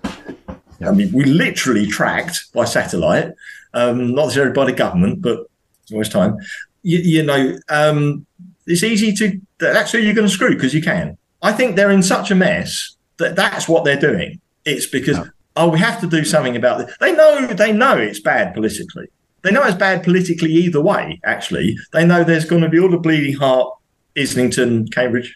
I 0.86 0.92
mean, 0.92 1.14
we 1.14 1.24
literally 1.24 1.88
tracked 1.88 2.52
by 2.54 2.66
satellite, 2.66 3.32
um, 3.74 4.14
not 4.14 4.24
necessarily 4.24 4.52
by 4.52 4.66
the 4.66 4.74
government, 4.74 5.22
but 5.22 5.48
it's 5.84 5.94
always 5.94 6.10
time. 6.10 6.36
You, 6.84 6.98
you 7.00 7.24
know, 7.24 7.58
um, 7.70 8.26
it's 8.66 8.84
easy 8.84 9.14
to. 9.14 9.40
That's 9.60 9.94
who 9.94 10.00
you're 10.00 10.14
going 10.14 10.28
to 10.28 10.34
screw 10.34 10.56
because 10.56 10.74
you 10.74 10.82
can. 10.82 11.18
I 11.42 11.54
think 11.54 11.78
they're 11.78 11.92
in 11.92 12.04
such 12.04 12.32
a 12.32 12.36
mess 12.36 12.98
that 13.16 13.38
that's 13.38 13.70
what 13.70 13.86
they're 13.86 13.98
doing. 14.00 14.42
It's 14.66 14.88
because 14.88 15.18
oh, 15.58 15.70
we 15.70 15.80
have 15.80 16.00
to 16.02 16.08
do 16.08 16.24
something 16.24 16.56
about 16.56 16.80
this. 16.80 16.96
They 17.00 17.14
know 17.14 17.48
they 17.48 17.72
know 17.72 17.98
it's 17.98 18.20
bad 18.20 18.54
politically. 18.54 19.08
They 19.42 19.52
know 19.52 19.64
it's 19.64 19.78
bad 19.78 20.04
politically 20.04 20.52
either 20.52 20.82
way. 20.82 21.20
Actually, 21.24 21.78
they 21.94 22.06
know 22.06 22.24
there's 22.24 22.46
going 22.46 22.62
to 22.62 22.70
be 22.70 22.80
all 22.80 22.90
the 22.90 22.98
bleeding 22.98 23.36
heart, 23.36 23.70
Islington, 24.18 24.88
Cambridge, 24.90 25.36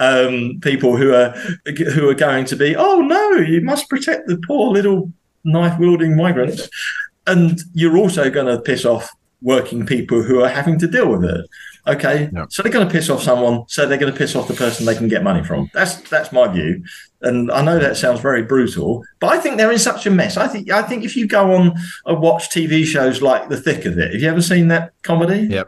um, 0.00 0.58
people 0.62 0.96
who 0.96 1.14
are 1.14 1.30
who 1.76 2.08
are 2.08 2.14
going 2.14 2.44
to 2.46 2.56
be. 2.56 2.76
Oh 2.76 3.00
no, 3.00 3.36
you 3.36 3.60
must 3.60 3.88
protect 3.88 4.28
the 4.28 4.40
poor 4.46 4.70
little 4.72 5.12
knife 5.44 5.78
wielding 5.78 6.16
migrants, 6.16 6.68
and 7.26 7.60
you're 7.72 7.96
also 7.96 8.30
going 8.30 8.46
to 8.46 8.60
piss 8.60 8.84
off 8.84 9.10
working 9.42 9.84
people 9.86 10.22
who 10.22 10.42
are 10.42 10.48
having 10.48 10.78
to 10.78 10.86
deal 10.86 11.10
with 11.10 11.24
it. 11.24 11.46
Okay, 11.86 12.30
Yeah. 12.32 12.46
so 12.48 12.62
they're 12.62 12.72
going 12.72 12.86
to 12.86 12.92
piss 12.92 13.10
off 13.10 13.22
someone, 13.22 13.64
so 13.68 13.86
they're 13.86 13.98
going 13.98 14.10
to 14.12 14.18
piss 14.18 14.34
off 14.34 14.48
the 14.48 14.54
person 14.54 14.86
they 14.86 14.94
can 14.94 15.08
get 15.08 15.22
money 15.22 15.44
from. 15.44 15.70
That's 15.74 15.96
that's 16.08 16.32
my 16.32 16.48
view, 16.48 16.82
and 17.20 17.50
I 17.52 17.60
know 17.62 17.78
that 17.78 17.98
sounds 17.98 18.20
very 18.20 18.42
brutal, 18.42 19.04
but 19.20 19.28
I 19.32 19.38
think 19.38 19.58
they're 19.58 19.70
in 19.70 19.78
such 19.78 20.06
a 20.06 20.10
mess. 20.10 20.38
I 20.38 20.48
think 20.48 20.70
I 20.70 20.80
think 20.82 21.04
if 21.04 21.14
you 21.14 21.26
go 21.28 21.52
on 21.54 21.74
and 22.06 22.20
watch 22.22 22.48
TV 22.48 22.84
shows 22.86 23.20
like 23.20 23.50
The 23.50 23.60
Thick 23.60 23.84
of 23.84 23.98
It, 23.98 24.12
have 24.12 24.20
you 24.22 24.28
ever 24.30 24.40
seen 24.40 24.68
that 24.68 24.92
comedy? 25.02 25.40
Yep. 25.50 25.66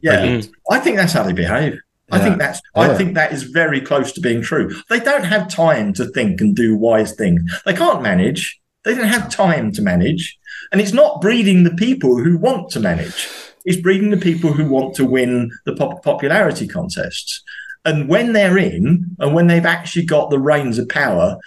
Yeah, 0.00 0.20
Brilliant. 0.20 0.48
I 0.70 0.78
think 0.78 0.96
that's 0.96 1.12
how 1.12 1.22
they 1.24 1.32
behave. 1.34 1.78
I 2.10 2.18
think 2.20 2.38
that's 2.38 2.62
I 2.74 2.94
think 2.96 3.14
that 3.16 3.32
is 3.34 3.42
very 3.42 3.82
close 3.82 4.12
to 4.12 4.22
being 4.22 4.40
true. 4.40 4.74
They 4.88 5.00
don't 5.00 5.24
have 5.24 5.48
time 5.48 5.92
to 5.94 6.06
think 6.06 6.40
and 6.40 6.56
do 6.56 6.74
wise 6.76 7.14
things. 7.14 7.42
They 7.66 7.74
can't 7.74 8.00
manage. 8.00 8.58
They 8.84 8.94
don't 8.94 9.08
have 9.08 9.28
time 9.28 9.72
to 9.72 9.82
manage. 9.82 10.37
And 10.72 10.80
it's 10.80 10.92
not 10.92 11.20
breeding 11.20 11.64
the 11.64 11.74
people 11.74 12.18
who 12.22 12.36
want 12.36 12.70
to 12.70 12.80
manage. 12.80 13.28
It's 13.64 13.80
breeding 13.80 14.10
the 14.10 14.16
people 14.16 14.52
who 14.52 14.68
want 14.68 14.94
to 14.96 15.04
win 15.04 15.50
the 15.66 15.74
pop- 15.74 16.02
popularity 16.02 16.66
contests. 16.68 17.42
And 17.84 18.08
when 18.08 18.32
they're 18.32 18.58
in 18.58 19.16
and 19.18 19.34
when 19.34 19.46
they've 19.46 19.64
actually 19.64 20.04
got 20.04 20.30
the 20.30 20.38
reins 20.38 20.78
of 20.78 20.88
power, 20.88 21.38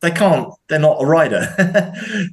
they 0.00 0.10
can't, 0.10 0.52
they're 0.68 0.78
not 0.78 1.02
a 1.02 1.06
rider. 1.06 1.54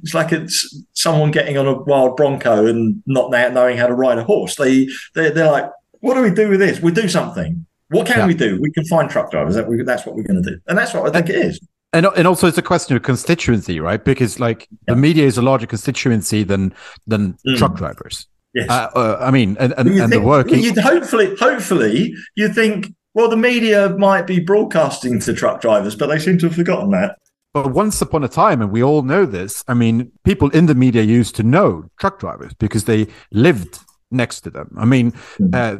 it's 0.02 0.12
like 0.14 0.32
it's 0.32 0.82
someone 0.92 1.30
getting 1.30 1.56
on 1.56 1.66
a 1.66 1.74
wild 1.82 2.16
bronco 2.16 2.66
and 2.66 3.02
not 3.06 3.30
knowing 3.30 3.76
how 3.78 3.86
to 3.86 3.94
ride 3.94 4.18
a 4.18 4.24
horse. 4.24 4.56
They, 4.56 4.88
they're, 5.14 5.30
they're 5.30 5.50
like, 5.50 5.70
what 6.00 6.14
do 6.14 6.22
we 6.22 6.30
do 6.30 6.50
with 6.50 6.60
this? 6.60 6.80
We 6.80 6.92
do 6.92 7.08
something. 7.08 7.64
What 7.88 8.06
can 8.06 8.18
Yeah. 8.18 8.26
we 8.26 8.34
do? 8.34 8.58
We 8.60 8.70
can 8.72 8.84
find 8.84 9.08
truck 9.08 9.30
drivers. 9.30 9.54
That 9.54 9.68
we, 9.68 9.82
that's 9.82 10.04
what 10.04 10.14
we're 10.14 10.24
going 10.24 10.42
to 10.42 10.50
do. 10.50 10.58
And 10.66 10.76
that's 10.76 10.92
what 10.92 11.06
I 11.06 11.10
think 11.10 11.30
it 11.30 11.36
is. 11.36 11.60
And 11.94 12.06
and 12.16 12.26
also 12.26 12.46
it's 12.46 12.58
a 12.58 12.62
question 12.62 12.96
of 12.96 13.02
constituency, 13.02 13.80
right? 13.80 14.04
Because 14.04 14.38
like 14.38 14.68
the 14.86 14.96
media 14.96 15.24
is 15.24 15.38
a 15.38 15.42
larger 15.42 15.66
constituency 15.66 16.42
than 16.44 16.74
than 17.06 17.38
Mm. 17.46 17.56
truck 17.56 17.76
drivers. 17.76 18.26
Yes. 18.54 18.68
Uh, 18.70 18.90
uh, 18.94 19.18
I 19.20 19.30
mean, 19.30 19.56
and 19.58 19.72
and, 19.78 19.88
and 19.88 20.12
the 20.12 20.16
think, 20.16 20.24
working. 20.24 20.60
You'd 20.60 20.78
hopefully, 20.78 21.34
hopefully, 21.40 22.14
you 22.36 22.48
think, 22.48 22.94
well, 23.14 23.28
the 23.28 23.36
media 23.36 23.90
might 23.98 24.26
be 24.26 24.38
broadcasting 24.40 25.20
to 25.20 25.32
truck 25.32 25.60
drivers, 25.60 25.96
but 25.96 26.06
they 26.08 26.18
seem 26.18 26.38
to 26.38 26.46
have 26.46 26.56
forgotten 26.56 26.90
that. 26.90 27.16
But 27.52 27.72
once 27.72 28.02
upon 28.02 28.24
a 28.24 28.28
time, 28.28 28.60
and 28.60 28.70
we 28.70 28.82
all 28.82 29.02
know 29.02 29.26
this, 29.26 29.64
I 29.68 29.74
mean, 29.74 30.10
people 30.24 30.50
in 30.50 30.66
the 30.66 30.74
media 30.74 31.02
used 31.02 31.36
to 31.36 31.42
know 31.42 31.84
truck 32.00 32.18
drivers 32.18 32.52
because 32.54 32.84
they 32.84 33.06
lived 33.30 33.78
next 34.10 34.40
to 34.42 34.50
them. 34.50 34.74
I 34.76 34.84
mean, 34.84 35.12
uh, 35.52 35.76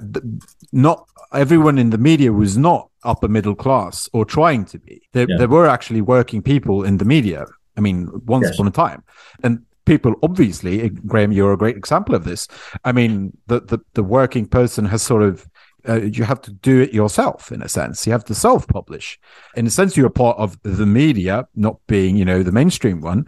not 0.72 1.06
everyone 1.32 1.78
in 1.78 1.90
the 1.90 1.98
media 1.98 2.32
was 2.32 2.56
not 2.56 2.90
upper 3.04 3.28
middle 3.28 3.54
class 3.54 4.08
or 4.12 4.24
trying 4.24 4.64
to 4.66 4.78
be. 4.78 5.02
There, 5.12 5.26
Yeah. 5.28 5.36
there 5.38 5.48
were 5.48 5.66
actually 5.66 6.00
working 6.00 6.42
people 6.42 6.84
in 6.84 6.98
the 6.98 7.04
media. 7.04 7.46
I 7.76 7.80
mean, 7.80 8.08
once 8.26 8.46
Yes. 8.46 8.54
upon 8.54 8.68
a 8.68 8.70
time. 8.70 9.02
And 9.42 9.60
people 9.86 10.14
obviously 10.22 10.88
graham 11.06 11.30
you're 11.30 11.52
a 11.52 11.58
great 11.58 11.76
example 11.76 12.14
of 12.14 12.24
this 12.24 12.48
i 12.86 12.90
mean 12.90 13.36
the 13.48 13.60
the, 13.60 13.78
the 13.92 14.02
working 14.02 14.46
person 14.46 14.86
has 14.86 15.02
sort 15.02 15.22
of 15.22 15.46
uh, 15.86 16.00
you 16.00 16.24
have 16.24 16.40
to 16.40 16.50
do 16.50 16.80
it 16.80 16.94
yourself 16.94 17.52
in 17.52 17.60
a 17.60 17.68
sense 17.68 18.06
you 18.06 18.10
have 18.12 18.24
to 18.24 18.34
self-publish 18.34 19.18
in 19.56 19.66
a 19.66 19.70
sense 19.70 19.94
you're 19.94 20.08
part 20.08 20.38
of 20.38 20.56
the 20.62 20.86
media 20.86 21.46
not 21.54 21.76
being 21.86 22.16
you 22.16 22.24
know 22.24 22.42
the 22.42 22.50
mainstream 22.50 23.02
one 23.02 23.26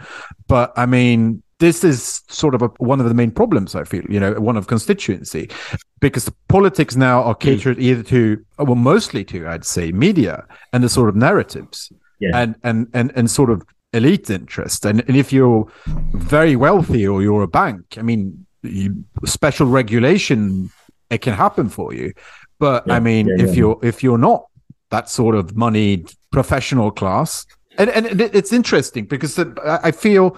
but 0.49 0.72
i 0.79 0.87
mean 0.87 1.43
this 1.59 1.84
is 1.84 2.22
sort 2.28 2.54
of 2.54 2.62
a, 2.62 2.66
one 2.78 3.00
of 3.00 3.09
the 3.09 3.14
main 3.14 3.30
problems 3.30 3.74
i 3.74 3.84
feel 3.84 4.02
you 4.09 4.20
know 4.20 4.34
one 4.34 4.57
of 4.57 4.66
constituency. 4.66 5.48
Because 5.98 6.30
politics 6.48 6.94
now 6.94 7.22
are 7.22 7.34
hmm. 7.34 7.40
catered 7.40 7.78
either 7.78 8.02
to 8.04 8.44
well 8.59 8.74
mostly 8.74 9.24
to 9.24 9.46
i'd 9.48 9.64
say 9.64 9.92
media 9.92 10.44
and 10.72 10.84
the 10.84 10.88
sort 10.88 11.09
of 11.09 11.16
narratives 11.16 11.92
Yeah. 12.20 12.30
and 12.34 12.57
and 12.62 12.88
and 12.92 13.12
and 13.14 13.30
sort 13.30 13.50
of 13.50 13.62
elite 13.92 14.28
interest. 14.30 14.84
And, 14.84 15.02
and 15.09 15.16
if 15.16 15.32
you're 15.32 15.66
very 16.12 16.54
wealthy 16.57 17.07
or 17.07 17.22
you're 17.22 17.42
a 17.42 17.48
bank 17.48 17.96
i 17.98 18.02
mean 18.02 18.46
you, 18.62 19.04
special 19.24 19.66
regulation 19.66 20.70
it 21.09 21.18
can 21.22 21.34
happen 21.34 21.68
for 21.68 21.94
you. 21.94 22.12
But 22.59 22.90
i 22.90 23.00
mean 23.00 23.28
yeah, 23.28 23.44
if 23.44 23.50
yeah. 23.50 23.61
you're 23.61 23.78
if 23.82 24.02
you're 24.02 24.18
not 24.18 24.46
that 24.90 25.09
sort 25.09 25.34
of 25.34 25.57
moneyed 25.57 26.12
professional 26.30 26.90
class 26.90 27.46
and 27.79 27.91
and 27.91 28.20
it's 28.20 28.53
interesting 28.53 29.05
because 29.07 29.39
I 29.39 29.91
feel 29.91 30.37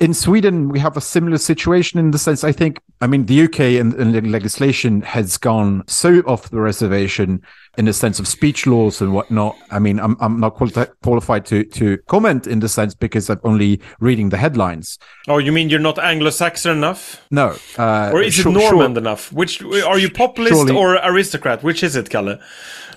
in 0.00 0.14
Sweden 0.14 0.68
we 0.68 0.78
have 0.78 0.96
a 0.96 1.00
similar 1.00 1.38
situation 1.38 1.98
in 1.98 2.10
the 2.10 2.18
sense 2.18 2.44
I 2.44 2.52
think 2.52 2.80
I 3.00 3.06
mean 3.06 3.26
the 3.26 3.44
UK 3.44 3.60
and, 3.80 3.94
and 3.94 4.14
the 4.14 4.20
legislation 4.22 5.02
has 5.02 5.36
gone 5.38 5.82
so 5.86 6.20
off 6.26 6.50
the 6.50 6.60
reservation 6.60 7.42
in 7.78 7.84
the 7.84 7.92
sense 7.92 8.18
of 8.18 8.26
speech 8.26 8.66
laws 8.66 9.00
and 9.02 9.12
whatnot. 9.12 9.54
I 9.70 9.78
mean 9.78 9.98
I'm 10.00 10.16
I'm 10.20 10.40
not 10.40 10.54
quali- 10.54 10.86
qualified 11.02 11.44
to 11.46 11.64
to 11.64 11.98
comment 12.08 12.46
in 12.46 12.60
the 12.60 12.68
sense 12.68 12.94
because 12.94 13.28
I'm 13.30 13.40
only 13.44 13.80
reading 14.00 14.30
the 14.30 14.36
headlines. 14.38 14.98
Oh, 15.28 15.38
you 15.38 15.52
mean 15.52 15.68
you're 15.70 15.80
not 15.80 15.98
Anglo-Saxon 15.98 16.76
enough? 16.76 17.20
No, 17.30 17.56
uh, 17.78 18.10
Or 18.14 18.22
is 18.22 18.38
it 18.38 18.42
sure- 18.42 18.60
sure- 18.60 18.84
enough? 18.86 19.32
Which 19.32 19.62
are 19.62 19.98
you 19.98 20.10
populist 20.10 20.54
Surely- 20.54 20.74
or 20.76 20.94
aristocrat? 21.04 21.62
Which 21.62 21.82
is 21.82 21.96
it, 21.96 22.08
Kalle? 22.10 22.38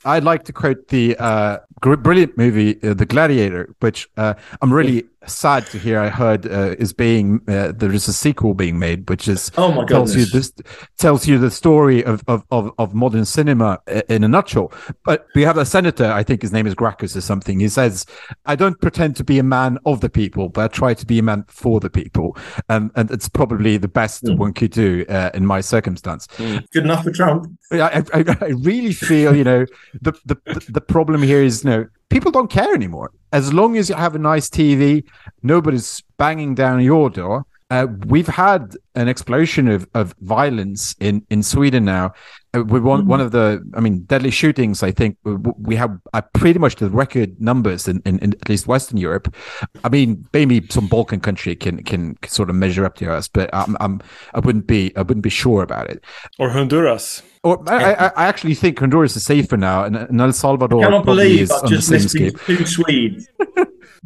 I'd 0.05 0.23
like 0.23 0.43
to 0.45 0.53
quote 0.53 0.87
the 0.87 1.15
uh, 1.17 1.59
brilliant 1.81 2.37
movie, 2.37 2.81
uh, 2.83 2.93
The 2.93 3.05
Gladiator, 3.05 3.75
which 3.79 4.09
uh, 4.17 4.33
I'm 4.61 4.71
really 4.73 5.05
sad 5.29 5.65
to 5.67 5.77
hear. 5.77 5.99
I 5.99 6.09
heard 6.09 6.45
uh, 6.45 6.75
is 6.77 6.93
being 6.93 7.41
uh, 7.47 7.71
there 7.75 7.91
is 7.91 8.07
a 8.07 8.13
sequel 8.13 8.53
being 8.53 8.79
made, 8.79 9.09
which 9.09 9.27
is 9.27 9.51
Oh 9.57 9.71
my 9.71 9.85
tells 9.85 10.15
you 10.15 10.25
this 10.25 10.51
tells 10.97 11.27
you 11.27 11.37
the 11.37 11.51
story 11.51 12.03
of, 12.03 12.23
of 12.27 12.43
of 12.51 12.71
of 12.77 12.93
modern 12.93 13.25
cinema 13.25 13.79
in 14.09 14.23
a 14.23 14.27
nutshell. 14.27 14.71
But 15.05 15.27
we 15.35 15.43
have 15.43 15.57
a 15.57 15.65
senator, 15.65 16.05
I 16.05 16.23
think 16.23 16.41
his 16.41 16.51
name 16.51 16.67
is 16.67 16.75
Gracchus 16.75 17.15
or 17.15 17.21
something. 17.21 17.59
He 17.59 17.69
says, 17.69 18.05
"I 18.45 18.55
don't 18.55 18.79
pretend 18.81 19.15
to 19.17 19.23
be 19.23 19.39
a 19.39 19.43
man 19.43 19.77
of 19.85 20.01
the 20.01 20.09
people, 20.09 20.49
but 20.49 20.63
I 20.65 20.67
try 20.67 20.93
to 20.93 21.05
be 21.05 21.19
a 21.19 21.23
man 21.23 21.45
for 21.47 21.79
the 21.79 21.89
people," 21.89 22.37
um, 22.69 22.91
and 22.95 23.09
it's 23.11 23.29
probably 23.29 23.77
the 23.77 23.87
best 23.87 24.23
one 24.35 24.53
could 24.53 24.71
do 24.71 25.05
uh, 25.09 25.31
in 25.33 25.45
my 25.45 25.61
circumstance. 25.61 26.27
Good 26.37 26.83
enough 26.83 27.03
for 27.03 27.11
Trump. 27.11 27.47
I, 27.71 28.03
I, 28.13 28.37
I 28.41 28.47
really 28.49 28.93
feel, 28.93 29.35
you 29.35 29.43
know, 29.43 29.65
the, 30.01 30.13
the 30.25 30.35
the 30.69 30.81
problem 30.81 31.21
here 31.21 31.41
is, 31.41 31.63
you 31.63 31.69
know, 31.69 31.87
people 32.09 32.31
don't 32.31 32.49
care 32.49 32.73
anymore. 32.73 33.11
As 33.31 33.53
long 33.53 33.77
as 33.77 33.89
you 33.89 33.95
have 33.95 34.15
a 34.15 34.19
nice 34.19 34.49
TV, 34.49 35.03
nobody's 35.43 36.01
banging 36.17 36.55
down 36.55 36.81
your 36.81 37.09
door. 37.09 37.45
Uh, 37.71 37.85
we've 38.07 38.27
had 38.27 38.75
an 38.95 39.07
explosion 39.07 39.67
of, 39.67 39.87
of 39.93 40.15
violence 40.21 40.95
in, 40.99 41.23
in 41.29 41.43
Sweden 41.43 41.85
now. 41.85 42.11
Uh, 42.55 42.63
we 42.63 42.79
one 42.79 43.05
one 43.05 43.21
of 43.21 43.31
the, 43.31 43.63
I 43.75 43.79
mean, 43.79 44.05
deadly 44.05 44.31
shootings. 44.31 44.81
I 44.81 44.89
think 44.89 45.17
we 45.23 45.75
have 45.75 45.99
uh, 46.13 46.21
pretty 46.33 46.57
much 46.57 46.77
the 46.77 46.89
record 46.89 47.39
numbers 47.39 47.87
in, 47.87 48.01
in, 48.05 48.17
in 48.19 48.33
at 48.33 48.49
least 48.49 48.65
Western 48.65 48.97
Europe. 48.97 49.35
I 49.83 49.89
mean, 49.89 50.27
maybe 50.33 50.65
some 50.71 50.87
Balkan 50.87 51.19
country 51.19 51.55
can 51.55 51.83
can 51.83 52.17
sort 52.25 52.49
of 52.49 52.55
measure 52.55 52.85
up 52.85 52.95
to 52.95 53.13
us, 53.13 53.27
but 53.27 53.51
I'm 53.53 54.01
I 54.33 54.39
wouldn't 54.39 54.65
be 54.65 54.91
I 54.97 55.03
wouldn't 55.03 55.23
be 55.23 55.29
sure 55.29 55.61
about 55.61 55.91
it. 55.91 56.03
Or 56.39 56.49
Honduras? 56.49 57.21
Or 57.43 57.63
I, 57.69 57.93
I, 57.93 58.07
I 58.07 58.25
actually 58.27 58.55
think 58.55 58.79
Honduras 58.79 59.15
is 59.15 59.23
safer 59.23 59.55
now, 59.55 59.85
and, 59.85 59.95
and 59.95 60.19
El 60.19 60.33
Salvador 60.33 60.81
I 60.81 60.85
cannot 60.85 61.05
probably 61.05 61.23
believe 61.23 61.41
is 61.43 61.51
I've 61.51 61.63
on 61.63 61.69
just 61.69 61.87
same 61.87 62.01
listened 62.01 62.37
to 62.37 62.45
two 62.45 62.65
Swedes. 62.65 63.27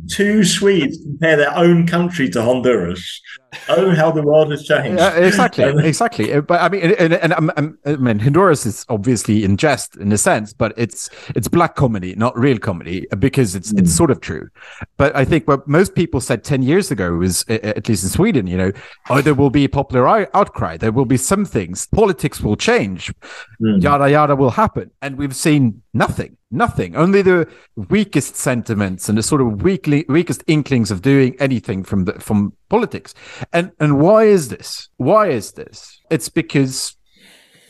two 0.10 0.44
Swedes 0.44 1.02
compare 1.02 1.38
their 1.38 1.56
own 1.56 1.88
country 1.88 2.30
to 2.30 2.44
Honduras. 2.44 3.22
Oh, 3.70 3.94
how 3.96 4.12
the 4.12 4.22
world 4.22 4.52
has 4.52 4.64
changed. 4.64 5.00
Yeah, 5.00 5.16
exactly, 5.16 5.64
Um, 5.64 5.80
exactly. 5.92 6.34
Uh, 6.34 6.42
But 6.42 6.62
I 6.62 6.70
mean, 6.70 6.82
and, 6.82 7.14
and, 7.14 7.34
and, 7.34 7.52
um, 7.58 7.78
I 7.86 7.96
mean, 7.96 8.20
Honduras 8.20 8.66
is 8.66 8.86
obviously 8.90 9.44
in 9.44 9.58
jest 9.58 9.96
in 9.98 10.12
a 10.12 10.18
sense, 10.18 10.54
but 10.54 10.74
it's 10.78 11.10
it's 11.36 11.48
black 11.48 11.76
comedy, 11.76 12.16
not 12.16 12.38
real 12.38 12.60
comedy, 12.60 13.10
uh, 13.12 13.16
because 13.16 13.56
it's 13.56 13.72
it's 13.74 13.94
sort 13.96 14.12
of 14.12 14.20
true. 14.20 14.50
But 14.98 15.16
I 15.16 15.26
think 15.26 15.48
what 15.48 15.68
most 15.68 15.96
people 15.96 16.22
said 16.22 16.44
ten 16.44 16.62
years 16.62 16.92
ago 16.92 17.14
was, 17.14 17.46
at 17.50 17.88
least 17.88 18.04
in 18.04 18.10
Sweden, 18.10 18.48
you 18.48 18.58
know, 18.58 18.72
oh, 19.10 19.22
there 19.22 19.36
will 19.36 19.50
be 19.50 19.66
a 19.66 19.70
popular 19.70 20.08
outcry, 20.36 20.78
there 20.78 20.92
will 20.92 21.06
be 21.06 21.18
some 21.18 21.46
things, 21.46 21.86
politics 21.88 22.42
will 22.42 22.56
change, 22.56 23.14
yada 23.60 24.10
yada 24.10 24.36
will 24.36 24.52
happen, 24.52 24.92
and 25.02 25.18
we've 25.18 25.36
seen 25.36 25.82
nothing. 25.94 26.38
Nothing. 26.52 26.96
Only 26.96 27.24
the 27.24 27.48
weakest 27.90 28.36
sentiments 28.36 29.10
and 29.10 29.18
the 29.18 29.24
sort 29.24 29.42
of 29.42 29.64
weakly, 29.64 30.06
weakest 30.08 30.44
inklings 30.46 30.92
of 30.92 31.02
doing 31.02 31.36
anything 31.40 31.84
from 31.84 32.06
the 32.06 32.14
from 32.20 32.54
politics. 32.74 33.14
And 33.52 33.72
and 33.80 34.00
why 34.00 34.24
is 34.24 34.50
this? 34.50 34.90
Why 34.98 35.30
is 35.30 35.52
this? 35.52 36.02
It's 36.10 36.30
because 36.42 36.96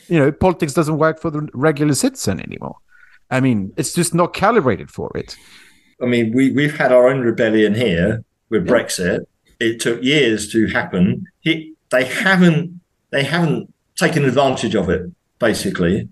you 0.07 0.17
know 0.17 0.31
politics 0.31 0.73
doesn't 0.73 0.97
work 0.97 1.19
for 1.19 1.29
the 1.29 1.49
regular 1.53 1.93
citizen 1.93 2.39
anymore. 2.39 2.77
I 3.29 3.41
mean, 3.41 3.73
it's 3.75 3.93
just 3.93 4.13
not 4.13 4.33
calibrated 4.33 4.89
for 4.89 5.11
it. 5.15 5.35
I 6.01 6.05
mean, 6.05 6.33
we, 6.33 6.51
we've 6.51 6.77
had 6.77 6.91
our 6.91 7.07
own 7.09 7.19
rebellion 7.21 7.73
here 7.73 8.23
with 8.49 8.67
Brexit. 8.67 9.25
It 9.59 9.79
took 9.79 10.01
years 10.03 10.51
to 10.53 10.67
happen. 10.67 11.25
He, 11.41 11.73
they 11.91 12.05
haven't 12.05 12.79
they 13.09 13.23
haven't 13.23 13.73
taken 13.95 14.23
advantage 14.23 14.75
of 14.75 14.89
it, 14.89 15.01
basically, 15.39 16.07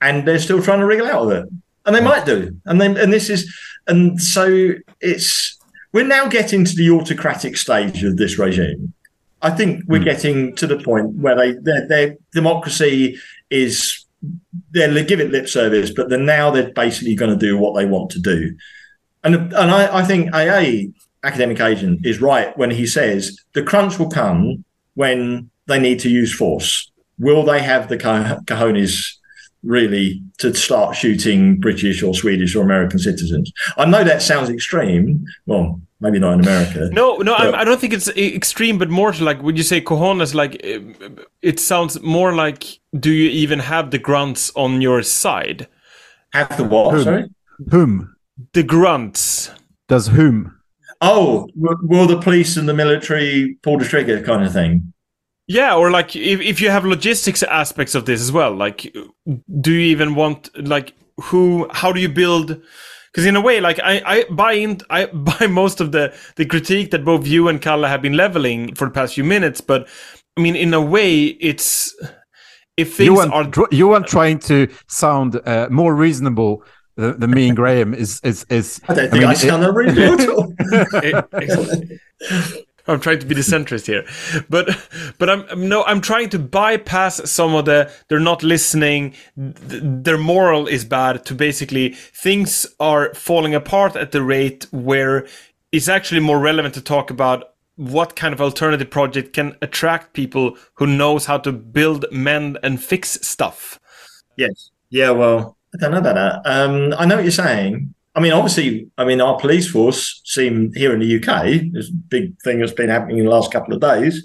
and 0.00 0.26
they're 0.26 0.38
still 0.38 0.62
trying 0.62 0.80
to 0.80 0.86
wriggle 0.86 1.06
out 1.06 1.22
of 1.26 1.30
it. 1.38 1.46
And 1.84 1.94
they 1.94 2.00
might 2.00 2.24
do. 2.24 2.56
And 2.64 2.80
then 2.80 2.96
and 2.96 3.12
this 3.12 3.28
is 3.28 3.40
and 3.86 4.20
so 4.22 4.70
it's 5.00 5.58
we're 5.92 6.06
now 6.06 6.26
getting 6.26 6.64
to 6.64 6.74
the 6.74 6.90
autocratic 6.90 7.56
stage 7.56 8.02
of 8.02 8.16
this 8.16 8.38
regime. 8.38 8.94
I 9.42 9.50
think 9.50 9.82
we're 9.86 9.98
hmm. 9.98 10.04
getting 10.04 10.56
to 10.56 10.66
the 10.66 10.78
point 10.78 11.14
where 11.14 11.36
they 11.36 11.52
their, 11.52 11.86
their 11.88 12.16
democracy 12.32 13.18
is 13.50 14.04
they'll 14.70 15.04
give 15.04 15.20
it 15.20 15.30
lip 15.30 15.48
service, 15.48 15.90
but 15.90 16.08
then 16.08 16.24
now 16.24 16.50
they're 16.50 16.72
basically 16.72 17.14
going 17.14 17.36
to 17.36 17.46
do 17.46 17.58
what 17.58 17.74
they 17.74 17.84
want 17.84 18.10
to 18.12 18.20
do. 18.20 18.56
And 19.24 19.34
and 19.34 19.70
I, 19.70 19.98
I 19.98 20.04
think 20.04 20.34
AA 20.34 20.92
academic 21.24 21.60
agent 21.60 22.04
is 22.04 22.20
right 22.20 22.56
when 22.56 22.70
he 22.70 22.86
says 22.86 23.38
the 23.52 23.62
crunch 23.62 23.98
will 23.98 24.10
come 24.10 24.64
when 24.94 25.50
they 25.66 25.78
need 25.78 26.00
to 26.00 26.08
use 26.08 26.34
force. 26.34 26.90
Will 27.18 27.44
they 27.44 27.62
have 27.62 27.88
the 27.88 27.96
co- 27.96 28.38
cojones 28.46 29.16
really 29.62 30.22
to 30.38 30.52
start 30.54 30.96
shooting 30.96 31.58
British 31.60 32.02
or 32.02 32.14
Swedish 32.14 32.54
or 32.56 32.62
American 32.64 32.98
citizens? 32.98 33.52
I 33.76 33.84
know 33.84 34.04
that 34.04 34.22
sounds 34.22 34.50
extreme. 34.50 35.24
Well, 35.46 35.80
maybe 36.00 36.18
not 36.18 36.34
in 36.34 36.40
America. 36.40 36.88
No, 36.92 37.16
no, 37.18 37.34
But- 37.36 37.48
I'm, 37.48 37.54
I 37.54 37.64
don't 37.64 37.80
think 37.80 37.92
it's 37.92 38.08
e- 38.16 38.34
extreme, 38.34 38.78
but 38.78 38.90
more 38.90 39.12
to 39.12 39.24
like 39.24 39.42
when 39.42 39.56
you 39.56 39.62
say 39.62 39.80
cojones, 39.80 40.34
like 40.34 40.56
it, 40.56 40.82
it 41.42 41.60
sounds 41.60 42.00
more 42.02 42.34
like 42.34 42.80
do 42.98 43.10
you 43.10 43.28
even 43.30 43.58
have 43.60 43.90
the 43.90 43.98
grunts 43.98 44.50
on 44.56 44.80
your 44.80 45.02
side? 45.02 45.68
Have 46.32 46.56
the 46.56 46.64
what? 46.64 46.94
Whom? 46.94 47.02
Sorry. 47.04 47.24
Whom 47.70 48.16
The 48.54 48.62
grunts. 48.62 49.50
does 49.88 50.08
whom? 50.08 50.56
Oh, 51.00 51.48
will 51.56 52.06
the 52.06 52.20
police 52.20 52.56
and 52.56 52.68
the 52.68 52.74
military 52.74 53.58
pull 53.62 53.76
the 53.78 53.84
trigger, 53.84 54.22
kind 54.22 54.44
of 54.44 54.52
thing? 54.52 54.91
Yeah, 55.52 55.74
or 55.76 55.90
like 55.90 56.16
if, 56.16 56.40
if 56.40 56.60
you 56.62 56.70
have 56.70 56.86
logistics 56.86 57.42
aspects 57.42 57.94
of 57.94 58.04
this 58.06 58.20
as 58.22 58.32
well, 58.32 58.54
like 58.54 58.78
do 59.60 59.70
you 59.70 59.80
even 59.94 60.14
want 60.14 60.48
like 60.56 60.94
who? 61.24 61.68
How 61.70 61.92
do 61.92 62.00
you 62.00 62.08
build? 62.08 62.56
Because 63.12 63.26
in 63.26 63.36
a 63.36 63.40
way, 63.40 63.60
like 63.60 63.78
I, 63.80 64.00
I 64.06 64.24
buy 64.30 64.52
in, 64.54 64.80
I 64.88 65.06
buy 65.12 65.46
most 65.48 65.80
of 65.82 65.92
the 65.92 66.14
the 66.36 66.46
critique 66.46 66.90
that 66.92 67.04
both 67.04 67.26
you 67.26 67.48
and 67.48 67.60
Kalle 67.60 67.84
have 67.84 68.00
been 68.00 68.16
leveling 68.16 68.74
for 68.74 68.86
the 68.86 68.92
past 68.94 69.14
few 69.14 69.24
minutes. 69.24 69.60
But 69.60 69.88
I 70.38 70.40
mean, 70.40 70.56
in 70.56 70.72
a 70.72 70.80
way, 70.80 71.36
it's 71.48 71.94
if 72.78 72.96
things 72.96 73.06
You 73.06 73.14
want 73.14 73.32
are 73.56 73.68
you 73.70 73.88
want 73.88 74.06
trying 74.06 74.38
to 74.48 74.56
sound 74.88 75.38
uh, 75.46 75.68
more 75.70 75.94
reasonable 75.94 76.64
than, 76.96 77.20
than 77.20 77.30
me 77.30 77.48
and 77.48 77.56
Graham 77.56 77.92
is 77.94 78.20
is 78.24 78.46
is. 78.48 78.80
I 78.88 78.94
don't 78.94 79.10
think 79.10 79.24
I, 79.24 79.26
mean, 79.26 79.32
it- 79.32 79.38
sound 79.38 79.64
unreasonable 79.64 80.54
at 81.02 81.22
all. 82.52 82.56
I'm 82.86 83.00
trying 83.00 83.20
to 83.20 83.26
be 83.26 83.34
the 83.34 83.42
centrist 83.42 83.86
here, 83.86 84.04
but 84.48 84.68
but 85.18 85.30
I'm 85.30 85.68
no 85.68 85.84
I'm 85.84 86.00
trying 86.00 86.28
to 86.30 86.38
bypass 86.38 87.30
some 87.30 87.54
of 87.54 87.64
the 87.64 87.92
they're 88.08 88.20
not 88.20 88.42
listening, 88.42 89.14
th- 89.36 89.82
their 89.84 90.18
moral 90.18 90.66
is 90.66 90.84
bad. 90.84 91.24
To 91.26 91.34
basically 91.34 91.90
things 91.90 92.66
are 92.80 93.14
falling 93.14 93.54
apart 93.54 93.96
at 93.96 94.12
the 94.12 94.22
rate 94.22 94.66
where 94.72 95.26
it's 95.70 95.88
actually 95.88 96.20
more 96.20 96.38
relevant 96.38 96.74
to 96.74 96.80
talk 96.80 97.10
about 97.10 97.52
what 97.76 98.16
kind 98.16 98.34
of 98.34 98.40
alternative 98.40 98.90
project 98.90 99.32
can 99.32 99.56
attract 99.62 100.12
people 100.12 100.56
who 100.74 100.86
knows 100.86 101.26
how 101.26 101.38
to 101.38 101.52
build, 101.52 102.04
mend, 102.12 102.58
and 102.62 102.82
fix 102.82 103.18
stuff. 103.26 103.80
Yes. 104.36 104.70
Yeah, 104.90 105.10
well, 105.10 105.56
I 105.74 105.78
don't 105.78 105.92
know 105.92 105.98
about 105.98 106.14
that. 106.14 106.42
Um, 106.44 106.94
I 106.98 107.06
know 107.06 107.16
what 107.16 107.24
you're 107.24 107.30
saying. 107.30 107.94
I 108.14 108.20
mean, 108.20 108.32
obviously, 108.32 108.88
I 108.98 109.04
mean, 109.04 109.20
our 109.20 109.38
police 109.38 109.70
force 109.70 110.20
seem 110.24 110.72
here 110.74 110.92
in 110.92 111.00
the 111.00 111.16
UK. 111.16 111.72
this 111.72 111.88
big 111.90 112.34
thing 112.42 112.58
that's 112.60 112.72
been 112.72 112.90
happening 112.90 113.18
in 113.18 113.24
the 113.24 113.30
last 113.30 113.50
couple 113.52 113.72
of 113.74 113.80
days 113.80 114.22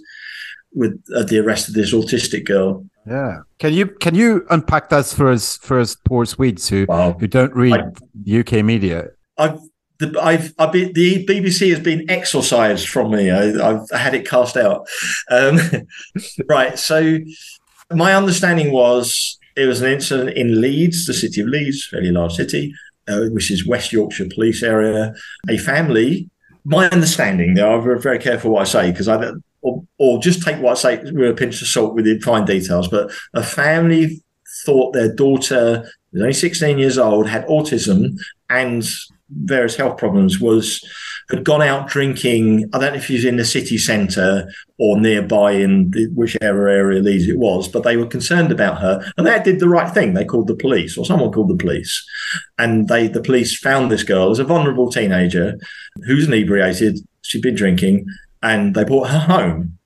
with 0.74 1.02
uh, 1.16 1.24
the 1.24 1.40
arrest 1.40 1.70
of 1.70 1.74
this 1.74 1.94
autistic 1.94 2.46
girl. 2.46 2.86
Yeah. 3.08 3.38
Can 3.60 3.74
you 3.74 3.88
can 3.88 4.14
you 4.16 4.46
unpack 4.50 4.90
that 4.90 5.06
for 5.06 5.30
us 5.32 5.56
for 5.58 5.80
us 5.80 5.96
poor 5.96 6.26
Swedes 6.26 6.68
who 6.68 6.86
Wow. 6.90 7.14
who 7.18 7.28
don't 7.28 7.54
read 7.56 7.74
I- 7.74 8.40
UK 8.40 8.64
media? 8.66 9.08
I've 9.38 9.60
the, 10.00 10.14
I've, 10.22 10.54
I've 10.60 10.72
been, 10.72 10.94
the 10.94 11.26
BBC 11.26 11.72
has 11.72 11.80
been 11.80 12.08
exorcised 12.08 12.88
from 12.88 13.10
me. 13.10 13.32
I, 13.32 13.50
I've 13.70 13.90
had 13.90 14.14
it 14.14 14.28
cast 14.30 14.56
out. 14.56 14.86
Um, 15.32 15.58
right. 16.50 16.78
So 16.78 17.18
my 17.92 18.14
understanding 18.14 18.72
was 18.72 19.40
it 19.56 19.66
was 19.66 19.82
an 19.82 19.92
incident 19.92 20.38
in 20.38 20.62
Leeds, 20.62 21.08
the 21.08 21.14
city 21.16 21.42
of 21.42 21.48
Leeds, 21.48 21.88
fairly 21.88 22.12
large 22.12 22.34
city, 22.34 22.74
uh, 23.08 23.28
which 23.32 23.52
is 23.52 23.68
West 23.68 23.92
Yorkshire 23.92 24.30
police 24.34 24.64
area. 24.64 25.14
A 25.50 25.58
family. 25.58 26.30
My 26.64 26.90
understanding, 26.90 27.54
though, 27.54 27.80
I'm 27.80 28.02
very- 28.02 28.20
careful 28.20 28.52
what 28.52 28.62
I 28.62 28.66
say 28.66 28.92
because 28.92 29.08
I 29.08 29.32
or, 29.62 29.84
or 29.98 30.20
just 30.20 30.44
take 30.44 30.62
what 30.62 30.72
I 30.72 30.98
say 30.98 31.12
with 31.12 31.30
a 31.30 31.34
pinch 31.34 31.62
of 31.62 31.68
salt 31.68 31.96
with 31.96 32.06
the 32.06 32.20
fine 32.20 32.46
details. 32.46 32.88
But 32.88 33.12
a 33.34 33.44
family 33.44 34.22
thought 34.66 34.94
their 34.94 35.14
daughter 35.14 35.90
was 36.12 36.22
only 36.22 36.34
16 36.34 36.78
years 36.78 36.98
old, 36.98 37.28
had 37.28 37.46
autism, 37.48 38.18
and 38.50 38.88
various 39.30 39.76
health 39.76 39.98
problems 39.98 40.40
was 40.40 40.84
had 41.30 41.44
gone 41.44 41.62
out 41.62 41.88
drinking. 41.88 42.70
I 42.74 42.80
don't 42.80 42.94
know 42.94 43.00
if 43.00 43.08
he 43.08 43.16
was 43.16 43.26
in 43.26 43.38
the 43.38 43.46
city 43.46 43.78
centre 43.78 44.50
or 44.78 45.00
nearby 45.00 45.52
in 45.52 45.92
the, 45.92 46.08
whichever 46.16 46.68
area 46.68 47.02
Leeds 47.02 47.28
it 47.28 47.38
was, 47.38 47.68
but 47.68 47.84
they 47.84 47.98
were 47.98 48.06
concerned 48.06 48.52
about 48.52 48.80
her, 48.80 49.02
and 49.18 49.28
they 49.28 49.40
did 49.42 49.60
the 49.60 49.70
right 49.70 49.94
thing. 49.94 50.14
They 50.14 50.26
called 50.26 50.48
the 50.48 50.56
police, 50.56 50.98
or 50.98 51.06
someone 51.06 51.32
called 51.32 51.50
the 51.50 51.64
police, 51.64 52.06
and 52.58 52.88
they 52.88 53.08
the 53.08 53.22
police 53.22 53.58
found 53.58 53.92
this 53.92 54.04
girl 54.04 54.32
as 54.32 54.40
a 54.40 54.44
vulnerable 54.44 54.90
teenager 54.90 55.58
who's 56.06 56.28
inebriated. 56.28 57.00
She'd 57.24 57.42
been 57.42 57.56
drinking, 57.56 58.06
and 58.42 58.76
they 58.76 58.84
brought 58.84 59.10
her 59.10 59.20
home 59.20 59.78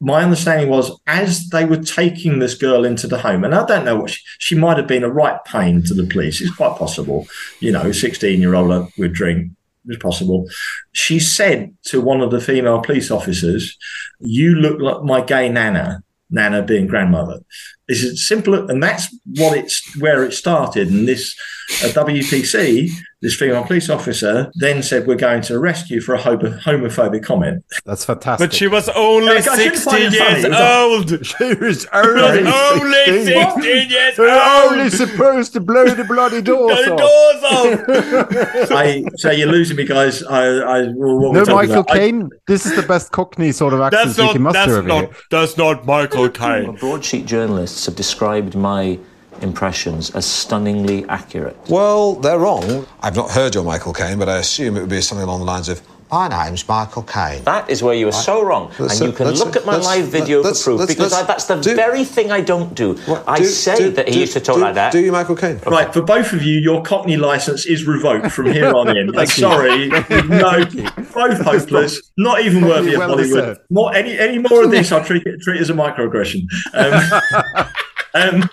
my 0.00 0.22
understanding 0.22 0.68
was 0.68 0.98
as 1.06 1.48
they 1.48 1.64
were 1.64 1.82
taking 1.82 2.38
this 2.38 2.54
girl 2.54 2.84
into 2.84 3.06
the 3.06 3.18
home, 3.18 3.44
and 3.44 3.54
I 3.54 3.66
don't 3.66 3.84
know 3.84 3.96
what 3.96 4.10
she, 4.10 4.22
she 4.38 4.54
might 4.54 4.76
have 4.76 4.86
been 4.86 5.02
a 5.02 5.10
right 5.10 5.42
pain 5.44 5.82
to 5.84 5.94
the 5.94 6.06
police. 6.06 6.40
It's 6.40 6.54
quite 6.54 6.78
possible, 6.78 7.26
you 7.60 7.72
know, 7.72 7.90
16 7.90 8.40
year 8.40 8.54
old 8.54 8.92
with 8.96 9.12
drink. 9.12 9.52
It's 9.86 10.02
possible. 10.02 10.46
She 10.92 11.18
said 11.18 11.74
to 11.86 12.00
one 12.00 12.20
of 12.20 12.30
the 12.30 12.40
female 12.40 12.80
police 12.80 13.10
officers, 13.10 13.76
You 14.20 14.54
look 14.54 14.80
like 14.80 15.02
my 15.02 15.20
gay 15.20 15.48
nana, 15.48 16.02
nana 16.30 16.62
being 16.62 16.86
grandmother. 16.86 17.40
This 17.88 18.02
is 18.02 18.26
simple, 18.26 18.68
and 18.70 18.82
that's 18.82 19.08
what 19.36 19.56
it's 19.56 19.98
where 19.98 20.24
it 20.24 20.32
started. 20.32 20.88
And 20.88 21.08
this 21.08 21.34
uh, 21.82 21.88
WPC, 21.88 22.90
this 23.20 23.34
female 23.34 23.64
police 23.64 23.90
officer, 23.90 24.48
then 24.54 24.80
said, 24.82 25.06
We're 25.06 25.16
going 25.16 25.42
to 25.42 25.54
arrest 25.56 25.90
you 25.90 26.00
for 26.00 26.14
a 26.14 26.18
homo- 26.18 26.56
homophobic 26.58 27.24
comment. 27.24 27.64
That's 27.84 28.04
fantastic. 28.04 28.48
But 28.48 28.54
she 28.54 28.68
was 28.68 28.88
only 28.90 29.32
I 29.38 29.40
shouldn't 29.40 29.76
60 29.76 29.90
find 29.90 30.02
it 30.04 30.18
funny, 30.18 30.40
years 30.40 30.48
was 30.48 30.60
old. 30.60 31.26
She 31.26 31.54
was 31.54 31.86
Only 31.92 32.52
only 32.52 33.24
16. 33.24 33.24
16 33.26 33.90
years 33.90 34.16
They're 34.16 34.62
only 34.70 34.90
supposed 34.90 35.52
to 35.54 35.60
blow 35.60 35.86
the 35.88 36.04
bloody 36.04 36.42
doors 36.50 36.78
The 36.84 36.92
off. 36.92 36.98
doors 37.00 38.62
off. 38.62 38.70
I 38.72 39.04
so 39.16 39.30
you're 39.32 39.48
losing 39.48 39.76
me, 39.76 39.84
guys. 39.84 40.22
I, 40.22 40.46
I 40.58 40.86
what 40.88 41.32
No 41.34 41.54
Michael 41.54 41.80
about. 41.80 41.88
Caine. 41.96 42.30
This 42.46 42.66
is 42.66 42.76
the 42.76 42.82
best 42.82 43.10
Cockney 43.12 43.50
sort 43.52 43.72
of 43.72 43.80
accent 43.80 44.06
That's 44.06 44.18
we 44.18 44.24
not. 44.24 44.32
can 44.32 44.42
muster 44.42 44.58
That's 44.60 44.72
over 44.72 44.88
not. 44.88 45.00
here. 45.06 45.10
That's 45.30 45.56
not 45.56 45.86
Michael 45.86 46.28
Caine. 46.30 46.76
Broadsheet 46.76 47.26
journalists 47.26 47.84
have 47.86 47.96
described 47.96 48.54
my 48.54 48.98
impressions 49.42 50.10
as 50.14 50.26
stunningly 50.26 51.04
accurate. 51.08 51.56
Well, 51.68 52.14
they're 52.14 52.38
wrong. 52.38 52.86
I've 53.02 53.16
not 53.16 53.30
heard 53.30 53.54
your 53.54 53.64
Michael 53.64 53.92
Caine, 53.92 54.18
but 54.18 54.28
I 54.28 54.38
assume 54.38 54.76
it 54.76 54.80
would 54.80 54.88
be 54.90 55.00
something 55.00 55.24
along 55.24 55.40
the 55.40 55.46
lines 55.46 55.68
of, 55.68 55.80
My 56.10 56.26
name's 56.26 56.66
Michael 56.66 57.02
Caine. 57.02 57.44
That 57.44 57.68
is 57.68 57.82
where 57.82 57.94
you 57.94 58.08
are 58.08 58.12
so 58.12 58.42
wrong. 58.42 58.70
Let's- 58.78 58.98
and 58.98 59.10
you 59.10 59.14
can 59.14 59.26
let's- 59.26 59.40
look 59.40 59.56
at 59.56 59.66
my 59.66 59.76
live 59.76 60.06
video 60.06 60.42
for 60.42 60.54
proof 60.54 60.80
let's- 60.80 60.94
because 60.94 61.12
let's 61.12 61.24
I, 61.24 61.26
that's 61.26 61.44
the 61.44 61.56
do- 61.56 61.74
very 61.76 62.02
thing 62.02 62.32
I 62.32 62.40
don't 62.40 62.74
do. 62.74 62.94
What- 63.04 63.24
I 63.26 63.36
do- 63.40 63.44
say 63.44 63.76
do- 63.76 63.90
that 63.90 64.08
he 64.08 64.14
do- 64.14 64.20
used 64.20 64.32
to 64.32 64.40
talk 64.40 64.54
do- 64.56 64.62
like 64.62 64.74
that. 64.76 64.90
Do 64.90 65.00
you, 65.00 65.12
Michael 65.12 65.36
Caine? 65.36 65.60
Right, 65.66 65.92
for 65.92 66.00
both 66.00 66.32
of 66.32 66.42
you, 66.42 66.60
your 66.60 66.80
Cockney 66.82 67.18
license 67.18 67.66
is 67.66 67.84
revoked 67.84 68.30
from 68.32 68.46
here 68.50 68.72
on 68.74 68.88
in. 68.96 69.12
Thank 69.18 69.30
sorry, 69.32 69.88
no, 70.28 70.64
both 71.12 71.42
hopeless, 71.42 72.00
not 72.16 72.40
even 72.40 72.64
worthy 72.66 72.94
of 72.94 73.00
well 73.00 73.14
Bollywood. 73.14 73.58
More 73.68 73.94
any 73.94 74.18
any 74.18 74.38
more 74.38 74.64
of 74.64 74.70
this, 74.70 74.90
I'll 74.90 75.04
treat 75.04 75.26
it 75.26 75.42
treat 75.42 75.58
it 75.58 75.60
as 75.60 75.68
a 75.68 75.74
microaggression. 75.74 76.46
Um, 76.72 77.66
um, 78.14 78.50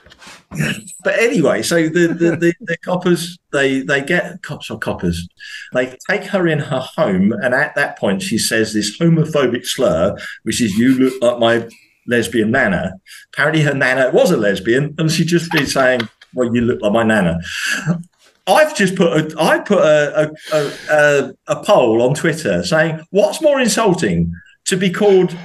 but 1.03 1.19
anyway, 1.19 1.61
so 1.61 1.83
the, 1.83 2.07
the, 2.07 2.35
the, 2.37 2.53
the 2.61 2.77
coppers 2.77 3.37
they 3.51 3.81
they 3.81 4.01
get 4.01 4.41
cops 4.41 4.69
or 4.69 4.77
coppers, 4.77 5.27
they 5.73 5.97
take 6.09 6.23
her 6.25 6.47
in 6.47 6.59
her 6.59 6.79
home, 6.79 7.31
and 7.31 7.53
at 7.53 7.75
that 7.75 7.97
point 7.97 8.21
she 8.21 8.37
says 8.37 8.73
this 8.73 8.97
homophobic 8.97 9.65
slur, 9.65 10.15
which 10.43 10.61
is 10.61 10.77
"you 10.77 10.97
look 10.97 11.21
like 11.21 11.39
my 11.39 11.69
lesbian 12.07 12.51
nana." 12.51 12.93
Apparently, 13.33 13.61
her 13.63 13.73
nana 13.73 14.11
was 14.11 14.31
a 14.31 14.37
lesbian, 14.37 14.93
and 14.97 15.11
she 15.11 15.25
just 15.25 15.51
been 15.51 15.67
saying, 15.67 16.01
"Well, 16.33 16.53
you 16.53 16.61
look 16.61 16.81
like 16.81 16.93
my 16.93 17.03
nana." 17.03 17.39
I've 18.47 18.75
just 18.75 18.95
put 18.95 19.33
a 19.33 19.41
I 19.41 19.59
put 19.59 19.79
a 19.79 20.21
a, 20.21 20.57
a, 20.57 20.71
a 20.89 21.33
a 21.47 21.63
poll 21.63 22.01
on 22.01 22.13
Twitter 22.13 22.63
saying, 22.63 23.05
"What's 23.09 23.41
more 23.41 23.59
insulting 23.59 24.33
to 24.65 24.77
be 24.77 24.91
called 24.91 25.35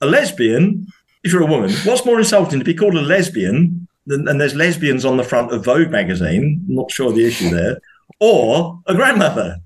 a 0.00 0.06
lesbian 0.06 0.86
if 1.22 1.32
you're 1.32 1.42
a 1.42 1.46
woman? 1.46 1.70
What's 1.84 2.04
more 2.04 2.18
insulting 2.18 2.58
to 2.58 2.64
be 2.64 2.74
called 2.74 2.96
a 2.96 3.02
lesbian?" 3.02 3.86
And 4.06 4.40
there's 4.40 4.54
lesbians 4.54 5.04
on 5.04 5.16
the 5.16 5.22
front 5.22 5.52
of 5.52 5.64
Vogue 5.64 5.90
magazine. 5.90 6.64
Not 6.66 6.90
sure 6.90 7.12
the 7.12 7.26
issue 7.26 7.50
there, 7.50 7.78
or 8.18 8.80
a 8.86 8.94
grandmother. 8.94 9.58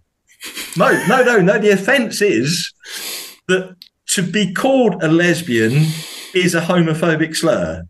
No, 0.77 0.93
no, 1.07 1.23
no, 1.23 1.41
no. 1.41 1.59
The 1.59 1.71
offence 1.71 2.21
is 2.21 2.73
that 3.49 3.77
to 4.09 4.23
be 4.23 4.53
called 4.53 5.03
a 5.03 5.09
lesbian 5.09 5.87
is 6.35 6.55
a 6.55 6.61
homophobic 6.61 7.37
slur. 7.37 7.85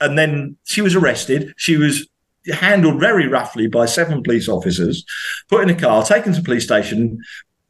And 0.00 0.18
then 0.18 0.56
she 0.64 0.80
was 0.80 0.94
arrested. 0.94 1.52
She 1.56 1.76
was 1.76 2.06
handled 2.52 3.00
very 3.00 3.26
roughly 3.26 3.66
by 3.66 3.86
seven 3.86 4.22
police 4.22 4.48
officers, 4.48 5.04
put 5.48 5.62
in 5.62 5.70
a 5.70 5.78
car, 5.78 6.04
taken 6.04 6.32
to 6.32 6.42
police 6.42 6.64
station, 6.64 7.18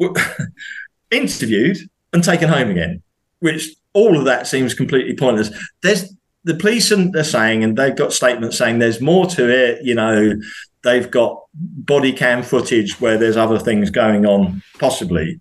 interviewed, 1.10 1.78
and 2.12 2.24
taken 2.24 2.48
home 2.48 2.70
again. 2.70 3.02
Which 3.40 3.74
all 3.92 4.16
of 4.16 4.24
that 4.24 4.46
seems 4.46 4.74
completely 4.74 5.14
pointless. 5.14 5.50
There's 5.82 6.14
the 6.44 6.54
police 6.54 6.90
and 6.90 7.12
they're 7.12 7.24
saying, 7.24 7.64
and 7.64 7.76
they've 7.76 7.96
got 7.96 8.12
statements 8.12 8.58
saying 8.58 8.78
there's 8.78 9.00
more 9.00 9.26
to 9.26 9.48
it. 9.48 9.84
You 9.84 9.94
know, 9.94 10.34
they've 10.82 11.10
got 11.10 11.44
body 11.54 12.12
cam 12.12 12.42
footage 12.42 13.00
where 13.00 13.18
there's 13.18 13.36
other 13.36 13.58
things 13.58 13.90
going 13.90 14.26
on, 14.26 14.62
possibly. 14.78 15.40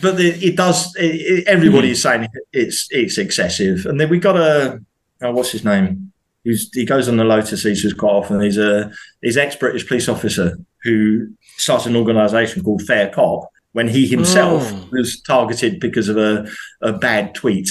But 0.00 0.16
the, 0.16 0.30
it 0.44 0.56
does. 0.56 0.94
It, 0.96 1.14
it, 1.14 1.48
everybody's 1.48 2.02
saying 2.02 2.28
it's 2.52 2.88
it's 2.90 3.18
excessive, 3.18 3.86
and 3.86 4.00
then 4.00 4.08
we 4.08 4.18
got 4.18 4.36
a 4.36 4.80
oh, 5.22 5.32
what's 5.32 5.52
his 5.52 5.64
name? 5.64 6.12
Who's, 6.44 6.70
he 6.74 6.84
goes 6.84 7.08
on 7.08 7.16
the 7.16 7.24
Lotus 7.24 7.64
Eaters 7.64 7.92
quite 7.92 8.10
often. 8.10 8.40
He's 8.40 8.58
a 8.58 8.90
he's 9.20 9.36
ex-British 9.36 9.86
police 9.86 10.08
officer 10.08 10.58
who 10.82 11.28
started 11.56 11.90
an 11.90 11.96
organisation 11.96 12.64
called 12.64 12.82
Fair 12.82 13.10
Cop 13.10 13.48
when 13.72 13.88
he 13.88 14.06
himself 14.06 14.70
oh. 14.72 14.88
was 14.90 15.20
targeted 15.22 15.80
because 15.80 16.08
of 16.08 16.16
a, 16.16 16.46
a 16.80 16.92
bad 16.92 17.34
tweet, 17.34 17.70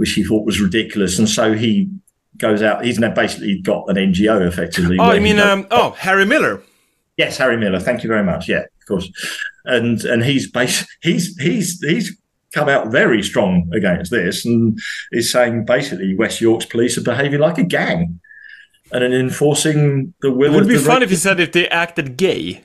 which 0.00 0.12
he 0.12 0.24
thought 0.24 0.46
was 0.46 0.60
ridiculous, 0.60 1.18
and 1.18 1.28
so 1.28 1.52
he 1.52 1.88
goes 2.38 2.62
out. 2.62 2.84
He's 2.84 2.98
now 2.98 3.10
basically 3.12 3.60
got 3.60 3.84
an 3.88 3.96
NGO 3.96 4.46
effectively. 4.48 4.96
Oh, 4.98 5.12
you 5.12 5.20
mean 5.20 5.36
goes- 5.36 5.46
um? 5.46 5.66
Oh, 5.70 5.90
Harry 5.98 6.24
Miller. 6.24 6.62
Yes, 7.16 7.36
Harry 7.36 7.58
Miller. 7.58 7.78
Thank 7.78 8.02
you 8.02 8.08
very 8.08 8.24
much. 8.24 8.48
Yeah, 8.48 8.60
of 8.62 8.86
course. 8.88 9.10
And 9.66 10.02
and 10.04 10.24
he's 10.24 10.50
bas- 10.50 10.86
he's 11.02 11.36
he's 11.38 11.78
he's 11.82 12.16
come 12.54 12.68
out 12.68 12.88
very 12.90 13.22
strong 13.22 13.70
against 13.74 14.10
this 14.10 14.44
and 14.46 14.76
is 15.12 15.30
saying 15.30 15.64
basically 15.66 16.16
West 16.16 16.40
York's 16.40 16.64
police 16.64 16.96
are 16.98 17.02
behaving 17.02 17.38
like 17.40 17.58
a 17.58 17.62
gang 17.62 18.18
and 18.90 19.02
then 19.04 19.12
enforcing 19.12 20.14
the 20.22 20.32
will 20.32 20.52
It 20.52 20.56
would 20.56 20.66
be 20.68 20.76
fun 20.78 21.02
if 21.02 21.10
he 21.10 21.16
said 21.16 21.38
if 21.38 21.52
they 21.52 21.68
acted 21.68 22.16
gay. 22.16 22.64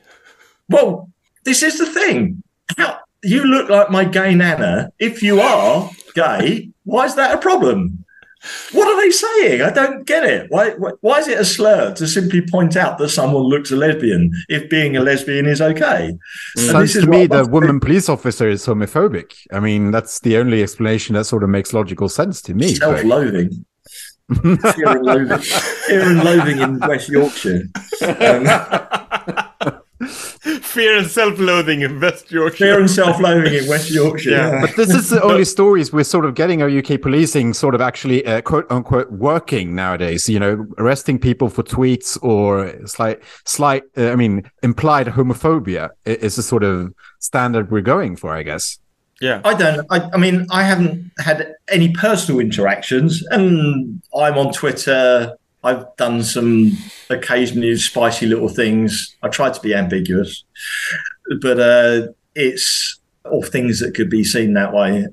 well, 0.70 1.12
this 1.44 1.62
is 1.62 1.78
the 1.78 1.86
thing. 1.86 2.42
How 2.78 2.98
you 3.24 3.44
look 3.44 3.70
like 3.70 3.92
my 3.92 4.06
gay 4.06 4.34
nana. 4.34 4.90
If 4.98 5.22
you 5.22 5.40
are 5.42 5.92
gay, 6.16 6.70
why 6.86 7.06
is 7.06 7.16
that 7.16 7.34
a 7.36 7.38
problem? 7.38 8.06
What 8.74 8.88
are 8.88 9.02
they 9.02 9.12
saying? 9.12 9.62
I 9.62 9.72
don't 9.72 10.06
get 10.06 10.24
it. 10.24 10.48
Why, 10.50 10.72
why, 10.72 10.92
why 11.02 11.20
is 11.20 11.28
it 11.28 11.40
a 11.40 11.46
slur 11.46 11.94
to 11.96 12.08
simply 12.08 12.42
point 12.42 12.76
out 12.76 12.98
that 13.00 13.10
someone 13.10 13.44
looks 13.44 13.72
a 13.72 13.76
lesbian 13.76 14.32
if 14.50 14.70
being 14.70 14.96
a 14.96 15.02
lesbian 15.02 15.48
is 15.48 15.62
okay? 15.62 16.10
And 16.56 16.66
Sounds 16.66 16.94
this 16.94 16.96
is 16.98 17.06
to 17.06 17.10
me 17.10 17.26
the 17.26 17.46
woman 17.46 17.80
police 17.80 18.08
officer 18.08 18.48
is 18.48 18.66
homophobic. 18.66 19.34
I 19.52 19.60
mean, 19.60 19.92
that's 19.92 20.20
the 20.20 20.38
only 20.38 20.62
explanation 20.62 21.16
that 21.16 21.26
sort 21.26 21.44
of 21.44 21.50
makes 21.50 21.74
logical 21.74 22.08
sense 22.08 22.42
to 22.44 22.54
me. 22.54 22.76
self-loathing. 22.76 23.66
Fear 24.42 24.58
and 24.88 25.06
loathing, 25.06 25.38
fear 25.88 26.02
and 26.02 26.24
loathing 26.24 26.60
in 26.60 26.80
West 26.80 27.10
Yorkshire. 27.10 27.64
Um, 29.62 29.82
Fear 30.46 30.98
and 31.00 31.08
self-loathing 31.08 31.82
in 31.82 32.00
West 32.00 32.32
Yorkshire. 32.32 32.58
Fear 32.58 32.80
and 32.82 32.92
self-loathing 32.92 33.54
in 33.54 33.68
West 33.68 33.90
Yorkshire. 34.00 34.30
Yeah. 34.30 34.62
But 34.62 34.76
this 34.76 34.92
is 34.92 35.10
the 35.10 35.22
only 35.24 35.44
stories 35.44 35.92
we're 35.92 36.04
sort 36.04 36.24
of 36.24 36.36
getting 36.36 36.62
our 36.62 36.70
UK 36.70 37.02
policing 37.02 37.54
sort 37.56 37.74
of 37.74 37.82
actually 37.82 38.24
uh, 38.26 38.42
quote 38.42 38.70
unquote 38.70 39.12
working 39.12 39.74
nowadays. 39.74 40.30
You 40.30 40.40
know, 40.40 40.68
arresting 40.78 41.18
people 41.18 41.50
for 41.50 41.64
tweets 41.64 42.22
or 42.22 42.86
slight, 42.86 43.22
slight, 43.46 43.84
uh, 43.98 44.12
I 44.12 44.16
mean, 44.16 44.44
implied 44.62 45.08
homophobia 45.08 45.90
is 46.06 46.36
the 46.36 46.44
sort 46.44 46.64
of 46.64 46.94
standard 47.20 47.72
we're 47.72 47.82
going 47.82 48.16
for, 48.16 48.32
I 48.32 48.44
guess. 48.44 48.78
Yeah. 49.22 49.42
I 49.44 49.54
don't. 49.56 49.88
I, 49.90 50.10
I 50.14 50.18
mean, 50.18 50.46
I 50.52 50.64
haven't 50.64 51.12
had 51.18 51.56
any 51.70 51.92
personal 51.94 52.40
interactions, 52.40 53.24
and 53.32 54.02
I'm 54.16 54.38
on 54.38 54.54
Twitter. 54.54 55.38
I've 55.66 55.96
done 55.98 56.24
some 56.24 56.78
occasionally 57.10 57.76
spicy 57.78 58.28
little 58.28 58.50
things. 58.50 59.16
I 59.24 59.30
tried 59.30 59.56
to 59.56 59.62
be 59.62 59.74
ambiguous, 59.74 60.44
but 61.42 61.60
uh, 61.60 62.08
it's 62.36 63.00
all 63.26 63.42
things 63.42 63.80
that 63.80 63.96
could 63.96 64.10
be 64.10 64.24
seen 64.24 64.54
that 64.54 64.74
way. 64.74 65.08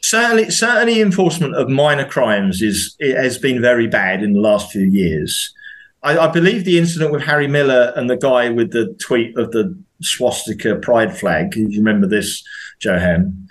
Certainly, 0.00 0.50
certainly, 0.50 1.00
enforcement 1.00 1.54
of 1.54 1.68
minor 1.68 2.04
crimes 2.04 2.60
is 2.60 2.96
it 2.98 3.16
has 3.16 3.38
been 3.38 3.62
very 3.62 3.86
bad 3.86 4.22
in 4.22 4.32
the 4.32 4.40
last 4.40 4.72
few 4.72 4.82
years. 4.82 5.54
I, 6.02 6.18
I 6.18 6.26
believe 6.26 6.64
the 6.64 6.78
incident 6.78 7.12
with 7.12 7.22
Harry 7.22 7.46
Miller 7.46 7.92
and 7.96 8.10
the 8.10 8.16
guy 8.16 8.50
with 8.50 8.72
the 8.72 8.94
tweet 9.00 9.38
of 9.38 9.52
the 9.52 9.78
swastika 10.02 10.76
pride 10.76 11.16
flag. 11.16 11.56
If 11.56 11.72
you 11.72 11.78
remember 11.78 12.06
this, 12.06 12.44
Johan? 12.80 13.48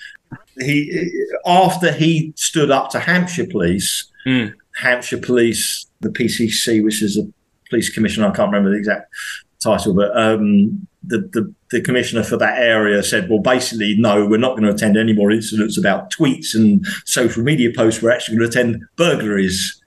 He 0.59 1.09
after 1.45 1.91
he 1.91 2.33
stood 2.35 2.69
up 2.69 2.89
to 2.91 2.99
Hampshire 2.99 3.47
Police, 3.47 4.11
Hampshire 4.75 5.17
Police, 5.17 5.87
the 6.03 6.09
PCC, 6.09 6.83
which 6.83 7.01
is 7.01 7.17
a 7.17 7.23
police 7.69 7.89
commissioner. 7.89 8.27
I 8.27 8.31
can't 8.31 8.51
remember 8.51 8.69
the 8.69 8.77
exact 8.77 9.11
title, 9.61 9.93
but 9.93 10.15
um, 10.17 10.87
the, 11.03 11.19
the 11.33 11.53
the 11.71 11.81
commissioner 11.81 12.23
for 12.23 12.37
that 12.37 12.59
area 12.59 13.01
said, 13.01 13.29
"Well, 13.29 13.39
basically, 13.39 13.95
no, 13.97 14.25
we're 14.25 14.37
not 14.37 14.51
going 14.51 14.63
to 14.63 14.73
attend 14.73 14.97
any 14.97 15.13
more 15.13 15.31
incidents 15.31 15.77
about 15.77 16.11
tweets 16.11 16.53
and 16.53 16.85
social 17.05 17.43
media 17.43 17.71
posts. 17.75 18.01
We're 18.01 18.11
actually 18.11 18.37
going 18.37 18.51
to 18.51 18.59
attend 18.59 18.83
burglaries." 18.95 19.79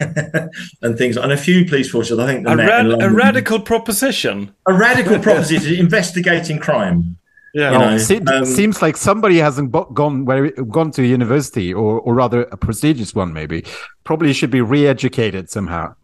and 0.00 0.96
things, 0.96 1.18
and 1.18 1.30
a 1.30 1.36
few 1.36 1.66
police 1.66 1.90
forces. 1.90 2.18
I 2.18 2.26
think 2.26 2.46
the 2.46 2.52
A, 2.52 2.56
Met 2.56 2.68
rad- 2.68 2.86
in 2.86 3.02
a 3.02 3.10
radical 3.12 3.60
proposition. 3.60 4.54
a 4.66 4.72
radical 4.72 5.18
proposition 5.18 5.74
investigating 5.78 6.58
crime. 6.58 7.18
Yeah. 7.54 7.72
You 7.72 7.78
know, 7.78 7.86
Well, 7.86 7.98
se- 7.98 8.20
um, 8.26 8.44
seems 8.44 8.80
like 8.82 8.96
somebody 8.96 9.38
hasn't 9.38 9.70
bo- 9.72 9.90
gone 9.92 10.24
where 10.24 10.50
gone 10.50 10.90
to 10.92 11.02
university, 11.02 11.72
or 11.74 12.00
or 12.00 12.14
rather 12.14 12.42
a 12.44 12.56
prestigious 12.56 13.14
one, 13.14 13.32
maybe. 13.32 13.64
Probably 14.04 14.32
should 14.32 14.50
be 14.50 14.60
re-educated 14.60 15.50
somehow. 15.50 15.94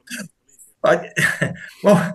I, 0.85 1.09
well, 1.85 2.15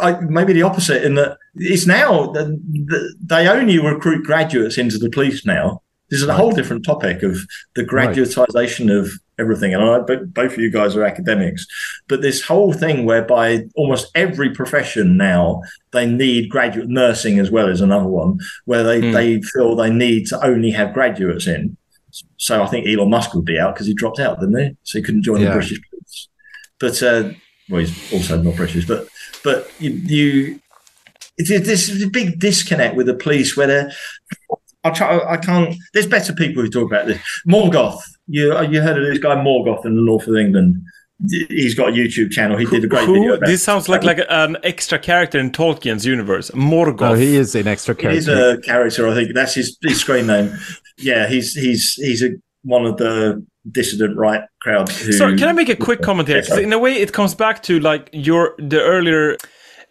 I, 0.00 0.20
maybe 0.20 0.52
the 0.52 0.62
opposite 0.62 1.02
in 1.04 1.14
that 1.16 1.38
it's 1.56 1.86
now 1.86 2.30
the, 2.32 2.58
the, 2.70 3.14
they 3.24 3.48
only 3.48 3.78
recruit 3.78 4.24
graduates 4.24 4.78
into 4.78 4.98
the 4.98 5.10
police 5.10 5.44
now. 5.46 5.82
This 6.10 6.20
is 6.22 6.28
a 6.28 6.34
whole 6.34 6.52
different 6.52 6.84
topic 6.84 7.22
of 7.22 7.38
the 7.74 7.84
Right. 7.86 8.10
graduatization 8.14 8.90
of 8.96 9.10
everything. 9.38 9.74
And 9.74 9.82
I, 9.82 9.98
but 10.00 10.32
both 10.34 10.52
of 10.52 10.58
you 10.58 10.70
guys 10.70 10.94
are 10.96 11.04
academics, 11.04 11.66
but 12.08 12.22
this 12.22 12.42
whole 12.42 12.72
thing 12.72 13.04
whereby 13.04 13.64
almost 13.74 14.10
every 14.14 14.50
profession 14.50 15.16
now 15.16 15.62
they 15.92 16.06
need 16.06 16.48
graduate 16.50 16.88
nursing 16.88 17.38
as 17.38 17.50
well 17.50 17.68
as 17.68 17.80
another 17.80 18.06
one 18.06 18.38
where 18.64 18.82
they, 18.82 19.00
they 19.12 19.40
feel 19.42 19.74
they 19.76 19.90
need 19.90 20.26
to 20.28 20.44
only 20.44 20.70
have 20.70 20.94
graduates 20.94 21.46
in. 21.46 21.76
So 22.36 22.62
I 22.62 22.66
think 22.66 22.86
Elon 22.86 23.10
Musk 23.10 23.34
would 23.34 23.44
be 23.44 23.58
out 23.58 23.74
because 23.74 23.86
he 23.86 23.94
dropped 23.94 24.18
out, 24.20 24.40
didn't 24.40 24.58
he? 24.58 24.76
So 24.82 24.98
he 24.98 25.02
couldn't 25.02 25.22
join 25.22 25.40
Yeah. 25.40 25.48
the 25.48 25.54
British 25.54 25.80
police. 25.90 26.28
But 26.78 27.02
uh, 27.02 27.30
well, 27.70 27.80
he's 27.80 28.12
also 28.12 28.42
not 28.42 28.56
British, 28.56 28.86
but 28.86 29.08
but 29.44 29.70
you, 29.78 29.90
you 29.90 30.60
it's 31.38 31.48
this 31.48 31.88
is 31.88 32.02
a 32.02 32.10
big 32.10 32.38
disconnect 32.38 32.96
with 32.96 33.06
the 33.06 33.14
police 33.14 33.56
where 33.56 33.66
they're. 33.66 33.92
I 34.84 34.90
try. 34.90 35.20
I 35.26 35.36
can't. 35.36 35.74
There's 35.94 36.06
better 36.06 36.32
people 36.32 36.62
who 36.62 36.68
talk 36.68 36.90
about 36.90 37.06
this. 37.06 37.18
Morgoth. 37.48 38.00
You 38.28 38.58
you 38.70 38.80
heard 38.80 38.98
of 38.98 39.04
this 39.06 39.18
guy 39.18 39.34
Morgoth 39.36 39.84
in 39.84 39.96
the 39.96 40.02
north 40.02 40.26
of 40.26 40.36
England? 40.36 40.82
He's 41.48 41.74
got 41.74 41.90
a 41.90 41.92
YouTube 41.92 42.32
channel. 42.32 42.56
He 42.56 42.64
did 42.66 42.82
a 42.82 42.88
great 42.88 43.06
video. 43.06 43.22
Who? 43.22 43.32
About 43.34 43.46
This 43.46 43.62
sounds 43.62 43.88
like 43.88 44.02
like 44.02 44.20
an 44.28 44.56
extra 44.64 44.98
character 44.98 45.38
in 45.38 45.50
Tolkien's 45.50 46.04
universe. 46.04 46.50
Morgoth. 46.50 47.10
Oh, 47.10 47.14
he 47.14 47.36
is 47.36 47.54
an 47.54 47.68
extra 47.68 47.94
He 47.94 48.16
is 48.16 48.26
character. 48.26 48.58
a 48.58 48.60
character. 48.60 49.08
I 49.08 49.14
think 49.14 49.34
that's 49.34 49.54
his, 49.54 49.76
his 49.82 50.00
screen 50.00 50.26
name. 50.26 50.52
Yeah, 50.98 51.28
he's 51.28 51.54
he's 51.54 51.94
he's 51.94 52.22
a, 52.24 52.30
one 52.64 52.86
of 52.86 52.96
the 52.96 53.44
dissident 53.70 54.16
right 54.16 54.42
crowd. 54.62 54.88
Who, 54.88 55.12
Sorry, 55.12 55.36
can 55.38 55.48
I 55.48 55.52
make 55.52 55.68
a 55.68 55.76
quick 55.76 56.02
comment 56.02 56.28
here? 56.28 56.38
Yes, 56.38 56.48
'Cause 56.48 56.58
in 56.58 56.72
a 56.72 56.78
way, 56.78 56.94
it 56.94 57.12
comes 57.12 57.34
back 57.34 57.62
to 57.64 57.78
like 57.78 58.08
your 58.12 58.54
the 58.58 58.80
earlier 58.80 59.36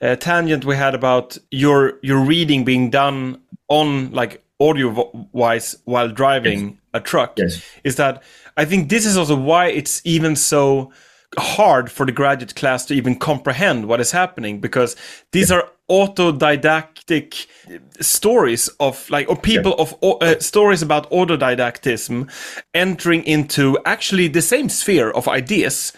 uh, 0.01 0.15
tangent 0.17 0.65
we 0.65 0.75
had 0.75 0.93
about 0.95 1.37
your 1.51 1.93
your 2.01 2.19
reading 2.19 2.65
being 2.65 2.89
done 2.89 3.39
on 3.69 4.11
like 4.11 4.43
audio 4.61 5.27
wise 5.33 5.75
while 5.85 6.09
driving 6.09 6.77
a 6.93 6.99
truck. 6.99 7.33
Yes. 7.37 7.61
Is 7.83 7.95
that 7.95 8.23
I 8.57 8.65
think 8.65 8.89
this 8.89 9.05
is 9.05 9.17
also 9.17 9.35
why 9.35 9.67
it's 9.67 10.01
even 10.05 10.35
so 10.35 10.91
hard 11.39 11.89
for 11.89 12.05
the 12.05 12.11
graduate 12.11 12.55
class 12.55 12.85
to 12.85 12.93
even 12.93 13.15
comprehend 13.17 13.85
what 13.87 14.01
is 14.01 14.11
happening 14.11 14.59
because 14.59 14.95
these 15.31 15.49
are 15.51 15.69
autodidactic 15.89 17.47
stories 18.01 18.67
of 18.79 19.09
like 19.09 19.29
or 19.29 19.35
people 19.37 19.73
of 19.75 19.95
uh, 20.03 20.39
stories 20.39 20.81
about 20.81 21.09
autodidactism 21.11 22.29
entering 22.73 23.23
into 23.23 23.77
actually 23.85 24.27
the 24.27 24.41
same 24.41 24.69
sphere 24.69 25.09
of 25.11 25.27
ideas 25.27 25.93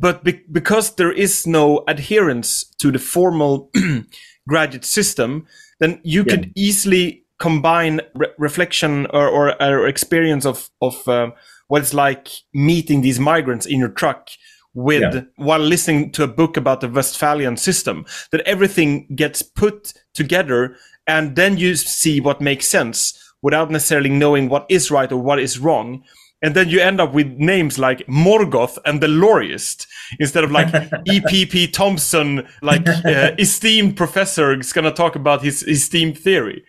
but 0.00 0.24
be- 0.24 0.42
because 0.50 0.96
there 0.96 1.12
is 1.12 1.46
no 1.46 1.84
adherence 1.86 2.64
to 2.80 2.90
the 2.90 2.98
formal 2.98 3.70
graduate 4.48 4.84
system 4.84 5.46
then 5.78 6.00
you 6.02 6.24
Yeah. 6.26 6.36
could 6.36 6.52
easily 6.56 7.21
combine 7.42 8.00
re- 8.14 8.28
reflection 8.38 9.06
or, 9.06 9.26
or, 9.28 9.44
or 9.62 9.88
experience 9.88 10.44
of 10.46 10.70
of 10.80 10.94
um, 11.08 11.32
what 11.68 11.82
it's 11.82 11.94
like 11.94 12.28
meeting 12.54 13.02
these 13.02 13.18
migrants 13.32 13.66
in 13.66 13.78
your 13.80 13.88
truck 14.00 14.28
with 14.74 15.02
Yeah. 15.02 15.22
while 15.36 15.58
listening 15.74 16.12
to 16.12 16.22
a 16.22 16.34
book 16.40 16.56
about 16.56 16.80
the 16.80 16.88
Westphalian 16.88 17.56
system 17.56 18.04
that 18.30 18.42
everything 18.46 18.90
gets 19.16 19.42
put 19.42 19.92
together 20.14 20.76
and 21.06 21.36
then 21.36 21.58
you 21.58 21.74
see 21.76 22.20
what 22.20 22.40
makes 22.40 22.66
sense 22.68 23.18
without 23.42 23.70
necessarily 23.70 24.10
knowing 24.10 24.48
what 24.48 24.64
is 24.68 24.90
right 24.90 25.12
or 25.12 25.20
what 25.22 25.38
is 25.40 25.58
wrong 25.58 26.02
and 26.44 26.54
then 26.54 26.68
you 26.68 26.80
end 26.80 27.00
up 27.00 27.12
with 27.14 27.28
names 27.38 27.78
like 27.78 28.06
Morgoth 28.08 28.78
and 28.84 29.00
the 29.00 29.06
Lorryist 29.08 29.86
instead 30.18 30.44
of 30.44 30.50
like 30.50 30.68
E.P. 31.06 31.68
Thompson 31.68 32.46
like 32.62 32.88
uh, 32.88 33.32
esteemed 33.46 33.96
professor 33.96 34.58
is 34.58 34.72
going 34.72 34.84
to 34.84 34.92
talk 35.02 35.16
about 35.16 35.42
his 35.42 35.62
esteemed 35.62 36.18
theory 36.18 36.64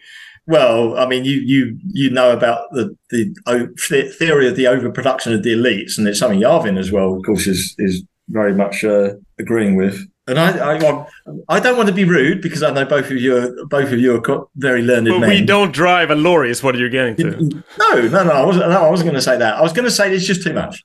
Well, 0.45 0.97
I 0.97 1.05
mean, 1.05 1.23
you 1.25 1.39
you 1.39 1.79
you 1.87 2.09
know 2.09 2.31
about 2.31 2.71
the 2.71 2.95
the 3.09 4.13
theory 4.17 4.47
of 4.47 4.55
the 4.55 4.67
overproduction 4.67 5.33
of 5.33 5.43
the 5.43 5.53
elites, 5.53 5.97
and 5.97 6.07
it's 6.07 6.19
something 6.19 6.39
Yarvin 6.39 6.77
as 6.77 6.91
well, 6.91 7.15
of 7.15 7.23
course, 7.25 7.47
is 7.47 7.75
is 7.77 8.03
very 8.29 8.53
much 8.53 8.83
uh, 8.83 9.13
agreeing 9.39 9.75
with. 9.75 9.99
And 10.25 10.39
I, 10.39 10.75
I 10.75 11.05
I 11.49 11.59
don't 11.59 11.75
want 11.75 11.89
to 11.89 11.95
be 11.95 12.05
rude 12.05 12.41
because 12.41 12.63
I 12.63 12.71
know 12.71 12.85
both 12.85 13.11
of 13.11 13.17
you 13.17 13.37
are 13.37 13.65
both 13.65 13.91
of 13.91 13.99
you 13.99 14.15
are 14.15 14.47
very 14.55 14.81
learned 14.81 15.07
but 15.07 15.19
men. 15.19 15.29
we 15.29 15.45
don't 15.45 15.73
drive 15.73 16.11
a 16.11 16.15
lorry 16.15 16.49
is 16.49 16.63
what 16.63 16.75
are 16.75 16.79
you're 16.79 16.89
getting 16.89 17.15
to 17.17 17.63
No, 17.77 18.01
no, 18.01 18.23
no. 18.23 18.31
I 18.31 18.45
wasn't. 18.45 18.69
No, 18.69 18.83
I 18.83 18.89
wasn't 18.89 19.07
going 19.07 19.15
to 19.15 19.21
say 19.21 19.37
that. 19.37 19.55
I 19.55 19.61
was 19.61 19.73
going 19.73 19.85
to 19.85 19.91
say 19.91 20.13
it's 20.13 20.25
just 20.25 20.43
too 20.43 20.53
much. 20.53 20.83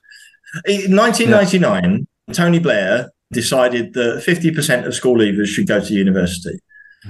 In 0.66 0.96
1999, 0.96 2.06
Tony 2.32 2.58
Blair 2.58 3.10
decided 3.32 3.92
that 3.94 4.24
50% 4.26 4.86
of 4.86 4.94
school 4.94 5.16
leavers 5.16 5.46
should 5.46 5.66
go 5.66 5.80
to 5.80 5.92
university. 5.92 6.58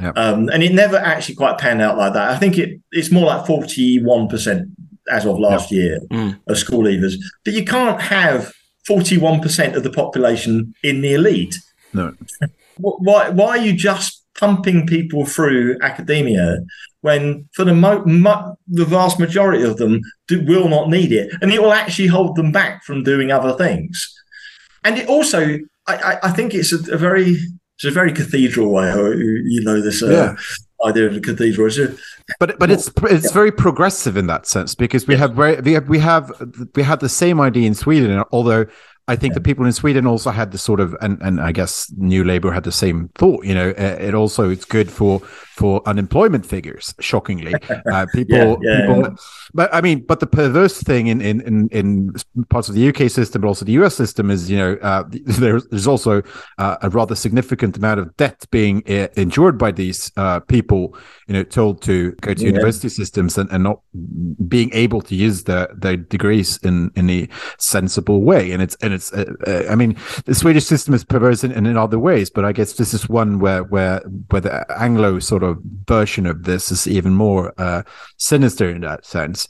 Yeah. 0.00 0.10
Um, 0.10 0.48
and 0.50 0.62
it 0.62 0.72
never 0.72 0.96
actually 0.96 1.34
quite 1.36 1.58
panned 1.58 1.80
out 1.82 1.96
like 1.96 2.12
that. 2.14 2.30
I 2.30 2.36
think 2.36 2.58
it, 2.58 2.80
it's 2.92 3.10
more 3.10 3.26
like 3.26 3.44
41% 3.46 4.70
as 5.10 5.24
of 5.24 5.38
last 5.38 5.70
year 5.72 6.00
Mm. 6.10 6.38
of 6.46 6.58
school 6.58 6.82
leavers. 6.84 7.14
But 7.44 7.54
you 7.54 7.64
can't 7.64 8.00
have 8.00 8.52
41% 8.88 9.74
of 9.76 9.82
the 9.82 9.90
population 9.90 10.74
in 10.82 11.00
the 11.00 11.14
elite. 11.14 11.56
No. 11.92 12.14
Why, 12.80 13.30
why 13.30 13.48
are 13.58 13.64
you 13.64 13.72
just 13.72 14.24
pumping 14.38 14.86
people 14.86 15.26
through 15.26 15.78
academia 15.82 16.58
when, 17.00 17.48
for 17.54 17.64
the 17.64 17.74
mo- 17.74 18.04
mo- 18.04 18.56
the 18.68 18.84
vast 18.84 19.18
majority 19.18 19.64
of 19.64 19.78
them, 19.78 20.00
do, 20.28 20.44
will 20.44 20.68
not 20.68 20.88
need 20.88 21.10
it, 21.10 21.32
and 21.42 21.52
it 21.52 21.60
will 21.60 21.72
actually 21.72 22.06
hold 22.06 22.36
them 22.36 22.52
back 22.52 22.84
from 22.84 23.02
doing 23.02 23.32
other 23.32 23.52
things? 23.54 24.14
And 24.84 24.96
it 24.96 25.08
also, 25.08 25.58
I, 25.88 25.96
I, 25.96 26.18
I 26.28 26.30
think 26.30 26.54
it's 26.54 26.72
a, 26.72 26.94
a 26.94 26.96
very, 26.96 27.38
it's 27.78 27.84
a 27.84 27.90
very 27.92 28.12
cathedral 28.12 28.72
way. 28.72 28.90
You 28.90 29.60
know 29.62 29.80
this 29.80 30.02
uh, 30.02 30.10
Yeah. 30.10 30.36
idea 30.84 31.06
of 31.06 31.14
the 31.14 31.20
cathedral. 31.20 31.68
It's 31.68 31.78
a, 31.78 31.94
But 32.40 32.58
but 32.58 32.70
it's 32.72 32.90
it's 33.04 33.30
very 33.30 33.52
progressive 33.52 34.16
in 34.16 34.26
that 34.26 34.46
sense 34.46 34.74
because 34.74 35.06
we 35.06 35.14
have 35.14 35.34
very 35.34 35.60
we 35.60 35.72
have 35.74 35.88
we 35.88 35.98
have 36.00 36.32
we 36.74 36.82
have 36.82 36.98
the 36.98 37.08
same 37.08 37.40
idea 37.40 37.66
in 37.68 37.74
Sweden, 37.74 38.24
although 38.32 38.66
I 39.08 39.16
think 39.16 39.34
the 39.34 39.40
people 39.40 39.64
in 39.66 39.72
Sweden 39.72 40.06
also 40.06 40.30
had 40.30 40.52
the 40.52 40.58
sort 40.58 40.80
of, 40.80 40.94
and, 41.00 41.20
and 41.22 41.40
I 41.40 41.50
guess 41.52 41.90
New 41.96 42.24
Labour 42.24 42.52
had 42.52 42.64
the 42.64 42.72
same 42.72 43.08
thought. 43.16 43.44
You 43.44 43.54
know, 43.54 43.70
uh, 43.70 43.96
it 44.00 44.14
also 44.14 44.50
it's 44.50 44.64
good 44.66 44.90
for 44.90 45.20
for 45.56 45.82
unemployment 45.86 46.46
figures. 46.46 46.94
Shockingly, 47.00 47.60
uh, 47.92 48.06
people, 48.14 48.58
Yeah, 48.62 48.70
yeah, 48.70 48.80
people. 48.80 49.02
yeah. 49.02 49.08
But 49.54 49.74
I 49.74 49.80
mean, 49.80 50.04
but 50.06 50.20
the 50.20 50.26
perverse 50.26 50.82
thing 50.82 51.08
in 51.08 51.20
in 51.20 51.40
in, 51.40 51.68
in 51.72 52.14
parts 52.50 52.68
of 52.68 52.74
the 52.74 52.88
UK 52.88 53.10
system, 53.10 53.40
but 53.42 53.48
also 53.48 53.64
the 53.64 53.72
US 53.82 53.94
system, 53.96 54.30
is 54.30 54.50
you 54.50 54.58
know 54.58 54.74
uh, 54.82 55.04
there's 55.10 55.66
there's 55.68 55.86
also 55.88 56.22
uh, 56.58 56.76
a 56.82 56.90
rather 56.90 57.14
significant 57.14 57.76
amount 57.76 58.00
of 58.00 58.16
debt 58.18 58.44
being 58.50 58.82
uh, 58.88 59.08
endured 59.16 59.58
by 59.58 59.72
these 59.72 60.12
uh, 60.16 60.40
people. 60.40 60.96
You 61.26 61.34
know, 61.34 61.42
told 61.44 61.82
to 61.82 62.12
go 62.20 62.34
to 62.34 62.44
Yeah. 62.44 62.46
university 62.46 62.88
systems 62.88 63.36
and, 63.38 63.50
and 63.50 63.62
not 63.64 63.80
being 64.48 64.70
able 64.72 65.00
to 65.02 65.14
use 65.14 65.44
their 65.44 65.68
their 65.76 65.96
degrees 65.96 66.58
in 66.62 66.90
in 66.94 67.10
a 67.10 67.28
sensible 67.58 68.22
way. 68.22 68.52
And 68.52 68.62
it's 68.62 68.76
and 68.82 68.92
it's 68.98 69.12
uh, 69.12 69.32
uh, 69.46 69.70
I 69.70 69.74
mean, 69.74 69.96
the 70.24 70.34
Swedish 70.34 70.66
system 70.66 70.94
is 70.94 71.04
perverse 71.04 71.44
in, 71.44 71.52
in 71.52 71.76
other 71.76 71.98
ways, 71.98 72.30
but 72.30 72.44
I 72.44 72.52
guess 72.52 72.74
this 72.74 72.92
is 72.92 73.08
one 73.08 73.38
where 73.38 73.62
where 73.62 74.00
where 74.30 74.40
the 74.40 74.80
Anglo 74.80 75.18
sort 75.20 75.42
of 75.42 75.58
version 75.86 76.26
of 76.26 76.44
this 76.44 76.70
is 76.70 76.86
even 76.86 77.14
more 77.14 77.54
uh, 77.58 77.82
sinister 78.16 78.68
in 78.68 78.82
that 78.82 79.06
sense. 79.06 79.48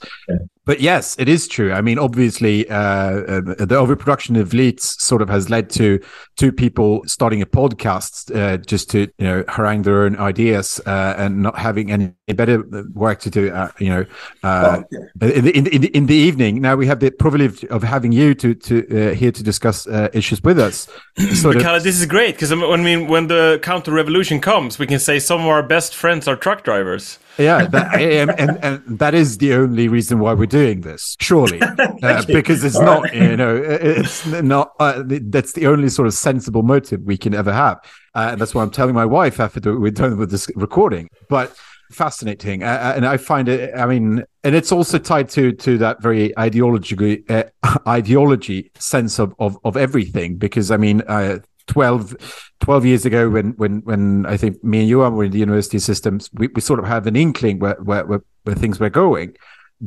But 0.69 0.81
yes, 0.81 1.15
it 1.17 1.27
is 1.27 1.47
true. 1.47 1.73
I 1.73 1.81
mean, 1.81 1.97
obviously, 1.97 2.69
uh, 2.69 2.75
uh, 2.77 3.41
the 3.65 3.75
overproduction 3.75 4.35
of 4.35 4.49
elites 4.49 5.01
sort 5.01 5.23
of 5.23 5.27
has 5.27 5.49
led 5.49 5.67
to 5.71 5.99
two 6.37 6.51
people 6.51 7.01
starting 7.07 7.41
a 7.41 7.47
podcast 7.47 8.29
uh, 8.35 8.57
just 8.57 8.87
to 8.91 8.99
you 9.17 9.25
know 9.25 9.43
harangue 9.47 9.81
their 9.81 10.03
own 10.03 10.15
ideas 10.17 10.79
uh, 10.85 11.15
and 11.17 11.41
not 11.41 11.57
having 11.57 11.91
any 11.91 12.13
better 12.35 12.63
work 12.93 13.19
to 13.21 13.31
do. 13.31 13.49
Uh, 13.49 13.71
you 13.79 13.89
know, 13.89 14.05
uh, 14.43 14.83
in, 15.19 15.43
the, 15.43 15.57
in, 15.57 15.63
the, 15.63 15.75
in, 15.75 15.81
the, 15.81 15.87
in 15.97 16.05
the 16.05 16.13
evening. 16.13 16.61
Now 16.61 16.75
we 16.75 16.85
have 16.85 16.99
the 16.99 17.09
privilege 17.09 17.65
of 17.65 17.81
having 17.81 18.11
you 18.11 18.35
to 18.35 18.53
to 18.53 18.75
uh, 19.09 19.15
here 19.15 19.31
to 19.31 19.41
discuss 19.41 19.87
uh, 19.87 20.09
issues 20.13 20.43
with 20.43 20.59
us. 20.59 20.87
Sort 21.33 21.55
But 21.55 21.65
of- 21.65 21.83
this 21.83 21.99
is 21.99 22.05
great 22.05 22.35
because 22.35 22.51
I 22.51 22.55
mean, 22.55 23.07
when 23.07 23.25
the 23.25 23.59
counter 23.63 23.91
revolution 23.91 24.39
comes, 24.39 24.77
we 24.77 24.85
can 24.85 24.99
say 24.99 25.17
some 25.17 25.41
of 25.41 25.47
our 25.47 25.63
best 25.63 25.95
friends 25.95 26.27
are 26.27 26.35
truck 26.35 26.63
drivers. 26.63 27.17
Yeah, 27.39 27.67
that, 27.67 27.95
and, 27.95 28.31
and 28.37 28.63
and 28.63 28.99
that 28.99 29.13
is 29.13 29.37
the 29.37 29.53
only 29.53 29.87
reason 29.87 30.19
why 30.19 30.33
we're 30.33 30.45
doing 30.45 30.81
this, 30.81 31.15
surely, 31.21 31.61
uh, 32.03 32.25
because 32.27 32.63
it's 32.65 32.75
All 32.75 32.83
not, 32.83 33.03
right. 33.03 33.15
you 33.15 33.37
know, 33.37 33.55
it's 33.55 34.25
not. 34.25 34.73
Uh, 34.79 35.03
that's 35.05 35.53
the 35.53 35.67
only 35.67 35.87
sort 35.87 36.07
of 36.07 36.13
sensible 36.13 36.63
motive 36.63 37.01
we 37.03 37.17
can 37.17 37.33
ever 37.33 37.53
have, 37.53 37.77
uh, 38.13 38.29
and 38.31 38.41
that's 38.41 38.53
why 38.53 38.61
I'm 38.61 38.71
telling 38.71 38.93
my 38.93 39.05
wife 39.05 39.39
after 39.39 39.79
we're 39.79 39.91
done 39.91 40.17
with 40.17 40.31
this 40.31 40.49
recording. 40.55 41.09
But 41.29 41.55
fascinating, 41.91 42.63
uh, 42.63 42.93
and 42.95 43.05
I 43.05 43.15
find 43.15 43.47
it. 43.47 43.73
I 43.73 43.85
mean, 43.85 44.25
and 44.43 44.53
it's 44.53 44.73
also 44.73 44.97
tied 44.97 45.29
to 45.29 45.53
to 45.53 45.77
that 45.77 46.01
very 46.01 46.37
ideology 46.37 47.23
uh, 47.29 47.43
ideology 47.87 48.69
sense 48.77 49.17
of 49.17 49.33
of 49.39 49.57
of 49.63 49.77
everything, 49.77 50.35
because 50.35 50.71
I 50.71 50.77
mean. 50.77 51.03
Uh, 51.07 51.39
12, 51.69 52.51
12 52.59 52.85
years 52.85 53.05
ago 53.05 53.29
when 53.29 53.51
when 53.51 53.79
when 53.85 54.25
I 54.25 54.35
think 54.37 54.61
me 54.63 54.79
and 54.81 54.89
you 54.89 54.99
were 54.99 55.23
in 55.23 55.31
the 55.31 55.39
university 55.39 55.79
systems, 55.79 56.29
we, 56.33 56.47
we 56.53 56.61
sort 56.61 56.79
of 56.79 56.85
had 56.85 57.07
an 57.07 57.15
inkling 57.15 57.59
where 57.59 57.75
where, 57.75 58.05
where, 58.05 58.21
where 58.43 58.55
things 58.55 58.79
were 58.79 58.89
going. 58.89 59.35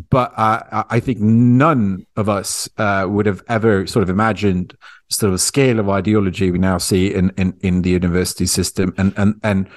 But 0.08 0.32
uh, 0.38 0.62
I- 0.72 0.84
I 0.96 1.00
think 1.00 1.18
none 1.20 2.06
of 2.16 2.28
us 2.28 2.68
uh, 2.78 3.06
would 3.10 3.26
have 3.26 3.42
ever 3.48 3.86
sort 3.86 4.02
of 4.04 4.08
imagined 4.08 4.74
sort 5.10 5.28
of 5.28 5.34
a 5.34 5.38
scale 5.38 5.78
of 5.78 5.90
ideology 5.90 6.50
we 6.50 6.58
now 6.58 6.78
see 6.78 7.12
in, 7.12 7.30
in, 7.36 7.52
in 7.60 7.82
the 7.82 7.90
university 7.90 8.46
system 8.46 8.94
and 8.96 9.12
and 9.18 9.34
and 9.42 9.68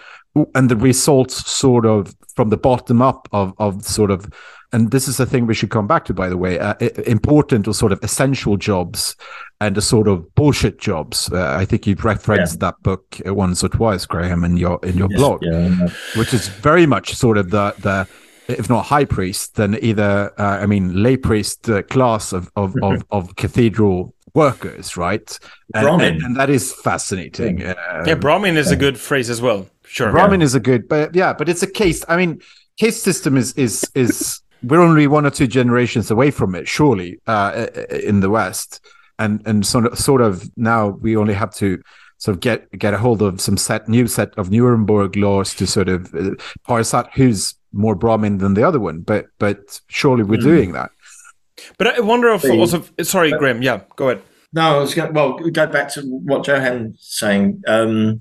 and 0.53 0.69
the 0.69 0.75
results 0.75 1.49
sort 1.49 1.85
of 1.85 2.15
from 2.35 2.49
the 2.49 2.57
bottom 2.57 3.01
up 3.01 3.27
of 3.31 3.53
of 3.57 3.83
sort 3.83 4.11
of 4.11 4.27
and 4.73 4.91
this 4.91 5.07
is 5.07 5.19
a 5.19 5.25
thing 5.25 5.45
we 5.47 5.53
should 5.53 5.69
come 5.69 5.87
back 5.87 6.05
to 6.05 6.13
by 6.13 6.27
the 6.27 6.37
way 6.37 6.59
uh, 6.59 6.75
important 7.05 7.67
or 7.67 7.73
sort 7.73 7.91
of 7.91 7.99
essential 8.03 8.57
jobs 8.57 9.15
and 9.61 9.75
the 9.75 9.81
sort 9.81 10.07
of 10.07 10.33
bullshit 10.35 10.79
jobs. 10.79 11.31
Uh, 11.31 11.55
i 11.57 11.63
think 11.63 11.87
you've 11.87 12.03
referenced 12.03 12.59
that 12.59 12.75
book 12.83 13.19
uh, 13.25 13.33
once 13.33 13.63
or 13.63 13.69
twice 13.69 14.05
graham 14.05 14.43
in 14.43 14.57
your 14.57 14.79
in 14.83 14.97
your 14.97 15.07
Yes, 15.11 15.19
blog 15.19 15.39
yeah, 15.43 15.87
which 16.15 16.33
is 16.33 16.49
very 16.49 16.85
much 16.85 17.13
sort 17.15 17.37
of 17.37 17.49
the 17.51 17.73
the 17.79 18.07
if 18.47 18.69
not 18.69 18.85
high 18.85 19.05
priest 19.05 19.55
then 19.55 19.77
either 19.81 20.33
uh, 20.37 20.59
i 20.61 20.65
mean 20.65 21.01
lay 21.01 21.15
priest 21.15 21.69
uh, 21.69 21.81
class 21.83 22.33
of 22.33 22.51
of, 22.55 22.75
of 22.83 23.03
of 23.11 23.35
cathedral 23.37 24.13
workers 24.33 24.97
right? 24.97 25.39
And, 25.73 25.83
Brahmin. 25.83 26.15
and, 26.15 26.23
and 26.23 26.35
that 26.35 26.49
is 26.49 26.73
fascinating. 26.73 27.63
Uh, 27.63 28.03
yeah, 28.05 28.15
Brahmin 28.15 28.57
is 28.57 28.69
a 28.69 28.75
good 28.75 28.97
phrase 28.99 29.29
as 29.29 29.41
well. 29.41 29.67
Sure. 29.87 30.11
Brahmin 30.11 30.41
is 30.41 30.55
a 30.55 30.59
good, 30.59 30.87
but 30.87 31.15
yeah, 31.15 31.33
but 31.33 31.49
it's 31.49 31.63
a 31.63 31.71
case. 31.71 32.03
I 32.07 32.17
mean, 32.17 32.41
caste 32.77 33.03
system 33.03 33.37
is 33.37 33.53
is 33.53 33.83
is 33.95 34.41
we're 34.63 34.81
only 34.81 35.07
one 35.07 35.25
or 35.25 35.29
two 35.29 35.47
generations 35.47 36.09
away 36.11 36.31
from 36.31 36.55
it, 36.55 36.67
surely, 36.67 37.19
uh, 37.27 37.67
in 37.89 38.19
the 38.19 38.29
West, 38.29 38.83
and 39.19 39.41
and 39.45 39.65
sort 39.65 39.85
of 39.85 39.97
sort 39.97 40.21
of 40.21 40.49
now 40.57 40.89
we 40.89 41.15
only 41.15 41.33
have 41.33 41.53
to 41.55 41.81
sort 42.17 42.35
of 42.35 42.41
get 42.41 42.71
get 42.77 42.93
a 42.93 42.97
hold 42.97 43.21
of 43.21 43.39
some 43.41 43.57
set 43.57 43.87
new 43.87 44.07
set 44.07 44.33
of 44.37 44.49
Nuremberg 44.51 45.15
laws 45.15 45.53
to 45.55 45.67
sort 45.67 45.89
of 45.89 46.13
uh, 46.15 46.31
parse 46.63 46.93
out 46.93 47.13
who's 47.15 47.55
more 47.73 47.95
Brahmin 47.95 48.37
than 48.39 48.53
the 48.53 48.63
other 48.63 48.79
one. 48.79 49.01
But 49.01 49.27
but 49.39 49.79
surely 49.87 50.23
we're 50.23 50.37
doing 50.41 50.71
that. 50.73 50.91
But 51.77 51.87
I 51.87 51.99
wonder 52.01 52.29
if 52.29 52.41
The- 52.41 52.51
also. 52.57 52.83
Sorry, 53.03 53.31
Graham. 53.31 53.61
Yeah, 53.61 53.81
go 53.95 54.09
ahead. 54.09 54.23
No, 54.53 54.77
I 54.77 54.79
was 54.79 54.93
going. 54.93 55.13
Well, 55.13 55.33
go 55.37 55.67
back 55.67 55.89
to 55.93 56.01
what 56.01 56.45
Johan's 56.45 56.97
saying. 57.01 57.61
Um, 57.67 58.19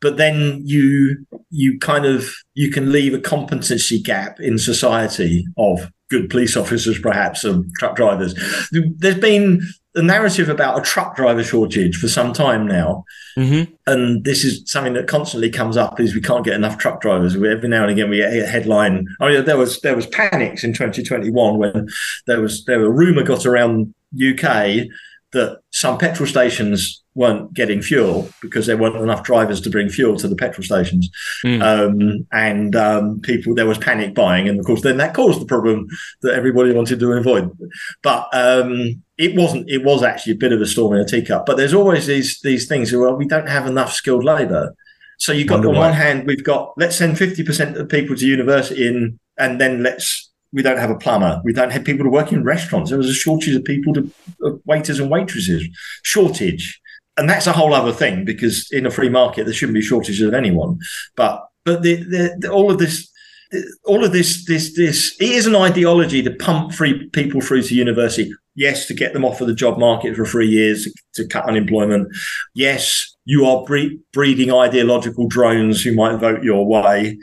but 0.00 0.16
then 0.16 0.62
you 0.64 1.26
you 1.50 1.78
kind 1.78 2.06
of 2.06 2.32
you 2.54 2.70
can 2.70 2.92
leave 2.92 3.14
a 3.14 3.18
competency 3.18 4.00
gap 4.00 4.40
in 4.40 4.58
society 4.58 5.44
of 5.56 5.90
good 6.10 6.28
police 6.28 6.56
officers, 6.56 6.98
perhaps, 6.98 7.44
and 7.44 7.72
truck 7.78 7.94
drivers. 7.96 8.34
There's 8.72 9.18
been 9.18 9.62
a 9.94 10.02
narrative 10.02 10.48
about 10.48 10.78
a 10.78 10.82
truck 10.82 11.16
driver 11.16 11.42
shortage 11.42 11.96
for 11.96 12.08
some 12.08 12.32
time 12.32 12.66
now, 12.66 13.04
Mm-hmm. 13.36 13.72
and 13.86 14.24
this 14.24 14.44
is 14.44 14.62
something 14.70 14.92
that 14.94 15.06
constantly 15.06 15.50
comes 15.50 15.76
up: 15.76 16.00
is 16.00 16.14
we 16.14 16.20
can't 16.20 16.44
get 16.44 16.54
enough 16.54 16.78
truck 16.78 17.00
drivers. 17.00 17.36
Every 17.36 17.68
now 17.68 17.82
and 17.82 17.90
again, 17.92 18.10
we 18.10 18.18
get 18.18 18.32
a 18.32 18.46
headline. 18.46 19.06
I 19.20 19.28
mean, 19.28 19.44
there 19.44 19.56
was 19.56 19.80
there 19.80 19.96
was 19.96 20.06
panics 20.06 20.64
in 20.64 20.72
2021 20.72 21.58
when 21.58 21.88
there 22.26 22.40
was 22.40 22.64
there 22.64 22.80
were 22.80 22.90
rumor 22.90 23.22
got 23.22 23.46
around 23.46 23.94
UK 24.14 24.86
that 25.32 25.60
some 25.70 25.96
petrol 25.96 26.28
stations 26.28 26.99
weren't 27.14 27.52
getting 27.54 27.82
fuel 27.82 28.28
because 28.40 28.66
there 28.66 28.76
weren't 28.76 28.96
enough 28.96 29.22
drivers 29.24 29.60
to 29.60 29.70
bring 29.70 29.88
fuel 29.88 30.16
to 30.16 30.28
the 30.28 30.36
petrol 30.36 30.64
stations, 30.64 31.10
Mm. 31.44 31.62
um, 31.62 32.26
and 32.32 32.76
um, 32.76 33.20
people 33.20 33.54
there 33.54 33.66
was 33.66 33.78
panic 33.78 34.14
buying, 34.14 34.48
and 34.48 34.58
of 34.58 34.64
course 34.66 34.82
then 34.82 34.96
that 34.98 35.14
caused 35.14 35.40
the 35.40 35.46
problem 35.46 35.86
that 36.22 36.34
everybody 36.34 36.72
wanted 36.72 37.00
to 37.00 37.12
avoid. 37.12 37.50
But 38.02 38.28
um, 38.32 39.02
it 39.18 39.34
wasn't. 39.34 39.68
It 39.68 39.82
was 39.84 40.02
actually 40.02 40.34
a 40.34 40.36
bit 40.36 40.52
of 40.52 40.60
a 40.60 40.66
storm 40.66 40.94
in 40.94 41.00
a 41.00 41.04
teacup. 41.04 41.46
But 41.46 41.56
there's 41.56 41.74
always 41.74 42.06
these 42.06 42.40
these 42.42 42.66
things. 42.68 42.92
Well, 42.92 43.16
we 43.16 43.26
don't 43.26 43.48
have 43.48 43.66
enough 43.66 43.92
skilled 43.92 44.24
labour. 44.24 44.74
So 45.18 45.32
you've 45.32 45.48
got 45.48 45.56
Wonder 45.56 45.68
on 45.70 45.74
why. 45.74 45.80
one 45.88 45.92
hand, 45.94 46.26
we've 46.26 46.44
got 46.44 46.72
let's 46.78 46.96
send 46.96 47.18
fifty 47.18 47.42
percent 47.42 47.76
of 47.76 47.88
people 47.88 48.16
to 48.16 48.26
university, 48.26 48.86
in, 48.88 49.18
and 49.36 49.60
then 49.60 49.82
let's 49.82 50.28
we 50.52 50.62
don't 50.62 50.78
have 50.78 50.90
a 50.90 50.96
plumber. 50.98 51.40
We 51.44 51.52
don't 51.52 51.70
have 51.70 51.84
people 51.84 52.04
to 52.04 52.10
work 52.10 52.32
in 52.32 52.42
restaurants. 52.42 52.90
There 52.90 52.98
was 52.98 53.08
a 53.10 53.14
shortage 53.14 53.54
of 53.54 53.62
people 53.64 53.92
to 53.94 54.10
of 54.42 54.60
waiters 54.64 54.98
and 54.98 55.10
waitresses. 55.10 55.68
Shortage, 56.02 56.79
and 57.20 57.30
that's 57.30 57.46
a 57.46 57.52
whole 57.52 57.72
other 57.74 57.92
thing 57.92 58.24
because 58.24 58.68
in 58.72 58.86
a 58.86 58.90
free 58.90 59.08
market 59.08 59.44
there 59.44 59.54
shouldn't 59.54 59.74
be 59.74 59.82
shortages 59.82 60.26
of 60.26 60.34
anyone. 60.34 60.78
But 61.14 61.44
but 61.64 61.82
the, 61.82 61.96
the, 61.96 62.36
the 62.40 62.50
all 62.50 62.70
of 62.70 62.78
this. 62.78 63.08
All 63.84 64.04
of 64.04 64.12
this, 64.12 64.44
this, 64.46 64.76
this, 64.76 65.16
it 65.20 65.28
is 65.28 65.44
an 65.44 65.56
ideology 65.56 66.22
to 66.22 66.30
pump 66.30 66.72
free 66.72 67.08
people 67.08 67.40
through 67.40 67.62
to 67.62 67.74
university. 67.74 68.32
Yes, 68.54 68.86
to 68.86 68.94
get 68.94 69.12
them 69.12 69.24
off 69.24 69.40
of 69.40 69.48
the 69.48 69.54
job 69.54 69.76
market 69.76 70.14
for 70.14 70.24
three 70.24 70.46
years 70.46 70.86
to 71.14 71.26
cut 71.26 71.48
unemployment. 71.48 72.06
Yes, 72.54 73.12
you 73.24 73.46
are 73.46 73.64
bre- 73.64 73.96
breeding 74.12 74.52
ideological 74.52 75.26
drones 75.26 75.82
who 75.82 75.96
might 75.96 76.18
vote 76.18 76.44
your 76.44 76.64
way. 76.64 77.18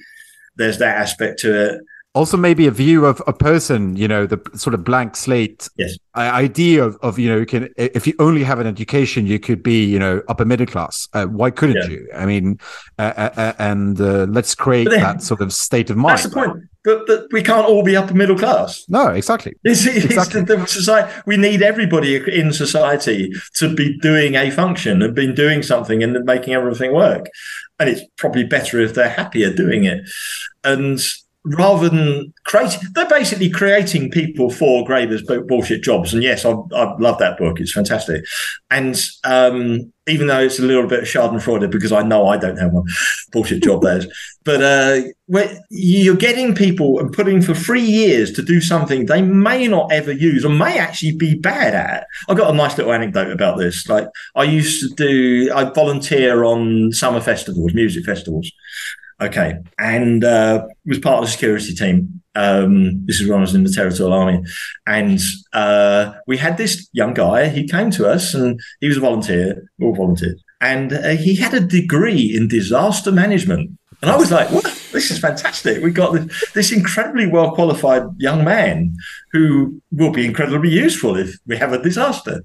There's 0.58 0.80
that 0.80 0.98
aspect 0.98 1.40
to 1.40 1.76
it. 1.76 1.82
Also, 2.18 2.36
maybe 2.36 2.66
a 2.66 2.72
view 2.72 3.06
of 3.06 3.22
a 3.28 3.34
person, 3.34 3.96
you 3.96 4.08
know, 4.08 4.26
the 4.26 4.40
sort 4.56 4.74
of 4.74 4.84
blank 4.84 5.16
slate 5.16 5.70
Yes. 5.78 5.98
idea 6.16 6.84
of, 6.84 6.98
of 7.04 7.20
you 7.20 7.30
know, 7.30 7.38
you 7.38 7.46
can 7.46 7.70
if 7.78 8.08
you 8.08 8.14
only 8.18 8.44
have 8.44 8.60
an 8.60 8.66
education, 8.66 9.28
you 9.28 9.40
could 9.40 9.62
be, 9.62 9.86
you 9.86 10.00
know, 10.00 10.24
upper 10.28 10.44
middle 10.44 10.66
class. 10.66 11.08
Uh, 11.14 11.26
why 11.28 11.52
couldn't 11.52 11.76
Yeah. 11.84 11.90
you? 11.94 12.08
I 12.16 12.26
mean, 12.26 12.60
uh, 12.98 13.14
uh, 13.16 13.30
uh, 13.38 13.54
and 13.60 14.02
uh, 14.02 14.26
let's 14.38 14.56
create 14.56 14.90
then- 14.90 15.02
that 15.02 15.22
sort 15.22 15.42
of 15.42 15.54
state 15.54 15.92
of 15.92 15.98
mind. 15.98 16.18
That's 16.18 16.24
the 16.30 16.36
point. 16.42 16.64
But, 16.84 17.06
but 17.06 17.28
we 17.34 17.44
can't 17.44 17.68
all 17.68 17.84
be 17.84 17.96
upper 17.98 18.14
middle 18.14 18.38
class. 18.38 18.86
No, 18.90 19.10
exactly. 19.10 19.54
It's, 19.64 19.86
it's 19.86 20.06
Exactly. 20.06 20.42
the, 20.42 20.56
the 20.58 20.68
society. 20.68 21.08
We 21.26 21.38
need 21.38 21.62
everybody 21.62 22.16
in 22.42 22.52
society 22.54 23.32
to 23.60 23.76
be 23.76 23.98
doing 24.00 24.36
a 24.36 24.50
function 24.52 25.02
and 25.04 25.14
been 25.14 25.36
doing 25.36 25.62
something 25.64 26.02
and 26.02 26.14
making 26.26 26.54
everything 26.56 26.94
work. 26.94 27.26
And 27.80 27.90
it's 27.90 28.02
probably 28.18 28.46
better 28.46 28.80
if 28.80 28.94
they're 28.96 29.16
happier 29.22 29.54
doing 29.54 29.84
it. 29.84 30.00
And 30.64 30.98
rather 31.46 31.90
than 31.90 32.34
creating, 32.46 32.82
they're 32.94 33.10
basically 33.10 33.50
creating 33.50 34.12
people 34.12 34.50
for 34.50 34.86
Graeber's 34.86 35.24
bullshit 35.48 35.84
jobs. 35.84 36.14
And 36.14 36.24
yes, 36.24 36.46
I, 36.46 36.52
I 36.52 36.96
love 36.98 37.20
that 37.20 37.38
book. 37.38 37.60
It's 37.60 37.72
fantastic. 37.72 38.26
And 38.70 39.00
um, 39.24 39.92
even 40.08 40.28
though 40.28 40.40
it's 40.40 40.60
a 40.60 40.64
little 40.64 40.88
bit 40.88 41.04
Schadenfreude 41.04 41.72
because 41.72 41.92
I 41.92 42.02
know 42.02 42.28
I 42.28 42.38
don't 42.38 42.58
have 42.58 42.72
one 42.72 42.86
bullshit 43.32 43.64
job, 43.64 43.82
that 43.84 43.98
is. 43.98 44.08
But 44.48 44.64
uh, 44.64 45.02
you're 45.70 46.16
getting 46.16 46.56
people 46.56 47.00
and 47.00 47.12
putting 47.12 47.42
for 47.42 47.54
three 47.54 47.82
years 47.82 48.32
to 48.32 48.42
do 48.42 48.62
something 48.62 49.06
they 49.06 49.22
may 49.22 49.68
not 49.68 49.92
ever 49.92 50.14
use 50.14 50.46
or 50.46 50.50
may 50.50 50.80
actually 50.80 51.18
be 51.18 51.36
bad 51.36 51.76
at. 51.76 52.08
I 52.30 52.34
got 52.34 52.54
a 52.54 52.56
nice 52.56 52.78
little 52.78 52.94
anecdote 52.94 53.30
about 53.30 53.58
this. 53.58 53.90
Like 53.90 54.08
I 54.38 54.44
used 54.44 54.82
to 54.82 54.96
do, 54.96 55.52
I 55.54 55.66
volunteer 55.66 56.46
on 56.46 56.94
summer 56.94 57.20
festivals, 57.20 57.74
music 57.74 58.06
festivals. 58.06 58.50
Okay, 59.20 59.56
and 59.80 60.24
uh, 60.24 60.68
was 60.86 61.00
part 61.00 61.20
of 61.20 61.26
the 61.26 61.32
security 61.32 61.74
team. 61.74 62.22
Um, 62.36 63.04
this 63.08 63.20
is 63.20 63.28
when 63.28 63.40
I 63.40 63.42
was 63.42 63.56
in 63.56 63.64
the 63.64 63.72
Territorial 63.72 64.14
Army, 64.14 64.44
and 64.86 65.20
uh, 65.54 66.14
we 66.28 66.38
had 66.38 66.58
this 66.58 66.88
young 66.94 67.16
guy. 67.16 67.50
He 67.50 67.68
came 67.68 67.90
to 67.92 68.08
us, 68.08 68.36
and 68.36 68.60
he 68.80 68.88
was 68.88 68.98
a 68.98 69.00
volunteer. 69.00 69.68
All 69.82 69.96
volunteered, 69.96 70.38
and 70.62 70.94
uh, 70.94 71.10
he 71.10 71.36
had 71.36 71.56
a 71.56 71.60
degree 71.60 72.36
in 72.36 72.48
disaster 72.48 73.12
management. 73.12 73.72
And 74.04 74.12
I 74.12 74.18
was 74.18 74.32
like, 74.32 74.52
"What? 74.52 74.66
This 74.92 75.10
is 75.10 75.18
fantastic! 75.18 75.84
We 75.84 75.90
got 75.90 76.14
this, 76.14 76.52
this 76.54 76.72
incredibly 76.72 77.26
well 77.26 77.56
qualified 77.56 78.04
young 78.18 78.44
man 78.44 78.96
who 79.32 79.82
will 79.92 80.12
be 80.12 80.28
incredibly 80.28 80.70
useful 80.70 81.18
if 81.18 81.36
we 81.48 81.58
have 81.58 81.74
a 81.74 81.82
disaster." 81.82 82.44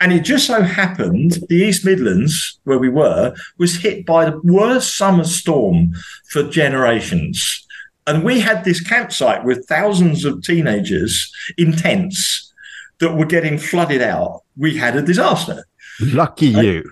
And 0.00 0.12
it 0.12 0.24
just 0.24 0.46
so 0.46 0.62
happened 0.62 1.38
the 1.48 1.56
East 1.56 1.84
Midlands, 1.84 2.58
where 2.64 2.78
we 2.78 2.88
were, 2.88 3.34
was 3.58 3.76
hit 3.76 4.04
by 4.04 4.26
the 4.28 4.40
worst 4.42 4.96
summer 4.96 5.24
storm 5.24 5.94
for 6.30 6.42
generations. 6.42 7.66
And 8.06 8.22
we 8.22 8.40
had 8.40 8.64
this 8.64 8.80
campsite 8.80 9.44
with 9.44 9.66
thousands 9.66 10.24
of 10.24 10.42
teenagers 10.42 11.32
in 11.56 11.72
tents 11.72 12.52
that 12.98 13.16
were 13.16 13.26
getting 13.26 13.56
flooded 13.56 14.02
out. 14.02 14.42
We 14.56 14.76
had 14.76 14.96
a 14.96 15.02
disaster. 15.02 15.64
Lucky 16.00 16.48
you. 16.48 16.90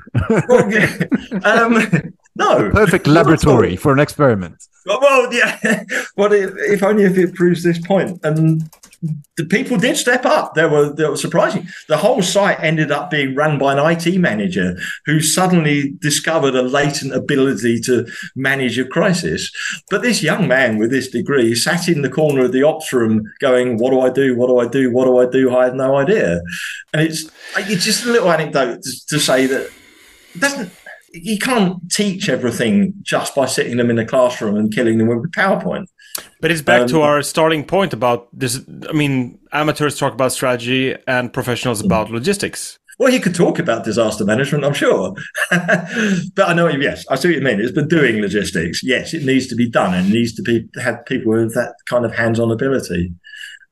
Well, 0.48 0.72
yeah. 0.72 1.04
um, 1.44 2.14
no. 2.34 2.70
Perfect 2.70 3.06
laboratory 3.06 3.76
for 3.76 3.92
an 3.92 3.98
experiment. 3.98 4.56
Well, 4.86 5.32
yeah. 5.32 5.58
Well, 6.16 6.32
if, 6.32 6.50
if 6.56 6.82
only 6.82 7.04
if 7.04 7.16
it 7.16 7.34
proves 7.34 7.62
this 7.62 7.78
point. 7.78 8.20
And 8.22 8.68
the 9.36 9.44
people 9.44 9.76
did 9.76 9.96
step 9.96 10.24
up. 10.24 10.54
They 10.54 10.66
were 10.66 10.92
they 10.92 11.08
were 11.08 11.16
surprising. 11.16 11.66
The 11.88 11.96
whole 11.96 12.22
site 12.22 12.60
ended 12.60 12.92
up 12.92 13.10
being 13.10 13.34
run 13.34 13.58
by 13.58 13.72
an 13.72 13.78
IT 13.78 14.18
manager 14.18 14.76
who 15.06 15.20
suddenly 15.20 15.94
discovered 16.00 16.54
a 16.54 16.62
latent 16.62 17.14
ability 17.14 17.80
to 17.80 18.06
manage 18.36 18.78
a 18.78 18.84
crisis. 18.84 19.50
But 19.90 20.02
this 20.02 20.22
young 20.22 20.46
man 20.46 20.76
with 20.76 20.90
this 20.90 21.08
degree 21.08 21.54
sat 21.54 21.88
in 21.88 22.02
the 22.02 22.10
corner 22.10 22.44
of 22.44 22.52
the 22.52 22.62
ops 22.62 22.92
room, 22.92 23.24
going, 23.40 23.78
"What 23.78 23.90
do 23.90 24.00
I 24.00 24.10
do? 24.10 24.36
What 24.36 24.48
do 24.48 24.58
I 24.58 24.68
do? 24.68 24.92
What 24.92 25.06
do 25.06 25.18
I 25.18 25.26
do? 25.26 25.56
I 25.56 25.64
have 25.64 25.74
no 25.74 25.96
idea." 25.96 26.40
And 26.92 27.02
it's 27.02 27.30
it's 27.56 27.84
just 27.84 28.04
a 28.04 28.12
little 28.12 28.30
anecdote 28.30 28.82
to, 28.82 29.06
to 29.08 29.18
say 29.18 29.46
that 29.46 29.70
it 30.34 30.40
doesn't 30.40 30.70
you 31.12 31.38
can't 31.38 31.76
teach 31.90 32.28
everything 32.28 32.94
just 33.02 33.34
by 33.34 33.46
sitting 33.46 33.76
them 33.76 33.90
in 33.90 33.98
a 33.98 34.04
classroom 34.06 34.56
and 34.56 34.72
killing 34.72 34.98
them 34.98 35.08
with 35.08 35.30
PowerPoint. 35.32 35.86
But 36.40 36.50
it's 36.50 36.62
back 36.62 36.86
to 36.88 36.96
Um, 36.96 37.02
our 37.02 37.22
starting 37.22 37.64
point 37.64 37.92
about 37.92 38.28
this. 38.32 38.60
I 38.88 38.92
mean, 38.92 39.38
amateurs 39.52 39.98
talk 39.98 40.12
about 40.12 40.32
strategy 40.32 40.94
and 41.06 41.32
professionals 41.32 41.82
about 41.84 42.10
logistics. 42.10 42.78
Well, 42.98 43.12
you 43.12 43.20
could 43.20 43.34
talk 43.34 43.58
about 43.58 43.84
disaster 43.84 44.24
management, 44.24 44.64
I'm 44.64 44.74
sure. 44.74 45.14
but 45.50 46.48
I 46.48 46.52
know, 46.54 46.68
yes, 46.68 47.04
I 47.10 47.16
see 47.16 47.28
what 47.28 47.36
you 47.36 47.40
mean. 47.42 47.60
It's 47.60 47.72
been 47.72 47.88
doing 47.88 48.20
logistics. 48.20 48.82
Yes, 48.82 49.14
it 49.14 49.24
needs 49.24 49.46
to 49.48 49.54
be 49.56 49.68
done 49.68 49.94
and 49.94 50.10
needs 50.10 50.34
to 50.34 50.42
be 50.42 50.68
have 50.80 51.04
people 51.06 51.32
with 51.32 51.54
that 51.54 51.74
kind 51.88 52.04
of 52.04 52.14
hands-on 52.14 52.50
ability. 52.50 53.12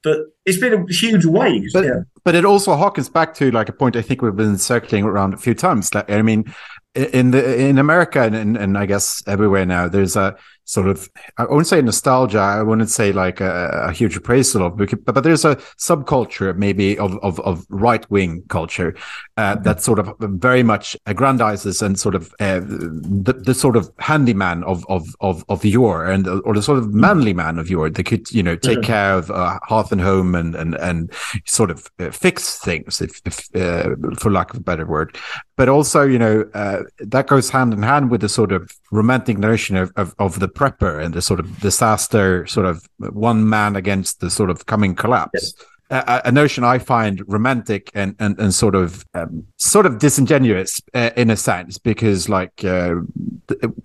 But 0.02 0.18
it's 0.46 0.56
been 0.58 0.72
a 0.72 0.92
huge 0.92 1.26
wave. 1.26 1.68
But 1.74 1.84
yeah. 1.84 2.00
but 2.24 2.34
it 2.34 2.46
also 2.46 2.72
harkens 2.74 3.12
back 3.12 3.34
to 3.34 3.50
like 3.50 3.68
a 3.68 3.72
point 3.72 3.96
I 3.96 4.02
think 4.02 4.22
we've 4.22 4.34
been 4.34 4.56
circling 4.56 5.04
around 5.04 5.34
a 5.34 5.36
few 5.36 5.54
times. 5.54 5.94
Like 5.94 6.10
I 6.10 6.22
mean, 6.22 6.44
i- 6.48 6.52
in 6.94 7.30
the 7.30 7.60
in 7.60 7.78
America 7.78 8.20
and, 8.22 8.34
and 8.34 8.56
and 8.56 8.76
I 8.78 8.86
guess 8.86 9.22
everywhere 9.26 9.64
now, 9.66 9.88
there's 9.88 10.16
a 10.16 10.36
sort 10.64 10.86
of 10.86 11.08
I 11.36 11.42
wouldn't 11.44 11.66
say 11.66 11.82
nostalgia. 11.82 12.38
I 12.38 12.62
wouldn't 12.62 12.90
say 12.90 13.12
like 13.12 13.40
a, 13.40 13.86
a 13.88 13.92
huge 13.92 14.16
appraisal 14.16 14.64
of, 14.66 14.76
but 14.76 15.04
but 15.04 15.22
there's 15.24 15.44
a 15.44 15.56
subculture 15.78 16.56
maybe 16.56 16.96
of 16.98 17.16
of, 17.22 17.40
of 17.40 17.66
right 17.70 18.08
wing 18.10 18.42
culture 18.48 18.94
uh, 19.36 19.56
that 19.56 19.82
sort 19.82 19.98
of 19.98 20.14
very 20.20 20.62
much 20.62 20.96
aggrandizes 21.06 21.82
and 21.82 21.98
sort 21.98 22.14
of 22.14 22.32
uh, 22.40 22.60
the, 22.60 23.40
the 23.44 23.54
sort 23.54 23.76
of 23.76 23.90
handyman 23.98 24.62
of 24.64 24.84
of 24.88 25.08
of 25.20 25.44
of 25.48 25.64
yore 25.64 26.06
and 26.06 26.28
or 26.28 26.54
the 26.54 26.62
sort 26.62 26.78
of 26.78 26.92
manly 26.94 27.32
man 27.34 27.58
of 27.58 27.68
yore 27.70 27.90
that 27.90 28.04
could 28.04 28.30
you 28.32 28.42
know 28.42 28.56
take 28.56 28.78
Mhm. 28.78 28.84
care 28.84 29.14
of 29.14 29.30
uh, 29.30 29.58
hearth 29.64 29.90
and 29.92 30.00
home 30.00 30.34
and 30.36 30.54
and 30.54 30.74
and 30.76 31.12
sort 31.46 31.70
of 31.70 31.88
uh, 31.98 32.10
fix 32.10 32.58
things 32.58 33.00
if, 33.00 33.20
if 33.24 33.48
uh, 33.56 33.94
for 34.18 34.30
lack 34.30 34.50
of 34.52 34.58
a 34.58 34.62
better 34.62 34.86
word 34.86 35.16
but 35.60 35.68
also 35.68 36.00
you 36.14 36.18
know 36.18 36.48
uh, 36.54 36.82
that 37.14 37.26
goes 37.26 37.50
hand 37.50 37.74
in 37.74 37.82
hand 37.82 38.10
with 38.10 38.22
the 38.22 38.28
sort 38.30 38.50
of 38.50 38.62
romantic 38.90 39.36
notion 39.36 39.76
of, 39.76 39.92
of 39.96 40.14
of 40.18 40.40
the 40.40 40.48
prepper 40.48 40.94
and 41.04 41.12
the 41.12 41.20
sort 41.20 41.38
of 41.38 41.46
disaster 41.60 42.46
sort 42.46 42.64
of 42.64 42.88
one 42.98 43.46
man 43.46 43.76
against 43.76 44.20
the 44.20 44.30
sort 44.30 44.48
of 44.48 44.64
coming 44.64 44.94
collapse 44.94 45.54
a, 45.90 46.22
a 46.24 46.32
notion 46.32 46.64
I 46.64 46.78
find 46.78 47.22
romantic 47.26 47.90
and 47.94 48.14
and, 48.18 48.38
and 48.40 48.54
sort 48.54 48.74
of 48.74 49.04
um, 49.12 49.46
sort 49.56 49.84
of 49.84 49.98
disingenuous 49.98 50.80
uh, 50.94 51.10
in 51.14 51.28
a 51.30 51.36
sense 51.36 51.76
because 51.78 52.28
like 52.28 52.64
uh, 52.64 52.94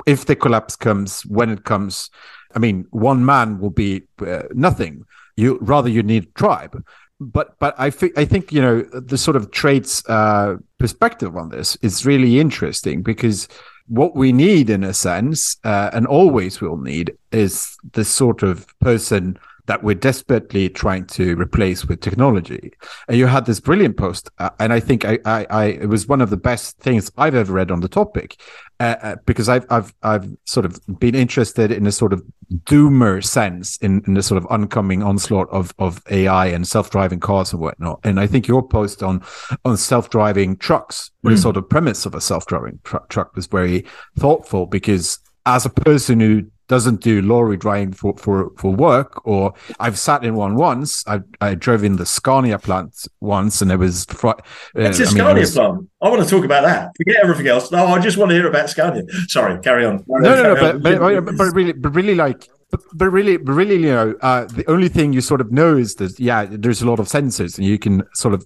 if 0.05 0.25
the 0.25 0.35
collapse 0.35 0.75
comes 0.75 1.25
when 1.25 1.49
it 1.49 1.63
comes, 1.63 2.09
I 2.55 2.59
mean 2.59 2.85
one 2.91 3.25
man 3.25 3.59
will 3.59 3.75
be 3.85 4.03
uh, 4.25 4.43
nothing. 4.53 5.03
You 5.35 5.57
rather 5.61 5.89
you 5.89 6.03
need 6.03 6.33
tribe. 6.35 6.81
But 7.19 7.57
but 7.59 7.75
I 7.77 7.89
think 7.89 8.17
I 8.17 8.25
think 8.25 8.51
you 8.51 8.61
know 8.61 8.81
the 8.81 9.17
sort 9.17 9.37
of 9.37 9.51
traits 9.51 10.03
uh, 10.09 10.57
perspective 10.79 11.37
on 11.37 11.49
this 11.49 11.77
is 11.81 12.05
really 12.05 12.39
interesting 12.39 13.03
because 13.03 13.47
what 13.87 14.15
we 14.15 14.33
need 14.33 14.69
in 14.69 14.83
a 14.83 14.93
sense 14.93 15.57
uh, 15.63 15.91
and 15.93 16.07
always 16.07 16.59
will 16.59 16.77
need 16.77 17.15
is 17.31 17.77
the 17.93 18.03
sort 18.03 18.43
of 18.43 18.67
person 18.79 19.37
that 19.67 19.83
we're 19.83 19.95
desperately 19.95 20.69
trying 20.69 21.05
to 21.07 21.35
replace 21.35 21.85
with 21.85 22.01
technology. 22.01 22.71
And 23.07 23.17
you 23.17 23.27
had 23.27 23.45
this 23.45 23.59
brilliant 23.59 23.97
post, 23.97 24.29
uh, 24.39 24.49
and 24.59 24.71
I 24.71 24.79
think 24.79 25.05
I, 25.05 25.19
I, 25.25 25.45
I, 25.49 25.65
it 25.65 25.89
was 25.89 26.07
one 26.07 26.21
of 26.21 26.29
the 26.29 26.37
best 26.37 26.77
things 26.77 27.11
I've 27.17 27.35
ever 27.35 27.53
read 27.53 27.71
on 27.71 27.81
the 27.81 27.87
topic, 27.87 28.39
uh, 28.79 28.95
uh, 29.01 29.15
because 29.25 29.49
I've, 29.49 29.65
I've, 29.69 29.93
I've 30.03 30.27
sort 30.45 30.65
of 30.65 30.79
been 30.99 31.15
interested 31.15 31.71
in 31.71 31.87
a 31.87 31.91
sort 31.91 32.13
of 32.13 32.23
doomer 32.65 33.23
sense 33.23 33.77
in, 33.77 34.03
in 34.05 34.13
the 34.13 34.21
sort 34.21 34.37
of 34.37 34.47
oncoming 34.51 35.01
onslaught 35.01 35.49
of, 35.49 35.73
of 35.79 36.01
AI 36.11 36.47
and 36.47 36.67
self-driving 36.67 37.19
cars 37.19 37.51
and 37.51 37.61
whatnot. 37.61 37.99
And 38.03 38.19
I 38.19 38.27
think 38.27 38.47
your 38.47 38.67
post 38.67 39.01
on, 39.01 39.23
on 39.63 39.77
self-driving 39.77 40.57
trucks, 40.57 41.11
or 41.23 41.31
the 41.31 41.37
Mm. 41.37 41.41
sort 41.41 41.57
of 41.57 41.67
premise 41.67 42.05
of 42.05 42.13
a 42.13 42.21
self-driving 42.21 42.79
tru- 42.83 42.99
truck 43.09 43.35
was 43.35 43.47
very 43.47 43.83
thoughtful 44.17 44.67
because 44.67 45.19
as 45.47 45.65
a 45.65 45.69
person 45.69 46.19
who 46.19 46.43
doesn't 46.67 47.01
do 47.01 47.21
lorry 47.21 47.57
driving 47.57 47.93
for, 47.93 48.15
for, 48.17 48.49
for 48.57 48.71
work, 48.73 49.25
or 49.25 49.53
I've 49.79 49.99
sat 49.99 50.23
in 50.23 50.35
one 50.35 50.55
once. 50.55 51.05
I, 51.07 51.19
I 51.41 51.55
drove 51.55 51.83
in 51.83 51.97
the 51.97 52.05
Scania 52.05 52.57
plant 52.59 53.07
once, 53.21 53.61
and 53.61 53.71
it 53.71 53.77
was. 53.77 54.05
Fr- 54.05 54.29
uh, 54.29 54.33
It's 54.75 54.99
a 54.99 55.03
I 55.03 55.05
mean, 55.05 55.11
Scania 55.15 55.33
was- 55.41 55.53
plant. 55.53 55.89
I 56.01 56.09
want 56.09 56.23
to 56.23 56.29
talk 56.29 56.45
about 56.45 56.63
that. 56.63 56.91
Forget 56.97 57.17
everything 57.23 57.47
else. 57.47 57.71
No, 57.71 57.87
I 57.87 57.99
just 57.99 58.17
want 58.17 58.29
to 58.29 58.35
hear 58.35 58.47
about 58.47 58.69
Scania. 58.69 59.03
Sorry, 59.27 59.59
carry 59.61 59.85
on. 59.85 60.03
No, 60.07 60.19
no, 60.19 60.53
no, 60.53 60.55
but, 60.55 60.83
but, 60.83 61.37
but 61.37 61.53
really, 61.53 61.73
but 61.73 61.95
really, 61.95 62.15
like, 62.15 62.47
but, 62.71 62.81
but 62.93 63.09
really, 63.09 63.37
but 63.37 63.53
really, 63.53 63.75
you 63.75 63.91
know, 63.91 64.15
uh, 64.21 64.45
the 64.45 64.69
only 64.69 64.89
thing 64.89 65.13
you 65.13 65.21
sort 65.21 65.41
of 65.41 65.51
know 65.51 65.77
is 65.77 65.95
that, 65.95 66.19
yeah, 66.19 66.45
there's 66.49 66.81
a 66.81 66.87
lot 66.87 66.99
of 66.99 67.07
sensors, 67.07 67.57
and 67.57 67.65
you 67.65 67.77
can 67.79 68.03
sort 68.13 68.33
of, 68.33 68.45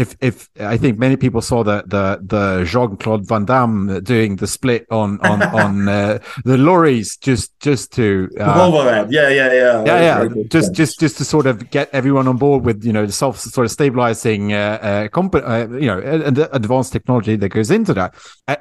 if, 0.00 0.16
if 0.20 0.48
I 0.58 0.78
think 0.78 0.98
many 0.98 1.16
people 1.16 1.42
saw 1.42 1.62
the 1.62 1.84
the 1.86 2.18
the 2.22 2.64
Jean 2.64 2.96
Claude 2.96 3.28
Van 3.28 3.44
Damme 3.44 4.02
doing 4.02 4.36
the 4.36 4.46
split 4.46 4.86
on 4.90 5.20
on 5.20 5.42
on 5.62 5.88
uh, 5.88 6.18
the 6.44 6.56
lorries, 6.56 7.18
just 7.18 7.58
just 7.60 7.92
to 7.92 8.30
uh, 8.38 8.54
Volvo. 8.54 9.06
Yeah, 9.10 9.28
yeah, 9.28 9.52
yeah. 9.52 9.84
yeah, 9.84 10.22
yeah. 10.22 10.42
Just, 10.48 10.72
just, 10.72 10.98
just 10.98 11.18
to 11.18 11.24
sort 11.24 11.46
of 11.46 11.70
get 11.70 11.90
everyone 11.92 12.26
on 12.28 12.38
board 12.38 12.64
with 12.64 12.82
you 12.84 12.92
know 12.92 13.04
the 13.04 13.12
self 13.12 13.38
sort 13.38 13.66
of 13.66 13.70
stabilizing, 13.70 14.54
uh, 14.54 14.78
uh, 14.80 15.08
comp- 15.08 15.34
uh 15.34 15.68
you 15.70 15.86
know, 15.86 15.98
and 16.00 16.36
the 16.36 16.54
advanced 16.56 16.92
technology 16.92 17.36
that 17.36 17.50
goes 17.50 17.70
into 17.70 17.92
that, 17.92 18.14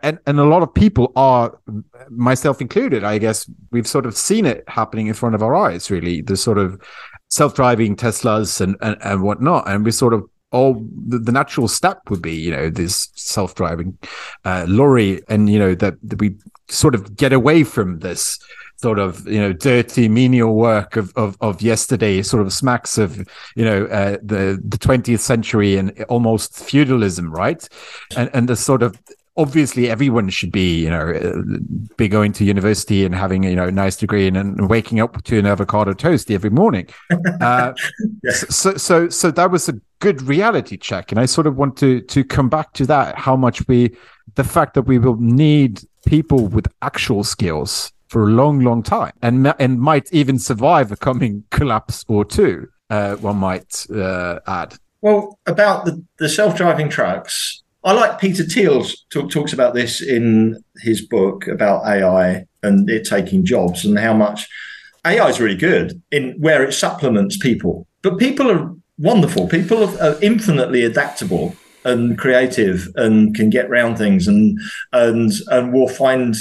and 0.03 0.20
and 0.28 0.40
a 0.40 0.45
lot 0.45 0.61
of 0.61 0.74
people 0.74 1.14
are, 1.16 1.57
myself 2.10 2.60
included, 2.60 3.06
I 3.06 3.18
guess, 3.18 3.49
we've 3.72 3.88
sort 3.88 4.06
of 4.06 4.16
seen 4.18 4.45
it 4.45 4.66
happening 4.68 5.07
in 5.07 5.14
front 5.14 5.36
of 5.36 5.41
our 5.41 5.56
eyes. 5.56 5.90
Really, 5.90 6.22
the 6.22 6.36
sort 6.36 6.57
of 6.57 6.82
self-driving 7.30 7.95
Teslas 7.95 8.60
and 8.60 8.76
and, 8.82 8.98
and 9.02 9.22
whatnot, 9.22 9.70
and 9.70 9.86
we 9.86 9.91
sort 9.91 10.14
of 10.14 10.30
all 10.51 10.85
the, 11.07 11.19
the 11.19 11.31
natural 11.31 11.67
step 11.67 12.01
would 12.09 12.21
be 12.21 12.35
you 12.35 12.51
know 12.51 12.69
this 12.69 13.09
self-driving 13.15 13.97
uh, 14.45 14.65
lorry, 14.67 15.21
and 15.30 15.49
you 15.49 15.59
know 15.59 15.76
that, 15.76 15.95
that 16.03 16.19
we 16.19 16.35
sort 16.67 16.95
of 16.95 17.15
get 17.15 17.34
away 17.34 17.63
from 17.63 17.99
this 17.99 18.39
sort 18.77 18.99
of 18.99 19.27
you 19.27 19.39
know 19.39 19.51
dirty 19.51 20.07
menial 20.07 20.55
work 20.55 20.95
of 20.95 21.11
of, 21.15 21.38
of 21.41 21.61
yesterday 21.61 22.21
sort 22.21 22.41
of 22.41 22.53
smacks 22.53 22.97
of 22.97 23.17
you 23.55 23.65
know 23.65 23.85
uh, 23.85 24.17
the 24.23 24.61
the 24.63 24.77
20th 24.77 25.19
century 25.19 25.77
and 25.77 26.01
almost 26.03 26.57
feudalism 26.57 27.31
right? 27.31 27.67
And 28.15 28.30
and 28.34 28.47
the 28.47 28.55
sort 28.55 28.84
of 28.84 28.99
obviously 29.40 29.90
everyone 29.90 30.30
should 30.30 30.52
be 30.52 30.84
you 30.84 30.90
know 30.90 31.44
be 31.98 32.07
going 32.07 32.34
to 32.34 32.44
university 32.44 33.06
and 33.06 33.16
having 33.16 33.44
you 33.44 33.56
know 33.56 33.68
a 33.68 33.72
nice 33.72 33.95
degree 33.95 34.28
and, 34.28 34.38
and 34.38 34.70
waking 34.70 34.99
up 34.99 35.24
to 35.24 35.40
an 35.40 35.45
avocado 35.45 35.94
toast 35.94 36.30
every 36.32 36.49
morning. 36.49 36.88
Uh, 37.41 37.74
so 38.32 38.76
so 38.76 39.07
so 39.07 39.32
that 39.32 39.49
was 39.49 39.70
a 39.70 39.74
good 39.99 40.22
reality 40.24 40.76
check. 40.76 41.11
And 41.11 41.20
i 41.20 41.26
sort 41.26 41.48
of 41.48 41.56
want 41.56 41.78
to 41.78 42.02
to 42.02 42.24
come 42.24 42.49
back 42.49 42.74
to 42.74 42.86
that 42.86 43.18
how 43.18 43.36
much 43.36 43.66
we 43.68 43.95
the 44.36 44.44
fact 44.44 44.74
that 44.74 44.84
we 44.84 44.98
will 44.99 45.16
need 45.18 45.82
people 46.06 46.48
with 46.48 46.68
actual 46.82 47.24
skills 47.24 47.91
for 48.07 48.24
a 48.24 48.32
long 48.32 48.60
long 48.60 48.84
time 48.84 49.14
and 49.22 49.53
and 49.60 49.80
might 49.80 50.11
even 50.11 50.38
survive 50.38 50.91
a 50.91 50.98
coming 50.98 51.44
collapse 51.49 52.03
or 52.07 52.26
two 52.26 52.68
uh, 52.90 53.16
one 53.16 53.38
might 53.38 53.86
uh, 53.91 54.40
add. 54.48 54.76
Well, 55.02 55.40
about 55.45 55.86
the, 55.86 56.03
the 56.18 56.28
self 56.28 56.56
driving 56.56 56.90
trucks, 56.90 57.64
I 57.84 57.93
like 57.93 58.19
Peter 58.19 58.43
Thiel's 58.43 59.06
talk, 59.10 59.31
talks 59.31 59.53
about 59.53 59.73
this 59.73 60.01
in 60.01 60.61
his 60.81 61.01
book 61.01 61.47
about 61.47 61.85
AI 61.85 62.45
and 62.61 62.89
it 62.89 63.06
taking 63.06 63.45
jobs 63.45 63.85
and 63.85 63.97
how 63.97 64.14
much 64.14 64.47
AI 65.06 65.30
is 65.30 65.39
really 65.39 65.56
good 65.56 66.01
in 66.11 66.34
where 66.39 66.64
it 66.64 66.73
supplements 66.73 67.38
people. 67.38 67.88
But 68.01 68.18
people 68.18 68.51
are 68.51 68.76
wonderful. 68.97 69.47
People 69.47 69.84
are, 69.84 70.01
are 70.01 70.22
infinitely 70.22 70.84
adaptable 70.84 71.56
and 71.85 72.18
creative 72.18 72.89
and 72.95 73.34
can 73.34 73.49
get 73.49 73.68
around 73.68 73.95
things 73.95 74.27
and 74.27 74.60
and 74.91 75.31
and 75.47 75.72
will 75.72 75.88
find 75.88 76.35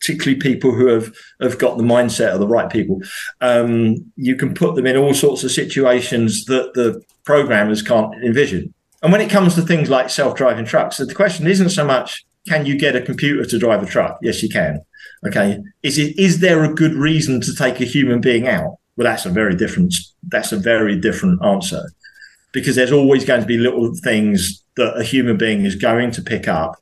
particularly 0.00 0.40
people 0.40 0.72
who 0.72 0.88
have 0.88 1.14
have 1.40 1.58
got 1.58 1.78
the 1.78 1.84
mindset 1.84 2.32
of 2.32 2.40
the 2.40 2.48
right 2.48 2.70
people. 2.70 3.00
Um, 3.40 4.12
you 4.16 4.34
can 4.34 4.52
put 4.52 4.74
them 4.74 4.86
in 4.86 4.96
all 4.96 5.14
sorts 5.14 5.44
of 5.44 5.52
situations 5.52 6.44
that 6.46 6.74
the 6.74 7.00
programmers 7.24 7.82
can't 7.82 8.12
envision. 8.24 8.74
And 9.02 9.10
when 9.10 9.20
it 9.20 9.30
comes 9.30 9.54
to 9.54 9.62
things 9.62 9.90
like 9.90 10.10
self-driving 10.10 10.64
trucks, 10.64 10.98
the 10.98 11.14
question 11.14 11.46
isn't 11.46 11.70
so 11.70 11.84
much 11.84 12.24
can 12.48 12.66
you 12.66 12.76
get 12.76 12.96
a 12.96 13.00
computer 13.00 13.44
to 13.44 13.58
drive 13.58 13.82
a 13.82 13.86
truck? 13.86 14.18
Yes, 14.20 14.42
you 14.42 14.48
can. 14.48 14.80
Okay. 15.26 15.62
Is 15.82 15.98
it 15.98 16.18
is 16.18 16.40
there 16.40 16.64
a 16.64 16.74
good 16.74 16.94
reason 16.94 17.40
to 17.42 17.54
take 17.54 17.80
a 17.80 17.84
human 17.84 18.20
being 18.20 18.48
out? 18.48 18.78
Well, 18.96 19.04
that's 19.04 19.26
a 19.26 19.30
very 19.30 19.54
different 19.54 19.94
that's 20.28 20.52
a 20.52 20.56
very 20.56 20.98
different 20.98 21.44
answer. 21.44 21.92
Because 22.52 22.76
there's 22.76 22.92
always 22.92 23.24
going 23.24 23.40
to 23.40 23.46
be 23.46 23.56
little 23.56 23.94
things 24.02 24.62
that 24.76 24.98
a 24.98 25.04
human 25.04 25.36
being 25.36 25.64
is 25.64 25.74
going 25.74 26.10
to 26.12 26.22
pick 26.22 26.48
up 26.48 26.76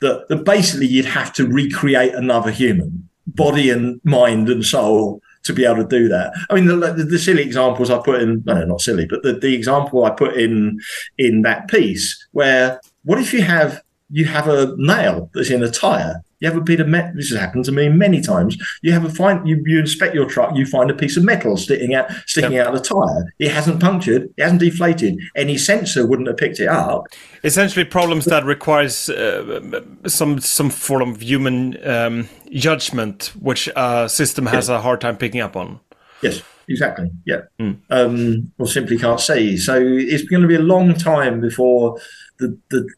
that, 0.00 0.28
that 0.28 0.44
basically 0.44 0.86
you'd 0.86 1.04
have 1.04 1.32
to 1.34 1.46
recreate 1.46 2.14
another 2.14 2.50
human, 2.50 3.08
body 3.26 3.70
and 3.70 4.00
mind 4.04 4.48
and 4.48 4.64
soul 4.64 5.20
to 5.44 5.52
be 5.52 5.64
able 5.64 5.76
to 5.76 5.88
do 5.88 6.08
that. 6.08 6.32
I 6.50 6.54
mean, 6.54 6.66
the, 6.66 6.76
the, 6.76 7.04
the 7.04 7.18
silly 7.18 7.42
examples 7.42 7.90
I 7.90 7.98
put 7.98 8.22
in, 8.22 8.42
no, 8.46 8.64
not 8.64 8.80
silly, 8.80 9.06
but 9.06 9.22
the, 9.22 9.34
the 9.34 9.54
example 9.54 10.04
I 10.04 10.10
put 10.10 10.36
in 10.36 10.80
in 11.18 11.42
that 11.42 11.68
piece, 11.68 12.28
where 12.32 12.80
what 13.04 13.18
if 13.18 13.32
you 13.32 13.42
have 13.42 13.82
you 14.12 14.26
have 14.26 14.46
a 14.46 14.74
nail 14.76 15.30
that's 15.34 15.50
in 15.50 15.62
a 15.62 15.70
tire? 15.70 16.22
You 16.40 16.48
have 16.48 16.56
a 16.56 16.60
bit 16.60 16.80
of 16.80 16.88
metal. 16.88 17.12
This 17.14 17.30
has 17.30 17.38
happened 17.38 17.64
to 17.66 17.72
me 17.72 17.88
many 17.88 18.20
times. 18.20 18.58
You 18.82 18.92
have 18.92 19.04
a 19.04 19.08
find 19.08 19.48
you, 19.48 19.62
you 19.64 19.78
inspect 19.78 20.14
your 20.14 20.28
truck, 20.28 20.56
you 20.56 20.66
find 20.66 20.90
a 20.90 20.94
piece 20.94 21.16
of 21.16 21.24
metal 21.24 21.56
sticking 21.56 21.94
out 21.94 22.10
sticking 22.26 22.58
out 22.58 22.66
of 22.66 22.74
the 22.74 22.80
tire. 22.80 23.32
It 23.38 23.52
hasn't 23.52 23.80
punctured, 23.80 24.28
it 24.36 24.42
hasn't 24.42 24.60
deflated. 24.60 25.18
Any 25.36 25.56
sensor 25.56 26.06
wouldn't 26.06 26.28
have 26.28 26.36
picked 26.36 26.60
it 26.60 26.68
up. 26.68 27.06
Essentially, 27.44 27.84
problems 27.84 28.24
that 28.26 28.44
requires 28.44 29.08
uh, 29.08 29.80
some 30.06 30.40
some 30.40 30.68
form 30.68 31.10
of 31.10 31.22
human 31.22 31.78
um, 31.88 32.28
judgment, 32.50 33.32
which 33.40 33.68
a 33.76 34.08
system 34.08 34.46
has 34.46 34.68
a 34.68 34.80
hard 34.80 35.00
time 35.00 35.16
picking 35.16 35.40
up 35.40 35.56
on. 35.56 35.78
Yes, 36.22 36.42
exactly. 36.68 37.10
Yeah. 37.24 37.42
Um, 37.90 38.52
or 38.58 38.66
simply 38.66 38.98
can't 38.98 39.20
see. 39.20 39.56
So 39.56 39.80
it's 39.80 40.24
going 40.24 40.42
to 40.42 40.48
be 40.48 40.56
a 40.56 40.60
long 40.60 40.94
time 40.94 41.40
before 41.40 42.00
the, 42.38 42.58
the 42.70 42.88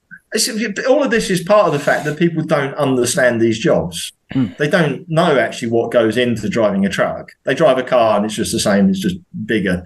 all 0.88 1.02
of 1.04 1.10
this 1.10 1.30
is 1.30 1.42
part 1.42 1.66
of 1.66 1.72
the 1.72 1.78
fact 1.78 2.04
that 2.04 2.18
people 2.18 2.42
don't 2.42 2.74
understand 2.74 3.40
these 3.40 3.58
jobs. 3.58 4.12
Hmm. 4.32 4.46
They 4.58 4.68
don't 4.68 5.08
know 5.08 5.38
actually 5.38 5.70
what 5.70 5.92
goes 5.92 6.16
into 6.16 6.48
driving 6.48 6.84
a 6.84 6.88
truck. 6.88 7.32
They 7.44 7.54
drive 7.54 7.78
a 7.78 7.82
car 7.84 8.16
and 8.16 8.24
it's 8.24 8.34
just 8.34 8.50
the 8.52 8.58
same. 8.58 8.88
It's 8.90 8.98
just 8.98 9.16
bigger, 9.46 9.84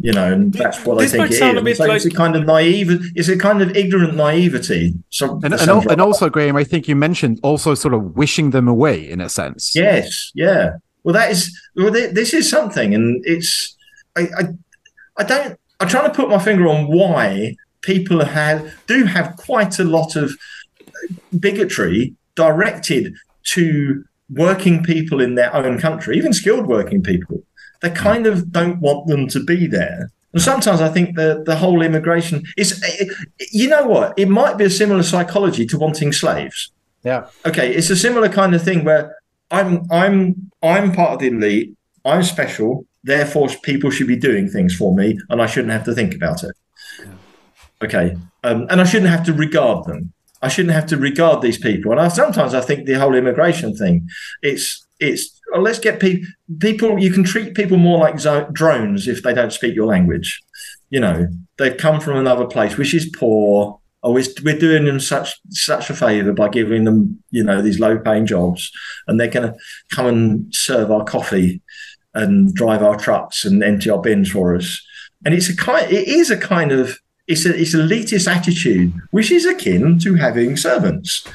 you 0.00 0.12
know, 0.12 0.32
and 0.32 0.52
that's 0.52 0.84
what 0.84 0.98
This 0.98 1.12
they 1.12 1.18
think 1.18 1.30
it 1.30 1.34
sound 1.36 1.56
a 1.58 1.60
is. 1.60 1.64
bit 1.64 1.76
So 1.76 1.92
it's 1.92 2.04
a 2.06 2.10
kind 2.10 2.34
of 2.34 2.44
naive. 2.44 2.88
It's 3.14 3.28
a 3.28 3.38
kind 3.38 3.62
of 3.62 3.76
ignorant 3.76 4.16
naivety. 4.16 4.94
So, 5.10 5.34
and, 5.44 5.52
and, 5.52 5.60
some 5.60 5.78
al- 5.80 5.88
and 5.92 6.00
also 6.00 6.28
graham 6.28 6.56
i 6.56 6.64
think 6.64 6.88
you 6.88 6.96
mentioned 6.96 7.38
also 7.42 7.74
sort 7.74 7.94
of 7.94 8.16
wishing 8.16 8.50
them 8.50 8.66
away 8.66 9.08
in 9.08 9.20
a 9.20 9.28
sense 9.28 9.74
Yes, 9.76 10.32
yeah. 10.34 10.70
Well, 11.04 11.12
that 11.12 11.30
is 11.30 11.56
well. 11.76 11.92
th- 11.92 12.14
This 12.14 12.32
is 12.34 12.48
something, 12.50 12.94
and 12.94 13.22
it's 13.26 13.76
I, 14.16 14.22
I, 14.22 14.42
I 15.18 15.24
don't. 15.24 15.60
I'm 15.80 15.88
trying 15.88 16.08
to 16.10 16.14
put 16.16 16.30
my 16.30 16.38
finger 16.38 16.66
on 16.66 16.86
why 16.86 17.54
people 17.84 18.24
have 18.24 18.72
do 18.86 19.04
have 19.04 19.36
quite 19.36 19.78
a 19.78 19.84
lot 19.84 20.16
of 20.16 20.32
bigotry 21.38 22.14
directed 22.34 23.14
to 23.44 24.04
working 24.30 24.82
people 24.82 25.20
in 25.20 25.34
their 25.34 25.54
own 25.54 25.78
country, 25.78 26.16
even 26.16 26.32
skilled 26.32 26.66
working 26.66 27.02
people. 27.02 27.42
They 27.82 27.90
mm. 27.90 27.96
kind 27.96 28.26
of 28.26 28.50
don't 28.50 28.80
want 28.80 29.06
them 29.06 29.28
to 29.28 29.44
be 29.44 29.66
there. 29.66 30.10
And 30.32 30.42
sometimes 30.42 30.80
I 30.80 30.88
think 30.88 31.16
the 31.16 31.42
the 31.46 31.56
whole 31.56 31.82
immigration 31.82 32.42
is, 32.56 32.82
you 33.52 33.68
know 33.68 33.86
what? 33.86 34.18
It 34.18 34.28
might 34.28 34.58
be 34.58 34.64
a 34.64 34.70
similar 34.70 35.02
psychology 35.02 35.66
to 35.66 35.78
wanting 35.78 36.12
slaves 36.12 36.72
Yeah. 37.04 37.26
okay 37.44 37.74
it's 37.74 37.90
a 37.90 37.96
similar 37.96 38.28
kind 38.28 38.54
of 38.54 38.62
thing 38.62 38.84
where 38.84 39.14
i'm 39.50 39.72
i'm 39.90 40.50
i'm 40.62 40.92
part 40.92 41.12
of 41.12 41.18
the 41.20 41.28
elite 41.28 41.76
i'm 42.04 42.22
special 42.22 42.86
therefore 43.04 43.48
people 43.62 43.90
should 43.90 44.06
be 44.06 44.16
doing 44.16 44.48
things 44.48 44.74
for 44.74 44.94
me 44.94 45.18
and 45.28 45.42
i 45.42 45.46
shouldn't 45.46 45.72
have 45.72 45.84
to 45.84 45.94
think 45.94 46.14
about 46.14 46.42
it 46.42 46.54
okay 47.84 48.16
um, 48.42 48.66
and 48.70 48.80
i 48.80 48.84
shouldn't 48.84 49.10
have 49.10 49.24
to 49.24 49.32
regard 49.32 49.84
them. 49.86 50.12
I 50.42 50.48
shouldn't 50.48 50.74
have 50.74 50.86
to 50.88 50.98
regard 50.98 51.40
these 51.40 51.56
people. 51.56 51.92
And 51.92 52.00
I, 52.00 52.08
sometimes 52.08 52.54
i 52.54 52.60
think 52.60 52.86
the 52.86 52.98
whole 52.98 53.14
immigration 53.14 53.74
thing 53.76 54.08
it's 54.42 54.84
it's 55.00 55.40
oh, 55.54 55.60
let's 55.60 55.78
get 55.78 56.00
people 56.00 56.28
people 56.60 56.98
you 56.98 57.12
can 57.12 57.24
treat 57.24 57.54
people 57.54 57.76
more 57.76 57.98
like 57.98 58.18
zo- 58.18 58.48
drones 58.52 59.08
if 59.08 59.22
they 59.22 59.34
don't 59.34 59.52
speak 59.52 59.74
your 59.74 59.86
language. 59.86 60.42
You 60.90 61.00
know 61.00 61.28
they've 61.58 61.76
come 61.76 62.00
from 62.00 62.16
another 62.16 62.46
place 62.46 62.76
which 62.76 62.94
is 62.94 63.10
poor. 63.16 63.80
Oh 64.02 64.12
we're, 64.12 64.58
doing 64.58 64.84
them 64.84 65.00
such 65.00 65.34
such 65.48 65.88
a 65.88 65.94
favor 65.94 66.32
by 66.32 66.48
giving 66.48 66.84
them 66.84 67.22
you 67.30 67.42
know 67.42 67.62
these 67.62 67.80
low 67.80 67.98
paying 67.98 68.26
jobs 68.26 68.70
and 69.06 69.18
they're 69.18 69.28
going 69.28 69.50
to 69.50 69.58
come 69.90 70.06
and 70.06 70.54
serve 70.54 70.90
our 70.90 71.04
coffee 71.04 71.62
and 72.12 72.54
drive 72.54 72.82
our 72.82 72.96
trucks 72.96 73.44
and 73.44 73.62
empty 73.62 73.90
our 73.90 74.00
bins 74.00 74.30
for 74.30 74.54
us. 74.54 74.84
And 75.24 75.34
it's 75.34 75.48
a 75.48 75.56
kind 75.56 75.90
it 75.90 76.06
is 76.06 76.30
a 76.30 76.36
kind 76.36 76.70
of 76.70 76.98
it's 77.26 77.46
a 77.46 77.54
it's 77.58 77.74
elitist 77.74 78.28
attitude 78.28 78.92
which 79.10 79.30
is 79.30 79.46
akin 79.46 79.98
to 79.98 80.14
having 80.14 80.56
servants 80.56 81.26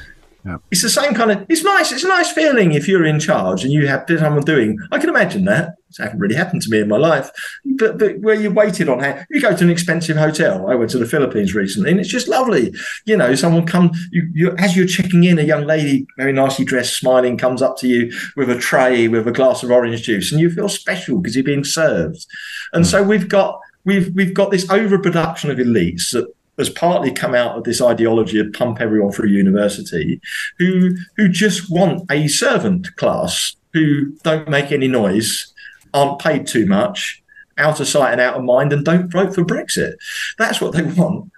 it's 0.70 0.82
the 0.82 0.88
same 0.88 1.14
kind 1.14 1.30
of. 1.30 1.46
It's 1.48 1.62
nice. 1.62 1.92
It's 1.92 2.04
a 2.04 2.08
nice 2.08 2.32
feeling 2.32 2.72
if 2.72 2.88
you're 2.88 3.04
in 3.04 3.20
charge 3.20 3.62
and 3.62 3.72
you 3.72 3.86
have 3.86 4.06
someone 4.08 4.42
doing. 4.42 4.78
I 4.90 4.98
can 4.98 5.10
imagine 5.10 5.44
that. 5.44 5.74
It 5.90 6.02
hasn't 6.02 6.20
really 6.20 6.36
happened 6.36 6.62
to 6.62 6.70
me 6.70 6.80
in 6.80 6.88
my 6.88 6.96
life, 6.96 7.30
but 7.64 7.98
but 7.98 8.20
where 8.20 8.36
you 8.36 8.50
waited 8.50 8.88
on 8.88 9.00
how 9.00 9.20
you 9.28 9.40
go 9.40 9.54
to 9.54 9.64
an 9.64 9.70
expensive 9.70 10.16
hotel. 10.16 10.70
I 10.70 10.76
went 10.76 10.90
to 10.92 10.98
the 10.98 11.06
Philippines 11.06 11.54
recently, 11.54 11.90
and 11.90 12.00
it's 12.00 12.08
just 12.08 12.28
lovely. 12.28 12.72
You 13.06 13.16
know, 13.16 13.34
someone 13.34 13.66
come 13.66 13.90
you, 14.12 14.30
you 14.32 14.54
as 14.56 14.76
you're 14.76 14.86
checking 14.86 15.24
in, 15.24 15.38
a 15.38 15.42
young 15.42 15.66
lady, 15.66 16.06
very 16.16 16.32
nicely 16.32 16.64
dressed, 16.64 16.96
smiling, 16.96 17.36
comes 17.36 17.60
up 17.60 17.76
to 17.78 17.88
you 17.88 18.12
with 18.36 18.48
a 18.48 18.58
tray 18.58 19.08
with 19.08 19.26
a 19.26 19.32
glass 19.32 19.62
of 19.62 19.70
orange 19.70 20.02
juice, 20.02 20.32
and 20.32 20.40
you 20.40 20.48
feel 20.48 20.68
special 20.68 21.18
because 21.18 21.34
you're 21.34 21.44
being 21.44 21.64
served. 21.64 22.24
And 22.72 22.84
hmm. 22.84 22.90
so 22.90 23.02
we've 23.02 23.28
got 23.28 23.60
we've 23.84 24.14
we've 24.14 24.34
got 24.34 24.50
this 24.50 24.68
overproduction 24.70 25.50
of 25.50 25.58
elites 25.58 26.12
that 26.12 26.32
has 26.58 26.68
partly 26.68 27.10
come 27.10 27.34
out 27.34 27.56
of 27.56 27.64
this 27.64 27.80
ideology 27.80 28.38
of 28.38 28.52
pump 28.52 28.80
everyone 28.80 29.12
through 29.12 29.28
university 29.28 30.20
who 30.58 30.96
who 31.16 31.28
just 31.28 31.70
want 31.70 32.10
a 32.10 32.28
servant 32.28 32.94
class 32.96 33.56
who 33.72 34.12
don't 34.22 34.48
make 34.48 34.70
any 34.72 34.88
noise 34.88 35.52
aren't 35.94 36.20
paid 36.20 36.46
too 36.46 36.66
much 36.66 37.22
out 37.58 37.80
of 37.80 37.88
sight 37.88 38.12
and 38.12 38.20
out 38.20 38.36
of 38.36 38.44
mind 38.44 38.72
and 38.72 38.84
don't 38.84 39.10
vote 39.10 39.34
for 39.34 39.44
brexit. 39.44 39.94
That's 40.38 40.60
what 40.60 40.72
they 40.72 40.82
want. 41.00 41.30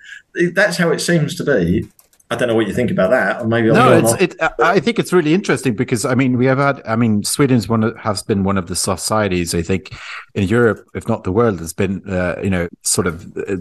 That's 0.54 0.76
how 0.76 0.90
it 0.90 1.00
seems 1.00 1.34
to 1.36 1.44
be 1.44 1.88
i 2.32 2.34
don't 2.34 2.48
know 2.48 2.54
what 2.54 2.66
you 2.66 2.74
think 2.74 2.90
about 2.90 3.10
that 3.10 3.40
or 3.40 3.46
maybe 3.46 3.68
I'm 3.68 3.74
no, 3.74 3.98
it's 3.98 4.14
it. 4.22 4.32
I 4.40 4.50
I 4.76 4.80
think 4.80 4.98
it's 4.98 5.12
really 5.12 5.34
interesting 5.34 5.74
because 5.74 6.04
I 6.04 6.14
mean 6.14 6.38
we 6.38 6.46
have 6.46 6.58
had. 6.58 6.82
I 6.86 6.96
mean 6.96 7.22
Sweden's 7.22 7.68
one 7.68 7.84
of, 7.84 7.96
has 7.98 8.22
been 8.22 8.42
one 8.42 8.58
of 8.58 8.66
the 8.66 8.76
societies 8.76 9.54
I 9.54 9.62
think 9.62 9.92
in 10.34 10.48
Europe, 10.48 10.88
if 10.94 11.06
not 11.08 11.24
the 11.24 11.32
world, 11.32 11.58
has 11.60 11.72
been 11.72 12.02
uh, 12.08 12.36
you 12.42 12.50
know 12.50 12.68
sort 12.82 13.06
of. 13.06 13.14
Uh, 13.36 13.56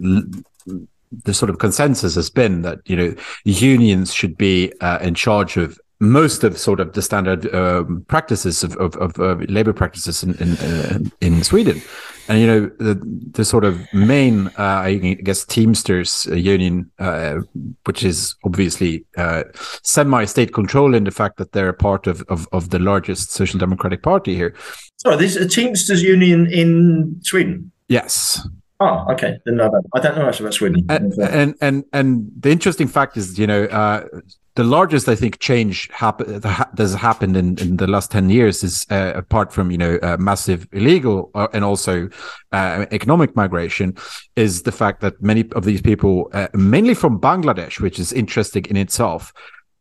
the 1.25 1.33
sort 1.33 1.49
of 1.49 1.57
consensus 1.59 2.15
has 2.15 2.29
been 2.29 2.61
that 2.61 2.79
you 2.85 2.95
know 2.95 3.13
unions 3.43 4.13
should 4.13 4.37
be 4.37 4.71
uh, 4.79 4.97
in 5.01 5.13
charge 5.13 5.57
of 5.57 5.77
most 5.99 6.43
of 6.43 6.57
sort 6.57 6.79
of 6.79 6.93
the 6.93 7.01
standard 7.01 7.53
um, 7.53 8.05
practices 8.07 8.63
of, 8.63 8.75
of, 8.77 8.95
of 8.95 9.19
uh, 9.19 9.35
labor 9.49 9.73
practices 9.73 10.23
in 10.23 10.33
in, 10.35 10.51
uh, 10.57 10.99
in 11.19 11.43
Sweden, 11.43 11.81
and 12.27 12.39
you 12.39 12.47
know 12.47 12.71
the 12.79 12.99
the 13.31 13.45
sort 13.45 13.65
of 13.65 13.81
main 13.93 14.47
uh, 14.57 14.81
I 14.85 14.97
guess 15.23 15.45
Teamsters 15.45 16.27
uh, 16.29 16.35
union, 16.35 16.91
uh, 16.99 17.39
which 17.85 18.03
is 18.03 18.35
obviously 18.43 19.05
uh, 19.17 19.43
semi-state 19.83 20.53
control 20.53 20.95
in 20.95 21.03
the 21.03 21.11
fact 21.11 21.37
that 21.37 21.51
they're 21.51 21.69
a 21.69 21.73
part 21.73 22.07
of, 22.07 22.21
of 22.29 22.47
of 22.51 22.69
the 22.69 22.79
largest 22.79 23.31
social 23.31 23.59
democratic 23.59 24.03
party 24.03 24.35
here. 24.35 24.55
sorry 24.97 25.17
this 25.17 25.35
is 25.35 25.45
a 25.45 25.49
teamsters 25.49 26.03
union 26.03 26.47
in 26.51 27.19
sweden? 27.23 27.71
Yes, 27.87 28.47
oh 28.79 29.05
okay. 29.11 29.37
Didn't 29.45 29.57
know 29.57 29.69
that. 29.69 29.83
I 29.93 29.99
don't 29.99 30.17
know 30.17 30.25
much 30.25 30.39
about 30.39 30.53
sweden. 30.53 30.85
And 30.89 31.13
and 31.19 31.55
and, 31.61 31.83
and 31.93 32.31
the 32.39 32.51
interesting 32.51 32.87
fact 32.87 33.17
is, 33.17 33.37
you 33.37 33.47
know, 33.47 33.65
uh, 33.65 34.05
the 34.55 34.63
largest 34.63 35.07
I 35.07 35.15
think 35.15 35.39
change 35.39 35.89
happen 35.91 36.41
that 36.41 36.69
has 36.77 36.93
happened 36.93 37.37
in, 37.37 37.57
in 37.59 37.77
the 37.77 37.87
last 37.87 38.11
ten 38.11 38.29
years 38.29 38.63
is 38.63 38.85
uh, 38.89 39.13
apart 39.15 39.53
from 39.53 39.71
you 39.71 39.77
know 39.77 39.97
uh, 40.01 40.17
massive 40.19 40.67
illegal 40.73 41.31
uh, 41.35 41.47
and 41.53 41.63
also 41.63 42.09
uh, 42.51 42.85
economic 42.91 43.35
migration 43.35 43.95
is 44.35 44.63
the 44.63 44.71
fact 44.71 45.01
that 45.01 45.21
many 45.21 45.49
of 45.53 45.63
these 45.63 45.81
people, 45.81 46.29
uh, 46.33 46.47
mainly 46.53 46.93
from 46.93 47.19
Bangladesh, 47.19 47.79
which 47.79 47.99
is 47.99 48.11
interesting 48.11 48.65
in 48.65 48.77
itself. 48.77 49.33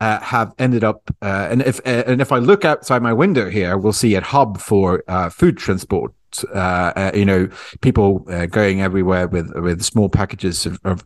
Uh, 0.02 0.18
have 0.20 0.54
ended 0.58 0.82
up, 0.82 1.14
and 1.20 1.60
if 1.60 1.78
and 1.84 2.22
if 2.22 2.32
I 2.32 2.38
look 2.38 2.64
outside 2.64 3.02
my 3.02 3.12
window 3.12 3.50
here, 3.50 3.76
we'll 3.76 3.92
see 3.92 4.14
a 4.14 4.22
hub 4.22 4.58
for 4.58 5.04
food 5.30 5.58
transport. 5.58 6.14
Uh, 6.54 6.92
uh, 6.96 7.10
you 7.14 7.24
know, 7.24 7.48
people 7.80 8.24
uh, 8.28 8.46
going 8.46 8.80
everywhere 8.82 9.28
with 9.28 9.50
with 9.56 9.82
small 9.82 10.08
packages 10.08 10.66
of, 10.66 10.78
of 10.84 11.04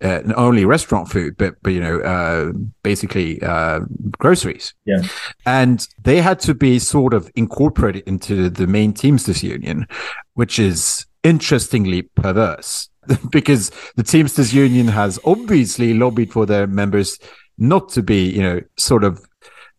uh, 0.00 0.20
not 0.24 0.36
only 0.36 0.64
restaurant 0.64 1.08
food, 1.08 1.36
but 1.36 1.54
but 1.62 1.72
you 1.72 1.80
know, 1.80 2.00
uh, 2.00 2.52
basically 2.82 3.40
uh, 3.42 3.80
groceries. 4.18 4.74
Yeah. 4.84 5.02
And 5.46 5.86
they 6.02 6.20
had 6.20 6.40
to 6.40 6.54
be 6.54 6.78
sort 6.78 7.14
of 7.14 7.30
incorporated 7.34 8.04
into 8.06 8.48
the 8.48 8.66
main 8.66 8.92
Teamsters 8.92 9.42
union, 9.42 9.86
which 10.34 10.58
is 10.58 11.06
interestingly 11.22 12.02
perverse 12.02 12.88
because 13.30 13.70
the 13.96 14.02
Teamsters 14.02 14.52
union 14.52 14.88
has 14.88 15.18
obviously 15.24 15.94
lobbied 15.94 16.32
for 16.32 16.46
their 16.46 16.66
members 16.66 17.18
not 17.58 17.88
to 17.90 18.02
be, 18.02 18.28
you 18.28 18.42
know, 18.42 18.60
sort 18.76 19.04
of 19.04 19.24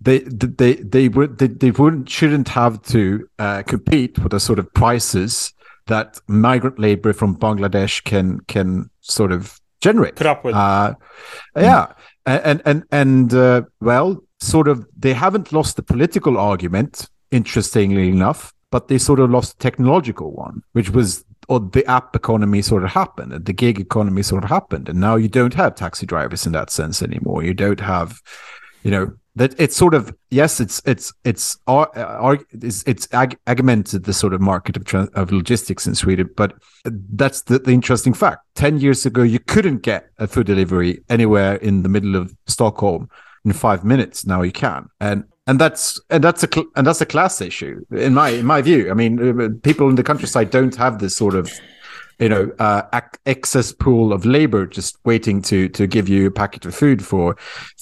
they 0.04 0.20
they 0.20 0.76
they 0.76 1.10
would 1.10 1.38
they, 1.38 1.48
they 1.48 1.72
wouldn't 1.72 2.10
shouldn't 2.10 2.50
have 2.50 2.82
to 2.84 3.28
uh, 3.40 3.64
compete 3.64 4.20
with 4.20 4.32
the 4.32 4.40
sort 4.40 4.60
of 4.60 4.72
prices 4.74 5.54
that 5.88 6.20
migrant 6.28 6.80
labor 6.80 7.14
from 7.14 7.36
Bangladesh 7.36 8.04
can 8.04 8.40
can 8.42 8.90
sort 9.02 9.32
of 9.32 9.60
generate. 9.82 10.16
Put 10.16 10.28
up 10.28 10.44
with. 10.44 10.56
Uh, 10.56 10.96
yeah, 11.56 11.94
and 12.26 12.62
and 12.66 12.84
and 12.92 13.34
uh, 13.34 13.64
well, 13.80 14.22
sort 14.40 14.68
of 14.68 14.86
they 14.98 15.14
haven't 15.14 15.54
lost 15.54 15.76
the 15.76 15.84
political 15.84 16.38
argument. 16.38 17.10
Interestingly 17.32 18.10
enough, 18.10 18.54
but 18.70 18.90
they 18.90 19.00
sort 19.00 19.20
of 19.20 19.32
lost 19.32 19.58
the 19.58 19.64
technological 19.64 20.32
one, 20.34 20.62
which 20.74 20.92
was 20.92 21.26
or 21.50 21.60
the 21.60 21.86
app 21.88 22.16
economy 22.16 22.62
sort 22.62 22.84
of 22.84 22.92
happened 22.92 23.34
and 23.34 23.46
the 23.46 23.54
gig 23.54 23.80
economy 23.80 24.24
sort 24.24 24.44
of 24.44 24.50
happened 24.50 24.88
and 24.88 25.00
now 25.00 25.18
you 25.18 25.28
don't 25.28 25.54
have 25.54 25.76
taxi 25.76 26.06
drivers 26.06 26.46
in 26.46 26.54
that 26.54 26.70
sense 26.70 27.02
anymore 27.02 27.44
you 27.44 27.54
don't 27.54 27.82
have 27.82 28.22
you 28.84 28.90
know 28.90 29.12
that 29.36 29.60
it's 29.60 29.76
sort 29.76 29.94
of 29.94 30.14
yes 30.30 30.60
it's 30.60 30.82
it's 30.86 31.12
it's 31.24 31.58
it's, 31.68 32.84
it's 32.86 33.08
ag- 33.14 33.38
augmented 33.48 34.04
the 34.04 34.14
sort 34.14 34.34
of 34.34 34.42
market 34.42 34.78
of, 34.78 35.10
of 35.16 35.32
logistics 35.32 35.88
in 35.88 35.96
sweden 35.96 36.30
but 36.36 36.54
that's 36.86 37.42
the, 37.44 37.60
the 37.60 37.72
interesting 37.72 38.14
fact. 38.14 38.46
10 38.56 38.80
years 38.80 39.06
ago 39.06 39.24
you 39.24 39.40
couldn't 39.40 39.80
get 39.80 40.10
a 40.20 40.28
food 40.28 40.48
delivery 40.48 41.04
anywhere 41.10 41.56
in 41.56 41.84
the 41.84 41.90
middle 41.90 42.16
of 42.16 42.36
stockholm 42.48 43.10
in 43.46 43.54
five 43.54 43.84
minutes. 43.84 44.26
Now 44.26 44.42
you 44.42 44.52
can. 44.52 44.88
And 45.00 45.24
and 45.46 45.60
that's 45.60 46.00
and 46.10 46.24
that's 46.24 46.44
a 46.44 46.48
cl- 46.52 46.68
and 46.76 46.88
that's 46.88 47.02
a 47.02 47.06
class 47.06 47.42
issue 47.42 47.84
in 47.92 48.14
my 48.14 48.30
in 48.30 48.46
my 48.46 48.62
view. 48.62 48.90
I 48.90 48.94
mean 48.94 49.60
people 49.62 49.90
in 49.90 49.96
the 49.96 50.04
countryside 50.04 50.52
don't 50.52 50.76
have 50.76 51.00
this 51.00 51.16
sort 51.16 51.36
of 51.36 51.52
you 52.24 52.30
know 52.30 52.52
uh, 52.60 52.82
ac- 52.94 53.20
excess 53.26 53.74
pool 53.74 54.14
of 54.14 54.26
labor 54.26 54.66
just 54.78 54.98
waiting 55.04 55.42
to 55.42 55.68
to 55.78 55.86
give 55.88 56.08
you 56.14 56.28
a 56.28 56.32
packet 56.32 56.66
of 56.66 56.74
food 56.74 57.00
for 57.06 57.36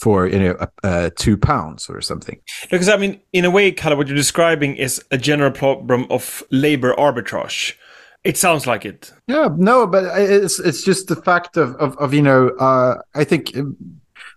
for 0.04 0.28
you 0.28 0.40
know 0.40 0.54
uh, 0.84 1.10
two 1.24 1.38
pounds 1.38 1.90
or 1.90 2.02
something 2.02 2.38
Because 2.72 2.90
I 2.90 2.98
mean, 2.98 3.14
in 3.32 3.46
a 3.46 3.52
way, 3.52 3.72
kind 3.72 3.92
of 3.94 3.98
what 3.98 4.08
you're 4.08 4.24
describing 4.26 4.76
is 4.78 4.94
a 5.12 5.18
general 5.18 5.52
problem 5.52 6.06
of 6.10 6.44
labor 6.52 6.94
arbitrage. 6.98 7.76
It 8.24 8.38
sounds 8.38 8.66
like 8.72 8.84
it. 8.92 9.14
yeah 9.28 9.50
no 9.58 9.88
but 9.94 10.04
it's 10.18 10.60
it's 10.60 10.84
just 10.84 11.08
the 11.08 11.16
fact 11.30 11.58
of 11.58 11.76
of, 11.76 11.96
of 11.98 12.14
you 12.14 12.22
know 12.30 12.50
uh 12.60 12.94
i 13.22 13.24
think 13.24 13.44
um, 13.58 13.76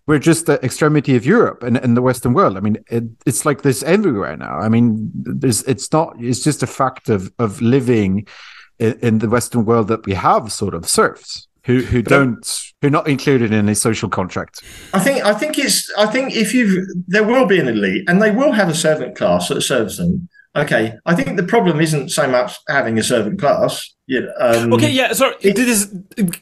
we're 0.06 0.18
just 0.30 0.46
the 0.46 0.62
extremity 0.62 1.16
of 1.16 1.24
Europe 1.24 1.62
and, 1.66 1.76
and 1.78 1.96
the 1.96 2.02
Western 2.02 2.34
world. 2.34 2.58
I 2.58 2.60
mean, 2.60 2.76
it, 2.90 3.04
it's 3.24 3.46
like 3.46 3.62
this 3.62 3.82
everywhere 3.82 4.36
now. 4.36 4.58
I 4.66 4.68
mean, 4.68 5.10
there's 5.40 5.62
it's 5.62 5.90
not. 5.92 6.08
It's 6.20 6.44
just 6.44 6.62
a 6.62 6.66
fact 6.66 7.08
of 7.08 7.32
of 7.38 7.62
living 7.62 8.26
in, 8.78 8.98
in 9.00 9.18
the 9.18 9.28
Western 9.28 9.64
world 9.64 9.88
that 9.88 10.06
we 10.06 10.14
have 10.14 10.52
sort 10.52 10.74
of 10.74 10.88
serfs 10.88 11.48
who 11.64 11.80
who 11.80 12.02
don't 12.02 12.72
who 12.80 12.88
are 12.88 12.90
not 12.90 13.08
included 13.08 13.52
in 13.52 13.68
a 13.68 13.74
social 13.74 14.08
contract. 14.08 14.62
I 14.92 15.00
think 15.00 15.24
I 15.24 15.34
think 15.34 15.58
it's 15.58 15.90
I 15.96 16.06
think 16.06 16.34
if 16.34 16.54
you 16.54 16.86
there 17.06 17.24
will 17.24 17.46
be 17.46 17.58
an 17.58 17.68
elite 17.68 18.04
and 18.08 18.20
they 18.20 18.30
will 18.30 18.52
have 18.52 18.68
a 18.68 18.74
servant 18.74 19.16
class 19.16 19.48
that 19.48 19.62
serves 19.62 19.96
them. 19.96 20.28
Okay, 20.56 20.94
I 21.04 21.16
think 21.16 21.36
the 21.36 21.42
problem 21.42 21.80
isn't 21.80 22.10
so 22.10 22.28
much 22.28 22.54
having 22.68 22.96
a 22.96 23.02
servant 23.02 23.40
class. 23.40 23.92
Yeah. 24.06 24.20
Um, 24.38 24.72
Okay, 24.72 24.90
yeah. 24.90 25.12
Sorry, 25.12 25.34
this 25.40 25.58
is 25.58 25.92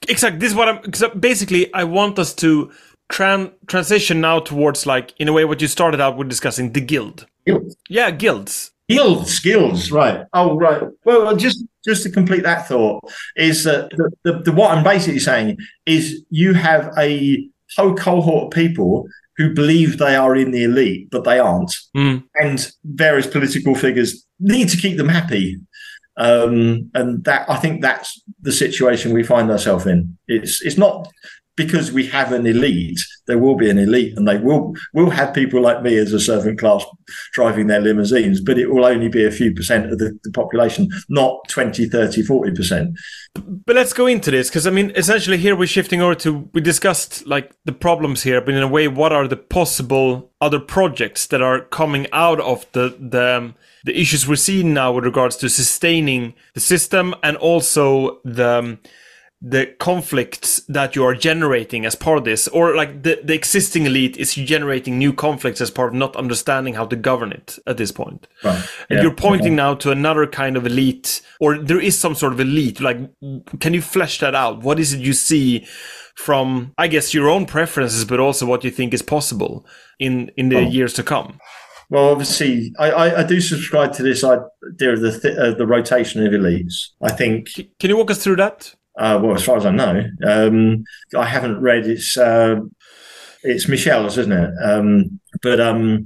exactly 0.07 0.39
this 0.39 0.51
is 0.51 0.55
what 0.55 0.69
I'm. 0.69 1.19
Basically, 1.19 1.73
I 1.73 1.85
want 1.85 2.19
us 2.19 2.35
to 2.35 2.71
tran- 3.11 3.53
transition 3.69 4.21
now 4.21 4.41
towards 4.41 4.85
like 4.87 5.15
in 5.19 5.29
a 5.29 5.33
way 5.33 5.45
what 5.45 5.63
you 5.63 5.69
started 5.69 6.01
out 6.01 6.19
with 6.19 6.29
discussing 6.29 6.73
the 6.73 6.81
guild. 6.81 7.27
Guilds. 7.47 7.77
Yeah, 7.89 8.11
guilds. 8.11 8.73
Guilds, 8.95 9.41
guilds, 9.41 9.93
right? 9.93 10.25
Oh, 10.33 10.57
right. 10.57 10.83
Well, 11.05 11.37
just 11.37 11.65
just 11.85 12.03
to 12.05 12.11
complete 12.11 12.43
that 12.45 12.69
thought 12.69 13.01
is 13.37 13.65
that 13.65 13.91
the, 13.91 14.11
the, 14.25 14.33
the 14.45 14.53
what 14.53 14.71
I'm 14.71 14.85
basically 14.85 15.19
saying 15.19 15.59
is 15.87 16.25
you 16.31 16.55
have 16.55 16.93
a 16.99 17.49
whole 17.77 17.95
cohort 17.95 18.45
of 18.45 18.51
people 18.51 19.07
who 19.37 19.55
believe 19.55 19.99
they 19.99 20.15
are 20.15 20.37
in 20.37 20.51
the 20.53 20.63
elite, 20.65 21.09
but 21.11 21.25
they 21.25 21.39
aren't, 21.39 21.75
Mm. 21.97 22.23
and 22.35 22.71
various 22.85 23.27
political 23.27 23.75
figures 23.75 24.27
need 24.39 24.69
to 24.69 24.77
keep 24.77 24.97
them 24.99 25.09
happy. 25.09 25.59
Um, 26.19 26.91
and 26.95 27.25
that 27.25 27.49
I 27.49 27.57
think 27.57 27.81
that's 27.81 28.21
the 28.43 28.53
situation 28.53 29.15
we 29.15 29.23
find 29.23 29.51
ourselves 29.51 29.87
in. 29.87 30.19
It's 30.29 30.61
it's 30.63 30.77
not 30.77 31.09
because 31.57 31.93
we 31.93 32.07
have 32.07 32.33
an 32.33 32.47
elite. 32.47 32.99
There 33.27 33.39
will 33.39 33.57
be 33.57 33.71
an 33.71 33.79
elite, 33.79 34.17
and 34.17 34.27
they 34.27 34.39
will 34.39 34.75
will 34.95 35.11
have 35.11 35.35
people 35.35 35.61
like 35.61 35.83
me 35.83 35.97
as 35.97 36.13
a 36.13 36.21
servant 36.21 36.59
class 36.59 36.85
driving 37.33 37.67
their 37.67 37.81
limousines, 37.81 38.41
but 38.41 38.59
it 38.59 38.69
will 38.69 38.85
only 38.85 39.09
be 39.09 39.25
a 39.25 39.31
few 39.31 39.55
percent 39.55 39.93
of 39.93 39.99
the, 39.99 40.19
the 40.25 40.31
population, 40.33 40.89
not 41.09 41.47
20, 41.49 41.89
30, 41.89 42.23
40 42.23 42.51
percent. 42.53 42.99
But 43.35 43.77
let's 43.77 43.93
go 43.93 44.07
into 44.07 44.31
this 44.31 44.49
because 44.49 44.67
I 44.67 44.71
mean, 44.71 44.93
essentially, 44.97 45.37
here 45.37 45.55
we're 45.55 45.67
shifting 45.67 46.01
over 46.01 46.15
to 46.17 46.49
we 46.53 46.61
discussed 46.61 47.27
like 47.27 47.53
the 47.65 47.73
problems 47.73 48.23
here, 48.23 48.41
but 48.41 48.55
in 48.55 48.63
a 48.63 48.69
way, 48.69 48.89
what 48.89 49.13
are 49.13 49.29
the 49.29 49.37
possible 49.37 50.31
other 50.41 50.61
projects 50.61 51.27
that 51.29 51.43
are 51.43 51.61
coming 51.61 52.07
out 52.13 52.41
of 52.41 52.67
the 52.73 52.97
the 52.99 53.37
um, 53.37 53.55
the 53.85 53.99
issues 53.99 54.27
we're 54.27 54.37
seeing 54.37 54.73
now 54.73 54.93
with 54.93 55.05
regards 55.05 55.37
to 55.37 55.49
sustaining 55.49 56.35
the 56.55 56.61
system 56.61 57.15
and 57.23 57.37
also 57.37 58.21
the 58.25 58.59
um, 58.59 58.79
the 59.45 59.67
conflicts 59.81 60.61
that 60.69 60.95
you 60.95 61.05
are 61.05 61.15
generating 61.17 61.85
as 61.85 61.97
part 61.97 62.17
of 62.19 62.25
this, 62.25 62.47
or 62.49 62.77
like 62.77 63.03
the, 63.03 63.21
the 63.25 63.35
existing 63.35 63.87
elite 63.87 64.17
is 64.17 64.35
generating 64.35 64.99
new 64.99 65.13
conflicts 65.13 65.61
as 65.61 65.69
part 65.71 65.89
of 65.89 65.95
not 65.95 66.15
understanding 66.15 66.75
how 66.75 66.87
to 66.87 66.95
govern 66.95 67.33
it 67.33 67.59
at 67.67 67.77
this 67.77 67.91
point. 67.91 68.29
Right. 68.45 68.63
And 68.89 68.99
Yeah. 68.99 69.03
you're 69.03 69.15
pointing 69.15 69.57
now 69.57 69.75
to 69.75 69.91
another 69.91 70.27
kind 70.29 70.57
of 70.57 70.65
elite, 70.65 71.23
or 71.41 71.59
there 71.59 71.81
is 71.81 71.99
some 71.99 72.15
sort 72.15 72.33
of 72.33 72.39
elite. 72.39 72.81
Like, 72.81 72.99
can 73.59 73.75
you 73.75 73.83
flesh 73.83 74.21
that 74.21 74.35
out? 74.37 74.63
What 74.63 74.79
is 74.79 74.93
it 74.93 75.01
you 75.01 75.13
see 75.13 75.67
from, 76.15 76.73
I 76.79 76.87
guess, 76.87 77.13
your 77.13 77.29
own 77.29 77.47
preferences, 77.47 78.05
but 78.05 78.21
also 78.21 78.47
what 78.47 78.63
you 78.63 78.71
think 78.71 78.95
is 78.95 79.03
possible 79.03 79.67
in 79.99 80.31
in 80.37 80.51
the 80.51 80.59
Oh. 80.59 80.61
years 80.61 80.93
to 80.95 81.03
come? 81.03 81.39
Well, 81.91 82.09
obviously, 82.11 82.73
I, 82.79 82.91
I, 82.91 83.21
I 83.21 83.23
do 83.25 83.41
subscribe 83.41 83.93
to 83.95 84.03
this 84.03 84.23
idea 84.25 84.93
of 84.93 85.01
the 85.01 85.19
th- 85.21 85.37
uh, 85.37 85.55
the 85.59 85.67
rotation 85.67 86.25
of 86.27 86.33
elites. 86.33 86.75
I 87.03 87.11
think 87.13 87.49
Can 87.81 87.91
you 87.91 87.97
walk 87.97 88.11
us 88.11 88.23
through 88.23 88.37
that? 88.37 88.75
Uh, 88.99 89.19
well, 89.23 89.35
as 89.35 89.45
far 89.45 89.57
as 89.57 89.67
I 89.67 89.71
know, 89.71 90.05
um, 90.27 90.85
I 91.17 91.25
haven't 91.25 91.61
read 91.61 91.87
it's 91.87 92.17
uh, 92.17 92.57
it's 93.43 93.69
Michel's, 93.69 94.19
isn't 94.19 94.33
it? 94.33 94.51
Um, 94.63 95.21
but 95.43 95.61
um, 95.61 96.05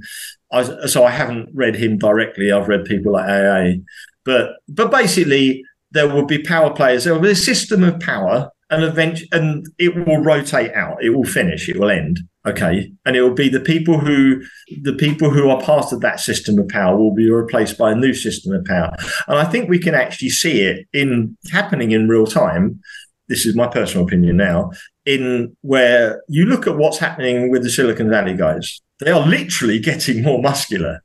I, 0.51 0.85
so 0.87 1.03
I 1.03 1.11
haven't 1.11 1.49
read 1.53 1.75
him 1.75 1.97
directly. 1.97 2.51
I've 2.51 2.69
read 2.69 2.85
people 2.85 3.13
like 3.13 3.29
AA, 3.29 3.79
but 4.23 4.51
but 4.69 4.89
basically 4.89 5.63
there 5.91 6.07
will 6.07 6.25
be 6.25 6.41
power 6.41 6.73
players. 6.73 7.03
There 7.03 7.13
will 7.13 7.21
be 7.21 7.31
a 7.31 7.35
system 7.35 7.83
of 7.83 7.99
power, 7.99 8.51
and 8.69 8.83
event, 8.83 9.21
and 9.31 9.65
it 9.77 9.95
will 9.95 10.21
rotate 10.21 10.73
out. 10.73 11.03
It 11.03 11.11
will 11.11 11.23
finish. 11.23 11.69
It 11.69 11.79
will 11.79 11.89
end. 11.89 12.19
Okay, 12.47 12.93
and 13.05 13.17
it 13.17 13.21
will 13.21 13.33
be 13.33 13.49
the 13.49 13.59
people 13.59 13.99
who 13.99 14.41
the 14.81 14.93
people 14.93 15.29
who 15.29 15.49
are 15.49 15.61
part 15.61 15.91
of 15.91 15.99
that 15.99 16.21
system 16.21 16.57
of 16.57 16.69
power 16.69 16.95
will 16.97 17.13
be 17.13 17.29
replaced 17.29 17.77
by 17.77 17.91
a 17.91 17.95
new 17.95 18.13
system 18.13 18.53
of 18.53 18.63
power. 18.63 18.95
And 19.27 19.37
I 19.37 19.43
think 19.43 19.69
we 19.69 19.79
can 19.79 19.93
actually 19.93 20.29
see 20.29 20.61
it 20.61 20.87
in 20.93 21.37
happening 21.51 21.91
in 21.91 22.07
real 22.07 22.25
time. 22.25 22.79
This 23.27 23.45
is 23.45 23.53
my 23.53 23.67
personal 23.67 24.05
opinion 24.05 24.37
now. 24.37 24.71
In 25.05 25.57
where 25.61 26.23
you 26.29 26.45
look 26.45 26.67
at 26.67 26.77
what's 26.77 26.99
happening 26.99 27.51
with 27.51 27.63
the 27.63 27.69
Silicon 27.69 28.09
Valley 28.09 28.33
guys, 28.33 28.81
they 28.99 29.11
are 29.11 29.25
literally 29.25 29.79
getting 29.91 30.23
more 30.23 30.41
muscular. 30.41 31.03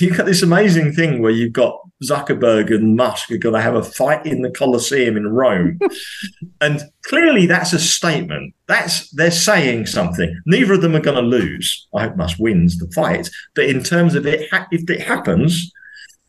You've 0.00 0.16
got 0.16 0.26
this 0.26 0.42
amazing 0.42 0.92
thing 0.92 1.22
where 1.22 1.30
you've 1.30 1.52
got 1.52 1.78
Zuckerberg 2.02 2.74
and 2.74 2.96
Musk 2.96 3.30
are 3.30 3.38
going 3.38 3.54
to 3.54 3.60
have 3.60 3.76
a 3.76 3.82
fight 3.82 4.26
in 4.26 4.42
the 4.42 4.50
Colosseum 4.50 5.16
in 5.16 5.28
Rome. 5.28 5.78
and 6.60 6.82
clearly 7.02 7.46
that's 7.46 7.72
a 7.72 7.78
statement. 7.78 8.54
That's 8.66 9.10
they're 9.10 9.30
saying 9.30 9.86
something. 9.86 10.34
Neither 10.46 10.74
of 10.74 10.82
them 10.82 10.96
are 10.96 11.00
going 11.00 11.22
to 11.22 11.22
lose. 11.22 11.86
I 11.94 12.02
hope 12.02 12.16
Musk 12.16 12.38
wins 12.40 12.78
the 12.78 12.90
fight. 12.92 13.30
But 13.54 13.66
in 13.66 13.82
terms 13.82 14.14
of 14.14 14.26
it, 14.26 14.48
if 14.72 14.90
it 14.90 15.02
happens, 15.02 15.72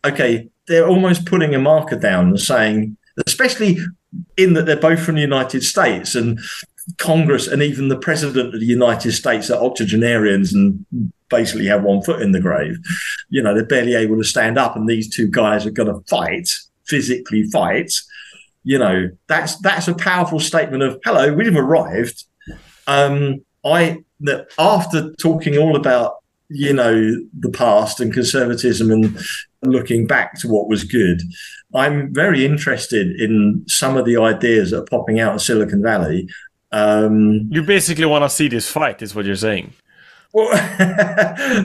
okay, 0.06 0.50
they're 0.68 0.88
almost 0.88 1.26
putting 1.26 1.56
a 1.56 1.60
marker 1.60 1.98
down 1.98 2.30
and 2.30 2.40
saying, 2.40 2.98
especially 3.26 3.80
in 4.38 4.54
that 4.54 4.66
they're 4.66 4.78
both 4.78 5.02
from 5.02 5.16
the 5.16 5.22
United 5.22 5.64
States 5.64 6.16
and 6.16 6.40
Congress 6.98 7.48
and 7.48 7.62
even 7.62 7.90
the 7.90 7.98
president 7.98 8.54
of 8.54 8.60
the 8.60 8.66
United 8.66 9.12
States 9.12 9.50
are 9.50 9.64
octogenarians 9.64 10.54
and 10.54 10.86
basically 11.30 11.66
have 11.66 11.84
one 11.84 12.02
foot 12.02 12.22
in 12.22 12.32
the 12.32 12.40
grave. 12.40 12.78
You 13.30 13.42
know, 13.42 13.54
they're 13.54 13.66
barely 13.66 13.96
able 13.96 14.18
to 14.18 14.24
stand 14.24 14.58
up, 14.58 14.76
and 14.76 14.88
these 14.88 15.14
two 15.14 15.28
guys 15.28 15.66
are 15.66 15.72
going 15.72 15.90
to 15.90 16.04
fight, 16.08 16.50
physically 16.86 17.44
fight. 17.52 17.92
You 18.64 18.80
know, 18.80 19.10
that's 19.28 19.58
that's 19.58 19.88
a 19.88 19.96
powerful 19.96 20.40
statement 20.40 20.84
of 20.84 21.00
hello, 21.04 21.34
we've 21.34 21.56
arrived. 21.56 22.24
Um, 22.88 23.44
I 23.64 24.04
that 24.22 24.48
after 24.58 25.14
talking 25.16 25.58
all 25.58 25.76
about 25.76 26.18
you 26.50 26.74
know 26.74 27.16
the 27.40 27.50
past 27.50 28.00
and 28.00 28.14
conservatism 28.14 28.92
and 28.92 29.20
looking 29.64 30.06
back 30.06 30.40
to 30.40 30.48
what 30.48 30.68
was 30.68 30.84
good, 30.84 31.22
I'm 31.74 32.14
very 32.14 32.46
interested 32.46 33.20
in 33.20 33.66
some 33.68 33.98
of 33.98 34.06
the 34.06 34.18
ideas 34.18 34.72
that 34.72 34.82
are 34.82 34.86
popping 34.86 35.20
out 35.20 35.36
of 35.36 35.42
Silicon 35.42 35.82
Valley. 35.82 36.28
Um, 36.76 37.48
You 37.52 37.64
basically 37.64 38.06
want 38.06 38.24
to 38.26 38.30
see 38.30 38.50
this 38.50 38.70
fight, 38.70 39.02
is 39.02 39.16
what 39.16 39.26
you're 39.26 39.38
saying. 39.38 39.74
well, 40.34 40.50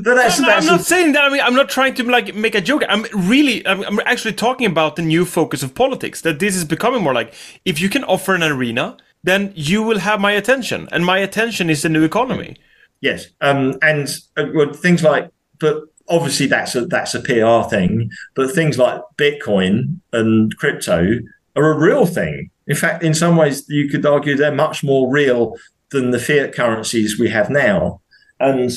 No, 0.05 0.15
that's 0.15 0.41
I'm 0.41 0.65
not 0.67 0.83
saying 0.83 1.13
that. 1.13 1.25
I 1.25 1.31
mean, 1.31 1.41
I'm 1.41 1.57
not 1.57 1.69
trying 1.69 1.95
to 1.95 2.05
like 2.05 2.35
make 2.35 2.55
a 2.55 2.61
joke. 2.61 2.85
I'm 2.89 3.05
really, 3.15 3.67
I'm, 3.67 3.83
I'm 3.85 4.01
actually 4.07 4.35
talking 4.35 4.67
about 4.67 4.95
the 4.95 5.03
new 5.03 5.25
focus 5.25 5.63
of 5.65 5.75
politics. 5.75 6.21
That 6.21 6.39
this 6.39 6.55
is 6.55 6.65
becoming 6.65 7.03
more 7.03 7.13
like 7.13 7.35
if 7.65 7.81
you 7.81 7.89
can 7.89 8.05
offer 8.05 8.35
an 8.37 8.45
arena, 8.45 8.97
then 9.25 9.53
you 9.57 9.83
will 9.83 9.99
have 9.99 10.21
my 10.21 10.33
attention, 10.33 10.89
and 10.93 11.05
my 11.05 11.19
attention 11.19 11.69
is 11.71 11.83
the 11.83 11.89
new 11.89 12.05
economy. 12.05 12.57
Yes, 13.01 13.27
um, 13.41 13.79
and 13.83 14.09
uh, 14.37 14.47
well, 14.55 14.73
things 14.73 15.03
like, 15.03 15.31
but 15.59 15.77
obviously 16.09 16.47
that's 16.47 16.75
a 16.77 16.87
that's 16.87 17.15
a 17.15 17.21
PR 17.21 17.69
thing. 17.69 18.11
But 18.37 18.53
things 18.53 18.79
like 18.79 19.01
Bitcoin 19.17 19.99
and 20.13 20.57
crypto 20.57 21.19
are 21.57 21.73
a 21.73 21.79
real 21.79 22.07
thing. 22.07 22.51
In 22.67 22.77
fact, 22.77 23.03
in 23.03 23.15
some 23.15 23.37
ways, 23.37 23.65
you 23.69 23.89
could 23.89 24.07
argue 24.07 24.37
they're 24.37 24.53
much 24.53 24.85
more 24.85 25.11
real 25.11 25.57
than 25.91 26.11
the 26.11 26.19
fiat 26.19 26.55
currencies 26.55 27.19
we 27.19 27.29
have 27.31 27.51
now. 27.51 28.01
And 28.39 28.71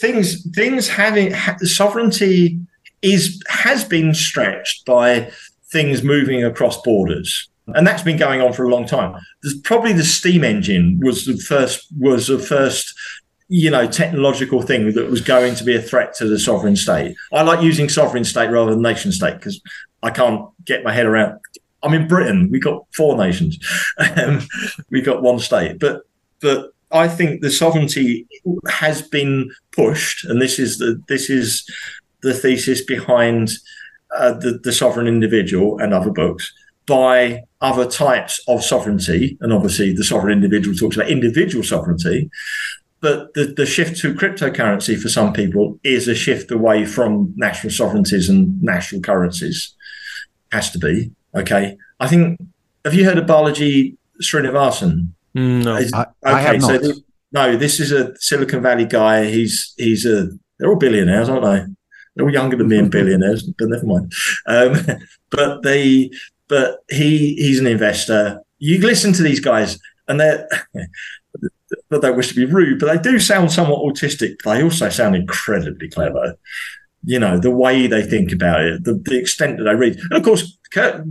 things 0.00 0.46
things 0.54 0.88
having 0.88 1.32
ha- 1.32 1.56
sovereignty 1.58 2.58
is 3.02 3.42
has 3.48 3.84
been 3.84 4.14
stretched 4.14 4.86
by 4.86 5.30
things 5.70 6.02
moving 6.02 6.44
across 6.44 6.80
borders. 6.82 7.48
And 7.74 7.86
that's 7.86 8.02
been 8.02 8.16
going 8.16 8.40
on 8.40 8.52
for 8.52 8.64
a 8.64 8.68
long 8.68 8.86
time. 8.86 9.20
There's 9.42 9.60
probably 9.60 9.92
the 9.92 10.04
steam 10.04 10.42
engine 10.42 11.00
was 11.02 11.26
the 11.26 11.36
first 11.36 11.86
was 11.98 12.28
the 12.28 12.38
first 12.38 12.94
you 13.52 13.68
know, 13.68 13.84
technological 13.84 14.62
thing 14.62 14.92
that 14.92 15.10
was 15.10 15.20
going 15.20 15.56
to 15.56 15.64
be 15.64 15.74
a 15.74 15.82
threat 15.82 16.14
to 16.14 16.24
the 16.24 16.38
sovereign 16.38 16.76
state. 16.76 17.16
I 17.32 17.42
like 17.42 17.60
using 17.60 17.88
sovereign 17.88 18.22
state 18.22 18.48
rather 18.48 18.70
than 18.70 18.80
nation 18.80 19.10
state 19.10 19.34
because 19.34 19.60
I 20.04 20.10
can't 20.10 20.48
get 20.64 20.84
my 20.84 20.92
head 20.92 21.04
around. 21.04 21.40
I'm 21.82 21.94
in 21.94 22.08
Britain. 22.08 22.48
We 22.50 22.60
got 22.60 22.86
four 22.94 23.16
nations. 23.16 23.58
Um, 24.16 24.40
we 24.90 25.02
got 25.02 25.22
one 25.22 25.38
state, 25.38 25.78
but 25.78 26.02
but 26.40 26.72
I 26.90 27.06
think 27.06 27.40
the 27.40 27.50
sovereignty 27.50 28.26
has 28.68 29.02
been 29.02 29.50
pushed, 29.72 30.24
and 30.24 30.40
this 30.40 30.58
is 30.58 30.78
the 30.78 31.00
this 31.08 31.30
is 31.30 31.64
the 32.22 32.34
thesis 32.34 32.84
behind 32.84 33.50
uh, 34.16 34.32
the 34.32 34.58
the 34.62 34.72
sovereign 34.72 35.06
individual 35.06 35.78
and 35.78 35.94
other 35.94 36.10
books 36.10 36.52
by 36.86 37.42
other 37.60 37.86
types 37.86 38.42
of 38.48 38.64
sovereignty, 38.64 39.38
and 39.40 39.52
obviously 39.52 39.92
the 39.92 40.04
sovereign 40.04 40.32
individual 40.32 40.76
talks 40.76 40.96
about 40.96 41.10
individual 41.10 41.62
sovereignty 41.62 42.30
but 43.00 43.32
the, 43.34 43.46
the 43.46 43.66
shift 43.66 43.98
to 44.00 44.14
cryptocurrency 44.14 45.00
for 45.00 45.08
some 45.08 45.32
people 45.32 45.78
is 45.82 46.06
a 46.06 46.14
shift 46.14 46.50
away 46.50 46.84
from 46.84 47.32
national 47.36 47.72
sovereignties 47.72 48.28
and 48.28 48.62
national 48.62 49.00
currencies. 49.00 49.74
Has 50.52 50.70
to 50.72 50.78
be. 50.78 51.10
Okay. 51.34 51.76
I 52.00 52.08
think, 52.08 52.40
have 52.84 52.94
you 52.94 53.04
heard 53.04 53.18
of 53.18 53.26
Balaji 53.26 53.96
Srinivasan? 54.22 55.10
No, 55.34 55.76
Is- 55.76 55.92
I- 55.92 56.06
I 56.24 56.40
have 56.40 56.60
not. 56.60 56.80
th- 56.82 56.96
no, 57.32 57.56
this 57.56 57.78
is 57.78 57.92
a 57.92 58.12
Silicon 58.18 58.60
Valley 58.62 58.84
guy. 58.86 59.26
He's, 59.30 59.72
he's 59.76 60.04
a, 60.04 60.28
they're 60.58 60.68
all 60.68 60.76
billionaires, 60.76 61.28
aren't 61.28 61.44
they? 61.44 61.72
They're 62.16 62.26
all 62.26 62.32
younger 62.32 62.56
than 62.56 62.66
me 62.68 62.78
and 62.78 62.90
billionaires, 62.98 63.44
but 63.44 63.68
never 63.68 63.86
mind. 63.86 64.12
Um, 64.46 64.74
but 65.30 65.62
they, 65.62 66.10
but 66.48 66.80
he, 66.90 67.36
he's 67.36 67.60
an 67.60 67.68
investor. 67.68 68.40
You 68.58 68.80
listen 68.80 69.12
to 69.12 69.22
these 69.22 69.38
guys 69.40 69.78
and 70.08 70.18
they're, 70.18 70.48
I 71.92 71.98
don't 71.98 72.16
wish 72.16 72.28
to 72.28 72.34
be 72.34 72.44
rude, 72.44 72.80
but 72.80 72.86
they 72.86 73.10
do 73.10 73.20
sound 73.20 73.52
somewhat 73.52 73.80
autistic. 73.80 74.42
They 74.44 74.62
also 74.62 74.88
sound 74.88 75.14
incredibly 75.14 75.88
clever. 75.88 76.34
You 77.02 77.18
know, 77.18 77.38
the 77.38 77.50
way 77.50 77.86
they 77.86 78.02
think 78.02 78.30
about 78.30 78.60
it, 78.60 78.84
the, 78.84 79.00
the 79.04 79.18
extent 79.18 79.56
that 79.58 79.64
they 79.64 79.74
read. 79.74 79.98
And 79.98 80.12
of 80.12 80.22
course, 80.22 80.58
Kurt, 80.72 81.04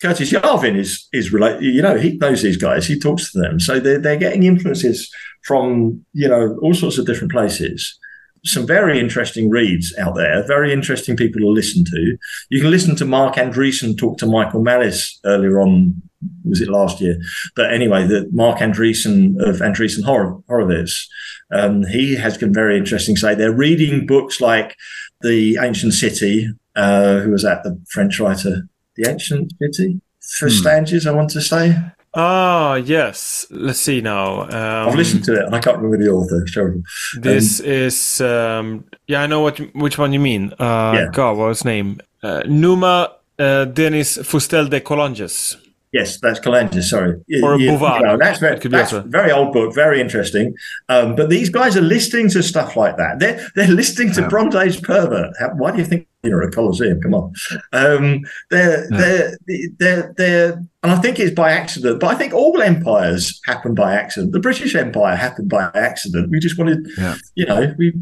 Curtis 0.00 0.32
Yarvin 0.32 0.76
is 0.76 1.08
is 1.12 1.32
related. 1.32 1.62
You 1.62 1.82
know, 1.82 1.96
he 1.96 2.16
knows 2.16 2.42
these 2.42 2.56
guys. 2.56 2.86
He 2.86 2.98
talks 2.98 3.32
to 3.32 3.40
them, 3.40 3.58
so 3.58 3.80
they're 3.80 3.98
they're 3.98 4.16
getting 4.16 4.44
influences 4.44 5.12
from 5.44 6.04
you 6.12 6.28
know 6.28 6.56
all 6.62 6.74
sorts 6.74 6.98
of 6.98 7.06
different 7.06 7.32
places. 7.32 7.98
Some 8.44 8.66
very 8.66 9.00
interesting 9.00 9.50
reads 9.50 9.92
out 9.98 10.14
there. 10.14 10.46
Very 10.46 10.72
interesting 10.72 11.16
people 11.16 11.40
to 11.40 11.48
listen 11.48 11.84
to. 11.84 12.16
You 12.50 12.60
can 12.60 12.70
listen 12.70 12.94
to 12.96 13.04
Marc 13.04 13.34
Andreessen 13.34 13.98
talk 13.98 14.18
to 14.18 14.26
Michael 14.26 14.62
Malice 14.62 15.18
earlier 15.24 15.60
on. 15.60 16.00
Was 16.44 16.60
it 16.60 16.68
last 16.68 17.00
year? 17.00 17.16
But 17.54 17.72
anyway, 17.72 18.06
the 18.06 18.28
Marc 18.32 18.58
Andreessen 18.58 19.40
of 19.40 19.56
Andreessen 19.56 20.04
Hor- 20.04 20.42
Horowitz, 20.48 21.08
um, 21.52 21.84
he 21.86 22.16
has 22.16 22.36
been 22.36 22.52
very 22.52 22.76
interesting. 22.76 23.16
Say 23.16 23.34
they're 23.34 23.52
reading 23.52 24.06
books 24.06 24.40
like 24.40 24.76
The 25.20 25.58
Ancient 25.60 25.94
City. 25.94 26.48
Uh, 26.76 27.20
who 27.20 27.30
was 27.30 27.42
that? 27.42 27.62
The 27.64 27.80
French 27.90 28.20
writer, 28.20 28.68
The 28.96 29.08
Ancient 29.10 29.52
City. 29.60 30.00
For 30.38 30.48
Stanges, 30.48 31.06
I 31.06 31.12
want 31.12 31.30
to 31.30 31.40
say. 31.40 31.74
Ah, 32.14 32.74
yes. 32.74 33.46
Let's 33.50 33.78
see 33.80 34.00
now. 34.00 34.42
Um, 34.42 34.88
I've 34.88 34.94
listened 34.94 35.24
to 35.24 35.34
it 35.34 35.44
and 35.46 35.54
I 35.54 35.60
can't 35.60 35.76
remember 35.78 36.02
the 36.04 36.10
author. 36.10 36.42
It's 36.42 36.52
terrible. 36.52 36.82
This 37.20 37.60
is 37.60 38.20
um, 38.20 38.84
yeah, 39.06 39.22
I 39.22 39.26
know 39.26 39.40
what 39.40 39.58
which 39.74 39.96
one 39.98 40.12
you 40.12 40.20
mean. 40.20 40.52
Uh, 40.58 40.92
Yeah. 40.94 41.06
God, 41.12 41.36
what 41.38 41.48
was 41.48 41.58
his 41.60 41.64
name? 41.64 42.00
Uh, 42.22 42.42
Numa 42.46 43.12
uh, 43.38 43.64
Denis 43.66 44.18
Fustel 44.18 44.68
de 44.68 44.80
Coulanges. 44.80 45.56
Yes, 45.92 46.18
that's 46.20 46.38
Coulanges. 46.40 46.84
Sorry, 46.84 47.14
Or 47.42 47.58
You- 47.58 47.70
Bouvard. 47.70 48.00
you 48.00 48.06
know, 48.06 48.18
that's 48.18 48.38
very, 48.40 48.56
It 48.56 48.60
could 48.60 48.70
be 48.70 48.76
that's 48.76 48.92
also. 48.92 49.08
very 49.08 49.32
old 49.32 49.52
book, 49.54 49.74
very 49.74 50.00
interesting. 50.00 50.54
Um, 50.90 51.16
but 51.16 51.30
these 51.30 51.48
guys 51.48 51.76
are 51.76 51.80
listening 51.80 52.28
to 52.30 52.42
stuff 52.42 52.76
like 52.76 52.96
that. 52.98 53.18
They're 53.20 53.40
they're 53.56 53.68
listening 53.68 54.12
to 54.12 54.20
Yeah. 54.22 54.28
Bronze 54.28 54.54
Age 54.54 54.82
pervert. 54.82 55.32
How, 55.40 55.48
why 55.56 55.70
do 55.70 55.78
you 55.78 55.84
think 55.84 56.06
you're 56.22 56.42
a 56.42 56.50
Colosseum? 56.50 57.00
Come 57.00 57.14
on, 57.14 57.32
um, 57.72 58.20
they're 58.50 58.86
Yeah. 58.90 58.98
they're 58.98 59.36
they're 59.78 60.14
they're, 60.18 60.52
and 60.82 60.92
I 60.92 60.96
think 60.96 61.18
it's 61.18 61.34
by 61.34 61.52
accident. 61.52 62.00
But 62.00 62.08
I 62.08 62.14
think 62.16 62.34
all 62.34 62.60
empires 62.60 63.40
happen 63.46 63.74
by 63.74 63.94
accident. 63.94 64.32
The 64.32 64.40
British 64.40 64.74
Empire 64.74 65.16
happened 65.16 65.48
by 65.48 65.70
accident. 65.74 66.30
We 66.30 66.38
just 66.38 66.58
wanted, 66.58 66.86
Yeah. 66.98 67.14
you 67.34 67.46
know, 67.46 67.74
we. 67.78 67.92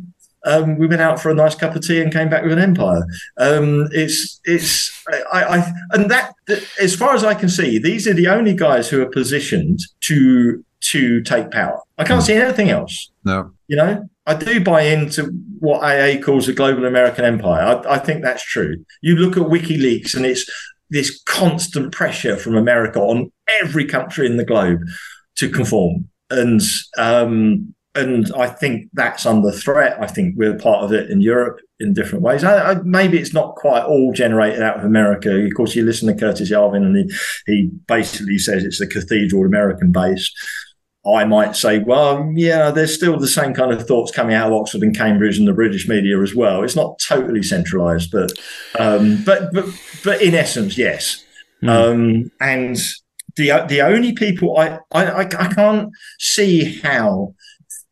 Um, 0.47 0.79
we 0.79 0.87
went 0.87 1.03
out 1.03 1.21
for 1.21 1.31
a 1.31 1.35
nice 1.35 1.55
cup 1.55 1.75
of 1.75 1.87
tea 1.87 2.01
and 2.01 2.13
came 2.13 2.29
back 2.29 2.43
with 2.43 2.53
an 2.53 2.59
empire. 2.59 3.05
Um, 3.37 3.89
it's 3.93 4.41
it's 4.45 4.91
I, 5.33 5.43
I 5.43 5.73
and 5.93 6.11
that 6.11 6.35
as 6.81 6.95
far 6.95 7.15
as 7.15 7.25
I 7.25 7.35
can 7.35 7.49
see, 7.49 7.79
these 7.79 8.07
are 8.07 8.15
the 8.15 8.29
only 8.29 8.55
guys 8.55 8.89
who 8.89 9.03
are 9.03 9.11
positioned 9.11 9.81
to 10.03 10.65
to 10.81 11.21
take 11.23 11.51
power. 11.51 11.81
I 11.99 12.05
can't 12.05 12.23
see 12.23 12.35
anything 12.35 12.71
else. 12.71 13.11
No. 13.25 13.51
You 13.67 13.77
know, 13.77 14.09
I 14.27 14.35
do 14.35 14.63
buy 14.63 14.83
into 14.83 15.25
what 15.59 15.83
AA 15.83 16.21
calls 16.21 16.49
a 16.49 16.53
global 16.53 16.85
American 16.85 17.25
empire. 17.25 17.63
I, 17.63 17.95
I 17.95 17.99
think 17.99 18.23
that's 18.23 18.45
true. 18.45 18.85
You 19.01 19.17
look 19.17 19.37
at 19.37 19.51
WikiLeaks 19.51 20.15
and 20.15 20.25
it's 20.25 20.49
this 20.91 21.21
constant 21.25 21.93
pressure 21.93 22.37
from 22.37 22.57
America 22.57 23.01
on 23.01 23.33
every 23.63 23.85
country 23.85 24.27
in 24.27 24.37
the 24.37 24.45
globe 24.45 24.81
to 25.37 25.49
conform. 25.49 26.09
And 26.31 26.61
um, 26.99 27.75
and 27.97 28.33
I 28.37 28.49
think 28.49 28.91
that's 28.93 29.27
under 29.27 29.51
threat. 29.51 29.97
I 30.01 30.07
think 30.07 30.35
we're 30.37 30.59
part 30.59 30.85
of 30.85 30.93
it 30.93 31.11
in 31.11 31.21
Europe 31.21 31.59
in 31.81 31.93
different 31.93 32.23
ways. 32.23 32.45
I, 32.45 32.73
I, 32.73 32.75
maybe 32.83 33.19
it's 33.19 33.35
not 33.35 33.57
quite 33.57 33.85
all 33.85 34.13
generated 34.13 34.63
out 34.63 34.79
of 34.79 34.85
America. 34.85 35.35
Of 35.35 35.55
course, 35.55 35.75
you 35.75 35.85
listen 35.85 36.09
to 36.09 36.19
Curtis 36.19 36.51
Yarvin, 36.51 36.85
and 36.85 36.97
he, 36.97 37.17
he 37.47 37.71
basically 37.87 38.39
says 38.39 38.65
it's 38.65 38.81
a 38.81 38.87
cathedral 38.87 39.45
American 39.45 39.93
base. 39.93 40.33
I 41.07 41.25
might 41.25 41.55
say, 41.55 41.79
well, 41.79 42.33
yeah, 42.35 42.71
there's 42.71 42.95
still 42.95 43.17
the 43.17 43.29
same 43.29 43.55
kind 43.55 43.73
of 43.73 43.87
thoughts 43.87 44.11
coming 44.11 44.35
out 44.35 44.49
of 44.49 44.55
Oxford 44.55 44.83
and 44.83 44.97
Cambridge 44.97 45.39
and 45.39 45.47
the 45.47 45.53
British 45.53 45.87
media 45.89 46.21
as 46.21 46.35
well. 46.35 46.65
It's 46.65 46.75
not 46.75 46.99
totally 46.99 47.45
centralised, 47.45 48.11
but 48.11 48.33
um, 48.79 49.23
but 49.25 49.53
but 49.53 49.67
but 50.03 50.21
in 50.21 50.35
essence, 50.35 50.77
yes. 50.77 51.25
Um, 51.67 52.31
and 52.41 52.77
the 53.37 53.65
the 53.69 53.83
only 53.83 54.13
people 54.13 54.57
I 54.59 54.79
I 54.93 55.21
I 55.21 55.53
can't 55.53 55.91
see 56.19 56.81
how 56.81 57.35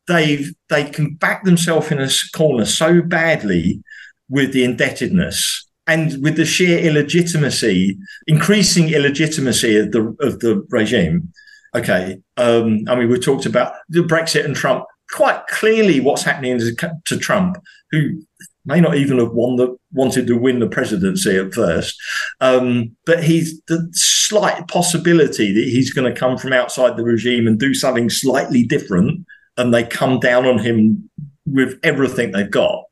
they've 0.07 0.53
they 0.69 0.85
can 0.85 1.15
back 1.15 1.45
themselves 1.45 1.91
in 1.91 2.01
a 2.01 2.09
corner 2.35 2.65
so 2.65 3.03
badly 3.03 3.83
with 4.29 4.53
the 4.53 4.65
indebtedness 4.65 5.67
and 5.87 6.23
with 6.23 6.37
the 6.37 6.45
sheer 6.45 6.79
illegitimacy, 6.79 7.99
increasing 8.27 8.89
illegitimacy 8.91 9.77
of 9.77 9.93
the 9.93 10.17
of 10.21 10.41
the 10.41 10.65
regime. 10.71 11.33
Okay, 11.75 12.19
um, 12.37 12.85
I 12.89 12.95
mean 12.95 13.09
we 13.09 13.19
talked 13.19 13.47
about 13.47 13.75
the 13.89 14.01
Brexit 14.01 14.45
and 14.45 14.57
Trump. 14.57 14.85
Quite 15.13 15.47
clearly, 15.49 16.01
what's 16.01 16.23
happening 16.23 16.59
to, 16.59 16.93
to 17.05 17.19
Trump, 17.19 17.59
who 17.91 18.23
may 18.65 18.81
not 18.81 18.97
even 18.97 19.19
have 19.19 19.33
won 19.33 19.57
the 19.57 19.77
wanted 19.93 20.27
to 20.27 20.39
win 20.39 20.59
the 20.59 20.69
presidency 20.69 21.37
at 21.37 21.55
first. 21.55 21.97
Um, 22.41 22.97
but 23.07 23.23
he's 23.23 23.61
the 23.69 23.87
slight 23.93 24.67
possibility 24.69 25.53
that 25.53 25.65
he's 25.65 25.93
going 25.93 26.13
to 26.13 26.19
come 26.19 26.39
from 26.39 26.53
outside 26.53 26.97
the 26.97 27.05
regime 27.05 27.47
and 27.47 27.59
do 27.59 27.75
something 27.75 28.09
slightly 28.09 28.65
different, 28.65 29.27
and 29.57 29.73
they 29.73 29.85
come 29.85 30.19
down 30.21 30.47
on 30.47 30.59
him 30.59 31.09
with 31.47 31.79
everything 31.83 32.33
they've 32.33 32.51
got. 32.51 32.85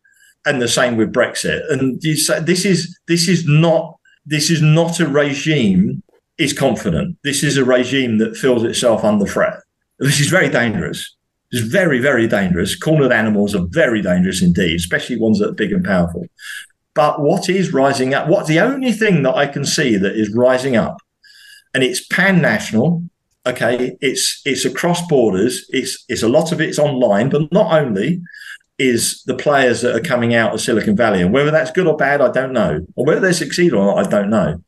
And 0.44 0.60
the 0.60 0.68
same 0.68 0.96
with 0.96 1.12
Brexit. 1.12 1.70
And 1.70 2.02
you 2.02 2.16
say 2.16 2.40
this 2.40 2.64
is 2.64 2.98
this 3.06 3.28
is 3.28 3.46
not 3.46 3.96
this 4.26 4.50
is 4.50 4.60
not 4.60 4.98
a 4.98 5.06
regime 5.06 6.02
is 6.38 6.52
confident. 6.52 7.16
This 7.22 7.42
is 7.44 7.56
a 7.56 7.64
regime 7.64 8.18
that 8.18 8.36
feels 8.36 8.64
itself 8.64 9.04
under 9.04 9.26
threat. 9.26 9.60
This 9.98 10.18
is 10.18 10.28
very 10.28 10.48
dangerous. 10.48 11.14
It's 11.52 11.62
very, 11.62 11.98
very 11.98 12.26
dangerous. 12.26 12.74
Cornered 12.74 13.12
animals 13.12 13.54
are 13.54 13.66
very 13.68 14.00
dangerous 14.00 14.42
indeed, 14.42 14.76
especially 14.76 15.18
ones 15.18 15.38
that 15.38 15.50
are 15.50 15.54
big 15.54 15.72
and 15.72 15.84
powerful. 15.84 16.26
But 16.94 17.20
what 17.20 17.48
is 17.48 17.72
rising 17.72 18.14
up? 18.14 18.28
What's 18.28 18.48
the 18.48 18.60
only 18.60 18.92
thing 18.92 19.22
that 19.22 19.34
I 19.34 19.46
can 19.46 19.64
see 19.64 19.96
that 19.96 20.16
is 20.16 20.34
rising 20.34 20.76
up? 20.76 20.96
And 21.74 21.82
it's 21.84 22.04
pan 22.06 22.40
national. 22.40 23.04
Okay, 23.44 23.96
it's 24.00 24.40
it's 24.44 24.64
across 24.64 25.04
borders. 25.08 25.66
It's 25.70 26.04
it's 26.08 26.22
a 26.22 26.28
lot 26.28 26.52
of 26.52 26.60
it's 26.60 26.78
online, 26.78 27.28
but 27.28 27.50
not 27.50 27.72
only 27.72 28.22
is 28.78 29.22
the 29.24 29.34
players 29.34 29.80
that 29.82 29.94
are 29.94 30.00
coming 30.00 30.34
out 30.34 30.54
of 30.54 30.60
Silicon 30.60 30.96
Valley, 30.96 31.22
and 31.22 31.32
whether 31.32 31.50
that's 31.50 31.72
good 31.72 31.86
or 31.86 31.96
bad, 31.96 32.20
I 32.20 32.30
don't 32.30 32.52
know, 32.52 32.86
or 32.94 33.04
whether 33.04 33.20
they 33.20 33.32
succeed 33.32 33.72
or 33.72 33.84
not, 33.84 34.06
I 34.06 34.08
don't 34.08 34.30
know. 34.30 34.62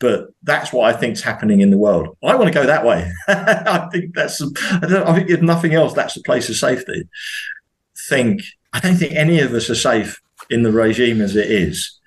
But 0.00 0.28
that's 0.42 0.72
what 0.72 0.94
I 0.94 0.98
think 0.98 1.14
is 1.14 1.22
happening 1.22 1.62
in 1.62 1.70
the 1.70 1.78
world. 1.78 2.16
I 2.22 2.34
want 2.34 2.48
to 2.48 2.54
go 2.54 2.66
that 2.66 2.84
way. 2.84 3.10
I 3.28 3.88
think 3.90 4.14
that's. 4.14 4.42
I, 4.42 5.04
I 5.06 5.14
think 5.14 5.30
if 5.30 5.40
nothing 5.40 5.72
else, 5.74 5.94
that's 5.94 6.16
a 6.16 6.22
place 6.22 6.50
of 6.50 6.56
safety. 6.56 7.08
Think 8.08 8.42
I 8.74 8.80
don't 8.80 8.96
think 8.96 9.12
any 9.12 9.40
of 9.40 9.54
us 9.54 9.70
are 9.70 9.74
safe 9.74 10.20
in 10.50 10.62
the 10.62 10.72
regime 10.72 11.22
as 11.22 11.36
it 11.36 11.50
is. 11.50 11.98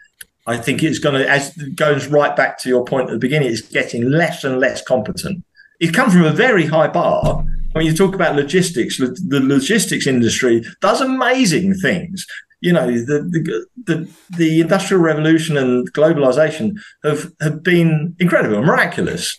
I 0.45 0.57
think 0.57 0.83
it's 0.83 0.99
going 0.99 1.15
to, 1.15 1.29
as 1.29 1.51
goes 1.75 2.07
right 2.07 2.35
back 2.35 2.57
to 2.59 2.69
your 2.69 2.85
point 2.85 3.09
at 3.09 3.13
the 3.13 3.19
beginning, 3.19 3.49
it's 3.49 3.61
getting 3.61 4.09
less 4.09 4.43
and 4.43 4.59
less 4.59 4.81
competent. 4.81 5.43
It's 5.79 5.95
come 5.95 6.09
from 6.09 6.23
a 6.23 6.31
very 6.31 6.65
high 6.65 6.87
bar. 6.87 7.43
When 7.73 7.85
you 7.85 7.95
talk 7.95 8.15
about 8.15 8.35
logistics, 8.35 8.97
the 8.97 9.39
logistics 9.43 10.07
industry 10.07 10.63
does 10.81 11.01
amazing 11.01 11.75
things. 11.75 12.25
You 12.61 12.73
know, 12.73 12.87
the 12.87 13.19
the 13.21 13.67
the, 13.85 14.09
the 14.35 14.61
industrial 14.61 15.03
revolution 15.03 15.57
and 15.57 15.91
globalization 15.93 16.77
have 17.03 17.31
have 17.39 17.61
been 17.61 18.15
incredible, 18.19 18.63
miraculous. 18.63 19.37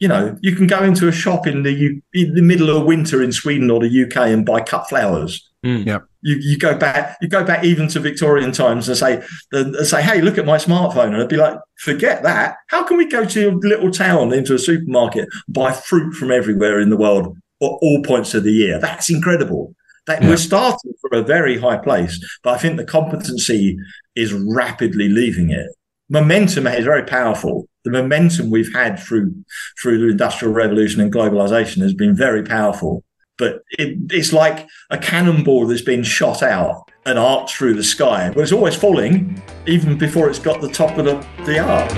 You 0.00 0.08
know, 0.08 0.36
you 0.40 0.56
can 0.56 0.66
go 0.66 0.82
into 0.82 1.06
a 1.08 1.12
shop 1.12 1.46
in 1.46 1.62
the 1.62 1.72
U- 1.72 2.02
in 2.14 2.34
the 2.34 2.42
middle 2.42 2.70
of 2.70 2.86
winter 2.86 3.22
in 3.22 3.32
Sweden 3.32 3.70
or 3.70 3.80
the 3.80 4.04
UK 4.04 4.16
and 4.28 4.44
buy 4.46 4.60
cut 4.60 4.88
flowers 4.88 5.50
hmm. 5.62 5.82
Yeah. 5.86 6.00
You, 6.24 6.36
you 6.40 6.58
go 6.58 6.76
back 6.76 7.16
you 7.20 7.28
go 7.28 7.44
back 7.44 7.62
even 7.62 7.86
to 7.88 8.00
Victorian 8.00 8.50
times 8.50 8.88
and 8.88 8.96
say 8.96 9.22
and 9.52 9.76
say 9.86 10.02
hey 10.02 10.20
look 10.20 10.38
at 10.38 10.46
my 10.46 10.56
smartphone. 10.56 11.08
And 11.08 11.16
I'd 11.16 11.28
be 11.28 11.36
like 11.36 11.56
forget 11.76 12.22
that. 12.24 12.56
How 12.68 12.82
can 12.82 12.96
we 12.96 13.06
go 13.06 13.24
to 13.24 13.50
a 13.50 13.52
little 13.52 13.90
town 13.90 14.32
into 14.32 14.54
a 14.54 14.58
supermarket 14.58 15.28
buy 15.48 15.72
fruit 15.72 16.14
from 16.14 16.32
everywhere 16.32 16.80
in 16.80 16.90
the 16.90 16.96
world 16.96 17.36
at 17.62 17.66
all 17.66 18.02
points 18.02 18.34
of 18.34 18.42
the 18.42 18.52
year? 18.52 18.80
That's 18.80 19.10
incredible. 19.10 19.74
That 20.06 20.22
we're 20.22 20.36
starting 20.36 20.92
from 21.00 21.18
a 21.18 21.22
very 21.22 21.58
high 21.58 21.78
place 21.78 22.18
but 22.42 22.54
I 22.54 22.58
think 22.58 22.76
the 22.76 22.84
competency 22.84 23.76
is 24.16 24.32
rapidly 24.32 25.08
leaving 25.08 25.50
it. 25.50 25.68
Momentum 26.08 26.66
is 26.66 26.84
very 26.84 27.04
powerful. 27.04 27.68
The 27.84 27.90
momentum 27.90 28.50
we've 28.50 28.72
had 28.72 28.98
through 28.98 29.34
through 29.80 29.98
the 29.98 30.10
industrial 30.12 30.54
revolution 30.54 31.02
and 31.02 31.12
globalization 31.12 31.82
has 31.82 31.92
been 31.92 32.16
very 32.16 32.42
powerful 32.42 33.04
but 33.36 33.64
it, 33.78 33.98
it's 34.10 34.32
like 34.32 34.68
a 34.90 34.98
cannonball 34.98 35.66
that's 35.66 35.82
been 35.82 36.02
shot 36.02 36.42
out 36.42 36.90
and 37.06 37.18
arced 37.18 37.56
through 37.56 37.74
the 37.74 37.84
sky. 37.84 38.30
But 38.34 38.42
it's 38.42 38.52
always 38.52 38.74
falling, 38.74 39.42
even 39.66 39.98
before 39.98 40.28
it's 40.30 40.38
got 40.38 40.60
the 40.60 40.68
top 40.68 40.96
of 40.98 41.04
the, 41.04 41.26
the 41.44 41.58
arc. 41.58 41.90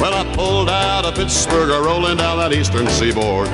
Well, 0.00 0.14
I 0.14 0.34
pulled 0.34 0.68
out 0.68 1.04
of 1.04 1.14
Pittsburgh, 1.14 1.68
rolling 1.84 2.18
down 2.18 2.38
that 2.38 2.52
eastern 2.52 2.86
seaboard. 2.88 3.48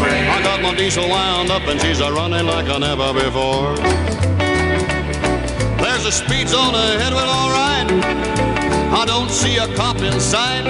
I 0.00 0.42
got 0.42 0.62
my 0.62 0.74
diesel 0.74 1.08
wound 1.08 1.50
up 1.50 1.62
and 1.62 1.80
she's 1.80 2.00
a 2.00 2.12
running 2.12 2.46
like 2.46 2.66
I 2.66 2.78
never 2.78 3.12
before. 3.12 3.76
There's 5.82 6.06
a 6.06 6.12
speed 6.12 6.48
zone 6.48 6.74
ahead, 6.74 7.12
well, 7.12 7.28
all 7.28 7.50
right. 7.50 8.38
I 8.92 9.04
don't 9.06 9.30
see 9.30 9.58
a 9.58 9.66
cop 9.74 9.98
in 9.98 10.18
sight. 10.20 10.64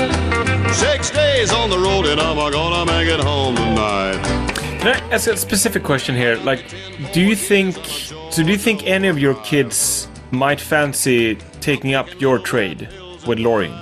Six 0.74 1.10
days 1.10 1.52
on 1.52 1.70
the 1.70 1.78
road 1.78 2.06
and 2.06 2.20
I'm 2.20 2.36
gonna 2.50 2.84
make 2.86 3.08
it 3.08 3.20
home 3.20 3.56
tonight. 3.56 4.47
Can 4.80 4.88
I 4.96 5.14
ask 5.14 5.28
a 5.28 5.36
specific 5.36 5.82
question 5.82 6.14
here? 6.14 6.36
Like, 6.36 6.64
do 7.12 7.20
you 7.20 7.34
think 7.34 7.74
so? 7.84 8.44
Do 8.44 8.44
you 8.52 8.56
think 8.58 8.86
any 8.86 9.08
of 9.08 9.18
your 9.18 9.34
kids 9.42 10.06
might 10.30 10.60
fancy 10.60 11.34
taking 11.60 11.94
up 11.94 12.08
your 12.20 12.38
trade 12.38 12.88
with 13.26 13.38
lorrying? 13.40 13.74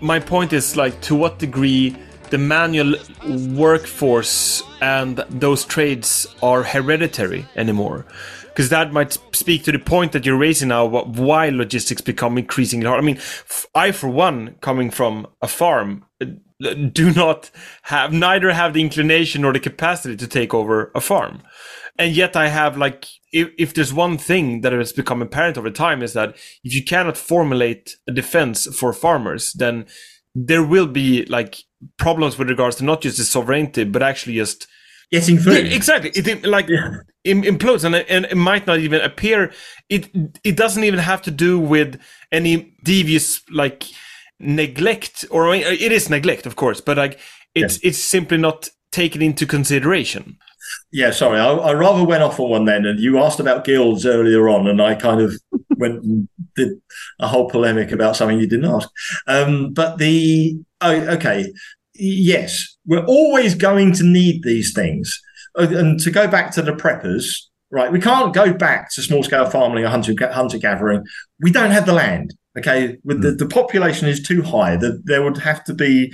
My 0.00 0.20
point 0.20 0.52
is 0.52 0.76
like, 0.76 1.00
to 1.02 1.14
what 1.14 1.38
degree 1.38 1.96
the 2.30 2.38
manual 2.38 2.96
workforce 3.50 4.62
and 4.82 5.16
those 5.30 5.64
trades 5.64 6.26
are 6.42 6.62
hereditary 6.62 7.46
anymore? 7.56 8.04
Because 8.48 8.68
that 8.70 8.92
might 8.92 9.12
speak 9.32 9.64
to 9.64 9.72
the 9.72 9.78
point 9.78 10.12
that 10.12 10.26
you're 10.26 10.36
raising 10.38 10.68
now. 10.68 10.86
wh- 10.88 11.08
Why 11.18 11.48
logistics 11.48 12.00
become 12.02 12.36
increasingly 12.38 12.86
hard? 12.86 13.02
I 13.02 13.06
mean, 13.06 13.18
I 13.74 13.92
for 13.92 14.08
one, 14.08 14.56
coming 14.60 14.90
from 14.90 15.26
a 15.42 15.48
farm, 15.48 16.04
uh, 16.22 16.26
do 16.92 17.12
not 17.12 17.50
have 17.82 18.12
neither 18.12 18.52
have 18.52 18.72
the 18.72 18.80
inclination 18.80 19.44
or 19.44 19.52
the 19.52 19.60
capacity 19.60 20.16
to 20.16 20.26
take 20.26 20.54
over 20.54 20.90
a 20.94 21.00
farm. 21.00 21.42
And 21.98 22.14
yet 22.14 22.36
i 22.36 22.48
have 22.48 22.76
like 22.76 23.06
if, 23.32 23.48
if 23.58 23.74
there's 23.74 23.92
one 23.92 24.18
thing 24.18 24.60
that 24.60 24.72
has 24.72 24.92
become 24.92 25.22
apparent 25.22 25.56
over 25.56 25.70
time 25.70 26.02
is 26.02 26.12
that 26.12 26.30
if 26.62 26.74
you 26.74 26.84
cannot 26.84 27.16
formulate 27.16 27.96
a 28.06 28.12
defense 28.12 28.66
for 28.76 28.92
farmers 28.92 29.52
then 29.54 29.86
there 30.34 30.62
will 30.62 30.86
be 30.86 31.24
like 31.24 31.56
problems 31.98 32.36
with 32.36 32.50
regards 32.50 32.76
to 32.76 32.84
not 32.84 33.00
just 33.00 33.16
the 33.16 33.24
sovereignty 33.24 33.84
but 33.84 34.02
actually 34.02 34.34
just 34.34 34.66
Getting 35.12 35.36
Yeah, 35.36 35.58
exactly. 35.58 36.10
It 36.14 36.44
like 36.44 36.68
im- 37.22 37.42
implodes 37.42 37.84
and, 37.84 37.94
and 37.94 38.24
it 38.24 38.34
might 38.36 38.66
not 38.66 38.80
even 38.80 39.00
appear. 39.00 39.52
It 39.88 40.10
it 40.42 40.56
doesn't 40.56 40.82
even 40.82 40.98
have 40.98 41.22
to 41.22 41.30
do 41.30 41.60
with 41.60 42.00
any 42.32 42.74
devious 42.82 43.40
like 43.48 43.84
neglect 44.38 45.24
or 45.30 45.48
I 45.48 45.58
mean, 45.58 45.62
it 45.66 45.92
is 45.92 46.10
neglect 46.10 46.46
of 46.46 46.56
course 46.56 46.80
but 46.80 46.96
like 46.96 47.18
it's 47.54 47.78
it's 47.82 47.98
simply 47.98 48.36
not 48.38 48.68
taken 48.90 49.22
into 49.22 49.46
consideration 49.46 50.36
Yeah, 50.90 51.10
sorry, 51.10 51.38
I, 51.38 51.52
I 51.52 51.72
rather 51.74 52.04
went 52.04 52.22
off 52.22 52.40
on 52.40 52.50
one 52.50 52.64
then. 52.64 52.86
And 52.86 52.98
you 52.98 53.18
asked 53.18 53.40
about 53.40 53.64
guilds 53.64 54.06
earlier 54.06 54.48
on, 54.48 54.66
and 54.66 54.80
I 54.80 54.94
kind 54.94 55.20
of 55.20 55.34
went 55.76 56.02
and 56.02 56.28
did 56.56 56.70
a 57.20 57.28
whole 57.28 57.48
polemic 57.48 57.92
about 57.92 58.16
something 58.16 58.38
you 58.40 58.48
didn't 58.48 58.70
ask. 58.70 58.88
Um, 59.26 59.72
but 59.72 59.98
the 59.98 60.58
oh, 60.80 60.92
okay, 61.16 61.52
yes, 61.94 62.76
we're 62.86 63.04
always 63.04 63.54
going 63.54 63.92
to 63.94 64.04
need 64.04 64.42
these 64.42 64.72
things. 64.72 65.20
Uh, 65.58 65.68
And 65.70 66.00
to 66.00 66.10
go 66.10 66.28
back 66.28 66.52
to 66.52 66.62
the 66.62 66.72
preppers, 66.72 67.32
right? 67.70 67.92
We 67.92 68.00
can't 68.00 68.34
go 68.34 68.52
back 68.52 68.92
to 68.94 69.02
small 69.02 69.22
scale 69.22 69.48
farming 69.48 69.84
or 69.84 69.88
hunter 69.88 70.14
hunter 70.32 70.58
gathering. 70.58 71.04
We 71.40 71.52
don't 71.52 71.70
have 71.70 71.86
the 71.86 71.92
land. 71.92 72.34
Okay, 72.58 72.96
with 73.04 73.22
the, 73.22 73.32
the 73.32 73.46
population 73.46 74.08
is 74.08 74.22
too 74.22 74.42
high. 74.42 74.76
That 74.76 75.02
there 75.04 75.22
would 75.22 75.38
have 75.38 75.62
to 75.64 75.74
be 75.74 76.12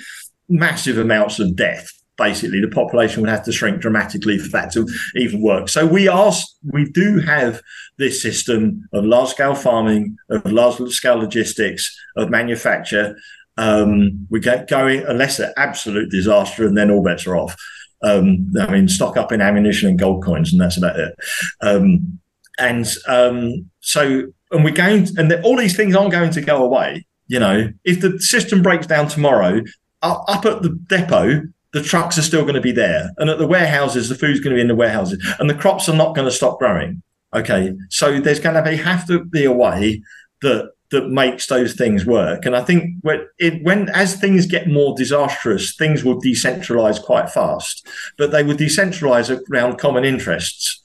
massive 0.48 0.98
amounts 0.98 1.38
of 1.38 1.54
death. 1.56 1.90
Basically, 2.18 2.60
the 2.60 2.68
population 2.68 3.22
would 3.22 3.30
have 3.30 3.44
to 3.44 3.52
shrink 3.52 3.80
dramatically 3.80 4.38
for 4.38 4.48
that 4.50 4.72
to 4.72 4.86
even 5.16 5.40
work. 5.40 5.68
So 5.68 5.86
we 5.86 6.08
are, 6.08 6.32
we 6.62 6.84
do 6.90 7.18
have 7.20 7.62
this 7.96 8.20
system 8.20 8.86
of 8.92 9.04
large 9.04 9.30
scale 9.30 9.54
farming, 9.54 10.16
of 10.28 10.44
large 10.50 10.76
scale 10.90 11.16
logistics, 11.16 11.96
of 12.16 12.28
manufacture. 12.28 13.16
Um, 13.56 14.26
we 14.30 14.40
get 14.40 14.68
going 14.68 15.04
unless 15.06 15.36
they're 15.36 15.58
absolute 15.58 16.10
disaster, 16.10 16.66
and 16.66 16.76
then 16.76 16.90
all 16.90 17.02
bets 17.02 17.26
are 17.26 17.36
off. 17.36 17.56
Um, 18.02 18.52
I 18.60 18.70
mean, 18.70 18.88
stock 18.88 19.16
up 19.16 19.32
in 19.32 19.40
ammunition 19.40 19.88
and 19.88 19.98
gold 19.98 20.24
coins, 20.24 20.52
and 20.52 20.60
that's 20.60 20.76
about 20.76 20.98
it. 20.98 21.14
Um, 21.60 22.18
and 22.58 22.86
um, 23.08 23.70
so, 23.80 24.32
and 24.52 24.64
we're 24.64 24.74
going, 24.74 25.08
and 25.16 25.30
the, 25.30 25.42
all 25.42 25.56
these 25.56 25.76
things 25.76 25.96
aren't 25.96 26.12
going 26.12 26.30
to 26.30 26.40
go 26.40 26.62
away. 26.64 27.06
You 27.26 27.40
know, 27.40 27.72
if 27.84 28.00
the 28.00 28.20
system 28.20 28.62
breaks 28.62 28.86
down 28.86 29.08
tomorrow, 29.08 29.62
up, 30.02 30.24
up 30.28 30.44
at 30.44 30.62
the 30.62 30.70
depot, 30.70 31.42
the 31.72 31.82
trucks 31.82 32.18
are 32.18 32.22
still 32.22 32.42
going 32.42 32.54
to 32.54 32.60
be 32.60 32.72
there, 32.72 33.10
and 33.16 33.30
at 33.30 33.38
the 33.38 33.46
warehouses, 33.46 34.08
the 34.08 34.14
food's 34.14 34.40
going 34.40 34.50
to 34.50 34.56
be 34.56 34.60
in 34.60 34.68
the 34.68 34.74
warehouses, 34.74 35.24
and 35.38 35.48
the 35.48 35.54
crops 35.54 35.88
are 35.88 35.96
not 35.96 36.14
going 36.14 36.26
to 36.26 36.34
stop 36.34 36.58
growing. 36.58 37.02
Okay, 37.34 37.74
so 37.88 38.20
there's 38.20 38.40
going 38.40 38.62
to 38.62 38.70
be 38.70 38.76
have 38.76 39.06
to 39.06 39.24
be 39.24 39.44
a 39.44 39.52
way 39.52 40.02
that 40.42 40.70
that 40.92 41.08
makes 41.08 41.46
those 41.46 41.72
things 41.72 42.04
work. 42.06 42.46
And 42.46 42.54
I 42.54 42.62
think 42.62 42.96
when, 43.00 43.26
it, 43.38 43.64
when 43.64 43.88
as 43.88 44.14
things 44.14 44.46
get 44.46 44.68
more 44.68 44.94
disastrous, 44.94 45.74
things 45.74 46.04
will 46.04 46.20
decentralize 46.20 47.02
quite 47.02 47.30
fast, 47.30 47.86
but 48.18 48.30
they 48.30 48.42
will 48.42 48.54
decentralize 48.54 49.34
around 49.50 49.78
common 49.78 50.04
interests. 50.04 50.80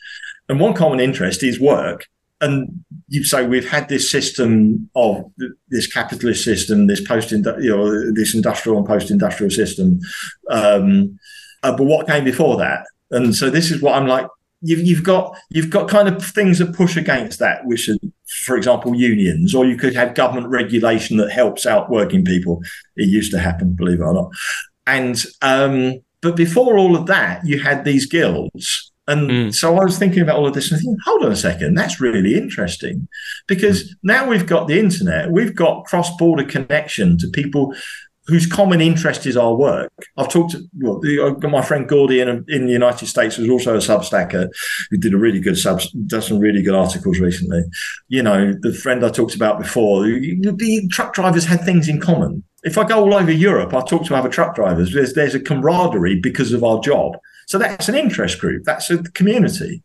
And 0.50 0.60
one 0.60 0.74
common 0.74 1.02
interest 1.02 1.44
is 1.44 1.60
work. 1.60 2.08
And 2.40 2.84
you 3.08 3.24
say 3.24 3.48
we've 3.48 3.70
had 3.70 3.90
this 3.90 4.12
system 4.12 4.90
of 4.96 5.26
this 5.70 5.92
capitalist 5.92 6.44
system, 6.44 6.88
this 6.88 7.02
post, 7.02 7.32
you 7.32 7.42
know, 7.42 8.12
this 8.12 8.36
industrial 8.36 8.78
and 8.78 8.88
post-industrial 8.88 9.50
system. 9.50 10.00
Um, 10.50 11.20
uh, 11.64 11.76
but 11.76 11.86
what 11.86 12.08
came 12.08 12.24
before 12.24 12.58
that? 12.58 12.86
And 13.10 13.36
so 13.36 13.50
this 13.50 13.72
is 13.72 13.82
what 13.82 13.96
I'm 13.96 14.08
like. 14.08 14.28
You've, 14.62 14.80
you've 14.80 15.04
got 15.04 15.38
you've 15.50 15.70
got 15.70 15.88
kind 15.88 16.08
of 16.08 16.24
things 16.24 16.58
that 16.60 16.74
push 16.74 16.98
against 16.98 17.40
that, 17.40 17.66
which 17.66 17.90
are 17.90 17.98
for 18.28 18.58
example, 18.58 18.96
unions, 18.96 19.56
or 19.56 19.66
you 19.66 19.78
could 19.78 19.96
have 19.96 20.14
government 20.14 20.48
regulation 20.48 21.18
that 21.18 21.32
helps 21.32 21.66
out 21.66 21.90
working 21.90 22.26
people. 22.26 22.62
It 22.96 23.08
used 23.08 23.32
to 23.32 23.40
happen, 23.40 23.74
believe 23.74 24.00
it 24.00 24.04
or 24.04 24.14
not. 24.14 24.32
And 24.86 25.24
um, 25.42 26.02
but 26.22 26.36
before 26.36 26.78
all 26.78 26.96
of 26.96 27.06
that, 27.08 27.46
you 27.46 27.60
had 27.60 27.84
these 27.84 28.06
guilds. 28.06 28.92
And 29.08 29.32
hmm. 29.32 29.50
so 29.52 29.78
I 29.78 29.84
was 29.84 29.98
thinking 29.98 30.22
about 30.22 30.38
all 30.38 30.48
of 30.48 30.54
this 30.54 30.72
and 30.72 30.80
thinking, 30.80 30.98
hold 31.06 31.24
on 31.24 31.32
a 31.32 31.36
second, 31.36 31.76
that's 31.76 32.02
really 32.02 32.36
interesting. 32.36 33.08
Because 33.48 33.84
hmm. 33.84 33.94
now 34.04 34.28
we've 34.28 34.46
got 34.46 34.68
the 34.68 34.80
internet, 34.80 35.32
we've 35.32 35.56
got 35.56 35.86
cross 35.86 36.16
border 36.18 36.44
connection 36.44 37.18
to 37.20 37.28
people 37.30 37.74
whose 38.28 38.46
common 38.46 38.82
interest 38.82 39.26
is 39.26 39.38
our 39.38 39.56
work. 39.56 39.92
I've 40.18 40.30
talked 40.30 40.52
to 40.52 40.64
well, 40.80 41.00
the- 41.00 41.22
I've 41.22 41.40
got 41.40 41.50
my 41.50 41.62
friend 41.62 41.88
Gordy 41.88 42.20
in, 42.20 42.46
in 42.50 42.66
the 42.66 42.74
United 42.74 43.08
States, 43.08 43.36
who's 43.36 43.50
also 43.50 43.76
a 43.76 43.80
Substacker, 43.80 44.50
who 44.92 44.98
did 44.98 45.14
a 45.14 45.18
really 45.18 45.40
good 45.40 45.58
sub, 45.58 45.82
does 46.06 46.28
some 46.28 46.40
really 46.40 46.62
good 46.62 46.76
articles 46.76 47.20
recently. 47.20 47.64
You 48.10 48.24
know, 48.24 48.54
the 48.60 48.74
friend 48.74 49.06
I 49.06 49.10
talked 49.10 49.36
about 49.36 49.60
before, 49.60 50.04
the 50.04 50.36
the 50.58 50.88
truck 50.90 51.14
drivers 51.14 51.46
had 51.46 51.62
things 51.62 51.88
in 51.88 52.02
common. 52.02 52.44
If 52.64 52.78
I 52.78 52.86
go 52.86 53.00
all 53.00 53.14
over 53.14 53.32
Europe, 53.32 53.74
I 53.74 53.82
talk 53.82 54.06
to 54.06 54.16
other 54.16 54.30
truck 54.30 54.56
drivers. 54.56 54.94
There's 54.94 55.14
there's 55.14 55.36
a 55.36 55.40
camaraderie 55.40 56.20
because 56.20 56.52
of 56.52 56.64
our 56.64 56.82
job. 56.82 57.18
So 57.48 57.58
that's 57.58 57.88
an 57.88 57.96
interest 57.96 58.40
group. 58.40 58.66
That's 58.66 58.90
a 58.90 59.02
community, 59.14 59.82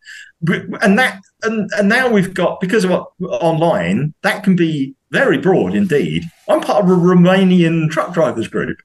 and 0.82 0.98
that 0.98 1.22
and 1.43 1.70
and 1.78 1.89
now 1.89 2.10
we've 2.10 2.34
got 2.34 2.60
because 2.60 2.84
of 2.84 2.90
what, 2.90 3.12
online 3.20 4.14
that 4.22 4.43
can 4.43 4.56
be 4.56 4.94
very 5.12 5.39
broad 5.39 5.74
indeed. 5.74 6.24
I'm 6.48 6.60
part 6.60 6.82
of 6.84 6.90
a 6.90 6.94
Romanian 6.94 7.89
truck 7.89 8.12
drivers 8.12 8.48
group. 8.48 8.78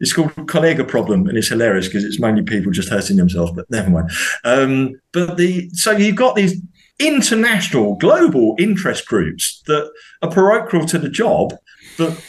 It's 0.00 0.12
called 0.12 0.32
Collega 0.34 0.86
Problem, 0.86 1.28
and 1.28 1.38
it's 1.38 1.48
hilarious 1.48 1.86
because 1.86 2.04
it's 2.04 2.18
mainly 2.18 2.42
people 2.42 2.72
just 2.72 2.88
hurting 2.88 3.16
themselves. 3.16 3.52
But 3.52 3.70
never 3.70 3.90
mind. 3.90 4.10
Um, 4.42 5.00
but 5.12 5.36
the 5.36 5.70
so 5.70 5.92
you've 5.92 6.16
got 6.16 6.34
these 6.34 6.60
international, 6.98 7.94
global 7.94 8.56
interest 8.58 9.06
groups 9.06 9.62
that 9.66 9.88
are 10.20 10.30
parochial 10.30 10.84
to 10.86 10.98
the 10.98 11.08
job, 11.08 11.54
but 11.96 12.20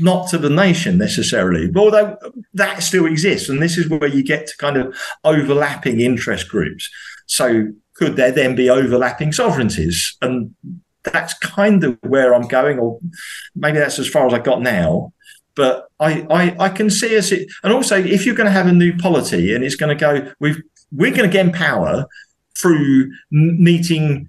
not 0.00 0.28
to 0.30 0.38
the 0.38 0.50
nation 0.50 0.98
necessarily. 0.98 1.70
Although 1.74 2.16
that 2.54 2.82
still 2.82 3.06
exists, 3.06 3.48
and 3.48 3.62
this 3.62 3.78
is 3.78 3.88
where 3.88 4.06
you 4.06 4.22
get 4.22 4.46
to 4.46 4.56
kind 4.56 4.76
of 4.76 4.96
overlapping 5.24 6.00
interest 6.00 6.48
groups. 6.48 6.90
So 7.26 7.68
could 7.94 8.16
there 8.16 8.32
then 8.32 8.54
be 8.54 8.70
overlapping 8.70 9.32
sovereignties? 9.32 10.16
And 10.22 10.54
that's 11.02 11.34
kind 11.34 11.84
of 11.84 11.98
where 12.02 12.34
I'm 12.34 12.48
going, 12.48 12.78
or 12.78 13.00
maybe 13.54 13.78
that's 13.78 13.98
as 13.98 14.08
far 14.08 14.26
as 14.26 14.34
I 14.34 14.38
got 14.38 14.62
now. 14.62 15.12
But 15.54 15.88
I, 15.98 16.26
I, 16.30 16.56
I 16.66 16.68
can 16.68 16.90
see 16.90 17.16
us, 17.18 17.32
it, 17.32 17.48
and 17.62 17.72
also 17.72 17.96
if 17.96 18.24
you're 18.24 18.34
going 18.34 18.46
to 18.46 18.52
have 18.52 18.66
a 18.66 18.72
new 18.72 18.96
polity 18.96 19.54
and 19.54 19.64
it's 19.64 19.74
going 19.74 19.96
to 19.96 20.00
go, 20.00 20.32
we've 20.38 20.62
we're 20.92 21.14
going 21.14 21.28
to 21.28 21.32
gain 21.32 21.52
power 21.52 22.06
through 22.58 23.10
meeting 23.30 24.28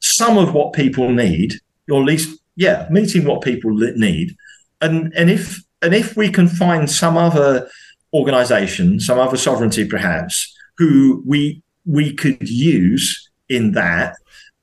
some 0.00 0.38
of 0.38 0.54
what 0.54 0.72
people 0.72 1.10
need, 1.10 1.54
or 1.90 2.00
at 2.00 2.06
least 2.06 2.38
yeah, 2.56 2.88
meeting 2.90 3.24
what 3.24 3.42
people 3.42 3.70
need, 3.72 4.36
and 4.80 5.12
and 5.14 5.30
if 5.30 5.62
and 5.82 5.94
if 5.94 6.16
we 6.16 6.30
can 6.30 6.48
find 6.48 6.90
some 6.90 7.16
other 7.16 7.68
organization, 8.12 9.00
some 9.00 9.18
other 9.18 9.36
sovereignty 9.36 9.86
perhaps, 9.86 10.54
who 10.76 11.22
we 11.26 11.62
we 11.84 12.14
could 12.14 12.48
use 12.48 13.30
in 13.48 13.72
that 13.72 14.16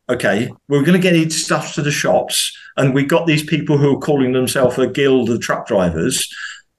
okay, 0.09 0.51
we're 0.67 0.83
going 0.83 0.93
to 0.93 0.99
get 0.99 1.13
these 1.13 1.43
stuff 1.43 1.73
to 1.73 1.81
the 1.81 1.91
shops, 1.91 2.55
and 2.77 2.93
we've 2.93 3.09
got 3.09 3.25
these 3.25 3.43
people 3.43 3.77
who 3.77 3.95
are 3.95 3.99
calling 3.99 4.33
themselves 4.33 4.77
a 4.77 4.87
guild 4.87 5.29
of 5.29 5.41
truck 5.41 5.67
drivers. 5.67 6.31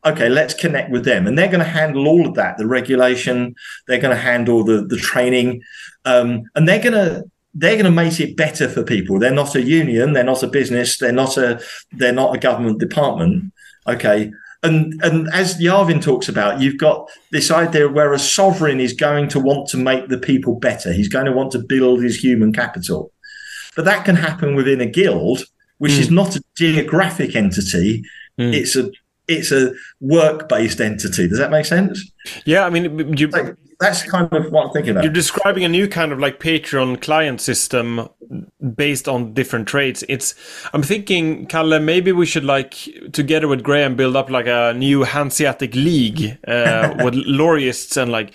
Okay, 0.05 0.29
let's 0.29 0.55
connect 0.55 0.91
with 0.91 1.05
them, 1.05 1.27
and 1.27 1.37
they're 1.37 1.49
going 1.49 1.59
to 1.59 1.65
handle 1.65 2.07
all 2.07 2.29
of 2.29 2.35
that, 2.35 2.57
the 2.59 2.67
regulation. 2.67 3.55
They're 3.89 4.01
going 4.01 4.15
to 4.15 4.23
handle 4.23 4.63
the 4.65 4.83
the 4.83 4.97
training, 4.97 5.63
um, 6.05 6.45
and 6.55 6.69
they're 6.69 6.83
going 6.83 6.93
to 6.93 7.25
they're 7.59 7.75
going 7.75 7.87
to 7.87 7.91
make 7.91 8.21
it 8.21 8.37
better 8.37 8.69
for 8.69 8.83
people. 8.83 9.19
They're 9.19 9.31
not 9.33 9.55
a 9.55 9.63
union, 9.63 10.13
they're 10.13 10.25
not 10.25 10.43
a 10.43 10.47
business, 10.47 10.99
they're 10.99 11.13
not 11.13 11.37
a 11.37 11.61
they're 11.93 12.13
not 12.13 12.35
a 12.37 12.39
government 12.39 12.79
department. 12.79 13.53
Okay. 13.87 14.31
And 14.63 15.01
and 15.03 15.29
as 15.33 15.59
Yarvin 15.59 16.03
talks 16.03 16.29
about, 16.29 16.61
you've 16.61 16.79
got 16.79 17.09
this 17.33 17.51
idea 17.51 17.89
where 17.89 18.13
a 18.13 18.19
sovereign 18.19 18.79
is 18.79 18.93
going 18.93 19.29
to 19.29 19.41
want 19.41 19.69
to 19.71 19.79
make 19.79 20.09
the 20.09 20.19
people 20.19 20.57
better. 20.57 20.93
He's 20.93 21.09
going 21.09 21.27
to 21.27 21.33
want 21.33 21.53
to 21.53 21.59
build 21.59 22.03
his 22.03 22.23
human 22.23 22.53
capital. 22.53 23.13
But 23.75 23.87
that 23.87 24.05
can 24.05 24.17
happen 24.17 24.55
within 24.55 24.81
a 24.81 24.87
guild, 24.87 25.45
which 25.79 25.93
is 25.93 26.09
hmm. 26.09 26.17
not 26.17 26.37
a 26.37 26.43
geographic 26.57 27.37
entity. 27.37 28.03
Hmm. 28.37 28.53
It's 28.53 28.77
a 28.77 28.91
it's 29.29 29.51
a 29.51 29.73
work 30.01 30.49
based 30.49 30.81
entity. 30.81 31.27
Does 31.29 31.39
that 31.39 31.51
make 31.51 31.65
sense? 31.67 32.11
Yeah, 32.45 32.67
I 32.67 32.71
mean, 32.71 33.17
you, 33.17 33.31
that's 33.79 34.03
kind 34.05 34.33
of 34.33 34.51
what 34.51 34.67
I'm 34.67 34.73
thinking 34.73 34.93
about. 34.93 35.05
You're 35.05 35.13
describing 35.13 35.65
a 35.65 35.69
new 35.69 35.87
kind 35.89 36.13
of 36.13 36.19
like 36.19 36.41
patron 36.41 36.97
client 36.97 37.41
system 37.41 38.09
based 38.75 39.07
on 39.07 39.35
different 39.35 39.69
trades. 39.69 40.03
It's 40.09 40.35
I'm 40.73 40.83
thinking, 40.83 41.47
Kalle, 41.47 41.79
maybe 41.81 42.13
we 42.13 42.27
should 42.27 42.45
like 42.45 42.75
together 43.13 43.49
with 43.49 43.63
Graham 43.63 43.95
build 43.95 44.17
up 44.17 44.31
like 44.31 44.47
a 44.47 44.73
new 44.75 45.03
Hanseatic 45.03 45.75
league 45.75 46.39
uh, 46.49 46.95
with 47.05 47.15
lobbyists 47.15 47.97
and 47.97 48.11
like 48.11 48.33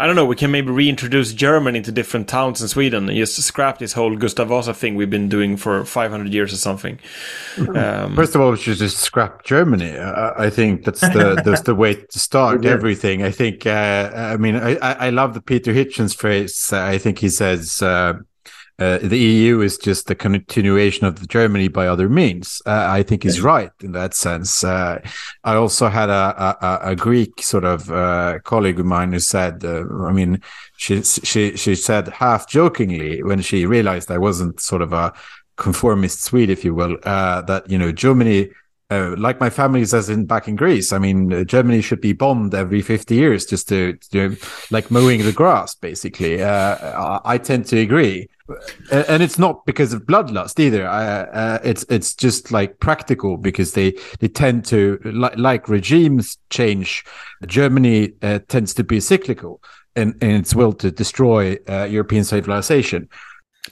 I 0.00 0.06
don't 0.06 0.14
know. 0.14 0.26
We 0.26 0.36
can 0.36 0.52
maybe 0.52 0.70
reintroduce 0.70 1.32
Germany 1.32 1.82
to 1.82 1.90
different 1.90 2.28
towns 2.28 2.62
in 2.62 2.68
Sweden 2.68 3.08
and 3.08 3.18
just 3.18 3.34
scrap 3.42 3.78
this 3.78 3.94
whole 3.94 4.14
Gustav 4.16 4.46
Vasa 4.46 4.72
thing 4.72 4.94
we've 4.94 5.10
been 5.10 5.28
doing 5.28 5.56
for 5.56 5.84
500 5.84 6.32
years 6.32 6.52
or 6.52 6.56
something. 6.56 7.00
Um, 7.74 8.14
First 8.14 8.36
of 8.36 8.40
all, 8.40 8.52
we 8.52 8.58
should 8.58 8.76
just 8.76 8.98
scrap 8.98 9.42
Germany. 9.42 9.96
Uh, 9.96 10.34
I 10.38 10.50
think 10.50 10.84
that's 10.84 11.00
the 11.00 11.42
that's 11.44 11.62
the 11.62 11.74
way 11.74 11.94
to 11.96 12.18
start 12.18 12.64
everything. 12.64 13.24
I 13.24 13.32
think. 13.32 13.66
Uh, 13.66 14.12
I 14.14 14.36
mean, 14.36 14.54
I, 14.54 14.76
I 14.76 14.92
I 15.06 15.10
love 15.10 15.34
the 15.34 15.42
Peter 15.42 15.72
Hitchens 15.72 16.16
phrase. 16.16 16.70
Uh, 16.72 16.80
I 16.80 16.98
think 16.98 17.18
he 17.18 17.28
says. 17.28 17.82
Uh, 17.82 18.14
uh, 18.78 18.98
the 19.02 19.18
EU 19.18 19.60
is 19.60 19.76
just 19.76 20.08
a 20.08 20.14
continuation 20.14 21.04
of 21.04 21.26
Germany 21.26 21.66
by 21.66 21.88
other 21.88 22.08
means. 22.08 22.62
Uh, 22.64 22.86
I 22.88 23.02
think 23.02 23.24
he's 23.24 23.40
right 23.40 23.72
in 23.82 23.90
that 23.92 24.14
sense. 24.14 24.62
Uh, 24.62 25.00
I 25.42 25.56
also 25.56 25.88
had 25.88 26.10
a, 26.10 26.56
a, 26.62 26.90
a 26.92 26.96
Greek 26.96 27.42
sort 27.42 27.64
of 27.64 27.90
uh, 27.90 28.38
colleague 28.44 28.78
of 28.78 28.86
mine 28.86 29.12
who 29.12 29.18
said, 29.18 29.64
uh, 29.64 29.82
I 30.04 30.12
mean, 30.12 30.40
she 30.76 31.02
she 31.02 31.56
she 31.56 31.74
said 31.74 32.06
half 32.08 32.48
jokingly 32.48 33.22
when 33.24 33.40
she 33.40 33.66
realized 33.66 34.12
I 34.12 34.18
wasn't 34.18 34.60
sort 34.60 34.82
of 34.82 34.92
a 34.92 35.12
conformist 35.56 36.22
Swede, 36.22 36.50
if 36.50 36.64
you 36.64 36.72
will, 36.72 36.98
uh, 37.02 37.42
that 37.42 37.68
you 37.68 37.78
know 37.78 37.90
Germany. 37.90 38.50
Uh, 38.90 39.14
like 39.18 39.38
my 39.38 39.50
family 39.50 39.84
says 39.84 40.08
in 40.08 40.24
back 40.24 40.48
in 40.48 40.56
Greece, 40.56 40.94
I 40.94 40.98
mean, 40.98 41.30
uh, 41.30 41.44
Germany 41.44 41.82
should 41.82 42.00
be 42.00 42.14
bombed 42.14 42.54
every 42.54 42.80
50 42.80 43.14
years 43.14 43.44
just 43.44 43.68
to, 43.68 43.98
to 44.12 44.34
like 44.70 44.90
mowing 44.90 45.22
the 45.24 45.32
grass, 45.32 45.74
basically. 45.74 46.42
Uh, 46.42 47.20
I, 47.22 47.36
tend 47.36 47.66
to 47.66 47.78
agree. 47.78 48.28
Uh, 48.48 49.04
and 49.06 49.22
it's 49.22 49.38
not 49.38 49.66
because 49.66 49.92
of 49.92 50.06
bloodlust 50.06 50.58
either. 50.58 50.86
Uh, 50.86 51.58
it's 51.62 51.84
it's 51.90 52.14
just 52.14 52.50
like 52.50 52.80
practical 52.80 53.36
because 53.36 53.74
they 53.74 53.94
they 54.20 54.28
tend 54.28 54.64
to 54.66 54.98
li- 55.04 55.36
like 55.36 55.68
regimes 55.68 56.38
change. 56.48 57.04
Germany 57.46 58.14
uh, 58.22 58.38
tends 58.48 58.72
to 58.72 58.84
be 58.84 59.00
cyclical 59.00 59.62
in, 59.96 60.16
in 60.22 60.30
its 60.30 60.54
will 60.54 60.72
to 60.72 60.90
destroy 60.90 61.58
European 61.68 62.24
civilization. 62.24 63.10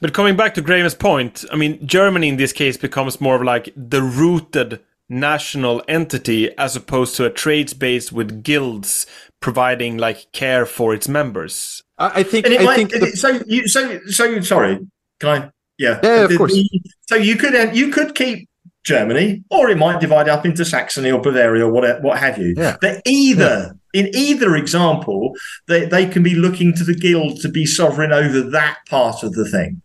But 0.02 0.12
coming 0.12 0.36
back 0.36 0.52
to 0.55 0.60
Graham's 0.60 0.94
point, 0.94 1.47
I 1.51 1.56
mean, 1.56 1.86
Germany 1.86 2.28
in 2.28 2.36
this 2.36 2.52
case 2.52 2.76
becomes 2.76 3.18
more 3.18 3.36
of 3.36 3.43
like 3.43 3.72
the 3.74 4.02
rooted 4.02 4.80
national 5.09 5.83
entity 5.89 6.57
as 6.59 6.77
opposed 6.77 7.16
to 7.16 7.24
a 7.24 7.31
trades 7.31 7.73
based 7.74 8.12
with 8.12 8.43
guilds 8.43 9.07
providing 9.41 9.97
like 9.97 10.31
care 10.33 10.66
for 10.66 10.95
its 10.95 11.09
members. 11.09 11.83
I, 11.99 12.20
I 12.20 12.23
think. 12.23 12.47
And 12.47 12.55
it 12.55 12.61
I 12.61 12.65
might, 12.65 12.77
think 12.77 12.91
the- 12.93 13.16
so. 13.16 13.41
You 13.47 13.69
so 13.69 14.01
so 14.07 14.41
sorry. 14.41 14.78
Can 15.20 15.28
I? 15.28 15.51
Yeah. 15.78 16.01
Yeah, 16.03 16.24
of 16.24 16.31
The- 16.31 16.37
course. 16.37 16.53
the- 16.55 16.81
so 17.09 17.16
you 17.16 17.37
could 17.37 17.55
uh, 17.55 17.70
you 17.73 17.91
could 17.91 18.15
keep 18.15 18.49
Germany, 18.85 19.43
or 19.51 19.69
it 19.70 19.78
might 19.78 20.01
divide 20.01 20.28
up 20.28 20.45
into 20.47 20.65
Saxony 20.65 21.11
or 21.11 21.20
Bavaria 21.20 21.66
or 21.66 21.70
what 21.73 22.03
what 22.03 22.19
have 22.19 22.39
you. 22.39 22.55
Yeah. 22.57 22.77
But 22.81 23.03
either 23.07 23.74
in 23.95 24.11
either 24.15 24.57
example, 24.57 25.35
they 25.69 25.87
they 25.87 26.07
can 26.07 26.23
be 26.23 26.35
looking 26.35 26.74
to 26.74 26.85
the 26.85 26.95
guild 26.95 27.41
to 27.41 27.49
be 27.49 27.65
sovereign 27.66 28.12
over 28.12 28.41
that 28.51 28.78
part 28.89 29.23
of 29.23 29.33
the 29.33 29.49
thing. 29.49 29.83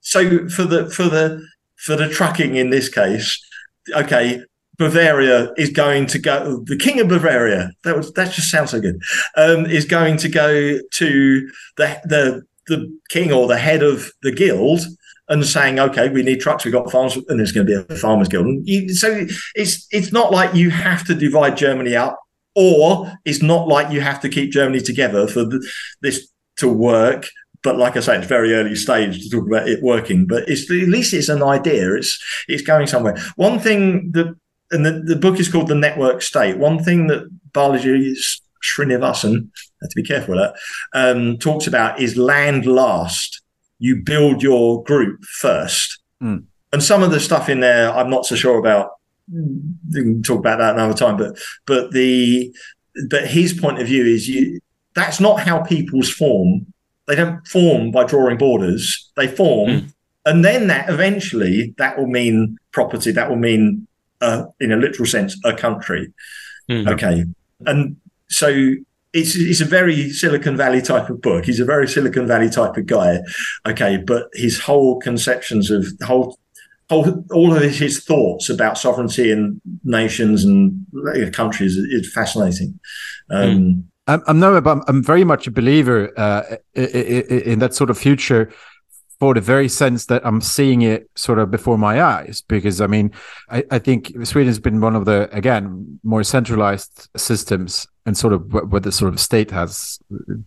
So 0.00 0.48
for 0.48 0.64
the 0.64 0.88
for 0.90 1.04
the 1.04 1.44
for 1.76 1.96
the 1.96 2.08
trucking 2.08 2.56
in 2.56 2.70
this 2.70 2.88
case, 2.88 3.38
okay. 3.94 4.42
Bavaria 4.78 5.52
is 5.56 5.70
going 5.70 6.06
to 6.06 6.18
go. 6.18 6.62
The 6.64 6.76
king 6.76 7.00
of 7.00 7.08
Bavaria. 7.08 7.70
That 7.84 7.96
was 7.96 8.12
that 8.12 8.32
just 8.32 8.50
sounds 8.50 8.70
so 8.70 8.80
good. 8.80 9.00
Um, 9.36 9.66
is 9.66 9.84
going 9.84 10.16
to 10.18 10.28
go 10.28 10.78
to 10.78 11.50
the 11.76 12.00
the 12.04 12.42
the 12.68 12.98
king 13.10 13.32
or 13.32 13.46
the 13.46 13.58
head 13.58 13.82
of 13.82 14.10
the 14.22 14.32
guild 14.32 14.80
and 15.28 15.44
saying, 15.44 15.78
"Okay, 15.78 16.08
we 16.08 16.22
need 16.22 16.40
trucks. 16.40 16.64
We've 16.64 16.72
got 16.72 16.90
farms, 16.90 17.16
and 17.16 17.38
there's 17.38 17.52
going 17.52 17.66
to 17.66 17.84
be 17.84 17.94
a 17.94 17.96
farmers 17.96 18.28
guild." 18.28 18.46
You, 18.64 18.88
so 18.94 19.26
it's 19.54 19.86
it's 19.90 20.12
not 20.12 20.32
like 20.32 20.54
you 20.54 20.70
have 20.70 21.04
to 21.06 21.14
divide 21.14 21.56
Germany 21.56 21.94
up, 21.94 22.18
or 22.54 23.12
it's 23.24 23.42
not 23.42 23.68
like 23.68 23.92
you 23.92 24.00
have 24.00 24.20
to 24.20 24.28
keep 24.28 24.52
Germany 24.52 24.80
together 24.80 25.26
for 25.26 25.46
this 26.00 26.28
to 26.58 26.68
work. 26.68 27.28
But 27.62 27.78
like 27.78 27.96
I 27.96 28.00
say, 28.00 28.18
it's 28.18 28.26
very 28.26 28.54
early 28.54 28.74
stage 28.74 29.22
to 29.22 29.30
talk 29.30 29.46
about 29.46 29.68
it 29.68 29.82
working. 29.82 30.26
But 30.26 30.48
it's 30.48 30.70
at 30.70 30.88
least 30.88 31.14
it's 31.14 31.28
an 31.28 31.42
idea. 31.42 31.94
It's 31.94 32.18
it's 32.48 32.62
going 32.62 32.86
somewhere. 32.86 33.16
One 33.36 33.58
thing 33.60 34.10
that 34.12 34.34
and 34.72 34.84
the, 34.84 34.92
the 34.92 35.16
book 35.16 35.38
is 35.38 35.50
called 35.50 35.68
The 35.68 35.74
Network 35.74 36.22
State. 36.22 36.58
One 36.58 36.82
thing 36.82 37.06
that 37.08 37.28
Balaji 37.52 38.16
Srinivasan, 38.62 39.36
I 39.36 39.82
have 39.82 39.90
to 39.90 39.96
be 39.96 40.02
careful 40.02 40.34
with 40.34 40.42
that, 40.42 40.54
um, 40.92 41.38
talks 41.38 41.66
about 41.66 42.00
is 42.00 42.16
land 42.16 42.66
last. 42.66 43.42
You 43.78 44.02
build 44.02 44.42
your 44.42 44.82
group 44.84 45.24
first. 45.24 45.98
Mm. 46.22 46.44
and 46.72 46.82
some 46.82 47.02
of 47.02 47.10
the 47.10 47.18
stuff 47.18 47.48
in 47.48 47.58
there 47.58 47.92
I'm 47.92 48.08
not 48.08 48.26
so 48.26 48.36
sure 48.36 48.58
about. 48.58 48.90
We 49.28 50.02
can 50.02 50.22
talk 50.22 50.38
about 50.38 50.58
that 50.58 50.74
another 50.74 50.94
time, 50.94 51.16
but 51.16 51.38
but 51.66 51.92
the 51.92 52.54
but 53.08 53.26
his 53.26 53.52
point 53.52 53.80
of 53.80 53.86
view 53.86 54.04
is 54.04 54.28
you 54.28 54.60
that's 54.94 55.20
not 55.20 55.40
how 55.40 55.62
peoples 55.62 56.10
form. 56.10 56.66
They 57.06 57.16
don't 57.16 57.46
form 57.46 57.90
by 57.90 58.04
drawing 58.04 58.38
borders. 58.38 59.10
They 59.16 59.26
form, 59.26 59.92
and 60.24 60.44
then 60.44 60.68
that 60.68 60.88
eventually 60.88 61.74
that 61.78 61.98
will 61.98 62.06
mean 62.06 62.58
property. 62.72 63.10
That 63.10 63.28
will 63.28 63.36
mean, 63.36 63.86
uh, 64.22 64.44
in 64.60 64.72
a 64.72 64.76
literal 64.76 65.06
sense, 65.06 65.36
a 65.44 65.52
country. 65.54 66.12
Okay, 66.92 67.24
and 67.66 67.96
so 68.28 68.48
it's 69.12 69.34
it's 69.36 69.60
a 69.60 69.64
very 69.78 70.08
Silicon 70.10 70.56
Valley 70.56 70.80
type 70.80 71.10
of 71.10 71.20
book. 71.20 71.44
He's 71.44 71.60
a 71.60 71.64
very 71.66 71.86
Silicon 71.88 72.26
Valley 72.26 72.48
type 72.48 72.76
of 72.76 72.86
guy. 72.86 73.18
Okay, 73.66 73.98
but 73.98 74.22
his 74.34 74.58
whole 74.60 74.98
conceptions 75.00 75.70
of 75.70 75.86
whole. 76.02 76.38
Whole, 76.90 77.24
all 77.32 77.54
of 77.56 77.62
his, 77.62 77.78
his 77.78 78.04
thoughts 78.04 78.50
about 78.50 78.76
sovereignty 78.76 79.32
and 79.32 79.58
nations 79.84 80.44
and 80.44 80.84
uh, 81.08 81.30
countries 81.30 81.74
is, 81.76 81.84
is 82.04 82.12
fascinating. 82.12 82.78
Um, 83.30 83.84
I'm, 84.08 84.20
I'm 84.26 84.38
no, 84.40 84.56
I'm, 84.56 84.82
I'm 84.88 85.02
very 85.02 85.24
much 85.24 85.46
a 85.46 85.50
believer 85.50 86.12
uh, 86.18 86.42
i- 86.76 86.80
i- 86.80 87.24
i- 87.30 87.42
in 87.52 87.60
that 87.60 87.72
sort 87.74 87.88
of 87.88 87.96
future 87.96 88.50
for 89.22 89.34
the 89.34 89.40
very 89.40 89.68
sense 89.68 90.06
that 90.06 90.20
I'm 90.26 90.40
seeing 90.40 90.82
it 90.82 91.08
sort 91.14 91.38
of 91.38 91.48
before 91.48 91.78
my 91.78 92.02
eyes. 92.02 92.42
Because 92.48 92.80
I 92.80 92.88
mean, 92.88 93.12
I, 93.48 93.62
I 93.70 93.78
think 93.78 94.12
Sweden's 94.24 94.58
been 94.58 94.80
one 94.80 94.96
of 94.96 95.04
the 95.04 95.28
again 95.30 96.00
more 96.02 96.24
centralized 96.24 97.08
systems, 97.16 97.86
and 98.06 98.16
sort 98.16 98.32
of 98.32 98.42
wh- 98.50 98.70
where 98.70 98.80
the 98.80 98.92
sort 98.92 99.12
of 99.12 99.20
state 99.20 99.50
has, 99.50 99.98
you 100.10 100.44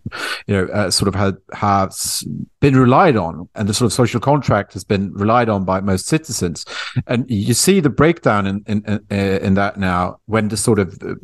know, 0.48 0.64
uh, 0.66 0.90
sort 0.90 1.08
of 1.08 1.14
had 1.14 1.36
has 1.52 2.24
been 2.60 2.76
relied 2.76 3.16
on, 3.16 3.48
and 3.54 3.68
the 3.68 3.74
sort 3.74 3.86
of 3.86 3.92
social 3.92 4.20
contract 4.20 4.72
has 4.72 4.84
been 4.84 5.12
relied 5.12 5.48
on 5.48 5.64
by 5.64 5.80
most 5.80 6.06
citizens. 6.06 6.64
And 7.06 7.24
you 7.28 7.54
see 7.54 7.80
the 7.80 7.90
breakdown 7.90 8.46
in 8.46 8.64
in 8.66 8.84
in, 9.10 9.58
uh, 9.58 9.60
that 9.60 9.78
now 9.78 10.20
when 10.26 10.48
the 10.48 10.56
sort 10.56 10.78
of 10.78 10.98
uh, 11.02 11.14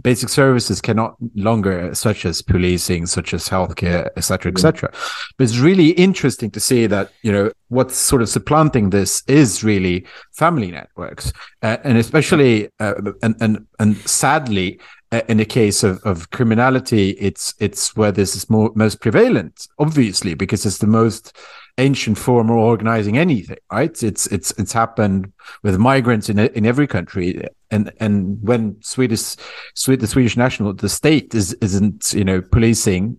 basic 0.00 0.28
services 0.28 0.80
cannot 0.80 1.16
longer, 1.34 1.94
such 1.94 2.24
as 2.24 2.42
policing, 2.42 3.06
such 3.06 3.34
as 3.34 3.48
healthcare, 3.48 4.10
etc., 4.16 4.52
etc. 4.52 4.90
But 5.36 5.44
it's 5.44 5.58
really 5.58 5.90
interesting 5.90 6.50
to 6.52 6.60
see 6.60 6.86
that 6.86 7.12
you 7.22 7.32
know 7.32 7.50
what's 7.68 7.96
sort 7.96 8.22
of 8.22 8.28
supplanting 8.28 8.90
this 8.90 9.22
is 9.26 9.62
really 9.62 10.06
family 10.32 10.70
networks, 10.70 11.32
uh, 11.62 11.76
and 11.84 11.98
especially 11.98 12.68
uh, 12.80 12.94
and 13.22 13.36
and 13.40 13.66
and 13.78 13.96
sadly. 13.98 14.80
In 15.28 15.38
the 15.38 15.46
case 15.46 15.82
of, 15.84 16.00
of 16.04 16.30
criminality, 16.30 17.10
it's 17.12 17.54
it's 17.58 17.96
where 17.96 18.12
this 18.12 18.36
is 18.36 18.50
more 18.50 18.70
most 18.74 19.00
prevalent, 19.00 19.66
obviously, 19.78 20.34
because 20.34 20.66
it's 20.66 20.78
the 20.78 20.86
most 20.86 21.34
ancient 21.78 22.18
form 22.18 22.50
of 22.50 22.56
organizing 22.56 23.16
anything, 23.16 23.56
right? 23.72 24.02
It's 24.02 24.26
it's 24.26 24.50
it's 24.58 24.72
happened 24.72 25.32
with 25.62 25.78
migrants 25.78 26.28
in 26.28 26.38
in 26.38 26.66
every 26.66 26.86
country, 26.86 27.42
and 27.70 27.90
and 28.00 28.38
when 28.42 28.76
Swedish 28.82 29.36
Swed- 29.74 30.00
the 30.00 30.06
Swedish 30.06 30.36
national 30.36 30.74
the 30.74 30.88
state 30.88 31.34
is 31.34 31.54
isn't 31.54 32.12
you 32.12 32.24
know 32.24 32.42
policing 32.42 33.18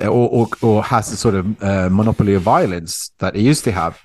or 0.00 0.08
or, 0.08 0.48
or 0.62 0.82
has 0.84 1.10
the 1.10 1.16
sort 1.16 1.34
of 1.34 1.62
uh, 1.62 1.90
monopoly 1.90 2.32
of 2.34 2.42
violence 2.42 3.10
that 3.18 3.36
it 3.36 3.42
used 3.42 3.64
to 3.64 3.72
have, 3.72 4.00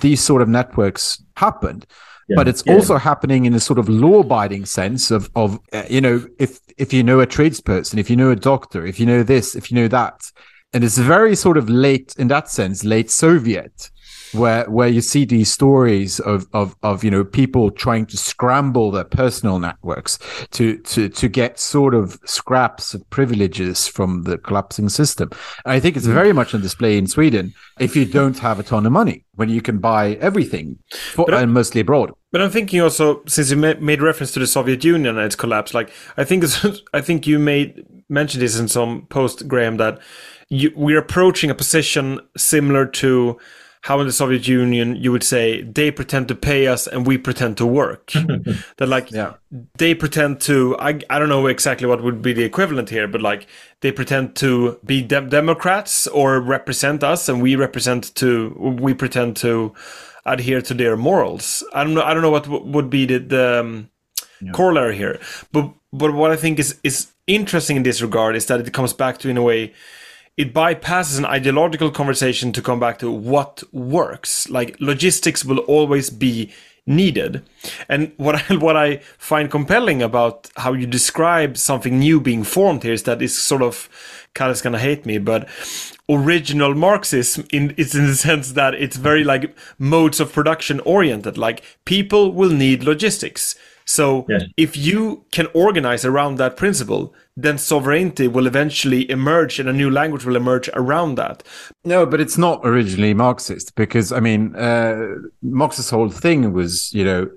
these 0.00 0.20
sort 0.20 0.42
of 0.42 0.48
networks 0.48 1.22
happened. 1.36 1.86
But 2.34 2.48
it's 2.48 2.62
yeah. 2.64 2.74
also 2.74 2.96
happening 2.96 3.44
in 3.44 3.52
a 3.52 3.60
sort 3.60 3.78
of 3.78 3.90
law-abiding 3.90 4.64
sense 4.64 5.10
of 5.10 5.30
of 5.34 5.60
uh, 5.72 5.84
you 5.90 6.00
know 6.00 6.24
if 6.38 6.60
if 6.78 6.92
you 6.92 7.02
know 7.02 7.20
a 7.20 7.26
tradesperson, 7.26 7.98
if 7.98 8.10
you 8.10 8.16
know 8.16 8.30
a 8.30 8.36
doctor, 8.36 8.86
if 8.86 8.98
you 8.98 9.06
know 9.06 9.22
this, 9.22 9.54
if 9.54 9.70
you 9.70 9.76
know 9.76 9.88
that, 9.88 10.20
and 10.72 10.82
it's 10.84 10.98
very 10.98 11.36
sort 11.36 11.56
of 11.56 11.68
late 11.68 12.14
in 12.18 12.28
that 12.28 12.48
sense, 12.48 12.84
late 12.84 13.10
Soviet, 13.10 13.90
where 14.32 14.68
where 14.70 14.88
you 14.88 15.00
see 15.00 15.24
these 15.24 15.52
stories 15.52 16.20
of 16.20 16.46
of 16.52 16.76
of 16.82 17.04
you 17.04 17.10
know 17.10 17.24
people 17.24 17.70
trying 17.70 18.06
to 18.06 18.16
scramble 18.16 18.90
their 18.90 19.04
personal 19.04 19.58
networks 19.58 20.18
to 20.50 20.78
to 20.78 21.08
to 21.08 21.28
get 21.28 21.58
sort 21.58 21.94
of 21.94 22.18
scraps 22.24 22.94
of 22.94 23.08
privileges 23.10 23.86
from 23.86 24.22
the 24.24 24.38
collapsing 24.38 24.88
system. 24.88 25.30
And 25.64 25.72
I 25.72 25.80
think 25.80 25.96
it's 25.96 26.06
mm-hmm. 26.06 26.14
very 26.14 26.32
much 26.32 26.54
on 26.54 26.60
display 26.60 26.98
in 26.98 27.06
Sweden 27.06 27.54
if 27.78 27.96
you 27.96 28.04
don't 28.04 28.38
have 28.38 28.58
a 28.58 28.62
ton 28.62 28.86
of 28.86 28.92
money 28.92 29.24
when 29.34 29.48
you 29.48 29.62
can 29.62 29.78
buy 29.78 30.14
everything 30.14 30.78
for, 30.90 31.32
and 31.32 31.52
mostly 31.52 31.80
abroad. 31.80 32.12
But 32.30 32.42
I'm 32.42 32.50
thinking 32.50 32.80
also, 32.80 33.22
since 33.26 33.50
you 33.50 33.56
ma- 33.56 33.74
made 33.80 34.02
reference 34.02 34.32
to 34.32 34.40
the 34.40 34.46
Soviet 34.46 34.84
Union 34.84 35.16
and 35.16 35.26
its 35.26 35.36
collapse, 35.36 35.74
like 35.74 35.92
I 36.16 36.24
think 36.24 36.44
it's, 36.44 36.64
I 36.94 37.00
think 37.00 37.26
you 37.26 37.38
made 37.38 37.84
mention 38.08 38.40
this 38.40 38.58
in 38.58 38.68
some 38.68 39.06
post, 39.06 39.48
Graham, 39.48 39.78
that 39.78 40.00
you, 40.48 40.72
we're 40.76 40.98
approaching 40.98 41.50
a 41.50 41.54
position 41.54 42.20
similar 42.36 42.86
to 42.86 43.38
how 43.82 43.98
in 44.00 44.06
the 44.06 44.12
Soviet 44.12 44.46
Union 44.48 44.96
you 44.96 45.10
would 45.12 45.24
say 45.24 45.62
they 45.62 45.90
pretend 45.90 46.28
to 46.28 46.34
pay 46.34 46.68
us 46.68 46.86
and 46.86 47.06
we 47.06 47.18
pretend 47.18 47.56
to 47.56 47.66
work. 47.66 48.12
that 48.78 48.86
like 48.88 49.10
Yeah. 49.10 49.34
they 49.76 49.94
pretend 49.94 50.40
to 50.42 50.76
I, 50.78 51.00
I 51.10 51.18
don't 51.18 51.28
know 51.28 51.46
exactly 51.48 51.86
what 51.88 52.02
would 52.02 52.22
be 52.22 52.32
the 52.32 52.44
equivalent 52.44 52.88
here 52.90 53.08
but 53.08 53.20
like 53.20 53.46
they 53.80 53.92
pretend 53.92 54.36
to 54.36 54.78
be 54.84 55.02
dem- 55.02 55.28
democrats 55.28 56.06
or 56.06 56.40
represent 56.40 57.02
us 57.02 57.28
and 57.28 57.42
we 57.42 57.56
represent 57.56 58.14
to 58.16 58.54
we 58.80 58.94
pretend 58.94 59.36
to 59.36 59.74
adhere 60.24 60.62
to 60.62 60.74
their 60.74 60.96
morals 60.96 61.64
i 61.74 61.82
don't 61.84 61.94
know 61.94 62.02
i 62.02 62.14
don't 62.14 62.22
know 62.22 62.30
what 62.30 62.44
w- 62.44 62.64
would 62.72 62.88
be 62.88 63.04
the, 63.06 63.18
the 63.18 63.60
um, 63.60 63.90
corollary 64.52 64.96
here 64.96 65.18
but 65.52 65.70
but 65.92 66.12
what 66.14 66.30
i 66.30 66.36
think 66.36 66.58
is 66.58 66.78
is 66.84 67.08
interesting 67.26 67.76
in 67.76 67.82
this 67.82 68.00
regard 68.02 68.36
is 68.36 68.46
that 68.46 68.60
it 68.60 68.72
comes 68.72 68.92
back 68.92 69.18
to 69.18 69.28
in 69.28 69.36
a 69.36 69.42
way 69.42 69.72
it 70.36 70.54
bypasses 70.54 71.18
an 71.18 71.26
ideological 71.26 71.90
conversation 71.90 72.52
to 72.52 72.62
come 72.62 72.80
back 72.80 72.98
to 72.98 73.10
what 73.10 73.62
works. 73.72 74.48
Like 74.48 74.76
logistics 74.80 75.44
will 75.44 75.58
always 75.60 76.10
be 76.10 76.52
needed. 76.86 77.42
And 77.88 78.12
what 78.16 78.50
I, 78.50 78.56
what 78.56 78.76
I 78.76 78.96
find 79.18 79.50
compelling 79.50 80.02
about 80.02 80.50
how 80.56 80.72
you 80.72 80.86
describe 80.86 81.56
something 81.56 81.98
new 81.98 82.20
being 82.20 82.44
formed 82.44 82.82
here 82.82 82.92
is 82.92 83.04
that 83.04 83.22
it's 83.22 83.36
sort 83.36 83.62
of 83.62 83.88
Kyle 84.34 84.54
gonna 84.62 84.78
hate 84.78 85.04
me, 85.04 85.18
but 85.18 85.48
original 86.08 86.74
Marxism 86.74 87.46
in 87.52 87.74
it's 87.78 87.94
in 87.94 88.06
the 88.06 88.14
sense 88.14 88.52
that 88.52 88.74
it's 88.74 88.96
very 88.96 89.24
like 89.24 89.54
modes 89.78 90.20
of 90.20 90.32
production 90.32 90.80
oriented. 90.80 91.36
Like 91.36 91.62
people 91.84 92.32
will 92.32 92.50
need 92.50 92.84
logistics. 92.84 93.54
So 93.84 94.26
Yes. 94.28 94.44
if 94.56 94.76
you 94.76 95.24
can 95.32 95.48
organize 95.54 96.04
around 96.04 96.36
that 96.36 96.56
principle, 96.56 97.14
then 97.36 97.58
sovereignty 97.58 98.28
will 98.28 98.46
eventually 98.46 99.10
emerge 99.10 99.58
and 99.58 99.68
a 99.68 99.72
new 99.72 99.90
language 99.90 100.24
will 100.24 100.36
emerge 100.36 100.68
around 100.74 101.14
that. 101.16 101.42
No, 101.84 102.06
but 102.06 102.20
it's 102.20 102.38
not 102.38 102.60
originally 102.64 103.14
Marxist 103.14 103.74
because 103.74 104.12
I 104.12 104.20
mean, 104.20 104.54
uh, 104.56 105.06
Marx's 105.42 105.90
whole 105.90 106.10
thing 106.10 106.52
was, 106.52 106.92
you 106.92 107.04
know, 107.04 107.28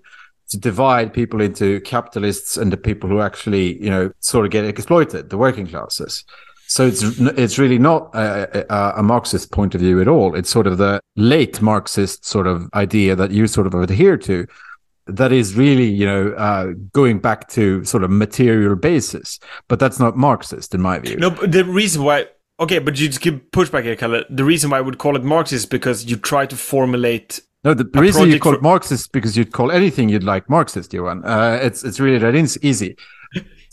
to 0.50 0.58
divide 0.58 1.14
people 1.14 1.42
into 1.42 1.82
capitalists 1.82 2.56
and 2.58 2.72
the 2.72 2.78
people 2.78 3.10
who 3.10 3.20
actually, 3.20 3.82
you 3.82 3.90
know, 3.90 4.12
sort 4.20 4.46
of 4.46 4.52
get 4.52 4.66
exploited, 4.66 5.30
the 5.30 5.38
working 5.38 5.66
classes. 5.68 6.24
So 6.68 6.86
it's 6.88 7.04
it's 7.04 7.58
really 7.60 7.78
not 7.80 8.14
a, 8.16 8.66
a, 8.74 9.00
a 9.00 9.04
Marxist 9.04 9.52
point 9.52 9.76
of 9.76 9.82
view 9.82 10.02
at 10.02 10.08
all. 10.08 10.36
It's 10.36 10.50
sort 10.50 10.68
of 10.68 10.78
the 10.78 11.00
late 11.16 11.62
Marxist 11.62 12.26
sort 12.26 12.48
of 12.48 12.68
idea 12.74 13.16
that 13.16 13.32
you 13.32 13.48
sort 13.48 13.68
of 13.68 13.74
adhere 13.76 14.18
to. 14.18 14.46
That 15.08 15.32
is 15.32 15.56
really, 15.56 15.86
you 15.86 16.06
know, 16.06 16.32
uh, 16.32 16.74
going 16.94 17.20
back 17.20 17.48
to 17.50 17.84
sort 17.84 18.04
of 18.04 18.10
material 18.10 18.76
basis, 18.76 19.40
but 19.68 19.80
that's 19.80 20.00
not 20.00 20.18
Marxist 20.18 20.74
in 20.74 20.82
my 20.82 21.00
view. 21.00 21.18
No, 21.18 21.30
but 21.30 21.52
the 21.52 21.64
reason 21.64 22.04
why. 22.04 22.28
Okay, 22.60 22.80
but 22.80 22.98
you 22.98 23.08
just 23.08 23.22
give 23.22 23.36
pushback 23.52 23.84
here, 23.84 23.96
Kalle. 23.96 24.24
The 24.30 24.44
reason 24.44 24.70
why 24.72 24.78
I 24.78 24.82
would 24.82 24.98
call 24.98 25.16
it 25.16 25.24
Marxist 25.24 25.66
is 25.66 25.66
because 25.66 26.06
you 26.06 26.16
try 26.16 26.46
to 26.46 26.56
formulate. 26.56 27.42
No, 27.64 27.74
the, 27.74 27.84
reason 28.00 28.30
you 28.30 28.40
call 28.40 28.54
for- 28.54 28.58
it 28.60 28.62
Marxist 28.62 29.12
because 29.12 29.36
you'd 29.36 29.52
call 29.52 29.72
anything 29.72 30.08
you'd 30.08 30.24
like 30.24 30.50
Marxist, 30.50 30.94
Johan. 30.94 31.24
Uh, 31.26 31.60
it's 31.62 31.84
it's 31.84 32.00
really 32.00 32.18
that 32.20 32.34
is 32.34 32.58
easy. 32.62 32.96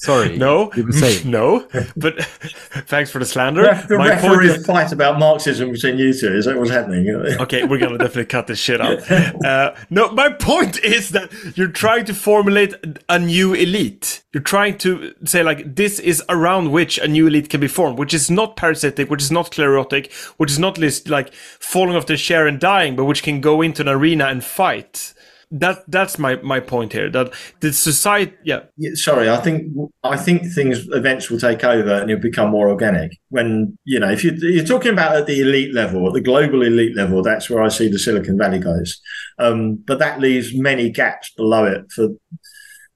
Sorry, 0.03 0.37
No, 0.37 0.73
you 0.75 0.85
no. 1.25 1.69
But 1.97 2.25
thanks 2.25 3.09
for 3.13 3.21
the 3.21 3.25
slander. 3.25 3.63
The 3.89 3.97
My 3.97 4.17
point 4.17 4.45
is, 4.47 4.67
fight 4.67 4.91
about 4.91 5.21
Marxism 5.21 5.71
between 5.71 5.97
you 5.97 6.13
two. 6.13 6.35
Is 6.35 6.47
that 6.47 6.59
what's 6.59 6.73
happening? 6.73 7.09
okay, 7.41 7.63
we're 7.63 7.79
gonna 7.79 7.99
definitely 7.99 8.25
cut 8.25 8.49
this 8.49 8.59
shit 8.59 8.81
out. 8.81 9.09
Uh, 9.45 9.77
no, 9.91 10.11
my 10.11 10.33
point 10.33 10.81
is 10.81 11.11
that 11.11 11.31
you're 11.57 11.69
trying 11.69 12.05
to 12.07 12.15
formulate 12.15 12.75
a 13.09 13.21
new 13.21 13.55
elite. 13.55 14.25
You're 14.33 14.43
trying 14.43 14.77
to 14.79 15.15
say 15.25 15.45
like 15.45 15.77
this 15.77 16.01
is 16.01 16.21
around 16.29 16.73
which 16.73 16.99
a 16.99 17.07
new 17.07 17.29
elite 17.29 17.49
can 17.49 17.61
be 17.61 17.69
formed, 17.69 17.97
which 17.97 18.13
is 18.13 18.29
not 18.29 18.57
parasitic, 18.57 19.09
which 19.09 19.23
is 19.23 19.31
not 19.31 19.55
sclerotic, 19.55 20.13
which 20.37 20.51
is 20.51 20.59
not 20.59 20.79
list 20.79 21.09
like 21.11 21.33
falling 21.33 21.95
off 21.95 22.07
the 22.07 22.17
chair 22.17 22.49
and 22.49 22.59
dying, 22.59 22.97
but 22.97 23.05
which 23.05 23.23
can 23.23 23.41
go 23.41 23.63
into 23.63 23.83
an 23.83 23.89
arena 23.89 24.25
and 24.25 24.43
fight. 24.43 25.15
That 25.55 25.85
that's 25.87 26.19
my 26.19 26.37
my 26.37 26.61
point 26.61 26.95
here. 26.95 27.11
That 27.11 27.35
the 27.61 27.75
society, 27.75 28.33
yeah, 28.43 28.61
Yeah, 28.79 28.93
sorry, 28.95 29.29
I 29.29 29.37
think 29.37 29.71
I 30.03 30.17
think 30.17 30.51
things 30.51 30.89
events 30.93 31.31
will 31.31 31.39
take 31.39 31.63
over 31.63 31.93
and 31.93 32.11
it'll 32.11 32.23
become 32.23 32.51
more 32.51 32.71
organic. 32.71 33.13
When 33.29 33.77
you 33.85 34.01
know, 34.01 34.11
if 34.11 34.25
you, 34.25 34.33
you're 34.41 34.65
talking 34.65 34.93
about 34.93 35.15
at 35.15 35.27
the 35.27 35.43
elite 35.43 35.75
level, 35.75 36.07
at 36.07 36.15
the 36.15 36.23
global 36.23 36.63
elite 36.63 36.97
level, 36.97 37.23
that's 37.23 37.51
where 37.51 37.63
I 37.63 37.69
see 37.69 37.89
the 37.89 37.99
Silicon 37.99 38.39
Valley 38.39 38.61
goes 38.61 38.99
Um, 39.39 39.77
but 39.87 39.99
that 39.99 40.21
leaves 40.21 40.57
many 40.59 40.91
gaps 40.91 41.31
below 41.37 41.67
it 41.67 41.85
for 41.93 42.09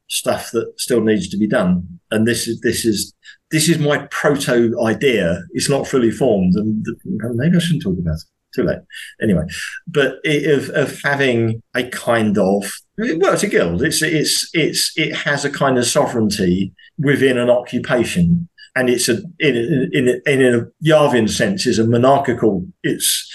stuff 0.09 0.51
that 0.53 0.73
still 0.81 1.03
needs 1.03 1.29
to 1.29 1.37
be 1.37 1.47
done. 1.47 2.01
And 2.11 2.27
this 2.27 2.49
is 2.49 2.61
this 2.63 2.87
is 2.87 3.13
this 3.51 3.69
is 3.69 3.79
my 3.79 4.07
proto 4.11 4.75
idea. 4.83 5.43
It's 5.53 5.69
not 5.69 5.87
fully 5.87 6.11
formed, 6.11 6.55
and 6.55 6.87
maybe 7.35 7.57
I 7.57 7.61
shouldn't 7.61 7.83
talk 7.83 7.99
about 7.99 8.15
it. 8.15 8.36
Too 8.57 8.65
late. 8.65 8.79
Anyway, 9.23 9.45
but 9.87 10.17
it, 10.25 10.51
of 10.51 10.71
of 10.71 11.01
having 11.03 11.63
a 11.75 11.89
kind 11.89 12.37
of 12.39 12.65
well, 12.99 13.35
it's 13.35 13.43
a 13.43 13.49
guild. 13.49 13.83
It's 13.83 14.03
it's 14.03 14.49
it's 14.55 14.93
it 14.97 15.15
has 15.15 15.45
a 15.45 15.51
kind 15.51 15.79
of 15.79 15.87
sovereignty 15.87 16.73
within 16.99 17.39
an 17.39 17.51
occupation, 17.51 18.49
and 18.75 18.89
it's 18.89 19.09
a 19.09 19.19
in 19.39 19.91
in 19.93 20.21
in, 20.27 20.55
a 20.55 20.67
Yarvin 20.85 21.29
sense 21.29 21.67
is 21.67 21.79
a 21.79 21.87
monarchical. 21.87 22.67
It's 22.83 23.31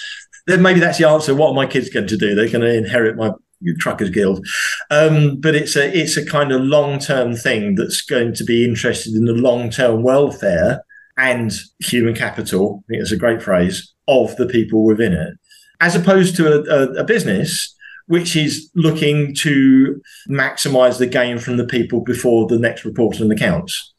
then 0.48 0.62
maybe 0.62 0.80
that's 0.80 0.98
the 0.98 1.08
answer. 1.08 1.36
What 1.36 1.50
are 1.50 1.56
my 1.56 1.68
kids 1.68 1.90
going 1.90 2.08
to 2.08 2.18
do? 2.18 2.34
They're 2.34 2.50
going 2.50 2.62
to 2.62 2.76
inherit 2.76 3.16
my 3.16 3.32
truckers 3.80 4.10
guild 4.10 4.44
um, 4.90 5.40
but 5.40 5.54
it's 5.54 5.76
a 5.76 5.96
it's 5.96 6.18
a 6.18 6.26
kind 6.26 6.52
of 6.52 6.62
long 6.62 6.98
term 6.98 7.36
thing 7.36 7.76
that's 7.76 8.02
going 8.02 8.34
to 8.34 8.44
be 8.44 8.66
interested 8.66 9.14
in 9.14 9.26
the 9.26 9.34
long 9.34 9.70
term 9.70 10.02
welfare 10.02 10.84
and 11.18 11.52
human 11.80 12.16
capital 12.16 12.84
i 12.84 12.88
think 12.88 13.02
it's 13.04 13.12
a 13.12 13.18
great 13.18 13.40
phrase 13.40 13.94
of 14.12 14.36
the 14.36 14.46
people 14.46 14.84
within 14.84 15.14
it 15.14 15.34
as 15.80 15.96
opposed 15.96 16.36
to 16.36 16.48
a, 16.48 16.62
a, 16.70 17.02
a 17.02 17.04
business 17.04 17.76
which 18.08 18.36
is 18.36 18.70
looking 18.76 19.34
to 19.34 20.02
maximize 20.30 21.00
the 21.00 21.08
gain 21.08 21.40
from 21.40 21.58
the 21.58 21.66
people 21.66 22.02
before 22.02 22.48
the 22.48 22.60
next 22.60 22.84
report 22.86 23.20
and 23.20 23.32
accounts 23.32 23.94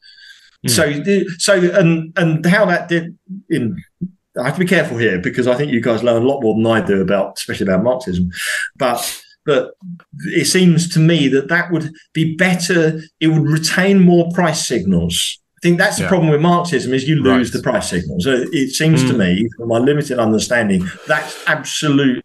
hmm. 0.61 0.69
so 0.69 1.03
so 1.37 1.53
and 1.73 2.13
and 2.17 2.45
how 2.45 2.65
that 2.65 2.87
did 2.87 3.17
in 3.49 3.75
I 4.39 4.45
have 4.45 4.55
to 4.55 4.59
be 4.59 4.65
careful 4.65 4.97
here 4.97 5.19
because 5.19 5.47
I 5.47 5.55
think 5.55 5.71
you 5.71 5.81
guys 5.81 6.03
learn 6.03 6.23
a 6.23 6.25
lot 6.25 6.41
more 6.41 6.55
than 6.55 6.65
I 6.65 6.81
do 6.83 7.01
about, 7.01 7.37
especially 7.37 7.67
about 7.67 7.83
Marxism. 7.83 8.31
But 8.77 9.23
but 9.45 9.73
it 10.25 10.45
seems 10.45 10.89
to 10.93 10.99
me 10.99 11.27
that 11.27 11.49
that 11.49 11.71
would 11.71 11.93
be 12.13 12.35
better. 12.35 13.01
It 13.19 13.27
would 13.27 13.47
retain 13.47 13.99
more 13.99 14.31
price 14.33 14.65
signals. 14.65 15.39
I 15.63 15.65
think 15.65 15.77
that's 15.77 15.95
the 15.95 16.03
Yeah. 16.03 16.09
problem 16.09 16.29
with 16.29 16.41
Marxism 16.41 16.93
is 16.93 17.07
you 17.07 17.15
lose 17.23 17.47
Right. 17.47 17.53
the 17.53 17.61
price 17.71 17.89
signals. 17.89 18.25
So 18.25 18.43
It 18.51 18.71
seems 18.71 19.01
to 19.05 19.13
me, 19.13 19.47
from 19.57 19.69
my 19.69 19.77
limited 19.77 20.19
understanding, 20.19 20.85
that's 21.07 21.37
absolute 21.47 22.21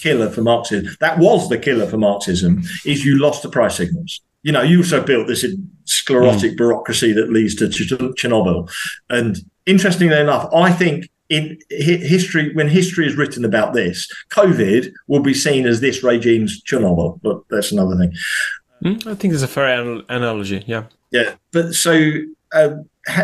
killer 0.00 0.30
for 0.30 0.40
Marxism. 0.40 0.96
That 1.00 1.18
was 1.18 1.50
the 1.50 1.58
killer 1.58 1.86
for 1.86 1.98
Marxism. 1.98 2.62
Is 2.86 3.04
you 3.04 3.18
lost 3.18 3.42
the 3.42 3.50
price 3.50 3.74
signals. 3.74 4.22
You 4.42 4.52
know, 4.52 4.62
you 4.62 4.78
also 4.78 5.02
built 5.02 5.26
this 5.26 5.44
sclerotic 5.84 6.56
bureaucracy 6.56 7.12
that 7.12 7.30
leads 7.30 7.54
to 7.56 7.68
Ch- 7.68 7.92
Chernobyl. 8.18 8.70
And 9.10 9.36
interestingly 9.66 10.16
enough, 10.18 10.48
I 10.54 10.72
think 10.72 11.10
in 11.28 11.58
history, 11.68 12.54
when 12.54 12.68
history 12.68 13.06
is 13.06 13.16
written 13.16 13.44
about 13.44 13.74
this, 13.74 14.08
COVID 14.30 14.90
will 15.08 15.20
be 15.20 15.34
seen 15.34 15.66
as 15.66 15.80
this 15.80 16.02
regime's 16.02 16.62
Chernobyl. 16.62 17.20
But 17.22 17.40
that's 17.50 17.70
another 17.70 17.96
thing. 17.98 18.12
Mm, 18.82 19.06
I 19.06 19.14
think 19.14 19.34
it's 19.34 19.42
a 19.42 19.46
fair 19.48 19.68
anal- 19.78 20.04
analogy. 20.08 20.64
Yeah. 20.66 20.84
Yeah, 21.10 21.34
but 21.52 21.74
so 21.74 21.92
uh, 22.52 22.70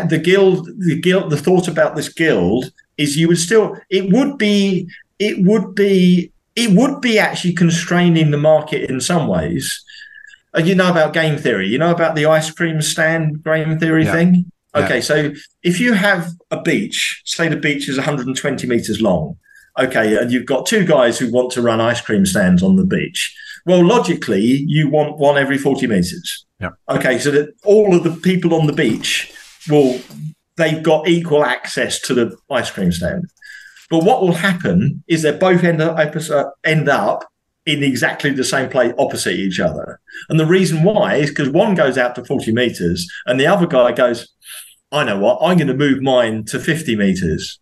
the 0.07 0.17
guild, 0.17 0.67
the 0.79 0.99
guild, 0.99 1.29
the 1.29 1.37
thought 1.37 1.67
about 1.67 1.95
this 1.95 2.09
guild 2.09 2.71
is 2.97 3.17
you 3.17 3.27
would 3.27 3.37
still, 3.39 3.75
it 3.89 4.11
would 4.11 4.37
be, 4.37 4.87
it 5.19 5.45
would 5.45 5.75
be, 5.75 6.31
it 6.55 6.71
would 6.71 7.01
be 7.01 7.19
actually 7.19 7.53
constraining 7.53 8.31
the 8.31 8.37
market 8.37 8.89
in 8.89 9.01
some 9.01 9.27
ways. 9.27 9.83
Uh, 10.55 10.61
you 10.61 10.73
know 10.73 10.89
about 10.89 11.13
game 11.13 11.37
theory. 11.37 11.67
You 11.67 11.77
know 11.77 11.91
about 11.91 12.15
the 12.15 12.25
ice 12.25 12.49
cream 12.49 12.81
stand 12.81 13.43
game 13.43 13.77
theory 13.77 14.05
Yeah. 14.05 14.11
thing. 14.13 14.45
Yeah. 14.75 14.85
Okay, 14.85 15.01
so 15.01 15.31
if 15.63 15.79
you 15.79 15.93
have 15.93 16.31
a 16.51 16.61
beach, 16.61 17.21
say 17.25 17.47
the 17.47 17.55
beach 17.55 17.87
is 17.87 17.97
120 17.97 18.67
meters 18.67 19.01
long, 19.01 19.37
okay, 19.79 20.17
and 20.17 20.31
you've 20.31 20.45
got 20.45 20.65
two 20.65 20.85
guys 20.85 21.17
who 21.17 21.31
want 21.31 21.51
to 21.53 21.61
run 21.61 21.79
ice 21.81 22.01
cream 22.01 22.25
stands 22.25 22.61
on 22.61 22.75
the 22.75 22.85
beach. 22.85 23.33
Well, 23.65 23.85
logically, 23.85 24.63
you 24.67 24.89
want 24.89 25.17
one 25.17 25.37
every 25.37 25.57
40 25.57 25.87
meters. 25.87 26.45
Yeah. 26.59 26.69
Okay, 26.89 27.19
so 27.19 27.31
that 27.31 27.53
all 27.63 27.95
of 27.95 28.03
the 28.03 28.11
people 28.21 28.53
on 28.53 28.67
the 28.67 28.73
beach 28.73 29.33
will 29.69 29.99
they've 30.57 30.83
got 30.83 31.07
equal 31.07 31.43
access 31.43 31.99
to 32.01 32.13
the 32.13 32.37
ice 32.49 32.71
cream 32.71 32.91
stand. 32.91 33.25
But 33.89 34.03
what 34.03 34.21
will 34.21 34.33
happen 34.33 35.03
is 35.07 35.21
they 35.21 35.37
both 35.37 35.63
end 35.63 35.81
up 35.81 35.97
end 36.63 36.89
up 36.89 37.25
in 37.65 37.83
exactly 37.83 38.29
the 38.29 38.43
same 38.43 38.69
place 38.69 38.93
opposite 38.97 39.33
each 39.33 39.59
other. 39.59 39.99
And 40.29 40.39
the 40.39 40.45
reason 40.45 40.83
why 40.83 41.15
is 41.15 41.29
because 41.29 41.49
one 41.49 41.73
goes 41.75 41.97
out 41.97 42.15
to 42.15 42.25
40 42.25 42.51
meters 42.51 43.09
and 43.25 43.39
the 43.39 43.47
other 43.47 43.65
guy 43.65 43.91
goes, 43.91 44.31
I 44.91 45.03
know 45.03 45.17
what, 45.17 45.39
I'm 45.41 45.57
going 45.57 45.67
to 45.67 45.73
move 45.73 46.01
mine 46.01 46.45
to 46.45 46.59
50 46.59 46.95
meters. 46.95 47.59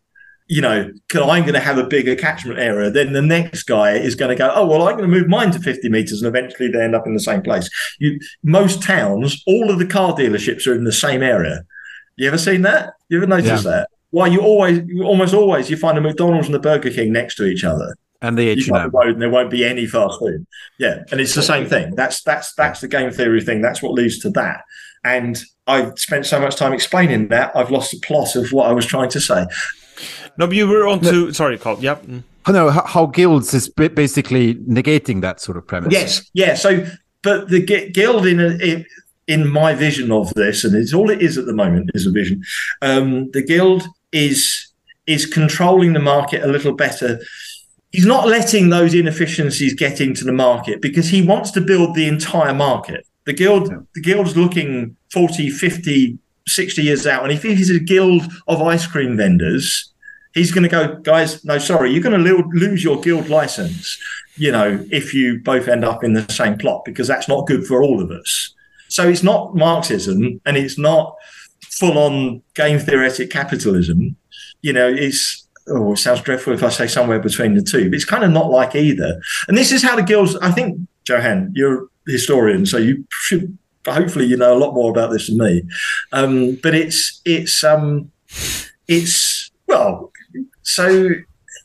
You 0.47 0.61
know, 0.61 0.91
I'm 1.15 1.41
going 1.43 1.53
to 1.53 1.59
have 1.59 1.77
a 1.77 1.85
bigger 1.87 2.15
catchment 2.15 2.59
area. 2.59 2.89
Then 2.91 3.13
the 3.13 3.21
next 3.21 3.63
guy 3.63 3.93
is 3.93 4.13
going 4.15 4.29
to 4.29 4.35
go, 4.35 4.51
oh, 4.53 4.65
well, 4.65 4.87
I'm 4.87 4.97
going 4.97 5.09
to 5.09 5.15
move 5.19 5.27
mine 5.27 5.51
to 5.51 5.59
50 5.59 5.87
meters. 5.89 6.21
And 6.21 6.27
eventually 6.27 6.69
they 6.69 6.81
end 6.83 6.95
up 6.95 7.07
in 7.07 7.13
the 7.13 7.19
same 7.19 7.41
place. 7.41 7.69
You, 7.99 8.19
most 8.43 8.83
towns, 8.83 9.41
all 9.47 9.71
of 9.71 9.79
the 9.79 9.85
car 9.87 10.13
dealerships 10.13 10.67
are 10.67 10.73
in 10.75 10.83
the 10.83 10.91
same 10.91 11.23
area. 11.23 11.63
You 12.17 12.27
ever 12.27 12.37
seen 12.37 12.61
that? 12.63 12.93
You 13.09 13.17
ever 13.17 13.27
noticed 13.27 13.63
Yeah. 13.65 13.71
that? 13.71 13.89
Why 14.11 14.27
you 14.27 14.41
always, 14.41 14.81
you 14.85 15.03
almost 15.03 15.33
always, 15.33 15.69
you 15.71 15.77
find 15.77 15.97
a 15.97 16.01
McDonald's 16.01 16.47
and 16.47 16.55
a 16.55 16.59
Burger 16.59 16.91
King 16.91 17.11
next 17.13 17.35
to 17.37 17.45
each 17.45 17.63
other 17.63 17.95
And 18.21 18.37
the 18.37 18.43
you 18.43 18.67
go 18.67 18.75
up 18.75 18.81
H&M. 18.81 18.91
the 18.91 18.97
road 18.97 19.13
and 19.13 19.21
there 19.21 19.29
won't 19.31 19.49
be 19.49 19.65
any 19.65 19.87
fast 19.87 20.19
food. 20.19 20.45
Yeah, 20.77 21.03
and 21.11 21.19
it's 21.19 21.33
the 21.33 21.41
same 21.41 21.65
thing. 21.67 21.95
That's 21.95 22.21
that's 22.21 22.53
that's 22.53 22.81
the 22.81 22.87
game 22.87 23.09
theory 23.11 23.41
thing. 23.41 23.61
That's 23.61 23.81
what 23.81 23.93
leads 23.93 24.19
to 24.19 24.29
that. 24.31 24.61
And 25.03 25.41
I've 25.65 25.97
spent 25.97 26.25
so 26.27 26.39
much 26.39 26.55
time 26.57 26.73
explaining 26.73 27.29
that 27.29 27.55
I've 27.55 27.71
lost 27.71 27.89
the 27.91 27.99
plot 28.05 28.35
of 28.35 28.51
what 28.51 28.69
I 28.69 28.73
was 28.73 28.85
trying 28.85 29.09
to 29.09 29.19
say. 29.19 29.45
No, 30.37 30.47
but 30.47 30.55
you 30.55 30.67
were 30.67 30.87
on 30.87 31.01
to. 31.01 31.33
Sorry, 31.33 31.57
Carl. 31.57 31.77
Yeah. 31.79 31.95
mm. 31.95 32.23
Oh, 32.45 32.51
no, 32.51 32.69
how, 32.69 32.85
how 32.85 33.05
guilds 33.05 33.53
is 33.53 33.69
basically 33.69 34.55
negating 34.55 35.21
that 35.21 35.39
sort 35.39 35.57
of 35.57 35.65
premise. 35.65 35.93
Yes, 35.93 36.29
yeah. 36.33 36.55
So, 36.55 36.85
but 37.21 37.49
the 37.49 37.61
guild 37.61 38.25
in 38.25 38.41
a, 38.41 38.49
in, 38.57 38.85
in 39.27 39.47
my 39.47 39.73
vision 39.73 40.11
of 40.11 40.33
this, 40.33 40.65
and 40.65 40.75
it's 40.75 40.93
all 40.93 41.09
it 41.09 41.21
is 41.21 41.37
at 41.37 41.45
the 41.45 41.53
moment 41.53 41.91
is 41.93 42.05
a 42.05 42.11
vision. 42.11 42.43
Um, 42.81 43.31
the 43.31 43.41
guild 43.41 43.83
is 44.11 44.73
is 45.05 45.25
controlling 45.25 45.93
the 45.93 45.99
market 45.99 46.43
a 46.43 46.47
little 46.47 46.73
better. 46.73 47.19
He's 47.91 48.05
not 48.05 48.27
letting 48.27 48.69
those 48.69 48.93
inefficiencies 48.93 49.73
get 49.73 50.01
into 50.01 50.23
the 50.23 50.31
market 50.33 50.81
because 50.81 51.09
he 51.09 51.21
wants 51.21 51.51
to 51.51 51.61
build 51.61 51.95
the 51.95 52.07
entire 52.07 52.53
market. 52.53 53.05
The 53.25 53.33
guild, 53.33 53.69
the 53.93 54.01
guild's 54.01 54.35
looking 54.35 54.95
40, 55.11 55.49
50, 55.49 56.17
60 56.47 56.81
years 56.81 57.07
out. 57.07 57.23
And 57.23 57.31
if 57.31 57.43
he's 57.43 57.69
a 57.69 57.79
guild 57.79 58.23
of 58.47 58.61
ice 58.61 58.85
cream 58.85 59.17
vendors, 59.17 59.91
he's 60.33 60.51
going 60.51 60.63
to 60.63 60.69
go, 60.69 60.95
guys, 60.97 61.43
no, 61.45 61.57
sorry, 61.57 61.91
you're 61.91 62.03
going 62.03 62.23
to 62.23 62.31
lo- 62.31 62.49
lose 62.53 62.83
your 62.83 62.99
guild 63.01 63.29
license, 63.29 63.97
you 64.35 64.51
know, 64.51 64.83
if 64.91 65.13
you 65.13 65.39
both 65.39 65.67
end 65.67 65.85
up 65.85 66.03
in 66.03 66.13
the 66.13 66.29
same 66.31 66.57
plot, 66.57 66.83
because 66.85 67.07
that's 67.07 67.27
not 67.27 67.47
good 67.47 67.65
for 67.65 67.83
all 67.83 68.01
of 68.01 68.11
us. 68.11 68.53
So 68.89 69.07
it's 69.07 69.23
not 69.23 69.55
Marxism 69.55 70.41
and 70.45 70.57
it's 70.57 70.77
not 70.77 71.15
full 71.63 71.97
on 71.97 72.41
game 72.55 72.79
theoretic 72.79 73.29
capitalism. 73.29 74.15
You 74.61 74.73
know, 74.73 74.87
it's, 74.87 75.47
oh, 75.67 75.93
it 75.93 75.97
sounds 75.97 76.21
dreadful 76.21 76.53
if 76.53 76.63
I 76.63 76.69
say 76.69 76.87
somewhere 76.87 77.19
between 77.19 77.55
the 77.55 77.61
two, 77.61 77.89
but 77.89 77.95
it's 77.95 78.05
kind 78.05 78.23
of 78.23 78.31
not 78.31 78.49
like 78.49 78.75
either. 78.75 79.19
And 79.47 79.57
this 79.57 79.71
is 79.71 79.83
how 79.83 79.95
the 79.95 80.03
guilds, 80.03 80.35
I 80.37 80.51
think, 80.51 80.79
Johan, 81.07 81.51
you're 81.55 81.83
a 82.07 82.11
historian, 82.11 82.65
so 82.65 82.77
you 82.77 83.05
should, 83.09 83.57
hopefully, 83.88 84.26
you 84.26 84.38
know 84.38 84.55
a 84.55 84.60
lot 84.60 84.73
more 84.73 84.91
about 84.91 85.11
this 85.11 85.27
than 85.27 85.38
me. 85.38 85.64
Um, 86.11 86.55
but 86.61 86.73
it's, 86.76 87.22
it's, 87.26 87.64
um, 87.64 88.11
it's, 88.88 89.51
well, 89.68 90.11
so 90.64 91.10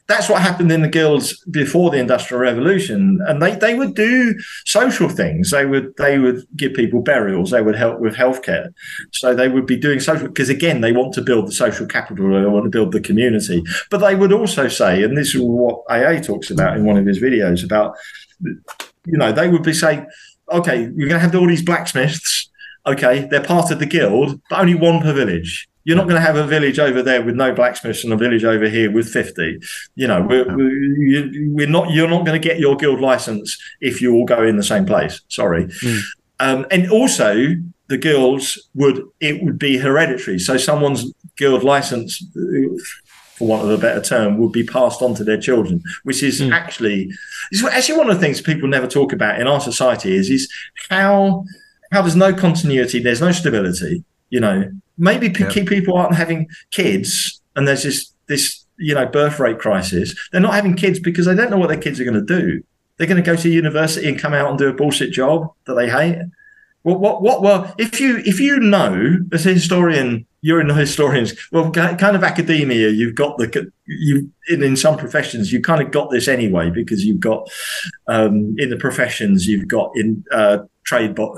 that's 0.09 0.29
what 0.29 0.41
happened 0.41 0.73
in 0.73 0.81
the 0.81 0.89
guilds 0.89 1.39
before 1.45 1.91
the 1.91 1.99
industrial 1.99 2.41
revolution. 2.41 3.21
And 3.27 3.43
they, 3.43 3.55
they 3.55 3.75
would 3.75 3.95
do 3.95 4.35
social 4.65 5.09
things. 5.09 5.51
They 5.51 5.67
would 5.67 5.95
they 5.99 6.19
would 6.19 6.47
give 6.57 6.73
people 6.73 7.03
burials. 7.03 7.51
They 7.51 7.61
would 7.61 7.77
help 7.77 8.01
with 8.01 8.15
healthcare. 8.15 8.73
So 9.13 9.35
they 9.35 9.49
would 9.49 9.67
be 9.67 9.77
doing 9.77 10.01
social 10.01 10.29
because 10.29 10.49
again 10.49 10.81
they 10.81 10.93
want 10.93 11.13
to 11.15 11.23
build 11.23 11.47
the 11.47 11.53
social 11.53 11.87
capital. 11.87 12.31
They 12.31 12.47
want 12.47 12.65
to 12.65 12.71
build 12.71 12.93
the 12.93 13.01
community. 13.01 13.63
But 13.91 13.99
they 13.99 14.15
would 14.15 14.33
also 14.33 14.67
say 14.67 15.03
and 15.03 15.17
this 15.17 15.35
is 15.35 15.43
what 15.43 15.83
aa 15.91 16.21
talks 16.21 16.51
about 16.51 16.79
in 16.79 16.87
one 16.87 16.97
of 16.97 17.05
his 17.05 17.21
videos 17.21 17.63
about 17.63 17.95
you 18.41 19.19
know 19.19 19.31
they 19.31 19.49
would 19.49 19.63
be 19.63 19.75
saying 19.75 20.07
okay 20.53 20.83
you're 20.97 21.09
going 21.09 21.11
to 21.11 21.19
have 21.19 21.35
all 21.35 21.47
these 21.47 21.63
blacksmiths 21.63 22.51
okay 22.87 23.27
they're 23.31 23.43
part 23.43 23.71
of 23.71 23.79
the 23.79 23.87
guild 23.87 24.41
but 24.51 24.61
only 24.61 24.75
one 24.75 25.01
per 25.01 25.13
village. 25.13 25.69
You're 25.85 25.97
not 25.97 26.05
going 26.07 26.21
to 26.21 26.27
have 26.27 26.37
a 26.37 26.47
village 26.47 26.79
over 26.79 27.01
there 27.01 27.23
with 27.23 27.35
no 27.35 27.55
blacksmiths 27.55 28.05
and 28.05 28.13
a 28.13 28.17
village 28.17 28.45
over 28.45 28.69
here 28.69 28.91
with 28.91 29.09
50 29.09 29.59
you 29.95 30.07
know 30.07 30.21
we're, 30.23 30.45
we're, 31.55 31.67
not 31.67 31.91
you're 31.91 32.09
not 32.09 32.27
going 32.27 32.41
to 32.41 32.49
get 32.49 32.59
your 32.59 32.77
guild 32.77 33.01
license 33.01 33.59
if 33.81 34.03
you 34.03 34.15
all 34.15 34.27
go 34.27 34.43
in 34.43 34.57
the 34.57 34.63
same 34.63 34.85
place. 34.85 35.23
Sorry. 35.29 35.69
Um, 36.41 36.67
and 36.71 36.91
also 36.91 37.57
the 37.89 37.97
guilds 37.97 38.59
would 38.75 39.03
it 39.21 39.43
would 39.43 39.59
be 39.59 39.79
hereditary. 39.79 40.39
So 40.39 40.57
someone's 40.57 41.13
guild 41.37 41.65
license 41.65 42.23
for 43.39 43.47
want 43.47 43.63
of 43.63 43.71
a 43.71 43.79
better 43.79 44.01
term 44.01 44.39
would 44.39 44.53
be 44.53 44.65
passed 44.65 45.01
on 45.01 45.15
to 45.15 45.25
their 45.25 45.41
children 45.41 45.83
which 46.03 46.23
is 46.23 46.41
hmm. 46.41 46.53
actually 46.53 47.11
it's 47.53 47.65
actually 47.65 47.97
one 47.97 48.11
of 48.11 48.17
the 48.17 48.21
things 48.21 48.41
people 48.41 48.69
never 48.69 48.87
talk 48.87 49.13
about 49.13 49.41
in 49.41 49.47
our 49.47 49.61
society 49.61 50.15
is 50.15 50.29
is 50.29 50.53
how 50.91 51.45
how 51.93 52.03
there's 52.03 52.17
no 52.17 52.35
continuity 52.35 53.01
there's 53.01 53.21
no 53.21 53.33
stability 53.33 54.05
you 54.31 54.41
know. 54.41 54.71
Maybe 54.97 55.29
Yeah. 55.29 55.65
people 55.65 55.97
aren't 55.97 56.15
having 56.15 56.49
kids 56.71 57.41
and 57.57 57.67
there's 57.67 57.83
this 57.83 58.13
this 58.27 58.65
you 58.77 58.95
know 58.95 59.07
birth 59.07 59.39
rate 59.39 59.59
crisis. 59.59 60.15
They're 60.31 60.41
not 60.41 60.55
having 60.55 60.75
kids 60.75 60.99
because 60.99 61.27
they 61.27 61.35
don't 61.35 61.51
know 61.51 61.59
what 61.59 61.69
their 61.69 61.79
kids 61.79 62.01
are 62.01 62.05
going 62.05 62.27
to 62.27 62.41
do. 62.41 62.63
They're 62.97 63.07
going 63.07 63.23
to 63.23 63.31
go 63.31 63.37
to 63.37 63.49
university 63.49 64.09
and 64.09 64.19
come 64.19 64.35
out 64.35 64.51
and 64.51 64.59
do 64.59 64.69
a 64.69 64.73
bullshit 64.73 65.13
job 65.13 65.53
that 65.67 65.75
they 65.75 65.89
hate. 65.89 66.19
What 66.83 67.01
what 67.01 67.23
what 67.23 67.43
well 67.43 67.75
if 67.79 68.01
you 68.01 68.19
if 68.19 68.41
you 68.41 68.59
know 68.61 69.19
as 69.33 69.47
a 69.47 69.53
historian 69.55 70.27
you're 70.41 70.61
in 70.61 70.69
the 70.69 70.75
historians. 70.75 71.35
Well, 71.51 71.71
kind 71.71 72.17
of 72.17 72.23
academia. 72.23 72.91
You've 72.91 73.15
got 73.15 73.39
the 73.39 73.71
you 73.87 74.31
in, 74.49 74.63
in 74.63 74.77
some 74.77 74.97
professions. 74.97 75.53
You 75.53 75.61
kind 75.61 75.83
of 75.83 75.91
got 75.91 76.11
this 76.11 76.29
anyway 76.29 76.71
because 76.71 77.05
you've 77.05 77.21
got 77.21 77.49
um, 78.07 78.55
in 78.59 78.71
the 78.71 78.77
professions. 78.77 79.47
You've 79.47 79.69
got 79.69 79.91
in 79.97 80.25
uh, 80.31 80.59
trade. 80.85 81.15
But 81.15 81.31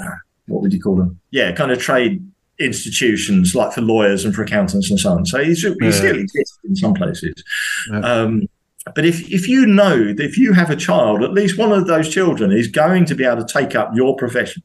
what 0.47 0.63
would 0.63 0.73
you 0.73 0.81
call 0.81 0.97
them? 0.97 1.19
Yeah, 1.31 1.53
kind 1.53 1.71
of 1.73 1.79
trade 1.79 2.25
institutions 2.59 3.55
like 3.55 3.73
for 3.73 3.81
lawyers 3.81 4.25
and 4.25 4.35
for 4.35 4.43
accountants 4.43 4.91
and 4.91 5.01
so 5.01 5.11
on. 5.13 5.25
So 5.27 5.43
he 5.43 5.51
Yeah. 5.81 5.91
still 5.91 6.19
exists 6.19 6.59
in 6.65 6.77
some 6.77 6.95
places. 6.95 7.43
Yeah. 7.91 8.01
Um, 8.01 8.49
but 8.95 9.05
if, 9.05 9.31
if 9.31 9.49
you 9.49 9.67
know 9.67 10.13
that 10.13 10.25
if 10.25 10.39
you 10.39 10.53
have 10.53 10.71
a 10.71 10.77
child, 10.77 11.23
at 11.23 11.33
least 11.33 11.59
one 11.59 11.73
of 11.73 11.87
those 11.87 12.09
children 12.09 12.51
is 12.53 12.67
going 12.67 13.05
to 13.07 13.15
be 13.15 13.25
able 13.25 13.45
to 13.45 13.53
take 13.53 13.75
up 13.75 13.91
your 13.95 14.17
profession, 14.17 14.63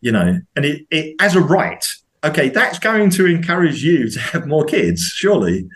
you 0.00 0.12
know, 0.12 0.38
and 0.54 0.64
it, 0.64 0.86
it 0.90 1.14
as 1.20 1.34
a 1.34 1.40
right, 1.40 1.86
okay, 2.24 2.48
that's 2.48 2.78
going 2.78 3.10
to 3.10 3.26
encourage 3.26 3.82
you 3.82 4.08
to 4.10 4.20
have 4.20 4.46
more 4.46 4.64
kids, 4.64 5.02
surely. 5.02 5.68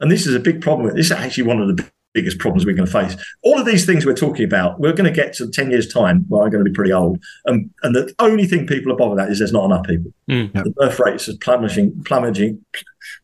And 0.00 0.10
this 0.10 0.26
is 0.26 0.34
a 0.34 0.40
big 0.40 0.60
problem. 0.60 0.94
This 0.94 1.06
is 1.06 1.12
actually 1.12 1.44
one 1.44 1.60
of 1.60 1.76
the 1.76 1.90
biggest 2.14 2.38
problems 2.38 2.64
we're 2.64 2.74
going 2.74 2.86
to 2.86 2.92
face. 2.92 3.16
All 3.42 3.58
of 3.58 3.66
these 3.66 3.86
things 3.86 4.04
we're 4.04 4.14
talking 4.14 4.44
about, 4.44 4.80
we're 4.80 4.92
going 4.92 5.12
to 5.12 5.14
get 5.14 5.32
to 5.34 5.48
10 5.48 5.70
years' 5.70 5.92
time 5.92 6.24
where 6.28 6.42
I'm 6.42 6.50
going 6.50 6.64
to 6.64 6.68
be 6.68 6.74
pretty 6.74 6.92
old. 6.92 7.22
And, 7.46 7.70
and 7.82 7.94
the 7.94 8.12
only 8.18 8.46
thing 8.46 8.66
people 8.66 8.92
are 8.92 8.96
bothered 8.96 9.20
at 9.20 9.30
is 9.30 9.38
there's 9.38 9.52
not 9.52 9.66
enough 9.66 9.86
people. 9.86 10.12
Mm. 10.30 10.52
The 10.52 10.70
birth 10.70 10.98
rates 10.98 11.28
are 11.28 11.36
plummeting, 11.40 12.02
plummeting, 12.04 12.64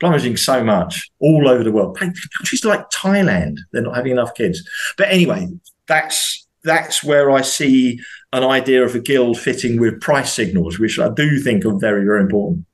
plummeting 0.01 0.37
so 0.37 0.63
much 0.63 1.11
all 1.19 1.49
over 1.49 1.65
the 1.65 1.73
world. 1.73 1.99
Countries 1.99 2.65
like 2.65 2.89
Thailand, 2.91 3.59
they're 3.73 3.83
not 3.83 3.97
having 3.97 4.13
enough 4.13 4.35
kids. 4.35 4.63
But 4.97 5.09
anyway, 5.09 5.49
that's 5.87 6.47
that's 6.63 7.05
where 7.05 7.31
I 7.31 7.43
see 7.43 8.01
an 8.35 8.45
idea 8.45 8.85
of 8.85 8.95
a 8.95 8.99
guild 8.99 9.39
fitting 9.39 9.81
with 9.81 10.01
price 10.01 10.33
signals, 10.33 10.79
which 10.79 10.99
I 10.99 11.09
do 11.09 11.39
think 11.39 11.65
are 11.65 11.79
very, 11.79 12.05
very 12.05 12.21
important. 12.21 12.67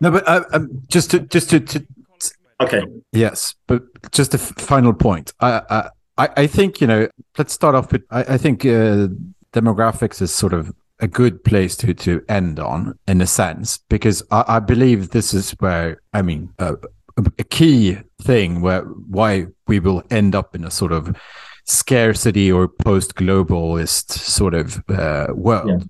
No, 0.00 0.10
but 0.10 0.28
uh, 0.28 0.44
um, 0.52 0.82
just 0.88 1.10
to 1.12 1.20
just 1.20 1.50
to, 1.50 1.60
to 1.60 1.86
Okay. 2.60 2.82
Yes, 3.12 3.54
but 3.66 3.82
just 4.12 4.34
a 4.34 4.38
f- 4.38 4.54
final 4.56 4.94
point. 4.94 5.32
I, 5.40 5.90
I 6.16 6.28
I 6.36 6.46
think 6.46 6.80
you 6.80 6.86
know. 6.86 7.08
Let's 7.36 7.52
start 7.52 7.74
off 7.74 7.92
with. 7.92 8.02
I, 8.10 8.34
I 8.34 8.38
think 8.38 8.64
uh, 8.64 9.08
demographics 9.52 10.22
is 10.22 10.32
sort 10.32 10.54
of 10.54 10.72
a 11.00 11.06
good 11.06 11.44
place 11.44 11.76
to 11.76 11.92
to 11.92 12.24
end 12.28 12.58
on 12.58 12.98
in 13.06 13.20
a 13.20 13.26
sense 13.26 13.78
because 13.90 14.22
I, 14.30 14.44
I 14.48 14.60
believe 14.60 15.10
this 15.10 15.34
is 15.34 15.50
where 15.60 16.00
I 16.14 16.22
mean 16.22 16.50
uh, 16.58 16.76
a 17.16 17.44
key 17.44 17.98
thing 18.22 18.62
where 18.62 18.82
why 18.82 19.46
we 19.66 19.78
will 19.80 20.02
end 20.10 20.34
up 20.34 20.54
in 20.54 20.64
a 20.64 20.70
sort 20.70 20.92
of 20.92 21.14
scarcity 21.68 22.50
or 22.50 22.68
post-globalist 22.68 24.12
sort 24.12 24.54
of 24.54 24.82
uh, 24.88 25.26
world 25.34 25.84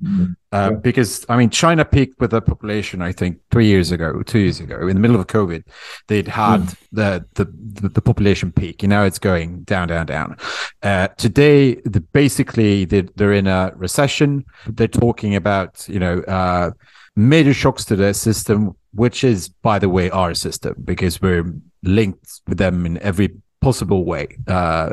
uh, 0.53 0.71
because 0.71 1.27
I 1.29 1.37
mean 1.37 1.51
China 1.51 1.85
peaked 1.85 2.19
with 2.19 2.33
a 2.33 2.41
population 2.41 3.03
I 3.03 3.13
think 3.13 3.39
three 3.51 3.67
years 3.67 3.93
ago, 3.93 4.23
two 4.23 4.39
years 4.39 4.59
ago, 4.59 4.89
in 4.89 4.95
the 4.97 5.01
middle 5.01 5.21
of 5.21 5.27
COVID, 5.27 5.65
they'd 6.09 6.29
had 6.29 6.61
Mm. 6.61 6.77
the, 6.93 7.25
the 7.35 7.89
the 7.91 8.01
population 8.01 8.53
peak. 8.53 8.83
And 8.83 8.91
now 8.91 9.03
it's 9.05 9.19
going 9.19 9.65
down, 9.65 9.89
down, 9.89 10.07
down. 10.07 10.37
Uh, 10.83 11.09
today, 11.19 11.75
the, 11.85 12.01
basically 12.01 12.87
they're, 12.87 13.09
they're 13.17 13.35
in 13.35 13.47
a 13.47 13.73
recession. 13.77 14.45
They're 14.67 14.89
talking 14.89 15.35
about 15.37 15.87
you 15.89 15.99
know 15.99 16.21
uh, 16.21 16.71
major 17.17 17.53
shocks 17.53 17.85
to 17.87 17.97
their 17.97 18.15
system, 18.15 18.75
which 18.95 19.25
is 19.25 19.49
by 19.49 19.79
the 19.79 19.89
way 19.91 20.09
our 20.11 20.33
system 20.35 20.75
because 20.85 21.21
we're 21.21 21.53
linked 21.83 22.41
with 22.49 22.59
them 22.59 22.87
in 22.87 22.99
every 22.99 23.31
possible 23.67 24.05
way. 24.05 24.27
Uh, 24.47 24.91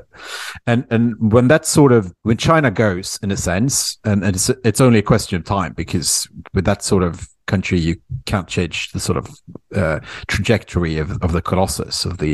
and 0.66 0.86
and 0.90 1.04
when 1.32 1.48
that 1.48 1.64
sort 1.66 1.92
of 1.92 2.12
when 2.24 2.38
China 2.38 2.72
goes 2.72 3.20
in 3.22 3.30
a 3.32 3.38
sense, 3.38 4.00
and, 4.04 4.24
and 4.26 4.36
it's 4.36 4.50
it's 4.70 4.82
only 4.82 5.00
a 5.00 5.08
question 5.14 5.38
of 5.38 5.44
time 5.46 5.74
because 5.74 6.28
with 6.56 6.66
that 6.66 6.82
sort 6.84 7.04
of 7.04 7.30
country 7.46 7.78
you 7.78 7.96
can't 8.26 8.48
change 8.48 8.92
the 8.94 9.00
sort 9.00 9.18
of 9.18 9.26
uh, 9.76 10.00
trajectory 10.28 10.98
of, 10.98 11.22
of 11.22 11.34
the 11.34 11.42
colossus 11.42 12.06
of 12.06 12.18
the 12.18 12.34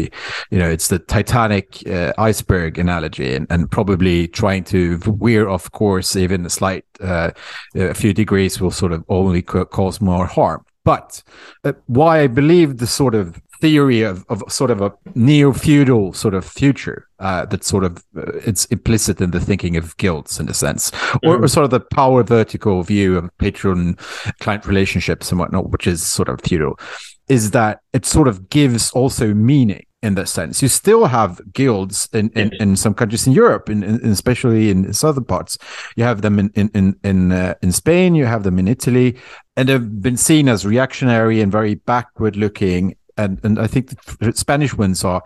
you 0.51 0.59
know 0.59 0.69
it's 0.69 0.87
the 0.87 0.99
titanic 0.99 1.67
uh, 1.87 2.13
iceberg 2.19 2.77
analogy 2.77 3.33
and, 3.33 3.47
and 3.49 3.71
probably 3.71 4.27
trying 4.27 4.63
to 4.63 4.97
veer 4.97 5.49
off 5.49 5.71
course 5.71 6.15
even 6.15 6.45
a 6.45 6.49
slight 6.49 6.85
uh, 7.01 7.31
a 7.73 7.95
few 7.95 8.13
degrees 8.13 8.61
will 8.61 8.71
sort 8.71 8.93
of 8.93 9.03
only 9.09 9.41
ca- 9.41 9.65
cause 9.65 9.99
more 9.99 10.27
harm 10.27 10.63
but 10.85 11.23
uh, 11.63 11.73
why 11.87 12.21
I 12.21 12.27
believe 12.27 12.77
the 12.77 12.87
sort 12.87 13.15
of 13.15 13.41
theory 13.61 14.01
of, 14.01 14.25
of 14.29 14.43
sort 14.49 14.71
of 14.71 14.81
a 14.81 14.93
neo-feudal 15.15 16.13
sort 16.13 16.33
of 16.33 16.45
future 16.45 17.07
uh, 17.19 17.45
that 17.45 17.63
sort 17.63 17.83
of 17.83 17.97
uh, 18.17 18.31
it's 18.45 18.65
implicit 18.65 19.19
in 19.21 19.31
the 19.31 19.39
thinking 19.39 19.75
of 19.75 19.95
guilds 19.97 20.39
in 20.39 20.47
a 20.49 20.53
sense, 20.53 20.91
or, 21.23 21.43
or 21.43 21.47
sort 21.47 21.65
of 21.65 21.71
the 21.71 21.79
power 21.79 22.23
vertical 22.23 22.83
view 22.83 23.17
of 23.17 23.37
patron 23.37 23.97
client 24.39 24.65
relationships 24.65 25.31
and 25.31 25.39
whatnot, 25.39 25.69
which 25.69 25.87
is 25.87 26.05
sort 26.05 26.29
of 26.29 26.39
feudal, 26.41 26.79
is 27.27 27.51
that 27.51 27.81
it 27.93 28.05
sort 28.05 28.27
of 28.27 28.49
gives 28.49 28.91
also 28.91 29.33
meaning 29.33 29.85
in 30.01 30.15
that 30.15 30.29
sense. 30.29 30.61
You 30.61 30.69
still 30.69 31.05
have 31.07 31.41
guilds 31.51 32.07
in, 32.13 32.29
in, 32.29 32.53
in 32.59 32.75
some 32.77 32.93
countries 32.93 33.27
in 33.27 33.33
Europe, 33.33 33.69
in, 33.69 33.83
especially 33.83 34.69
in 34.69 34.93
southern 34.93 35.25
parts. 35.25 35.57
You 35.97 36.05
have 36.05 36.21
them 36.21 36.39
in 36.39 36.49
in 36.55 36.69
in 36.73 36.95
in, 37.03 37.31
uh, 37.31 37.55
in 37.61 37.71
Spain. 37.73 38.15
You 38.15 38.25
have 38.25 38.43
them 38.43 38.59
in 38.59 38.67
Italy, 38.67 39.17
and 39.57 39.67
they've 39.67 40.01
been 40.01 40.17
seen 40.17 40.47
as 40.47 40.65
reactionary 40.65 41.41
and 41.41 41.51
very 41.51 41.75
backward 41.75 42.37
looking. 42.37 42.95
And 43.19 43.39
and 43.43 43.59
I 43.59 43.67
think 43.67 43.89
the 44.19 44.33
Spanish 44.33 44.73
ones 44.77 45.03
are 45.03 45.21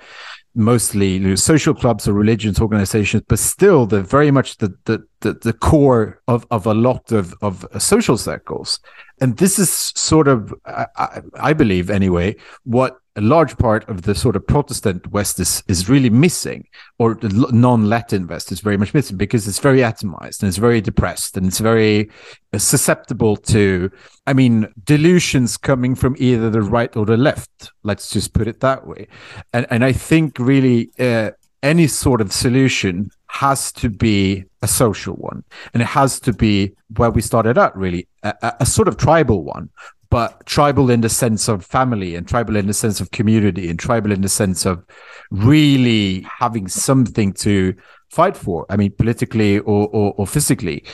mostly 0.55 1.13
you 1.13 1.19
know, 1.19 1.35
social 1.35 1.73
clubs 1.73 2.07
or 2.07 2.13
religious 2.13 2.59
organizations, 2.59 3.23
but 3.27 3.39
still 3.39 3.85
they're 3.85 4.01
very 4.01 4.31
much 4.31 4.57
the 4.57 4.75
the 4.85 5.05
the, 5.21 5.33
the 5.33 5.53
core 5.53 6.21
of, 6.27 6.45
of 6.51 6.65
a 6.65 6.73
lot 6.73 7.11
of 7.11 7.33
of 7.41 7.65
social 7.77 8.17
circles. 8.17 8.79
And 9.23 9.37
this 9.37 9.57
is 9.57 9.71
sort 9.71 10.27
of, 10.27 10.53
I, 10.65 11.21
I, 11.39 11.53
believe 11.53 11.89
anyway, 11.89 12.35
what 12.65 12.97
a 13.15 13.21
large 13.21 13.57
part 13.57 13.87
of 13.87 14.01
the 14.01 14.15
sort 14.15 14.35
of 14.35 14.45
Protestant 14.45 15.09
West 15.13 15.39
is, 15.39 15.63
is 15.69 15.87
really 15.87 16.09
missing, 16.09 16.67
or 16.99 17.15
the 17.15 17.29
non-Latin 17.53 18.27
West 18.27 18.51
is 18.51 18.59
very 18.59 18.75
much 18.75 18.93
missing 18.93 19.15
because 19.15 19.47
it's 19.47 19.59
very 19.59 19.77
atomized 19.77 20.41
and 20.41 20.49
it's 20.49 20.57
very 20.57 20.81
depressed 20.81 21.37
and 21.37 21.45
it's 21.45 21.59
very 21.59 22.09
uh, 22.51 22.57
susceptible 22.57 23.37
to, 23.37 23.89
I 24.27 24.33
mean, 24.33 24.67
delusions 24.83 25.55
coming 25.55 25.95
from 25.95 26.17
either 26.19 26.49
the 26.49 26.61
right 26.61 26.93
or 26.97 27.05
the 27.05 27.15
left. 27.15 27.71
Let's 27.83 28.09
just 28.09 28.33
put 28.33 28.49
it 28.49 28.59
that 28.59 28.85
way. 28.85 29.07
And 29.53 29.65
and 29.69 29.85
I 29.85 29.93
think 29.93 30.37
really 30.37 30.89
uh, 30.99 31.31
any 31.61 31.87
sort 31.87 32.19
of 32.19 32.33
solution 32.33 33.09
has 33.33 33.71
to 33.71 33.89
be 33.89 34.45
a 34.61 34.67
social 34.67 35.15
one, 35.15 35.43
and 35.73 35.81
it 35.81 35.87
has 35.87 36.19
to 36.19 36.31
be 36.33 36.73
where 36.97 37.09
we 37.09 37.21
started 37.21 37.57
out 37.57 37.75
really 37.75 38.07
a, 38.21 38.53
a- 38.59 38.65
sort 38.65 38.87
of 38.87 38.95
tribal 38.97 39.43
one 39.43 39.69
but 40.11 40.45
tribal 40.45 40.91
in 40.91 41.01
the 41.01 41.09
sense 41.09 41.47
of 41.47 41.65
family 41.65 42.15
and 42.15 42.27
tribal 42.27 42.55
in 42.55 42.67
the 42.67 42.73
sense 42.73 43.01
of 43.01 43.09
community 43.09 43.67
and 43.67 43.79
tribal 43.79 44.11
in 44.11 44.21
the 44.21 44.29
sense 44.29 44.63
of 44.63 44.85
really 45.31 46.21
having 46.39 46.67
something 46.67 47.33
to 47.33 47.73
fight 48.11 48.37
for. 48.37 48.67
I 48.69 48.77
mean 48.77 48.91
politically 48.91 49.57
or, 49.57 49.87
or, 49.87 50.13
or 50.15 50.27
physically 50.27 50.85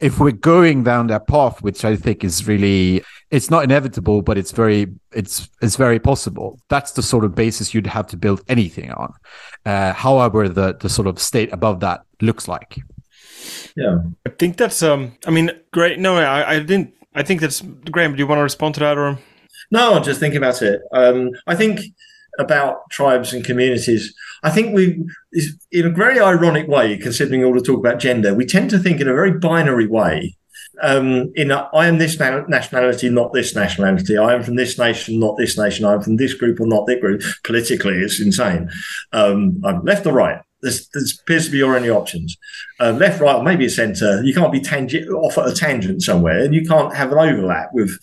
if 0.00 0.18
we're 0.18 0.32
going 0.32 0.82
down 0.84 1.06
that 1.06 1.26
path 1.26 1.62
which 1.62 1.84
i 1.84 1.96
think 1.96 2.24
is 2.24 2.46
really 2.46 3.02
it's 3.30 3.50
not 3.50 3.64
inevitable 3.64 4.22
but 4.22 4.36
it's 4.36 4.52
very 4.52 4.86
it's 5.12 5.48
it's 5.62 5.76
very 5.76 5.98
possible 5.98 6.58
that's 6.68 6.92
the 6.92 7.02
sort 7.02 7.24
of 7.24 7.34
basis 7.34 7.72
you'd 7.74 7.86
have 7.86 8.06
to 8.06 8.16
build 8.16 8.42
anything 8.48 8.90
on 8.92 9.12
uh, 9.66 9.92
however 9.92 10.48
the 10.48 10.74
the 10.80 10.88
sort 10.88 11.06
of 11.06 11.18
state 11.18 11.52
above 11.52 11.80
that 11.80 12.02
looks 12.20 12.48
like 12.48 12.76
Yeah. 13.76 13.98
I 14.26 14.30
think 14.38 14.56
that's 14.56 14.82
um. 14.82 15.12
I 15.26 15.30
mean, 15.30 15.50
great. 15.72 15.98
No, 15.98 16.16
I, 16.16 16.52
I 16.54 16.58
didn't. 16.60 16.94
I 17.14 17.22
think 17.22 17.40
that's 17.40 17.60
Graham. 17.90 18.12
Do 18.12 18.18
you 18.18 18.26
want 18.26 18.38
to 18.38 18.42
respond 18.42 18.74
to 18.76 18.80
that 18.80 18.96
or? 18.96 19.18
No, 19.70 20.00
just 20.00 20.20
thinking 20.20 20.38
about 20.38 20.62
it. 20.62 20.80
Um, 20.92 21.30
I 21.46 21.54
think 21.56 21.80
about 22.38 22.90
tribes 22.90 23.32
and 23.32 23.44
communities. 23.44 24.14
I 24.42 24.50
think 24.50 24.74
we, 24.74 25.04
in 25.72 25.86
a 25.86 25.90
very 25.90 26.20
ironic 26.20 26.68
way, 26.68 26.96
considering 26.98 27.44
all 27.44 27.54
the 27.54 27.60
talk 27.60 27.78
about 27.78 27.98
gender, 27.98 28.34
we 28.34 28.44
tend 28.46 28.70
to 28.70 28.78
think 28.78 29.00
in 29.00 29.08
a 29.08 29.14
very 29.14 29.32
binary 29.32 29.86
way. 29.86 30.36
Um, 30.82 31.32
in 31.36 31.50
a, 31.50 31.68
I 31.72 31.86
am 31.86 31.98
this 31.98 32.18
na- 32.18 32.44
nationality, 32.48 33.08
not 33.08 33.32
this 33.32 33.54
nationality. 33.54 34.18
I 34.18 34.34
am 34.34 34.42
from 34.42 34.56
this 34.56 34.78
nation, 34.78 35.20
not 35.20 35.36
this 35.36 35.56
nation. 35.56 35.84
I'm 35.84 36.02
from 36.02 36.16
this 36.16 36.34
group 36.34 36.60
or 36.60 36.66
not 36.66 36.86
that 36.86 37.00
group. 37.00 37.22
Politically, 37.44 37.98
it's 37.98 38.20
insane. 38.20 38.68
Um, 39.12 39.62
I'm 39.64 39.84
left 39.84 40.06
or 40.06 40.12
right. 40.12 40.40
There's, 40.62 40.88
there 40.88 41.02
appears 41.22 41.46
to 41.46 41.52
be 41.52 41.58
your 41.58 41.76
only 41.76 41.90
options. 41.90 42.36
Um, 42.80 42.98
left, 42.98 43.20
right, 43.20 43.36
or 43.36 43.42
maybe 43.42 43.66
a 43.66 43.70
centre. 43.70 44.22
You 44.24 44.34
can't 44.34 44.52
be 44.52 44.60
tangent 44.60 45.08
off 45.10 45.38
at 45.38 45.46
a 45.46 45.54
tangent 45.54 46.02
somewhere, 46.02 46.42
and 46.42 46.54
you 46.54 46.64
can't 46.66 46.94
have 46.94 47.12
an 47.12 47.18
overlap 47.18 47.68
with 47.72 47.96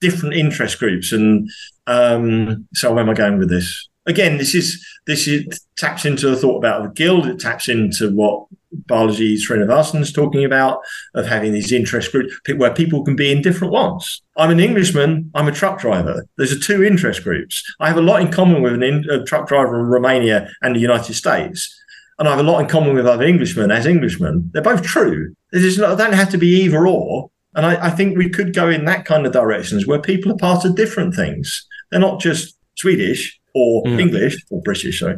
different 0.00 0.34
interest 0.34 0.78
groups. 0.78 1.12
And 1.12 1.48
um, 1.86 2.66
so, 2.74 2.92
where 2.92 3.02
am 3.02 3.10
I 3.10 3.14
going 3.14 3.38
with 3.38 3.48
this? 3.48 3.88
Again, 4.06 4.38
this 4.38 4.54
is 4.54 4.84
this 5.06 5.26
is 5.26 5.66
taps 5.76 6.04
into 6.04 6.28
the 6.28 6.36
thought 6.36 6.58
about 6.58 6.82
the 6.82 6.90
guild. 6.90 7.26
It 7.26 7.38
taps 7.38 7.68
into 7.68 8.10
what 8.10 8.46
Balaji 8.86 9.36
Srinivasan 9.36 10.00
is 10.00 10.12
talking 10.12 10.44
about 10.44 10.80
of 11.14 11.26
having 11.26 11.52
these 11.52 11.72
interest 11.72 12.12
groups 12.12 12.34
where 12.56 12.72
people 12.72 13.04
can 13.04 13.16
be 13.16 13.30
in 13.30 13.42
different 13.42 13.72
ones. 13.72 14.22
I'm 14.36 14.50
an 14.50 14.60
Englishman. 14.60 15.30
I'm 15.34 15.48
a 15.48 15.52
truck 15.52 15.80
driver. 15.80 16.26
Those 16.36 16.52
are 16.52 16.58
two 16.58 16.82
interest 16.82 17.24
groups. 17.24 17.62
I 17.80 17.88
have 17.88 17.98
a 17.98 18.02
lot 18.02 18.20
in 18.20 18.30
common 18.30 18.62
with 18.62 18.74
an 18.74 18.82
in, 18.82 19.04
a 19.10 19.24
truck 19.24 19.48
driver 19.48 19.78
in 19.80 19.86
Romania 19.86 20.50
and 20.62 20.74
the 20.74 20.80
United 20.80 21.14
States 21.14 21.76
and 22.20 22.28
I 22.28 22.32
have 22.32 22.40
a 22.40 22.48
lot 22.48 22.60
in 22.60 22.68
common 22.68 22.94
with 22.94 23.06
other 23.06 23.24
Englishmen 23.24 23.70
as 23.70 23.86
Englishmen. 23.86 24.50
They're 24.52 24.62
both 24.62 24.82
true. 24.82 25.34
It 25.52 25.78
not, 25.78 25.96
don't 25.96 26.12
have 26.12 26.30
to 26.30 26.38
be 26.38 26.64
either 26.64 26.86
or. 26.86 27.30
And 27.54 27.66
I, 27.66 27.86
I 27.86 27.90
think 27.90 28.16
we 28.16 28.28
could 28.28 28.54
go 28.54 28.68
in 28.68 28.84
that 28.84 29.04
kind 29.04 29.26
of 29.26 29.32
directions 29.32 29.86
where 29.86 30.00
people 30.00 30.30
are 30.32 30.36
part 30.36 30.64
of 30.64 30.76
different 30.76 31.14
things. 31.14 31.66
they're 31.90 32.00
not 32.00 32.20
just 32.20 32.56
Swedish 32.76 33.38
or 33.54 33.86
English 33.88 34.36
or 34.50 34.62
British. 34.62 35.00
Sorry. 35.00 35.16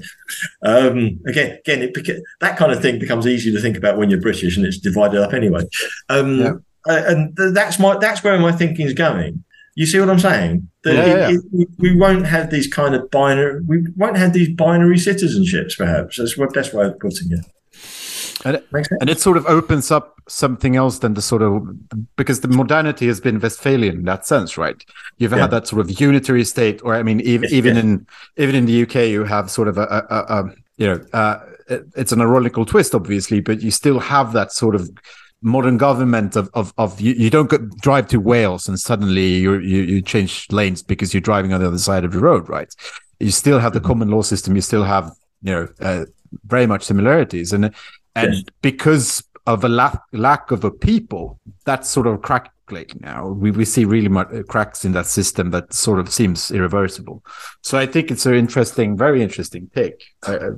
Um, 0.64 1.20
again, 1.26 1.59
again, 1.60 1.82
it, 1.82 1.94
beca- 1.94 2.20
that 2.40 2.56
kind 2.56 2.72
of 2.72 2.80
thing 2.80 2.98
becomes 2.98 3.26
easy 3.26 3.52
to 3.52 3.60
think 3.60 3.76
about 3.76 3.98
when 3.98 4.09
you're 4.10 4.20
British, 4.20 4.56
and 4.56 4.64
it's 4.64 4.78
divided 4.78 5.20
up 5.20 5.32
anyway. 5.34 5.62
Um, 6.09 6.40
Yeah. 6.40 6.52
uh, 6.88 7.02
and 7.06 7.36
th- 7.36 7.52
that's 7.54 7.78
my 7.78 7.98
that's 7.98 8.24
where 8.24 8.38
my 8.38 8.52
thinking 8.52 8.86
is 8.86 8.94
going. 8.94 9.44
You 9.74 9.86
see 9.86 10.00
what 10.00 10.09
I'm 10.10 10.18
saying? 10.18 10.68
That 10.84 10.94
Yeah, 10.94 11.04
it- 11.04 11.18
yeah. 11.32 11.38
it- 11.38 11.44
we- 11.52 11.90
we 11.90 11.96
won't 11.98 12.26
have 12.26 12.50
these 12.50 12.66
kind 12.66 12.94
of 12.94 13.10
binary. 13.10 13.60
We 13.66 13.84
won't 13.96 14.16
have 14.16 14.32
these 14.32 14.48
binary 14.54 14.96
citizenships. 14.96 15.76
Perhaps 15.76 16.16
that's 16.16 16.36
what 16.38 16.54
best 16.54 16.72
way 16.72 16.86
of 16.86 16.98
putting 16.98 17.32
it. 17.32 17.44
And 18.44 18.56
it, 18.56 18.66
and 19.01 19.09
it 19.09 19.20
sort 19.20 19.36
of 19.36 19.47
opens 19.47 19.90
up 19.90 20.20
something 20.28 20.77
else 20.77 20.98
than 20.98 21.14
the 21.14 21.23
sort 21.23 21.43
of 21.43 21.62
because 22.16 22.40
the 22.40 22.48
modernity 22.48 23.06
has 23.06 23.20
been 23.20 23.39
Westphalian 23.40 23.98
in 23.98 24.05
that 24.05 24.27
sense, 24.27 24.59
right? 24.59 24.82
You've 25.19 25.32
Yeah. 25.32 25.43
had 25.43 25.51
that 25.52 25.66
sort 25.69 25.81
of 25.81 26.01
unitary 26.01 26.44
state, 26.44 26.81
or 26.85 26.94
I 26.94 27.02
mean, 27.02 27.20
even 27.20 27.48
Yes, 27.48 27.52
even 27.52 27.77
in 27.77 28.06
even 28.36 28.55
in 28.55 28.66
the 28.66 28.73
UK, 28.82 29.10
you 29.10 29.24
have 29.24 29.51
sort 29.51 29.69
of 29.69 29.78
a, 29.78 29.82
a, 29.82 30.14
a, 30.16 30.19
a 30.44 30.55
you 30.77 30.86
know, 30.89 31.01
uh, 31.12 31.39
it- 31.69 31.85
it's 31.97 32.12
an 32.12 32.20
ironical 32.20 32.64
twist, 32.64 32.94
obviously, 32.94 33.40
but 33.40 33.60
you 33.62 33.70
still 33.70 34.01
have 34.01 34.32
that 34.32 34.52
sort 34.52 34.74
of 34.74 34.90
modern 35.43 35.77
government 35.77 36.36
of 36.36 36.48
of, 36.55 36.73
of 36.78 37.01
you, 37.01 37.12
you 37.14 37.31
don't 37.31 37.51
go, 37.51 37.59
drive 37.81 38.06
to 38.09 38.19
Wales 38.19 38.69
and 38.69 38.78
suddenly 38.78 39.36
you 39.36 39.55
you 39.59 39.82
you 39.82 40.02
change 40.02 40.47
lanes 40.51 40.82
because 40.82 41.12
you're 41.14 41.20
driving 41.20 41.52
on 41.52 41.60
the 41.60 41.66
other 41.66 41.78
side 41.78 42.05
of 42.05 42.12
the 42.12 42.20
road, 42.20 42.48
right? 42.48 42.73
You 43.20 43.31
still 43.31 43.59
have 43.60 43.73
the 43.73 43.81
Mm-hmm. 43.81 43.86
common 43.89 44.09
law 44.10 44.23
system. 44.23 44.55
You 44.56 44.62
still 44.62 44.85
have 44.85 45.10
you 45.43 45.52
know 45.52 45.69
uh, 45.81 46.05
very 46.47 46.66
much 46.66 46.85
similarities, 46.85 47.52
and 47.52 47.73
and 48.14 48.34
Yes. 48.34 48.44
because 48.62 49.22
of 49.47 49.64
a 49.64 49.68
lack 49.68 50.01
lack 50.12 50.51
of 50.51 50.64
a 50.64 50.70
people, 50.70 51.39
that's 51.64 51.89
sort 51.90 52.06
of 52.06 52.22
crackling 52.22 52.86
now. 53.01 53.26
We 53.28 53.51
we 53.51 53.64
see 53.64 53.84
really 53.84 54.09
much 54.09 54.28
cracks 54.48 54.84
in 54.84 54.93
that 54.93 55.06
system 55.06 55.51
that 55.51 55.72
sort 55.74 55.98
of 55.98 56.09
seems 56.12 56.51
irreversible. 56.51 57.22
So 57.62 57.76
I 57.78 57.86
think 57.86 58.10
it's 58.10 58.24
an 58.26 58.34
interesting, 58.34 58.97
very 58.97 59.20
interesting 59.22 59.68
take. 59.74 60.05
Uh, 60.26 60.52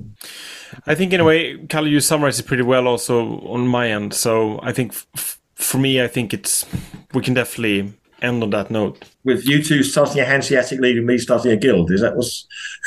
I 0.86 0.94
think 0.94 1.12
in 1.12 1.20
a 1.20 1.24
way, 1.24 1.56
Kalle, 1.68 1.88
you 1.88 2.00
summarized 2.00 2.40
it 2.40 2.46
pretty 2.46 2.62
well 2.62 2.86
also 2.86 3.40
on 3.48 3.66
my 3.66 3.88
end. 3.90 4.12
So 4.14 4.60
I 4.62 4.72
think 4.72 4.92
f- 4.92 5.06
f- 5.16 5.38
for 5.54 5.78
me, 5.78 6.02
I 6.02 6.08
think 6.08 6.34
it's 6.34 6.66
we 7.14 7.22
can 7.22 7.34
definitely 7.34 7.94
end 8.22 8.42
on 8.42 8.50
that 8.50 8.70
note. 8.70 9.04
With 9.24 9.46
you 9.46 9.62
two 9.62 9.82
starting 9.82 10.20
a 10.20 10.24
Hanseatic 10.26 10.78
League 10.80 10.98
and 10.98 11.06
me 11.06 11.16
starting 11.18 11.52
a 11.52 11.56
guild, 11.56 11.90
is 11.90 12.00
that 12.02 12.16
what's 12.16 12.46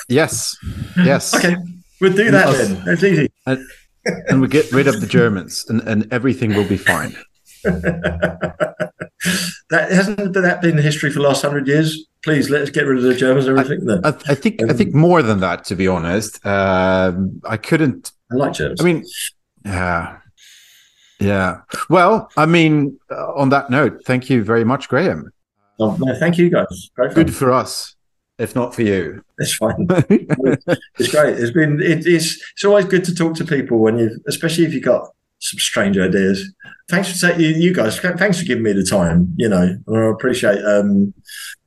yes, 0.09 0.55
yes. 1.03 1.33
okay? 1.35 1.55
We'll 1.99 2.13
do 2.13 2.29
that 2.31 2.53
then. 2.55 2.83
That's 2.85 3.03
easy. 3.03 3.31
And, 3.47 3.65
and 4.27 4.41
we 4.41 4.47
get 4.47 4.71
rid 4.71 4.87
of 4.87 5.01
the 5.01 5.07
Germans, 5.07 5.65
and, 5.69 5.81
and 5.81 6.11
everything 6.11 6.55
will 6.55 6.67
be 6.67 6.77
fine. 6.77 7.15
That 9.69 9.91
hasn't 9.91 10.33
that 10.33 10.61
been 10.61 10.77
the 10.77 10.81
history 10.81 11.09
for 11.11 11.19
the 11.19 11.27
last 11.27 11.41
hundred 11.41 11.67
years? 11.67 12.07
Please 12.23 12.49
let 12.49 12.61
us 12.61 12.69
get 12.69 12.85
rid 12.85 12.99
of 12.99 13.03
the 13.03 13.15
Germans 13.15 13.47
and 13.47 13.59
everything. 13.59 13.85
Then 13.85 13.99
I, 14.05 14.09
I 14.09 14.35
think 14.35 14.63
I 14.63 14.73
think 14.73 14.93
more 14.93 15.21
than 15.21 15.41
that, 15.41 15.65
to 15.65 15.75
be 15.75 15.87
honest. 15.87 16.43
Um, 16.45 17.41
I 17.43 17.57
couldn't 17.57 18.13
I 18.31 18.35
like 18.35 18.53
Germans. 18.53 18.79
I 18.79 18.83
mean, 18.85 19.03
yeah, 19.65 20.19
yeah. 21.19 21.61
Well, 21.89 22.31
I 22.37 22.45
mean, 22.45 22.97
uh, 23.11 23.33
on 23.33 23.49
that 23.49 23.69
note, 23.69 24.03
thank 24.05 24.29
you 24.29 24.41
very 24.41 24.63
much, 24.63 24.87
Graham. 24.87 25.29
Oh, 25.79 25.97
no, 25.99 26.17
thank 26.17 26.37
you 26.37 26.49
guys. 26.49 26.89
Fun. 26.95 27.13
Good 27.13 27.35
for 27.35 27.51
us, 27.51 27.96
if 28.37 28.55
not 28.55 28.73
for 28.75 28.81
you. 28.83 29.23
It's 29.37 29.53
fine. 29.53 29.87
it's 29.89 31.11
great. 31.11 31.37
It's 31.37 31.51
been. 31.51 31.81
It, 31.81 32.05
it's. 32.05 32.41
It's 32.53 32.65
always 32.65 32.85
good 32.85 33.03
to 33.05 33.15
talk 33.15 33.35
to 33.35 33.45
people 33.45 33.79
when 33.79 33.97
you, 33.97 34.19
especially 34.27 34.65
if 34.65 34.73
you've 34.73 34.83
got 34.83 35.09
some 35.39 35.59
strange 35.59 35.97
ideas. 35.97 36.51
Thanks 36.89 37.19
for 37.19 37.33
you, 37.33 37.49
you 37.49 37.73
guys. 37.73 37.99
Thanks 37.99 38.39
for 38.39 38.45
giving 38.45 38.63
me 38.63 38.73
the 38.73 38.83
time. 38.83 39.33
You 39.37 39.49
know, 39.49 39.77
I 39.93 40.09
appreciate 40.09 40.63
um, 40.65 41.13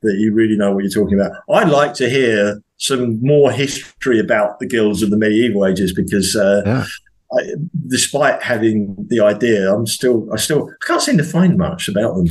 that 0.01 0.15
you 0.17 0.33
really 0.33 0.57
know 0.57 0.73
what 0.73 0.83
you're 0.83 0.91
talking 0.91 1.19
about. 1.19 1.31
I'd 1.49 1.69
like 1.69 1.93
to 1.95 2.09
hear 2.09 2.61
some 2.77 3.19
more 3.21 3.51
history 3.51 4.19
about 4.19 4.59
the 4.59 4.65
guilds 4.67 5.03
of 5.03 5.09
the 5.11 5.17
medieval 5.17 5.65
ages 5.65 5.93
because. 5.93 6.35
Uh, 6.35 6.61
Yeah. 6.65 6.85
I, 7.33 7.53
despite 7.87 8.43
having 8.43 8.93
the 9.07 9.21
idea, 9.21 9.73
I'm 9.73 9.87
still, 9.87 10.27
I 10.33 10.35
still, 10.35 10.69
I 10.69 10.85
can't 10.85 11.01
seem 11.01 11.17
to 11.17 11.23
find 11.23 11.57
much 11.57 11.87
about 11.87 12.17
them. 12.17 12.27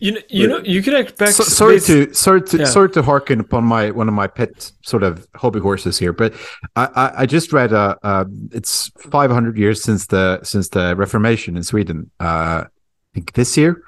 You 0.00 0.12
know, 0.12 0.20
you 0.30 0.48
know, 0.48 0.60
you 0.64 0.82
could 0.82 0.94
expect. 0.94 1.34
So, 1.34 1.44
sorry 1.44 1.78
to 1.80 2.12
sorry 2.14 2.40
to 2.42 2.58
Yeah. 2.58 2.64
sorry 2.64 2.90
to 2.90 3.02
harken 3.02 3.38
upon 3.38 3.64
my 3.64 3.90
one 3.90 4.08
of 4.08 4.14
my 4.14 4.26
pet 4.26 4.72
sort 4.82 5.02
of 5.02 5.28
hobby 5.36 5.60
horses 5.60 5.98
here, 5.98 6.14
but 6.14 6.32
I 6.74 6.88
I, 6.96 7.12
I 7.22 7.26
just 7.26 7.52
read 7.52 7.74
uh, 7.74 7.96
uh 8.02 8.24
it's 8.50 8.90
500 9.10 9.58
years 9.58 9.82
since 9.82 10.06
the 10.06 10.40
since 10.42 10.70
the 10.70 10.96
Reformation 10.96 11.56
in 11.56 11.62
Sweden. 11.62 12.10
Uh, 12.18 12.64
I 12.64 13.14
think 13.14 13.32
this 13.34 13.58
year, 13.58 13.82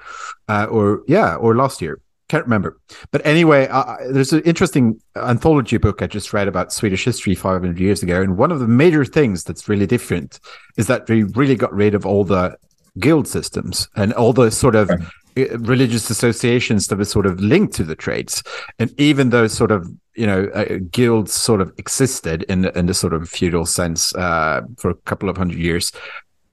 uh, 0.49 0.67
or 0.71 1.03
yeah, 1.09 1.37
or 1.37 1.57
last 1.57 1.81
year. 1.81 1.99
Can't 2.29 2.45
remember. 2.45 2.81
But 3.11 3.27
anyway, 3.27 3.69
uh, 3.69 3.97
there's 4.11 4.33
an 4.33 4.41
interesting 4.45 4.99
anthology 5.17 5.77
book 5.77 6.01
I 6.01 6.07
just 6.07 6.33
read 6.33 6.49
about 6.49 6.73
Swedish 6.73 7.05
history 7.05 7.35
500 7.35 7.79
years 7.79 8.03
ago, 8.03 8.23
and 8.23 8.39
one 8.39 8.51
of 8.51 8.59
the 8.59 8.69
major 8.69 9.05
things 9.05 9.45
that's 9.45 9.69
really 9.69 9.87
different 9.87 10.41
is 10.79 10.87
that 10.87 11.07
we 11.11 11.25
really 11.25 11.57
got 11.57 11.75
rid 11.75 11.95
of 11.95 12.07
all 12.07 12.25
the 12.25 12.57
guild 12.99 13.29
systems 13.29 13.89
and 13.97 14.13
all 14.15 14.33
the 14.33 14.51
sort 14.51 14.75
of 14.75 14.91
religious 15.37 16.11
associations 16.11 16.87
that 16.87 16.97
were 16.97 17.05
sort 17.05 17.27
of 17.27 17.41
linked 17.41 17.75
to 17.75 17.85
the 17.85 17.97
trades. 17.97 18.43
And 18.79 18.93
even 19.01 19.31
though 19.31 19.47
sort 19.47 19.71
of 19.71 19.89
you 20.15 20.27
know 20.27 20.45
uh, 20.55 20.79
guilds 20.91 21.33
sort 21.33 21.61
of 21.61 21.73
existed 21.79 22.43
in 22.45 22.63
the, 22.63 22.79
in 22.79 22.87
the 22.87 22.95
sort 22.95 23.15
of 23.15 23.29
feudal 23.29 23.67
sense 23.67 24.15
uh, 24.15 24.63
for 24.77 24.91
a 24.91 24.95
couple 24.95 25.29
of 25.29 25.37
hundred 25.37 25.59
years, 25.59 25.93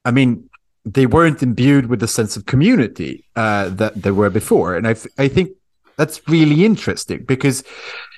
I 0.05 0.11
mean 0.11 0.49
they 0.85 1.05
weren't 1.05 1.43
imbued 1.43 1.87
with 1.87 1.99
the 1.99 2.07
sense 2.07 2.37
of 2.37 2.45
community 2.45 3.25
uh, 3.35 3.69
that 3.69 4.01
they 4.01 4.11
were 4.11 4.29
before. 4.29 4.75
And 4.75 4.87
I 4.87 4.95
I 5.17 5.27
think 5.27 5.51
that's 5.97 6.21
really 6.29 6.63
interesting 6.63 7.25
because 7.25 7.63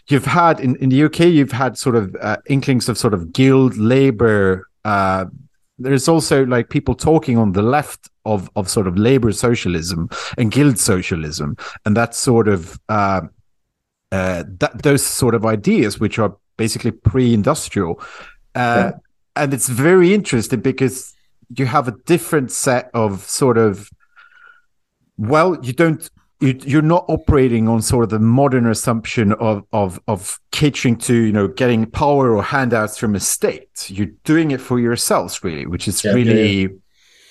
you've 0.07 0.25
had 0.25 0.59
in, 0.59 0.75
in 0.75 0.89
the 0.89 1.03
UK 1.03 1.19
you've 1.21 1.51
had 1.51 1.77
sort 1.77 1.95
of 1.95 2.15
uh, 2.21 2.37
inklings 2.47 2.87
of 2.87 2.97
sort 2.97 3.13
of 3.13 3.33
guild 3.33 3.75
labor. 3.77 4.67
Uh, 4.85 5.25
there's 5.79 6.07
also 6.07 6.45
like 6.45 6.69
people 6.69 6.93
talking 6.93 7.37
on 7.37 7.53
the 7.53 7.63
left 7.63 8.10
of 8.25 8.49
of 8.55 8.69
sort 8.69 8.87
of 8.87 8.97
labor 8.97 9.31
socialism 9.31 10.09
and 10.37 10.51
guild 10.51 10.77
socialism, 10.77 11.57
and 11.85 11.95
that 11.97 12.15
sort 12.15 12.47
of 12.47 12.79
uh, 12.89 13.21
uh, 14.11 14.43
that 14.59 14.83
those 14.83 15.03
sort 15.05 15.35
of 15.35 15.45
ideas, 15.45 15.99
which 15.99 16.19
are 16.19 16.35
basically 16.57 16.91
pre-industrial, 16.91 17.99
uh, 18.55 18.91
and 19.35 19.53
it's 19.53 19.69
very 19.69 20.13
interesting 20.13 20.59
because 20.61 21.13
you 21.55 21.65
have 21.65 21.87
a 21.87 21.95
different 22.05 22.51
set 22.51 22.89
of 22.93 23.21
sort 23.29 23.57
of 23.57 23.89
well, 25.17 25.57
you 25.63 25.73
don't 25.73 26.09
you, 26.39 26.57
you're 26.65 26.81
not 26.81 27.05
operating 27.07 27.67
on 27.67 27.81
sort 27.81 28.03
of 28.03 28.09
the 28.09 28.19
modern 28.19 28.65
assumption 28.67 29.33
of 29.33 29.63
of 29.71 29.99
of 30.07 30.39
catering 30.51 30.97
to 30.97 31.13
you 31.13 31.31
know 31.31 31.47
getting 31.47 31.85
power 31.89 32.35
or 32.35 32.43
handouts 32.43 32.97
from 32.97 33.15
a 33.15 33.19
state. 33.19 33.89
You're 33.89 34.09
doing 34.23 34.51
it 34.51 34.59
for 34.61 34.79
yourselves, 34.79 35.43
really, 35.43 35.65
which 35.67 35.87
is 35.87 36.03
Yeah, 36.03 36.13
really. 36.13 36.63
it- 36.63 36.71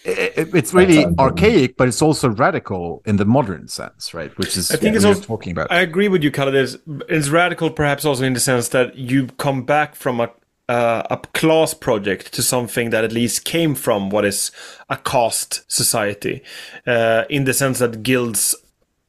it- 0.04 0.54
it's 0.54 0.72
really 0.74 1.04
archaic, 1.18 1.76
but 1.76 1.88
it's 1.88 2.02
also 2.02 2.28
radical 2.30 3.02
in 3.04 3.16
the 3.16 3.24
modern 3.24 3.68
sense, 3.68 4.14
right? 4.14 4.36
Which 4.38 4.56
is 4.56 4.70
I 4.70 4.76
think 4.76 4.92
what 4.92 4.96
it's 4.96 5.04
we 5.04 5.10
also 5.10 5.22
talking 5.22 5.52
about. 5.52 5.70
I 5.70 5.80
agree 5.80 6.08
with 6.08 6.22
you, 6.22 6.30
Kalle. 6.30 6.54
It's, 6.54 6.76
it's 7.08 7.28
radical, 7.28 7.70
perhaps 7.70 8.04
also 8.04 8.24
in 8.24 8.32
the 8.32 8.40
sense 8.40 8.68
that 8.68 8.96
you 8.96 9.26
come 9.38 9.62
back 9.64 9.94
from 9.94 10.20
a 10.20 10.30
uh, 10.68 11.02
a 11.10 11.16
class 11.34 11.74
project 11.74 12.32
to 12.32 12.42
something 12.42 12.90
that 12.90 13.02
at 13.02 13.10
least 13.10 13.44
came 13.44 13.74
from 13.74 14.08
what 14.08 14.24
is 14.24 14.52
a 14.88 14.96
caste 14.96 15.64
society, 15.66 16.42
uh, 16.86 17.24
in 17.28 17.42
the 17.42 17.52
sense 17.52 17.80
that 17.80 18.04
guilds 18.04 18.54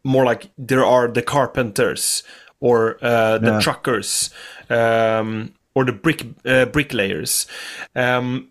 more 0.03 0.26
like 0.26 0.49
there 0.57 0.84
are 0.84 1.07
the 1.07 1.22
carpenters 1.22 2.23
or 2.61 2.97
uh, 3.03 3.38
the 3.38 3.51
Yeah. 3.51 3.59
truckers 3.59 4.31
um, 4.72 5.53
or 5.76 5.85
the 5.85 5.91
brick 5.93 6.26
uh, 6.45 6.65
bricklayers. 6.65 7.45
Um, 7.95 8.47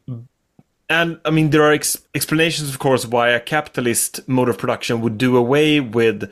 and 0.90 1.20
I 1.24 1.30
mean, 1.30 1.50
there 1.50 1.62
are 1.62 1.72
ex- 1.72 1.96
explanations, 2.14 2.68
of 2.68 2.80
course, 2.80 3.06
why 3.06 3.30
a 3.30 3.40
capitalist 3.40 4.28
mode 4.28 4.48
of 4.48 4.58
production 4.58 5.00
would 5.00 5.16
do 5.16 5.36
away 5.36 5.78
with 5.78 6.30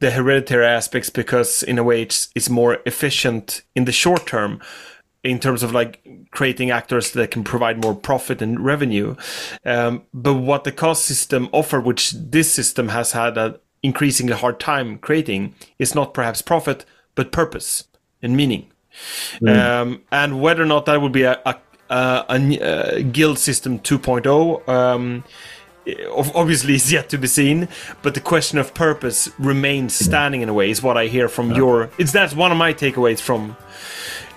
the 0.00 0.10
hereditary 0.10 0.66
aspects 0.66 1.08
because, 1.08 1.62
in 1.62 1.78
a 1.78 1.82
way, 1.82 2.02
it's, 2.02 2.28
it's 2.34 2.50
more 2.50 2.78
efficient 2.84 3.62
in 3.74 3.86
the 3.86 3.92
short 3.92 4.26
term 4.26 4.60
in 5.22 5.40
terms 5.40 5.62
of 5.62 5.72
like 5.72 6.06
creating 6.32 6.70
actors 6.70 7.12
that 7.12 7.30
can 7.30 7.42
provide 7.42 7.82
more 7.82 7.94
profit 7.94 8.42
and 8.42 8.60
revenue. 8.60 9.16
Um, 9.64 10.02
but 10.12 10.34
what 10.34 10.64
the 10.64 10.72
caste 10.72 11.06
system 11.06 11.48
offer, 11.50 11.80
which 11.80 12.12
this 12.12 12.52
system 12.52 12.88
has 12.88 13.12
had 13.12 13.38
an 13.38 13.56
increasingly 13.82 14.34
hard 14.34 14.60
time 14.60 14.98
creating, 14.98 15.54
is 15.78 15.94
not 15.94 16.12
perhaps 16.12 16.42
profit, 16.42 16.84
but 17.14 17.32
purpose 17.32 17.84
and 18.20 18.36
meaning. 18.36 18.70
Um, 19.80 20.02
and 20.12 20.42
whether 20.42 20.62
or 20.62 20.66
not 20.66 20.84
that 20.86 21.00
would 21.00 21.12
be 21.12 21.22
a, 21.22 21.40
a, 21.46 21.56
a, 21.90 22.24
a, 22.28 22.60
uh 22.60 23.02
guild 23.12 23.38
system 23.38 23.78
2.0 23.78 24.68
um, 24.68 25.24
obviously 26.34 26.74
is 26.74 26.90
yet 26.90 27.08
to 27.10 27.18
be 27.18 27.26
seen 27.26 27.68
but 28.02 28.14
the 28.14 28.20
question 28.20 28.58
of 28.58 28.72
purpose 28.72 29.30
remains 29.38 29.94
standing 29.94 30.40
in 30.40 30.48
a 30.48 30.54
way 30.54 30.70
is 30.70 30.82
what 30.82 30.96
i 30.96 31.06
hear 31.06 31.28
from 31.28 31.52
your 31.52 31.90
it's 31.98 32.12
that's 32.12 32.34
one 32.34 32.50
of 32.50 32.58
my 32.58 32.72
takeaways 32.72 33.20
from 33.20 33.56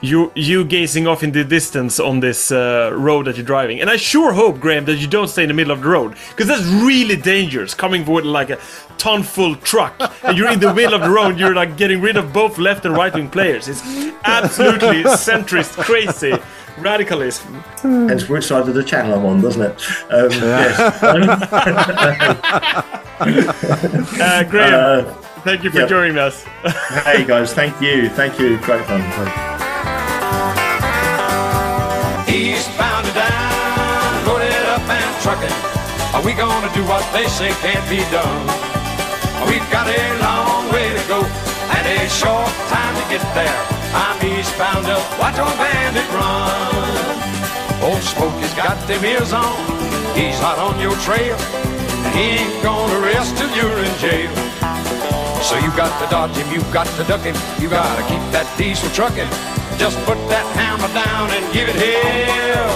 you 0.01 0.31
you 0.35 0.63
gazing 0.63 1.07
off 1.07 1.23
in 1.23 1.31
the 1.31 1.43
distance 1.43 1.99
on 1.99 2.19
this 2.19 2.51
uh, 2.51 2.91
road 2.93 3.25
that 3.25 3.35
you're 3.35 3.45
driving. 3.45 3.81
And 3.81 3.89
I 3.89 3.95
sure 3.95 4.31
hope, 4.31 4.59
Graham, 4.59 4.85
that 4.85 4.97
you 4.97 5.07
don't 5.07 5.27
stay 5.27 5.43
in 5.43 5.47
the 5.47 5.53
middle 5.53 5.73
of 5.73 5.81
the 5.81 5.87
road 5.87 6.15
because 6.29 6.47
that's 6.47 6.65
really 6.65 7.15
dangerous. 7.15 7.73
Coming 7.73 8.05
with 8.05 8.25
like 8.25 8.49
a 8.49 8.59
ton 8.97 9.23
full 9.23 9.55
truck 9.55 9.95
and 10.23 10.37
you're 10.37 10.51
in 10.51 10.59
the 10.59 10.73
middle 10.73 10.93
of 10.93 11.01
the 11.01 11.09
road, 11.09 11.39
you're 11.39 11.55
like 11.55 11.77
getting 11.77 12.01
rid 12.01 12.17
of 12.17 12.31
both 12.31 12.57
left 12.57 12.85
and 12.85 12.95
right 12.95 13.13
wing 13.13 13.29
players. 13.29 13.67
It's 13.67 13.81
absolutely 14.23 15.03
centrist, 15.03 15.77
crazy 15.83 16.33
radicalism. 16.79 17.53
Hence 17.81 18.27
which 18.29 18.45
side 18.45 18.67
of 18.67 18.73
the 18.75 18.83
channel 18.83 19.19
I'm 19.19 19.25
on, 19.25 19.41
doesn't 19.41 19.61
it? 19.61 19.81
Um, 20.11 20.31
yes. 20.31 20.77
Uh, 23.19 24.43
Graham, 24.43 25.07
Uh, 25.07 25.13
thank 25.41 25.63
you 25.63 25.71
for 25.71 25.79
yep. 25.79 25.89
joining 25.89 26.19
us. 26.19 26.43
hey 27.03 27.25
guys, 27.25 27.51
thank 27.51 27.79
you, 27.81 28.09
thank 28.09 28.37
you, 28.39 28.57
great 28.59 28.85
fun. 28.85 29.01
Eastbound 32.29 33.05
and 33.07 33.15
down, 33.15 34.27
loaded 34.27 34.53
up 34.69 34.85
and 34.85 35.21
trucking. 35.23 35.55
Are 36.13 36.21
we 36.23 36.33
gonna 36.33 36.71
do 36.75 36.83
what 36.85 37.01
they 37.13 37.25
say 37.27 37.49
can't 37.65 37.89
be 37.89 37.97
done? 38.13 38.45
We've 39.49 39.65
got 39.71 39.87
a 39.87 40.19
long 40.21 40.71
way 40.71 40.89
to 40.93 41.07
go 41.07 41.23
and 41.25 41.87
a 41.87 42.09
short 42.09 42.51
time 42.69 42.93
to 43.01 43.09
get 43.09 43.23
there. 43.33 43.76
I'm 43.93 44.17
eastbound 44.25 44.87
up, 44.87 45.03
watch 45.19 45.39
old 45.39 45.55
bandit 45.57 46.07
run. 46.11 47.07
Old 47.83 48.01
Smokey's 48.01 48.53
got 48.53 48.75
them 48.87 49.03
ears 49.05 49.31
on, 49.31 49.55
he's 50.15 50.39
hot 50.39 50.59
on 50.59 50.79
your 50.79 50.95
trail, 51.05 51.37
and 51.37 52.13
he 52.15 52.43
ain't 52.43 52.63
gonna 52.63 52.99
rest 52.99 53.37
till 53.37 53.49
you're 53.55 53.79
in 53.79 53.93
jail. 53.99 54.31
So 55.41 55.55
you 55.59 55.71
got 55.77 55.93
to 56.01 56.09
dodge 56.09 56.35
him, 56.35 56.51
you 56.51 56.61
got 56.73 56.87
to 56.97 57.03
duck 57.05 57.21
him, 57.21 57.35
you 57.61 57.69
gotta 57.69 58.03
keep 58.03 58.19
that 58.35 58.49
diesel 58.57 58.89
trucking. 58.91 59.29
Just 59.79 59.95
put 60.03 60.17
that 60.27 60.43
hammer 60.57 60.91
down 60.91 61.31
and 61.31 61.45
give 61.53 61.69
it 61.69 61.77
hell. 61.77 62.73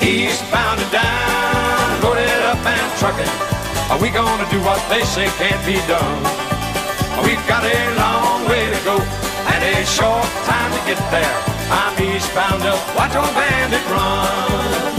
Eastbound 0.00 0.80
and 0.80 0.92
down, 0.92 2.00
loaded 2.00 2.30
up 2.48 2.62
and 2.64 2.88
trucking. 2.96 3.28
Are 3.90 4.00
we 4.00 4.08
gonna 4.08 4.48
do 4.48 4.62
what 4.64 4.80
they 4.88 5.02
say 5.04 5.26
can't 5.36 5.60
be 5.66 5.76
done? 5.84 6.22
We've 7.26 7.44
got 7.46 7.64
a 7.64 7.76
long 7.98 8.23
short 9.84 10.24
time 10.46 10.70
to 10.72 10.80
get 10.86 10.98
there. 11.10 11.36
I'm 11.70 12.00
eastbound 12.02 12.62
up, 12.62 12.96
watch 12.96 13.14
old 13.16 13.34
bandit 13.34 13.84
run. 13.90 14.93